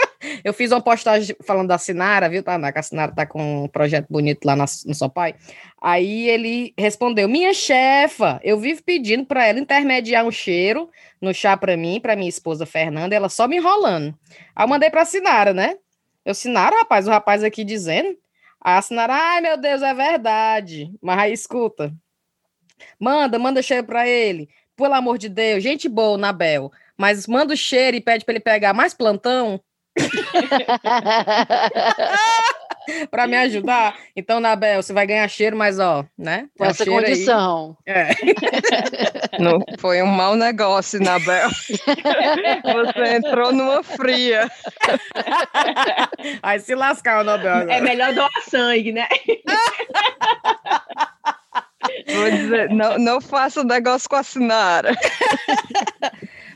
Eu 0.43 0.53
fiz 0.53 0.71
uma 0.71 0.81
postagem 0.81 1.35
falando 1.43 1.67
da 1.67 1.77
Sinara, 1.77 2.29
viu, 2.29 2.43
Taná? 2.43 2.71
Que 2.71 2.79
a 2.79 2.83
Sinara 2.83 3.11
tá 3.11 3.25
com 3.25 3.65
um 3.65 3.67
projeto 3.67 4.07
bonito 4.09 4.45
lá 4.45 4.55
no 4.55 4.67
seu 4.67 5.09
pai. 5.09 5.35
Aí 5.81 6.29
ele 6.29 6.73
respondeu: 6.77 7.27
Minha 7.27 7.53
chefa, 7.53 8.39
eu 8.43 8.59
vivo 8.59 8.83
pedindo 8.83 9.25
para 9.25 9.45
ela 9.45 9.59
intermediar 9.59 10.25
um 10.25 10.31
cheiro 10.31 10.89
no 11.19 11.33
chá 11.33 11.55
para 11.57 11.75
mim, 11.77 11.99
para 11.99 12.15
minha 12.15 12.29
esposa 12.29 12.65
Fernanda, 12.65 13.15
ela 13.15 13.29
só 13.29 13.47
me 13.47 13.57
enrolando. 13.57 14.17
Aí 14.55 14.63
eu 14.63 14.67
mandei 14.67 14.89
para 14.89 15.01
a 15.01 15.05
Sinara, 15.05 15.53
né? 15.53 15.75
Eu, 16.23 16.33
Sinara, 16.33 16.77
rapaz, 16.77 17.07
o 17.07 17.11
rapaz 17.11 17.43
aqui 17.43 17.63
dizendo. 17.63 18.09
Aí 18.63 18.77
a 18.77 18.81
Sinara, 18.81 19.13
ai 19.13 19.41
meu 19.41 19.57
Deus, 19.57 19.81
é 19.81 19.93
verdade. 19.93 20.91
Mas 21.01 21.19
aí 21.19 21.33
escuta. 21.33 21.93
Manda, 22.99 23.37
manda 23.39 23.61
cheiro 23.61 23.85
para 23.85 24.07
ele. 24.07 24.49
Pelo 24.75 24.93
amor 24.93 25.17
de 25.17 25.29
Deus, 25.29 25.61
gente 25.63 25.87
boa, 25.87 26.17
Nabel. 26.17 26.71
Mas 26.97 27.27
manda 27.27 27.53
o 27.53 27.57
cheiro 27.57 27.97
e 27.97 28.01
pede 28.01 28.23
para 28.23 28.33
ele 28.33 28.39
pegar 28.39 28.73
mais 28.73 28.93
plantão 28.93 29.59
para 33.09 33.27
me 33.27 33.35
ajudar. 33.37 33.95
Então, 34.15 34.39
Nabel, 34.39 34.81
você 34.81 34.93
vai 34.93 35.05
ganhar 35.05 35.27
cheiro, 35.27 35.55
mas 35.55 35.79
ó, 35.79 36.05
né? 36.17 36.47
Com 36.57 36.65
É 36.65 36.67
um 36.67 36.71
essa 36.71 36.85
condição. 36.85 37.77
É. 37.85 38.09
Não, 39.39 39.63
foi 39.79 40.01
um 40.01 40.07
mau 40.07 40.35
negócio, 40.35 40.99
Nabel. 41.01 41.49
Você 42.63 43.15
entrou 43.15 43.51
numa 43.51 43.83
fria. 43.83 44.49
Aí 46.41 46.59
se 46.59 46.75
lascar 46.75 47.21
o 47.21 47.23
Nobel. 47.23 47.53
agora. 47.53 47.73
É 47.73 47.81
melhor 47.81 48.13
doar 48.13 48.29
sangue, 48.47 48.91
né? 48.91 49.07
Vou 52.13 52.31
dizer, 52.31 52.69
não, 52.69 52.97
não 52.99 53.21
faça 53.21 53.63
negócio 53.63 54.09
com 54.09 54.15
a 54.15 54.23
Sinara. 54.23 54.91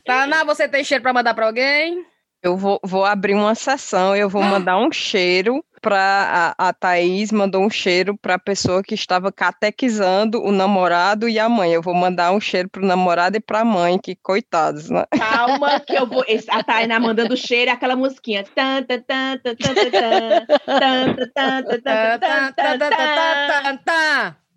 Taná, 0.06 0.44
você 0.44 0.68
tem 0.68 0.84
cheiro 0.84 1.02
para 1.02 1.14
mandar 1.14 1.34
para 1.34 1.48
alguém? 1.48 2.06
Eu 2.46 2.56
vou, 2.56 2.80
vou 2.84 3.04
abrir 3.04 3.34
uma 3.34 3.56
sessão, 3.56 4.16
eu 4.16 4.30
vou 4.30 4.44
mandar 4.44 4.78
um 4.78 4.92
cheiro 4.92 5.66
para 5.82 6.54
a, 6.58 6.70
a 6.70 6.74
Thaís 6.74 7.32
mandou 7.32 7.64
um 7.64 7.72
cheiro 7.72 8.16
para 8.16 8.36
a 8.36 8.40
pessoa 8.40 8.84
que 8.84 8.94
estava 8.94 9.32
catequizando 9.32 10.44
o 10.44 10.52
namorado 10.52 11.28
e 11.28 11.40
a 11.40 11.50
mãe. 11.50 11.74
Eu 11.74 11.82
vou 11.82 11.96
mandar 11.96 12.32
um 12.32 12.40
cheiro 12.40 12.70
para 12.70 12.84
o 12.84 12.86
namorado 12.86 13.38
e 13.38 13.40
para 13.40 13.62
a 13.62 13.66
mãe, 13.66 13.98
que 13.98 14.16
coitados, 14.16 14.92
né? 14.92 15.06
Calma, 15.18 15.80
que 15.80 15.96
eu 15.96 16.06
vou. 16.06 16.24
A 16.50 16.64
Tainá 16.64 17.00
mandando 17.00 17.36
cheiro 17.36 17.72
é 17.72 17.74
aquela 17.74 17.96
musiquinha. 17.96 18.44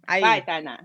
Aí. 0.06 0.20
Vai, 0.20 0.42
Tainá. 0.42 0.80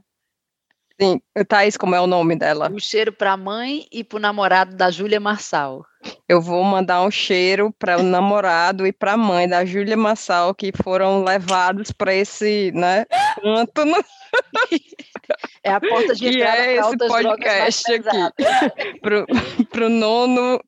Sim, 1.00 1.22
Thaís, 1.48 1.76
como 1.76 1.96
é 1.96 2.02
o 2.02 2.08
nome 2.08 2.38
dela? 2.38 2.70
Um 2.72 2.80
cheiro 2.80 3.12
para 3.12 3.34
a 3.34 3.38
mãe 3.38 3.88
e 3.92 4.04
para 4.04 4.18
o 4.18 4.22
namorado 4.22 4.76
da 4.76 4.90
Júlia 4.90 5.20
Marçal. 5.20 5.86
Eu 6.28 6.42
vou 6.42 6.64
mandar 6.64 7.02
um 7.02 7.12
cheiro 7.12 7.74
para 7.78 8.00
o 8.00 8.04
namorado 8.04 8.86
e 8.88 8.92
para 8.92 9.14
a 9.14 9.18
mãe 9.18 9.48
da 9.48 9.66
Júlia 9.66 9.98
Massal, 9.98 10.54
que 10.54 10.72
foram 10.84 11.24
levados 11.24 11.92
para 11.92 12.14
esse, 12.14 12.72
né, 12.74 13.06
canto 13.42 13.86
no, 13.86 14.04
É 15.64 15.72
a 15.72 15.80
porta 15.80 16.14
de 16.16 16.28
entrada 16.36 16.58
é 16.58 16.82
para 16.82 16.90
esse 16.90 16.98
podcast 16.98 17.94
aqui. 17.94 18.18
pro, 19.02 19.26
pro 19.70 19.90
nono 19.90 20.60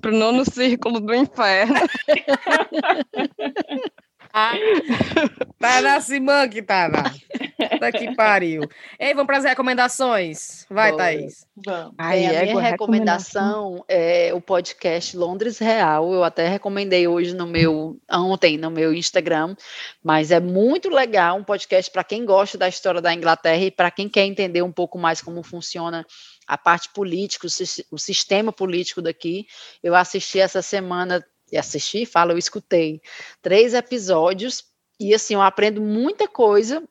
pro 0.00 0.12
nono 0.12 0.44
círculo 0.44 1.00
do 1.00 1.14
inferno. 1.14 1.74
Tá 5.58 5.82
na 5.82 6.00
Simã 6.00 6.48
que 6.48 6.62
tá 6.62 6.88
na. 6.88 7.02
Tá 7.80 7.90
que 7.90 8.14
pariu. 8.14 8.62
Ei, 8.98 9.12
vamos 9.12 9.26
para 9.26 9.38
as 9.38 9.44
recomendações. 9.44 10.64
Vai, 10.70 10.92
Bora. 10.92 11.04
Thaís. 11.04 11.46
Vamos. 11.56 11.94
Bem, 11.96 12.06
a 12.06 12.30
minha 12.30 12.32
égua, 12.32 12.62
recomendação 12.62 13.84
é 13.88 14.32
o 14.32 14.40
podcast 14.40 15.16
Londres 15.16 15.58
Real. 15.58 16.12
Eu 16.12 16.22
até 16.22 16.46
recomendei 16.46 17.08
hoje 17.08 17.34
no 17.34 17.46
meu 17.46 17.98
ontem 18.10 18.56
no 18.56 18.70
meu 18.70 18.94
Instagram, 18.94 19.56
mas 20.02 20.30
é 20.30 20.38
muito 20.38 20.88
legal 20.88 21.36
um 21.36 21.44
podcast 21.44 21.90
para 21.90 22.04
quem 22.04 22.24
gosta 22.24 22.56
da 22.56 22.68
história 22.68 23.00
da 23.00 23.12
Inglaterra 23.12 23.64
e 23.64 23.70
para 23.70 23.90
quem 23.90 24.08
quer 24.08 24.24
entender 24.24 24.62
um 24.62 24.72
pouco 24.72 24.98
mais 24.98 25.20
como 25.20 25.42
funciona 25.42 26.06
a 26.46 26.56
parte 26.56 26.88
política, 26.92 27.46
o 27.90 27.98
sistema 27.98 28.52
político 28.52 29.02
daqui. 29.02 29.46
Eu 29.82 29.94
assisti 29.94 30.40
essa 30.40 30.62
semana, 30.62 31.24
e 31.50 31.58
assisti, 31.58 32.04
falo, 32.06 32.32
eu 32.32 32.38
escutei 32.38 33.00
três 33.42 33.74
episódios 33.74 34.64
e 35.00 35.14
assim 35.14 35.34
eu 35.34 35.42
aprendo 35.42 35.80
muita 35.80 36.26
coisa 36.26 36.82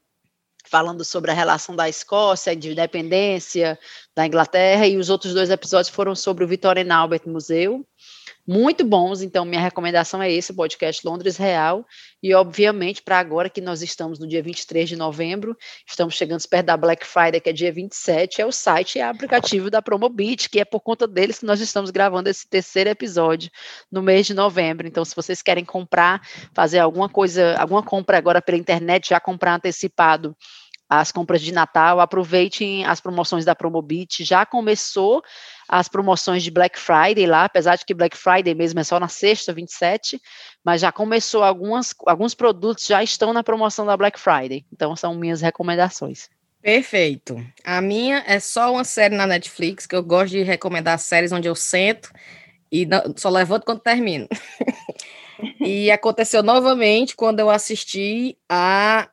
falando 0.67 1.03
sobre 1.03 1.31
a 1.31 1.33
relação 1.33 1.75
da 1.75 1.87
Escócia, 1.87 2.55
de 2.55 2.71
independência, 2.71 3.79
da 4.13 4.27
Inglaterra, 4.27 4.85
e 4.85 4.97
os 4.97 5.09
outros 5.09 5.33
dois 5.33 5.49
episódios 5.49 5.89
foram 5.89 6.13
sobre 6.13 6.43
o 6.43 6.47
Victoria 6.47 6.83
and 6.83 6.93
Albert 6.93 7.21
Museu. 7.25 7.85
Muito 8.49 8.85
bons, 8.85 9.21
então 9.21 9.43
minha 9.43 9.59
recomendação 9.59 10.23
é 10.23 10.31
esse, 10.31 10.53
podcast 10.53 11.05
Londres 11.05 11.35
Real, 11.35 11.85
e 12.23 12.33
obviamente 12.33 13.01
para 13.01 13.19
agora 13.19 13.49
que 13.49 13.59
nós 13.59 13.81
estamos 13.81 14.19
no 14.19 14.25
dia 14.25 14.41
23 14.41 14.87
de 14.87 14.95
novembro, 14.95 15.53
estamos 15.85 16.15
chegando 16.15 16.47
perto 16.47 16.67
da 16.67 16.77
Black 16.77 17.05
Friday, 17.05 17.41
que 17.41 17.49
é 17.49 17.51
dia 17.51 17.73
27, 17.73 18.41
é 18.41 18.45
o 18.45 18.51
site 18.53 18.99
e 18.99 19.01
aplicativo 19.01 19.69
da 19.69 19.81
Promobit, 19.81 20.49
que 20.49 20.61
é 20.61 20.63
por 20.63 20.79
conta 20.79 21.05
deles 21.05 21.39
que 21.39 21.45
nós 21.45 21.59
estamos 21.59 21.89
gravando 21.89 22.29
esse 22.29 22.47
terceiro 22.47 22.89
episódio 22.89 23.51
no 23.91 24.01
mês 24.01 24.25
de 24.25 24.33
novembro. 24.33 24.87
Então, 24.87 25.03
se 25.03 25.13
vocês 25.13 25.41
querem 25.41 25.65
comprar, 25.65 26.21
fazer 26.55 26.79
alguma 26.79 27.09
coisa, 27.09 27.53
alguma 27.57 27.83
compra 27.83 28.17
agora 28.17 28.41
pela 28.41 28.57
internet, 28.57 29.09
já 29.09 29.19
comprar 29.19 29.55
antecipado, 29.55 30.33
as 30.89 31.11
compras 31.11 31.41
de 31.41 31.51
Natal, 31.51 31.99
aproveitem 31.99 32.85
as 32.85 33.01
promoções 33.01 33.43
da 33.43 33.53
Promobit. 33.53 34.23
Já 34.23 34.45
começou 34.45 35.21
as 35.67 35.87
promoções 35.87 36.43
de 36.43 36.51
Black 36.51 36.79
Friday 36.79 37.25
lá, 37.25 37.45
apesar 37.45 37.75
de 37.75 37.85
que 37.85 37.93
Black 37.93 38.15
Friday 38.15 38.55
mesmo 38.55 38.79
é 38.79 38.83
só 38.83 38.99
na 38.99 39.07
sexta, 39.07 39.53
27, 39.53 40.21
mas 40.63 40.81
já 40.81 40.91
começou 40.91 41.43
algumas, 41.43 41.93
alguns 42.05 42.33
produtos 42.33 42.85
já 42.85 43.03
estão 43.03 43.33
na 43.33 43.43
promoção 43.43 43.85
da 43.85 43.97
Black 43.97 44.19
Friday. 44.19 44.65
Então 44.71 44.95
são 44.95 45.13
minhas 45.15 45.41
recomendações. 45.41 46.29
Perfeito. 46.61 47.45
A 47.63 47.81
minha 47.81 48.23
é 48.25 48.39
só 48.39 48.71
uma 48.73 48.83
série 48.83 49.15
na 49.15 49.27
Netflix, 49.27 49.85
que 49.85 49.95
eu 49.95 50.03
gosto 50.03 50.31
de 50.31 50.43
recomendar 50.43 50.97
séries 50.99 51.31
onde 51.31 51.47
eu 51.47 51.55
sento 51.55 52.11
e 52.71 52.85
não, 52.85 53.13
só 53.15 53.29
levanto 53.29 53.65
quando 53.65 53.79
termino. 53.79 54.27
e 55.61 55.91
aconteceu 55.91 56.41
novamente 56.41 57.15
quando 57.15 57.39
eu 57.39 57.49
assisti 57.49 58.37
a 58.49 59.09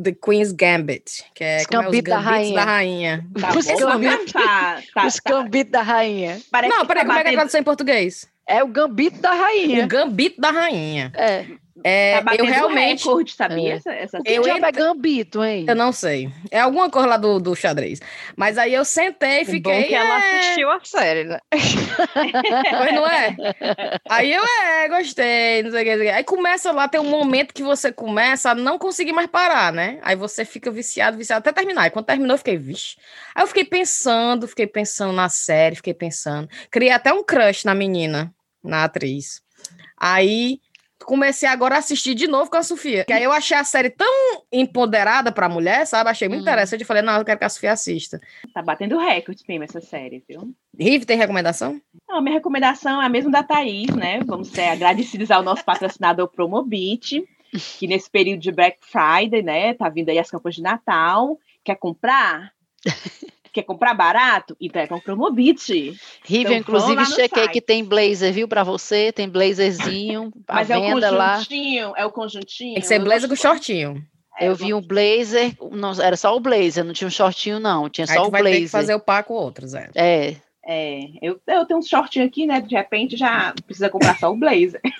The 0.00 0.12
Queen's 0.12 0.52
Gambit, 0.52 1.24
que 1.34 1.44
é, 1.44 1.58
Os 1.58 1.66
como 1.66 1.82
é, 1.82 1.86
os 1.86 1.90
Gambit 1.92 2.08
da 2.10 2.20
Gambitos 2.22 2.54
da 2.54 2.64
Rainha. 2.64 2.64
rainha. 2.64 3.26
Tá 3.40 3.58
Os 3.58 3.66
bom, 3.66 3.76
gambit- 3.76 4.32
tá, 4.32 4.82
tá, 4.94 5.06
Os 5.06 5.14
tá. 5.16 5.30
Gambit 5.30 5.70
da 5.70 5.82
Rainha. 5.82 6.40
Parece 6.50 6.74
Não, 6.74 6.86
peraí, 6.86 7.02
tá 7.02 7.08
como 7.08 7.18
é 7.18 7.22
que 7.22 7.28
é 7.28 7.30
a 7.30 7.34
batendo- 7.34 7.34
tradução 7.36 7.60
em 7.60 7.64
português? 7.64 8.26
É 8.46 8.62
o 8.64 8.68
Gambito 8.68 9.20
da 9.20 9.32
O 9.34 9.38
Rainha. 9.40 9.86
Gambito 9.86 10.40
da 10.40 10.50
rainha. 10.50 11.12
É. 11.14 11.44
É, 11.82 12.20
tá 12.20 12.34
eu 12.34 12.44
realmente... 12.44 13.04
recorde, 13.04 13.32
sabia? 13.32 13.72
É. 13.72 13.76
Essa, 13.76 13.92
essa 13.92 14.22
Que 14.22 14.32
Eu 14.32 14.42
diabo 14.42 14.66
é 14.66 14.72
Gambito, 14.72 15.42
hein? 15.42 15.64
Eu 15.66 15.74
não 15.74 15.90
sei. 15.92 16.30
É 16.50 16.60
alguma 16.60 16.90
coisa 16.90 17.08
lá 17.08 17.16
do, 17.16 17.40
do 17.40 17.54
xadrez. 17.54 18.00
Mas 18.36 18.58
aí 18.58 18.74
eu 18.74 18.84
sentei 18.84 19.40
e 19.40 19.42
O 19.42 19.46
fiquei... 19.46 19.60
bom 19.60 19.88
que 19.88 19.94
ela 19.94 20.24
é, 20.24 20.38
assistiu 20.38 20.70
a 20.70 20.80
série, 20.84 21.24
né? 21.24 21.38
Pois 21.52 22.94
não 22.94 23.06
é? 23.06 23.36
Aí 24.08 24.32
eu, 24.32 24.42
é, 24.42 24.88
gostei, 24.88 25.62
não 25.62 25.70
sei 25.70 25.82
o 25.82 25.84
que. 25.84 25.90
não 25.90 25.98
sei 25.98 26.08
o 26.08 26.10
que. 26.10 26.16
Aí 26.16 26.24
começa 26.24 26.72
lá, 26.72 26.88
tem 26.88 27.00
um 27.00 27.08
momento 27.08 27.54
que 27.54 27.62
você 27.62 27.92
começa 27.92 28.50
a 28.50 28.54
não 28.54 28.78
conseguir 28.78 29.12
mais 29.12 29.28
parar, 29.28 29.72
né? 29.72 29.98
Aí 30.02 30.16
você 30.16 30.44
fica 30.44 30.70
viciado, 30.70 31.16
viciado, 31.16 31.38
até 31.40 31.52
terminar. 31.52 31.86
E 31.86 31.90
quando 31.90 32.06
terminou, 32.06 32.34
eu 32.34 32.38
fiquei, 32.38 32.56
vixe. 32.56 32.96
Aí 33.34 33.42
eu 33.42 33.46
fiquei 33.46 33.64
pensando, 33.64 34.46
fiquei 34.46 34.66
pensando 34.66 35.12
na 35.12 35.28
série, 35.28 35.76
fiquei 35.76 35.94
pensando. 35.94 36.48
Criei 36.70 36.92
até 36.92 37.12
um 37.12 37.24
crush 37.24 37.64
na 37.64 37.74
menina, 37.74 38.32
na 38.62 38.84
atriz. 38.84 39.40
Aí 39.96 40.60
comecei 41.04 41.48
agora 41.48 41.76
a 41.76 41.78
assistir 41.78 42.14
de 42.14 42.26
novo 42.26 42.50
com 42.50 42.56
a 42.56 42.62
Sofia. 42.62 43.04
Que 43.04 43.12
aí 43.12 43.22
eu 43.24 43.32
achei 43.32 43.56
a 43.56 43.64
série 43.64 43.90
tão 43.90 44.06
empoderada 44.52 45.30
pra 45.32 45.48
mulher, 45.48 45.86
sabe? 45.86 46.10
Achei 46.10 46.28
muito 46.28 46.40
Hum. 46.40 46.42
interessante. 46.42 46.80
Eu 46.82 46.86
falei, 46.86 47.02
não, 47.02 47.18
eu 47.18 47.24
quero 47.24 47.38
que 47.38 47.44
a 47.44 47.48
Sofia 47.48 47.72
assista. 47.72 48.20
Tá 48.54 48.62
batendo 48.62 48.98
recorde 48.98 49.42
mesmo 49.48 49.64
essa 49.64 49.80
série, 49.80 50.22
viu? 50.28 50.52
Rive, 50.78 51.04
tem 51.04 51.16
recomendação? 51.18 51.80
Não, 52.08 52.16
a 52.18 52.22
minha 52.22 52.34
recomendação 52.34 53.00
é 53.02 53.06
a 53.06 53.08
mesma 53.08 53.30
da 53.30 53.42
Thaís, 53.42 53.88
né? 53.94 54.20
Vamos 54.24 54.48
ser 54.48 54.68
agradecidos 54.68 55.30
ao 55.30 55.42
nosso 55.42 55.64
patrocinador 55.64 56.28
Promobit, 56.28 57.24
que 57.78 57.86
nesse 57.86 58.10
período 58.10 58.40
de 58.40 58.50
Black 58.52 58.78
Friday, 58.80 59.42
né? 59.42 59.74
Tá 59.74 59.88
vindo 59.88 60.08
aí 60.08 60.18
as 60.18 60.30
campanhas 60.30 60.56
de 60.56 60.62
Natal. 60.62 61.38
Quer 61.64 61.76
comprar? 61.76 62.52
Quer 63.52 63.62
comprar 63.64 63.92
barato? 63.94 64.56
Então 64.60 64.80
é 64.80 64.86
com 64.86 64.94
o 64.96 65.00
Promobit. 65.02 65.72
Riva, 66.24 66.50
Então, 66.50 66.54
inclusive, 66.54 67.04
chequei 67.06 67.44
site. 67.44 67.52
que 67.52 67.60
tem 67.60 67.84
blazer, 67.84 68.32
viu, 68.32 68.48
pra 68.48 68.64
você, 68.64 69.12
tem 69.12 69.28
blazerzinho, 69.28 70.32
a 70.48 70.54
Mas 70.54 70.70
é 70.70 70.78
o 70.78 70.80
venda 70.80 71.10
lá. 71.10 71.34
conjuntinho, 71.36 71.92
é 71.96 72.06
o 72.06 72.10
conjuntinho. 72.10 72.72
Tem 72.74 72.80
que 72.82 72.88
ser 72.88 72.98
blazer 72.98 73.28
com 73.28 73.36
shortinho. 73.36 74.02
é, 74.40 74.48
Eu 74.48 74.54
vi 74.54 74.72
um 74.72 74.80
blazer, 74.80 75.54
não, 75.70 75.92
era 76.00 76.16
só 76.16 76.34
o 76.34 76.40
blazer, 76.40 76.82
não 76.84 76.94
tinha 76.94 77.08
um 77.08 77.10
shortinho, 77.10 77.60
não, 77.60 77.88
tinha 77.90 78.06
Aí 78.08 78.14
só 78.16 78.22
tu 78.22 78.28
o 78.28 78.30
vai 78.30 78.40
ter 78.42 78.48
blazer. 78.48 78.62
que 78.64 78.68
fazer 78.70 78.94
o 78.94 79.00
par 79.00 79.22
com 79.24 79.34
outros, 79.34 79.74
é. 79.74 79.90
É, 79.94 80.36
É, 80.66 81.00
eu, 81.20 81.38
eu 81.46 81.66
tenho 81.66 81.78
um 81.80 81.82
shortinho 81.82 82.24
aqui, 82.24 82.46
né? 82.46 82.60
De 82.60 82.74
repente 82.74 83.16
já 83.16 83.52
precisa 83.66 83.90
comprar 83.90 84.16
só 84.18 84.32
o 84.32 84.36
blazer. 84.36 84.80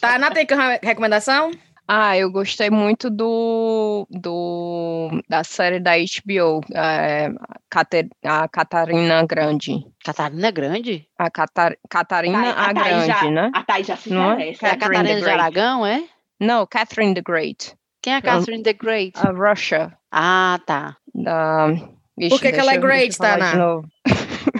Tá, 0.00 0.16
Ana, 0.16 0.30
tem 0.30 0.46
recomendação? 0.82 1.50
Ah, 1.92 2.16
eu 2.16 2.30
gostei 2.30 2.70
muito 2.70 3.10
do, 3.10 4.06
do 4.08 5.10
da 5.28 5.42
série 5.42 5.80
da 5.80 5.94
HBO, 5.96 6.60
é, 6.72 7.30
Cate- 7.68 8.08
a 8.24 8.46
Catarina 8.46 9.26
Grande. 9.26 9.84
Catarina 10.04 10.52
Grande? 10.52 11.08
A 11.18 11.28
Catar, 11.28 11.76
Catarina 11.88 12.54
Tá, 12.54 12.60
a 12.60 12.70
a 12.70 12.74
Thaís 12.74 12.86
Grande, 12.86 13.06
já- 13.08 13.30
né? 13.32 13.50
A 13.52 13.62
Thaís 13.64 13.86
já 13.88 13.96
se 13.96 14.08
Não 14.10 14.32
é? 14.38 14.50
É 14.50 14.52
a 14.52 14.54
Catherine 14.54 14.78
Catarina 14.78 15.02
the 15.08 15.14
de 15.16 15.20
Great. 15.22 15.40
Aragão, 15.40 15.84
é? 15.84 16.04
Não, 16.38 16.64
Catherine 16.64 17.12
the 17.14 17.22
Great, 17.22 17.74
Quem 18.00 18.12
é 18.12 18.16
a 18.18 18.22
Catherine 18.22 18.62
the 18.62 18.72
Great? 18.72 19.18
a 19.18 19.30
Russia. 19.32 19.92
Ah, 20.12 20.60
tá. 20.64 20.96
Da... 21.12 21.70
Ixi, 22.16 22.28
Por 22.30 22.40
que 22.40 22.52
que 22.52 22.60
ela 22.60 22.72
é 22.74 22.78
great, 22.78 23.18
Tana? 23.18 23.54
novo. 23.56 23.88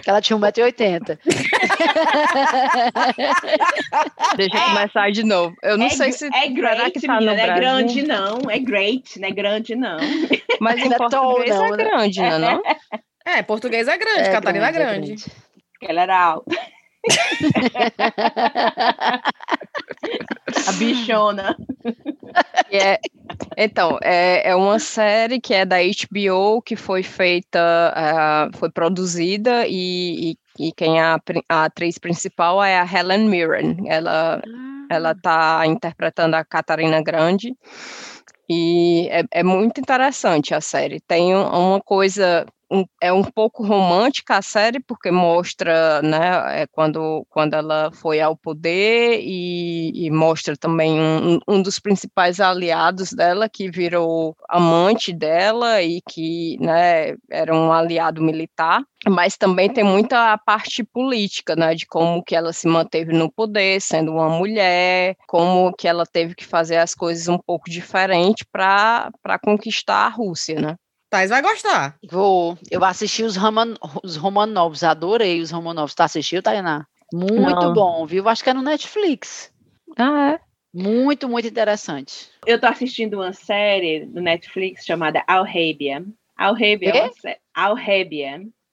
Porque 0.00 0.10
ela 0.10 0.20
tinha 0.22 0.38
1,80m. 0.38 1.18
Deixa 4.36 4.56
eu 4.56 4.62
começar 4.62 5.10
de 5.12 5.22
novo. 5.22 5.54
Eu 5.62 5.76
não 5.76 5.84
é, 5.86 5.90
sei 5.90 6.10
se 6.12 6.26
é 6.26 6.48
great, 6.48 6.92
que 6.92 7.06
tá 7.06 7.12
menina, 7.14 7.34
não 7.34 7.38
é 7.38 7.44
Brasil. 7.46 7.60
grande 7.60 8.02
não, 8.02 8.38
é 8.50 8.58
great, 8.58 9.20
não 9.20 9.28
é 9.28 9.30
grande 9.30 9.76
não. 9.76 9.98
Mas 10.58 10.78
em 10.78 10.88
Não 10.88 10.94
é 10.94 10.96
tall, 10.96 11.10
português 11.10 11.54
não, 11.54 11.66
é 11.66 11.76
grande, 11.76 12.20
né? 12.20 12.38
Não? 12.38 12.62
É, 13.26 13.42
português 13.42 13.86
é 13.88 13.98
grande, 13.98 14.30
Catarina 14.30 14.68
é 14.68 14.72
grande. 14.72 15.16
Ela 15.82 16.00
era 16.02 16.18
alta. 16.18 16.56
A 20.66 20.72
bichona. 20.72 21.56
É- 22.72 23.00
então, 23.56 23.98
é, 24.02 24.50
é 24.50 24.54
uma 24.54 24.78
série 24.78 25.40
que 25.40 25.52
é 25.54 25.64
da 25.64 25.76
HBO, 25.78 26.62
que 26.62 26.76
foi 26.76 27.02
feita, 27.02 27.58
ah, 27.96 28.48
foi 28.54 28.70
produzida, 28.70 29.66
e, 29.66 30.32
e, 30.58 30.68
e 30.68 30.72
quem 30.72 30.98
é 30.98 31.02
a, 31.02 31.18
a 31.48 31.64
atriz 31.64 31.98
principal 31.98 32.62
é 32.62 32.78
a 32.78 32.84
Helen 32.84 33.28
Mirren. 33.28 33.76
Ela 33.88 34.40
ela 34.90 35.12
está 35.12 35.64
interpretando 35.66 36.34
a 36.34 36.44
Catarina 36.44 37.00
Grande. 37.02 37.54
E 38.48 39.08
é, 39.10 39.22
é 39.30 39.42
muito 39.44 39.80
interessante 39.80 40.52
a 40.52 40.60
série. 40.60 41.00
Tem 41.00 41.34
um- 41.34 41.48
uma 41.48 41.80
coisa, 41.80 42.44
um- 42.70 42.84
é 43.00 43.12
um 43.12 43.22
pouco 43.24 43.64
romântica 43.64 44.36
a 44.36 44.42
série, 44.42 44.80
porque 44.80 45.10
mostra 45.10 46.00
né, 46.02 46.62
é 46.62 46.66
quando, 46.66 47.26
quando 47.28 47.54
ela 47.54 47.90
foi 47.92 48.20
ao 48.20 48.36
poder 48.36 49.20
e, 49.22 50.06
e 50.06 50.10
mostra 50.10 50.56
também 50.56 51.00
um, 51.00 51.38
um- 51.48 51.62
dos 51.62 51.78
principais 51.78 52.40
aliados 52.40 53.12
dela, 53.12 53.48
que 53.48 53.70
virou 53.70 54.36
amante 54.48 55.12
dela 55.12 55.82
e 55.82 56.00
que 56.08 56.56
né, 56.60 57.14
era 57.30 57.54
um 57.54 57.72
aliado 57.72 58.22
militar 58.22 58.82
mas 59.08 59.36
também 59.36 59.72
tem 59.72 59.82
muita 59.82 60.36
parte 60.38 60.84
política, 60.84 61.56
né, 61.56 61.74
de 61.74 61.86
como 61.86 62.22
que 62.22 62.36
ela 62.36 62.52
se 62.52 62.68
manteve 62.68 63.12
no 63.14 63.32
poder, 63.32 63.80
sendo 63.80 64.12
uma 64.12 64.28
mulher, 64.28 65.16
como 65.26 65.72
que 65.72 65.88
ela 65.88 66.04
teve 66.04 66.34
que 66.34 66.44
fazer 66.44 66.76
as 66.76 66.94
coisas 66.94 67.26
um 67.28 67.38
pouco 67.38 67.70
diferente 67.70 68.44
para 68.52 69.10
conquistar 69.42 70.06
a 70.06 70.08
Rússia, 70.08 70.60
né? 70.60 70.76
Thais 71.10 71.28
vai 71.30 71.42
gostar. 71.42 71.96
Vou. 72.08 72.56
Eu 72.70 72.84
assisti 72.84 73.24
os, 73.24 73.36
Roman, 73.36 73.74
os 74.02 74.16
Romanovs, 74.16 74.84
adorei 74.84 75.40
os 75.40 75.50
Romanovs. 75.50 75.94
Tu 75.94 76.02
assistiu, 76.02 76.42
Tainá? 76.42 76.86
Muito 77.12 77.40
Não. 77.40 77.72
bom, 77.72 78.06
viu? 78.06 78.28
Acho 78.28 78.44
que 78.44 78.50
é 78.50 78.54
no 78.54 78.62
Netflix. 78.62 79.52
Ah, 79.98 80.34
é? 80.34 80.40
Muito, 80.72 81.28
muito 81.28 81.48
interessante. 81.48 82.30
Eu 82.46 82.60
tô 82.60 82.68
assistindo 82.68 83.14
uma 83.14 83.32
série 83.32 84.06
do 84.06 84.20
Netflix 84.20 84.84
chamada 84.86 85.24
Al-Rabia. 85.26 86.04
Al-Rabia 86.36 86.90
é 86.90 87.02
uma 87.02 87.12
série. 87.12 87.38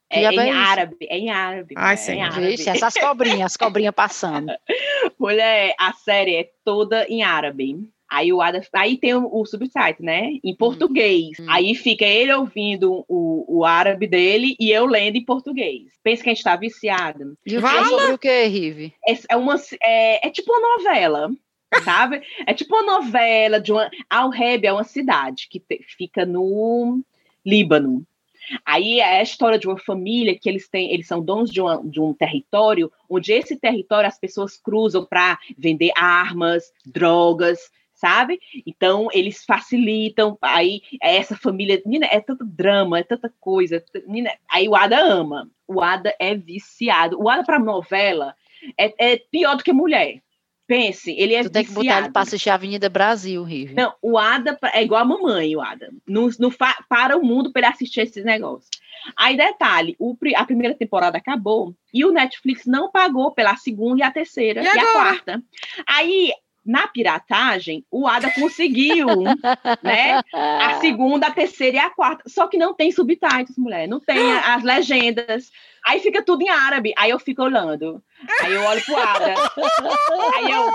Que 0.10 0.20
É 0.20 0.24
é 0.24 0.32
em 0.32 0.50
isso? 0.50 0.58
árabe, 0.60 0.98
é 1.02 1.18
em 1.18 1.30
árabe. 1.32 1.76
Ai, 1.76 1.96
é 2.08 2.22
árabe. 2.22 2.48
Vixe, 2.48 2.70
essas 2.70 2.94
cobrinhas, 2.94 3.52
as 3.52 3.58
cobrinhas 3.58 3.94
passando. 3.94 4.54
Mulher, 5.20 5.76
a 5.80 5.92
série 5.94 6.36
é 6.36 6.50
toda 6.64 7.06
em 7.10 7.24
árabe. 7.24 7.90
Aí 8.10 8.32
o 8.32 8.42
Ada, 8.42 8.62
aí 8.74 8.98
tem 8.98 9.14
o, 9.14 9.28
o 9.32 9.46
subtitle, 9.46 10.06
né? 10.06 10.32
Em 10.44 10.56
português. 10.56 11.38
Hum. 11.40 11.46
Aí 11.50 11.76
fica 11.76 12.06
ele 12.06 12.34
ouvindo 12.34 13.04
o, 13.08 13.60
o 13.60 13.66
árabe 13.66 14.08
dele 14.08 14.56
e 14.60 14.72
eu 14.72 14.86
lendo 14.86 15.18
em 15.18 15.26
português. 15.26 15.84
Pensa 16.04 16.24
que 16.24 16.30
a 16.30 16.34
gente 16.34 16.44
tá 16.44 16.56
viciado. 16.56 17.38
E 17.46 17.50
que 17.56 17.60
sobre 17.90 18.14
o 18.14 18.18
que, 18.18 18.44
Rive? 18.46 18.94
É, 19.08 19.14
é 19.32 19.36
uma 19.36 19.56
é, 19.82 20.28
é 20.28 20.30
tipo 20.30 20.52
uma 20.52 20.78
novela, 20.78 21.30
sabe? 21.84 22.22
É 22.46 22.54
tipo 22.54 22.74
uma 22.76 23.00
novela 23.00 23.60
de 23.60 23.72
uma 23.74 23.90
Al-Reb 24.10 24.66
é 24.66 24.72
uma 24.74 24.86
cidade 24.86 25.48
que 25.50 25.60
te- 25.60 25.84
fica 25.98 26.26
no 26.26 27.02
Líbano. 27.46 28.06
Aí 28.66 29.02
é 29.02 29.20
a 29.20 29.24
história 29.24 29.60
de 29.60 29.68
uma 29.68 29.78
família 29.78 30.38
que 30.40 30.48
eles 30.48 30.70
têm, 30.70 30.94
eles 30.94 31.08
são 31.08 31.22
donos 31.22 31.52
de, 31.52 31.60
uma- 31.60 31.82
de 31.84 32.00
um 32.00 32.14
território, 32.14 32.90
onde 33.10 33.34
esse 33.34 33.58
território 33.60 34.08
as 34.08 34.18
pessoas 34.18 34.56
cruzam 34.58 35.06
para 35.06 35.38
vender 35.58 35.92
armas, 35.98 36.72
drogas, 36.86 37.60
sabe? 37.98 38.40
Então 38.66 39.10
eles 39.12 39.44
facilitam. 39.44 40.38
Aí 40.42 40.82
é 41.02 41.18
essa 41.18 41.36
família, 41.36 41.82
menina, 41.86 42.08
é 42.10 42.22
tanto 42.22 42.46
drama, 42.46 43.00
é 43.00 43.04
tanta 43.04 43.34
coisa. 43.40 43.82
t- 43.82 44.04
Menina, 44.08 44.32
aí 44.50 44.70
o 44.70 44.76
Ada 44.76 45.00
ama. 45.00 45.50
O 45.68 45.82
Ada 45.82 46.16
é 46.20 46.34
viciado. 46.36 47.20
O 47.22 47.30
Ada 47.30 47.44
para 47.44 47.60
novela 47.60 48.34
é, 48.78 49.14
é 49.14 49.18
pior 49.30 49.56
do 49.58 49.64
que 49.64 49.74
mulher. 49.74 50.22
Pense, 50.66 51.12
ele 51.18 51.34
é 51.34 51.44
Tu 51.44 51.50
tem 51.50 51.64
que 51.64 51.72
botar 51.72 51.80
ele 51.86 51.90
viciado. 51.94 52.12
pra 52.14 52.22
assistir 52.24 52.50
a 52.50 52.56
Avenida 52.56 52.90
Brasil, 52.90 53.42
Rive. 53.42 53.74
Não, 53.74 53.94
o 54.02 54.18
Ada 54.18 54.60
é 54.74 54.84
igual 54.84 55.02
a 55.02 55.06
mamãe, 55.06 55.56
o 55.56 55.62
Ada. 55.62 55.90
Não, 56.06 56.28
não 56.38 56.52
para 56.90 57.18
o 57.18 57.24
mundo 57.26 57.54
para 57.54 57.62
ele 57.62 57.74
assistir 57.74 58.02
esses 58.02 58.26
negócios. 58.26 58.70
Aí, 59.16 59.38
detalhe, 59.38 59.96
o 59.98 60.18
a 60.36 60.44
primeira 60.46 60.76
temporada 60.76 61.18
acabou 61.18 61.74
e 61.94 62.04
o 62.04 62.12
Netflix 62.12 62.66
não 62.66 62.92
pagou 62.92 63.32
pela 63.32 63.56
segunda 63.56 64.02
e 64.02 64.04
a 64.04 64.12
terceira 64.12 64.62
E 64.62 64.66
e, 64.66 64.68
a 64.68 64.92
quarta. 64.92 65.42
Aí, 65.88 66.34
Na 66.68 66.86
piratagem, 66.86 67.86
o 67.90 68.06
Ada 68.06 68.30
conseguiu, 68.32 69.08
né? 69.82 70.22
A 70.34 70.80
segunda, 70.82 71.28
a 71.28 71.32
terceira 71.32 71.78
e 71.78 71.80
a 71.80 71.90
quarta. 71.90 72.24
Só 72.28 72.46
que 72.48 72.58
não 72.58 72.74
tem 72.74 72.92
subtítulos, 72.92 73.58
mulher. 73.58 73.88
Não 73.88 74.02
tem 74.02 74.18
as 74.44 74.64
legendas. 74.64 75.50
Aí 75.88 76.00
fica 76.02 76.22
tudo 76.22 76.42
em 76.42 76.50
árabe. 76.50 76.94
Aí 76.98 77.12
eu 77.12 77.20
fico 77.20 77.42
olhando. 77.42 78.04
Aí 78.42 78.54
eu 78.54 78.62
olho 78.64 78.84
pro 78.84 78.98
Ada. 78.98 79.34
Aí, 80.36 80.52
eu, 80.52 80.70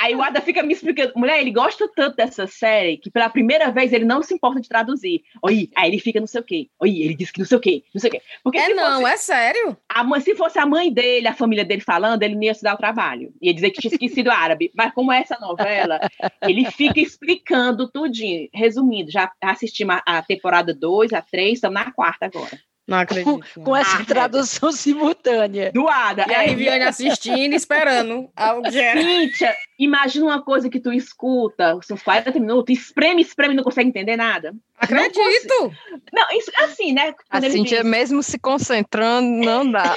aí 0.00 0.14
o 0.14 0.22
Ada 0.22 0.40
fica 0.40 0.62
me 0.62 0.72
explicando. 0.72 1.12
Mulher, 1.14 1.40
ele 1.40 1.50
gosta 1.50 1.86
tanto 1.94 2.16
dessa 2.16 2.46
série 2.46 2.96
que 2.96 3.10
pela 3.10 3.28
primeira 3.28 3.70
vez 3.70 3.92
ele 3.92 4.06
não 4.06 4.22
se 4.22 4.32
importa 4.32 4.60
de 4.60 4.68
traduzir. 4.68 5.22
Oi, 5.42 5.68
aí 5.76 5.90
ele 5.90 5.98
fica 5.98 6.20
não 6.20 6.26
sei 6.26 6.40
o 6.40 6.44
quê. 6.44 6.68
Oi, 6.80 7.02
ele 7.02 7.14
diz 7.14 7.30
que 7.30 7.40
não 7.40 7.46
sei 7.46 7.58
o 7.58 7.60
quê, 7.60 7.84
não 7.94 8.00
sei 8.00 8.08
o 8.08 8.12
quê. 8.12 8.22
Porque 8.42 8.58
É 8.58 8.72
não, 8.72 9.02
fosse, 9.02 9.12
é 9.12 9.16
sério? 9.16 9.76
a 9.88 10.02
mãe, 10.02 10.20
se 10.20 10.34
fosse 10.34 10.58
a 10.58 10.64
mãe 10.64 10.90
dele, 10.90 11.28
a 11.28 11.34
família 11.34 11.64
dele 11.64 11.82
falando, 11.82 12.22
ele 12.22 12.34
não 12.34 12.42
ia 12.42 12.54
se 12.54 12.62
dar 12.62 12.74
o 12.74 12.78
trabalho. 12.78 13.34
Ia 13.42 13.52
dizer 13.52 13.70
que 13.70 13.80
tinha 13.80 13.92
esquecido 13.92 14.30
árabe. 14.30 14.70
Mas 14.74 14.94
como 14.94 15.12
é 15.12 15.20
essa 15.20 15.38
novela, 15.38 16.00
ele 16.42 16.70
fica 16.70 16.98
explicando 17.00 17.90
tudinho. 17.90 18.48
Resumindo, 18.54 19.10
já 19.10 19.30
assistimos 19.42 19.96
a, 20.06 20.18
a 20.18 20.22
temporada 20.22 20.72
2, 20.72 21.12
a 21.12 21.20
3, 21.20 21.54
estamos 21.54 21.74
na 21.74 21.92
quarta 21.92 22.24
agora. 22.26 22.58
Não 22.86 22.98
acredito. 22.98 23.40
Com 23.64 23.74
essa 23.76 23.98
Ah, 23.98 24.04
tradução 24.04 24.70
simultânea. 24.70 25.72
Do 25.72 25.88
Ada. 25.88 26.24
E 26.28 26.34
a 26.34 26.44
É, 26.44 26.46
Riviane 26.46 26.84
assistindo, 26.84 27.52
esperando. 27.52 28.30
Cíntia, 28.70 29.52
imagina 29.76 30.26
uma 30.26 30.40
coisa 30.42 30.70
que 30.70 30.78
tu 30.78 30.92
escuta, 30.92 31.76
são 31.82 31.96
40 31.96 32.38
minutos, 32.38 32.78
espreme, 32.78 33.22
espreme 33.22 33.54
e 33.54 33.56
não 33.56 33.64
consegue 33.64 33.88
entender 33.88 34.16
nada. 34.16 34.54
Acredito! 34.78 35.72
Não, 36.12 36.26
isso 36.38 36.52
assim, 36.58 36.92
né? 36.92 37.08
A 37.28 37.32
Quando 37.40 37.44
ele 37.44 37.54
Cintia, 37.54 37.82
diz- 37.82 37.90
mesmo 37.90 38.22
se 38.22 38.38
concentrando, 38.38 39.26
não 39.44 39.68
dá. 39.68 39.96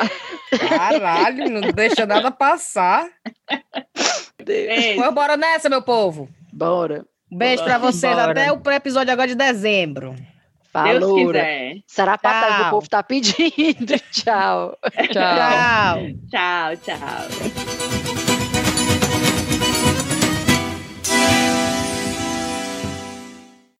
Caralho, 0.69 1.47
não 1.49 1.61
deixa 1.71 2.07
nada 2.07 2.31
passar. 2.31 3.07
É, 4.47 4.95
Pois 4.95 5.13
bora 5.13 5.37
nessa, 5.37 5.69
meu 5.69 5.81
povo. 5.81 6.27
Bora. 6.51 7.05
Um 7.31 7.37
beijo 7.37 7.63
pra 7.63 7.77
vocês. 7.77 8.15
Bora. 8.15 8.31
Até 8.31 8.51
o 8.51 8.71
episódio 8.73 9.13
agora 9.13 9.27
de 9.27 9.35
dezembro. 9.35 10.15
Deus 10.73 10.99
Falou. 10.99 11.15
quiser. 11.27 11.77
Sarapatas, 11.87 12.55
Tchau. 12.55 12.67
o 12.67 12.69
povo 12.69 12.89
tá 12.89 13.03
pedindo. 13.03 13.97
Tchau. 14.11 14.77
Tchau. 15.11 15.13
Tchau. 15.13 15.97
Tchau, 16.29 16.77
tchau. 16.77 17.78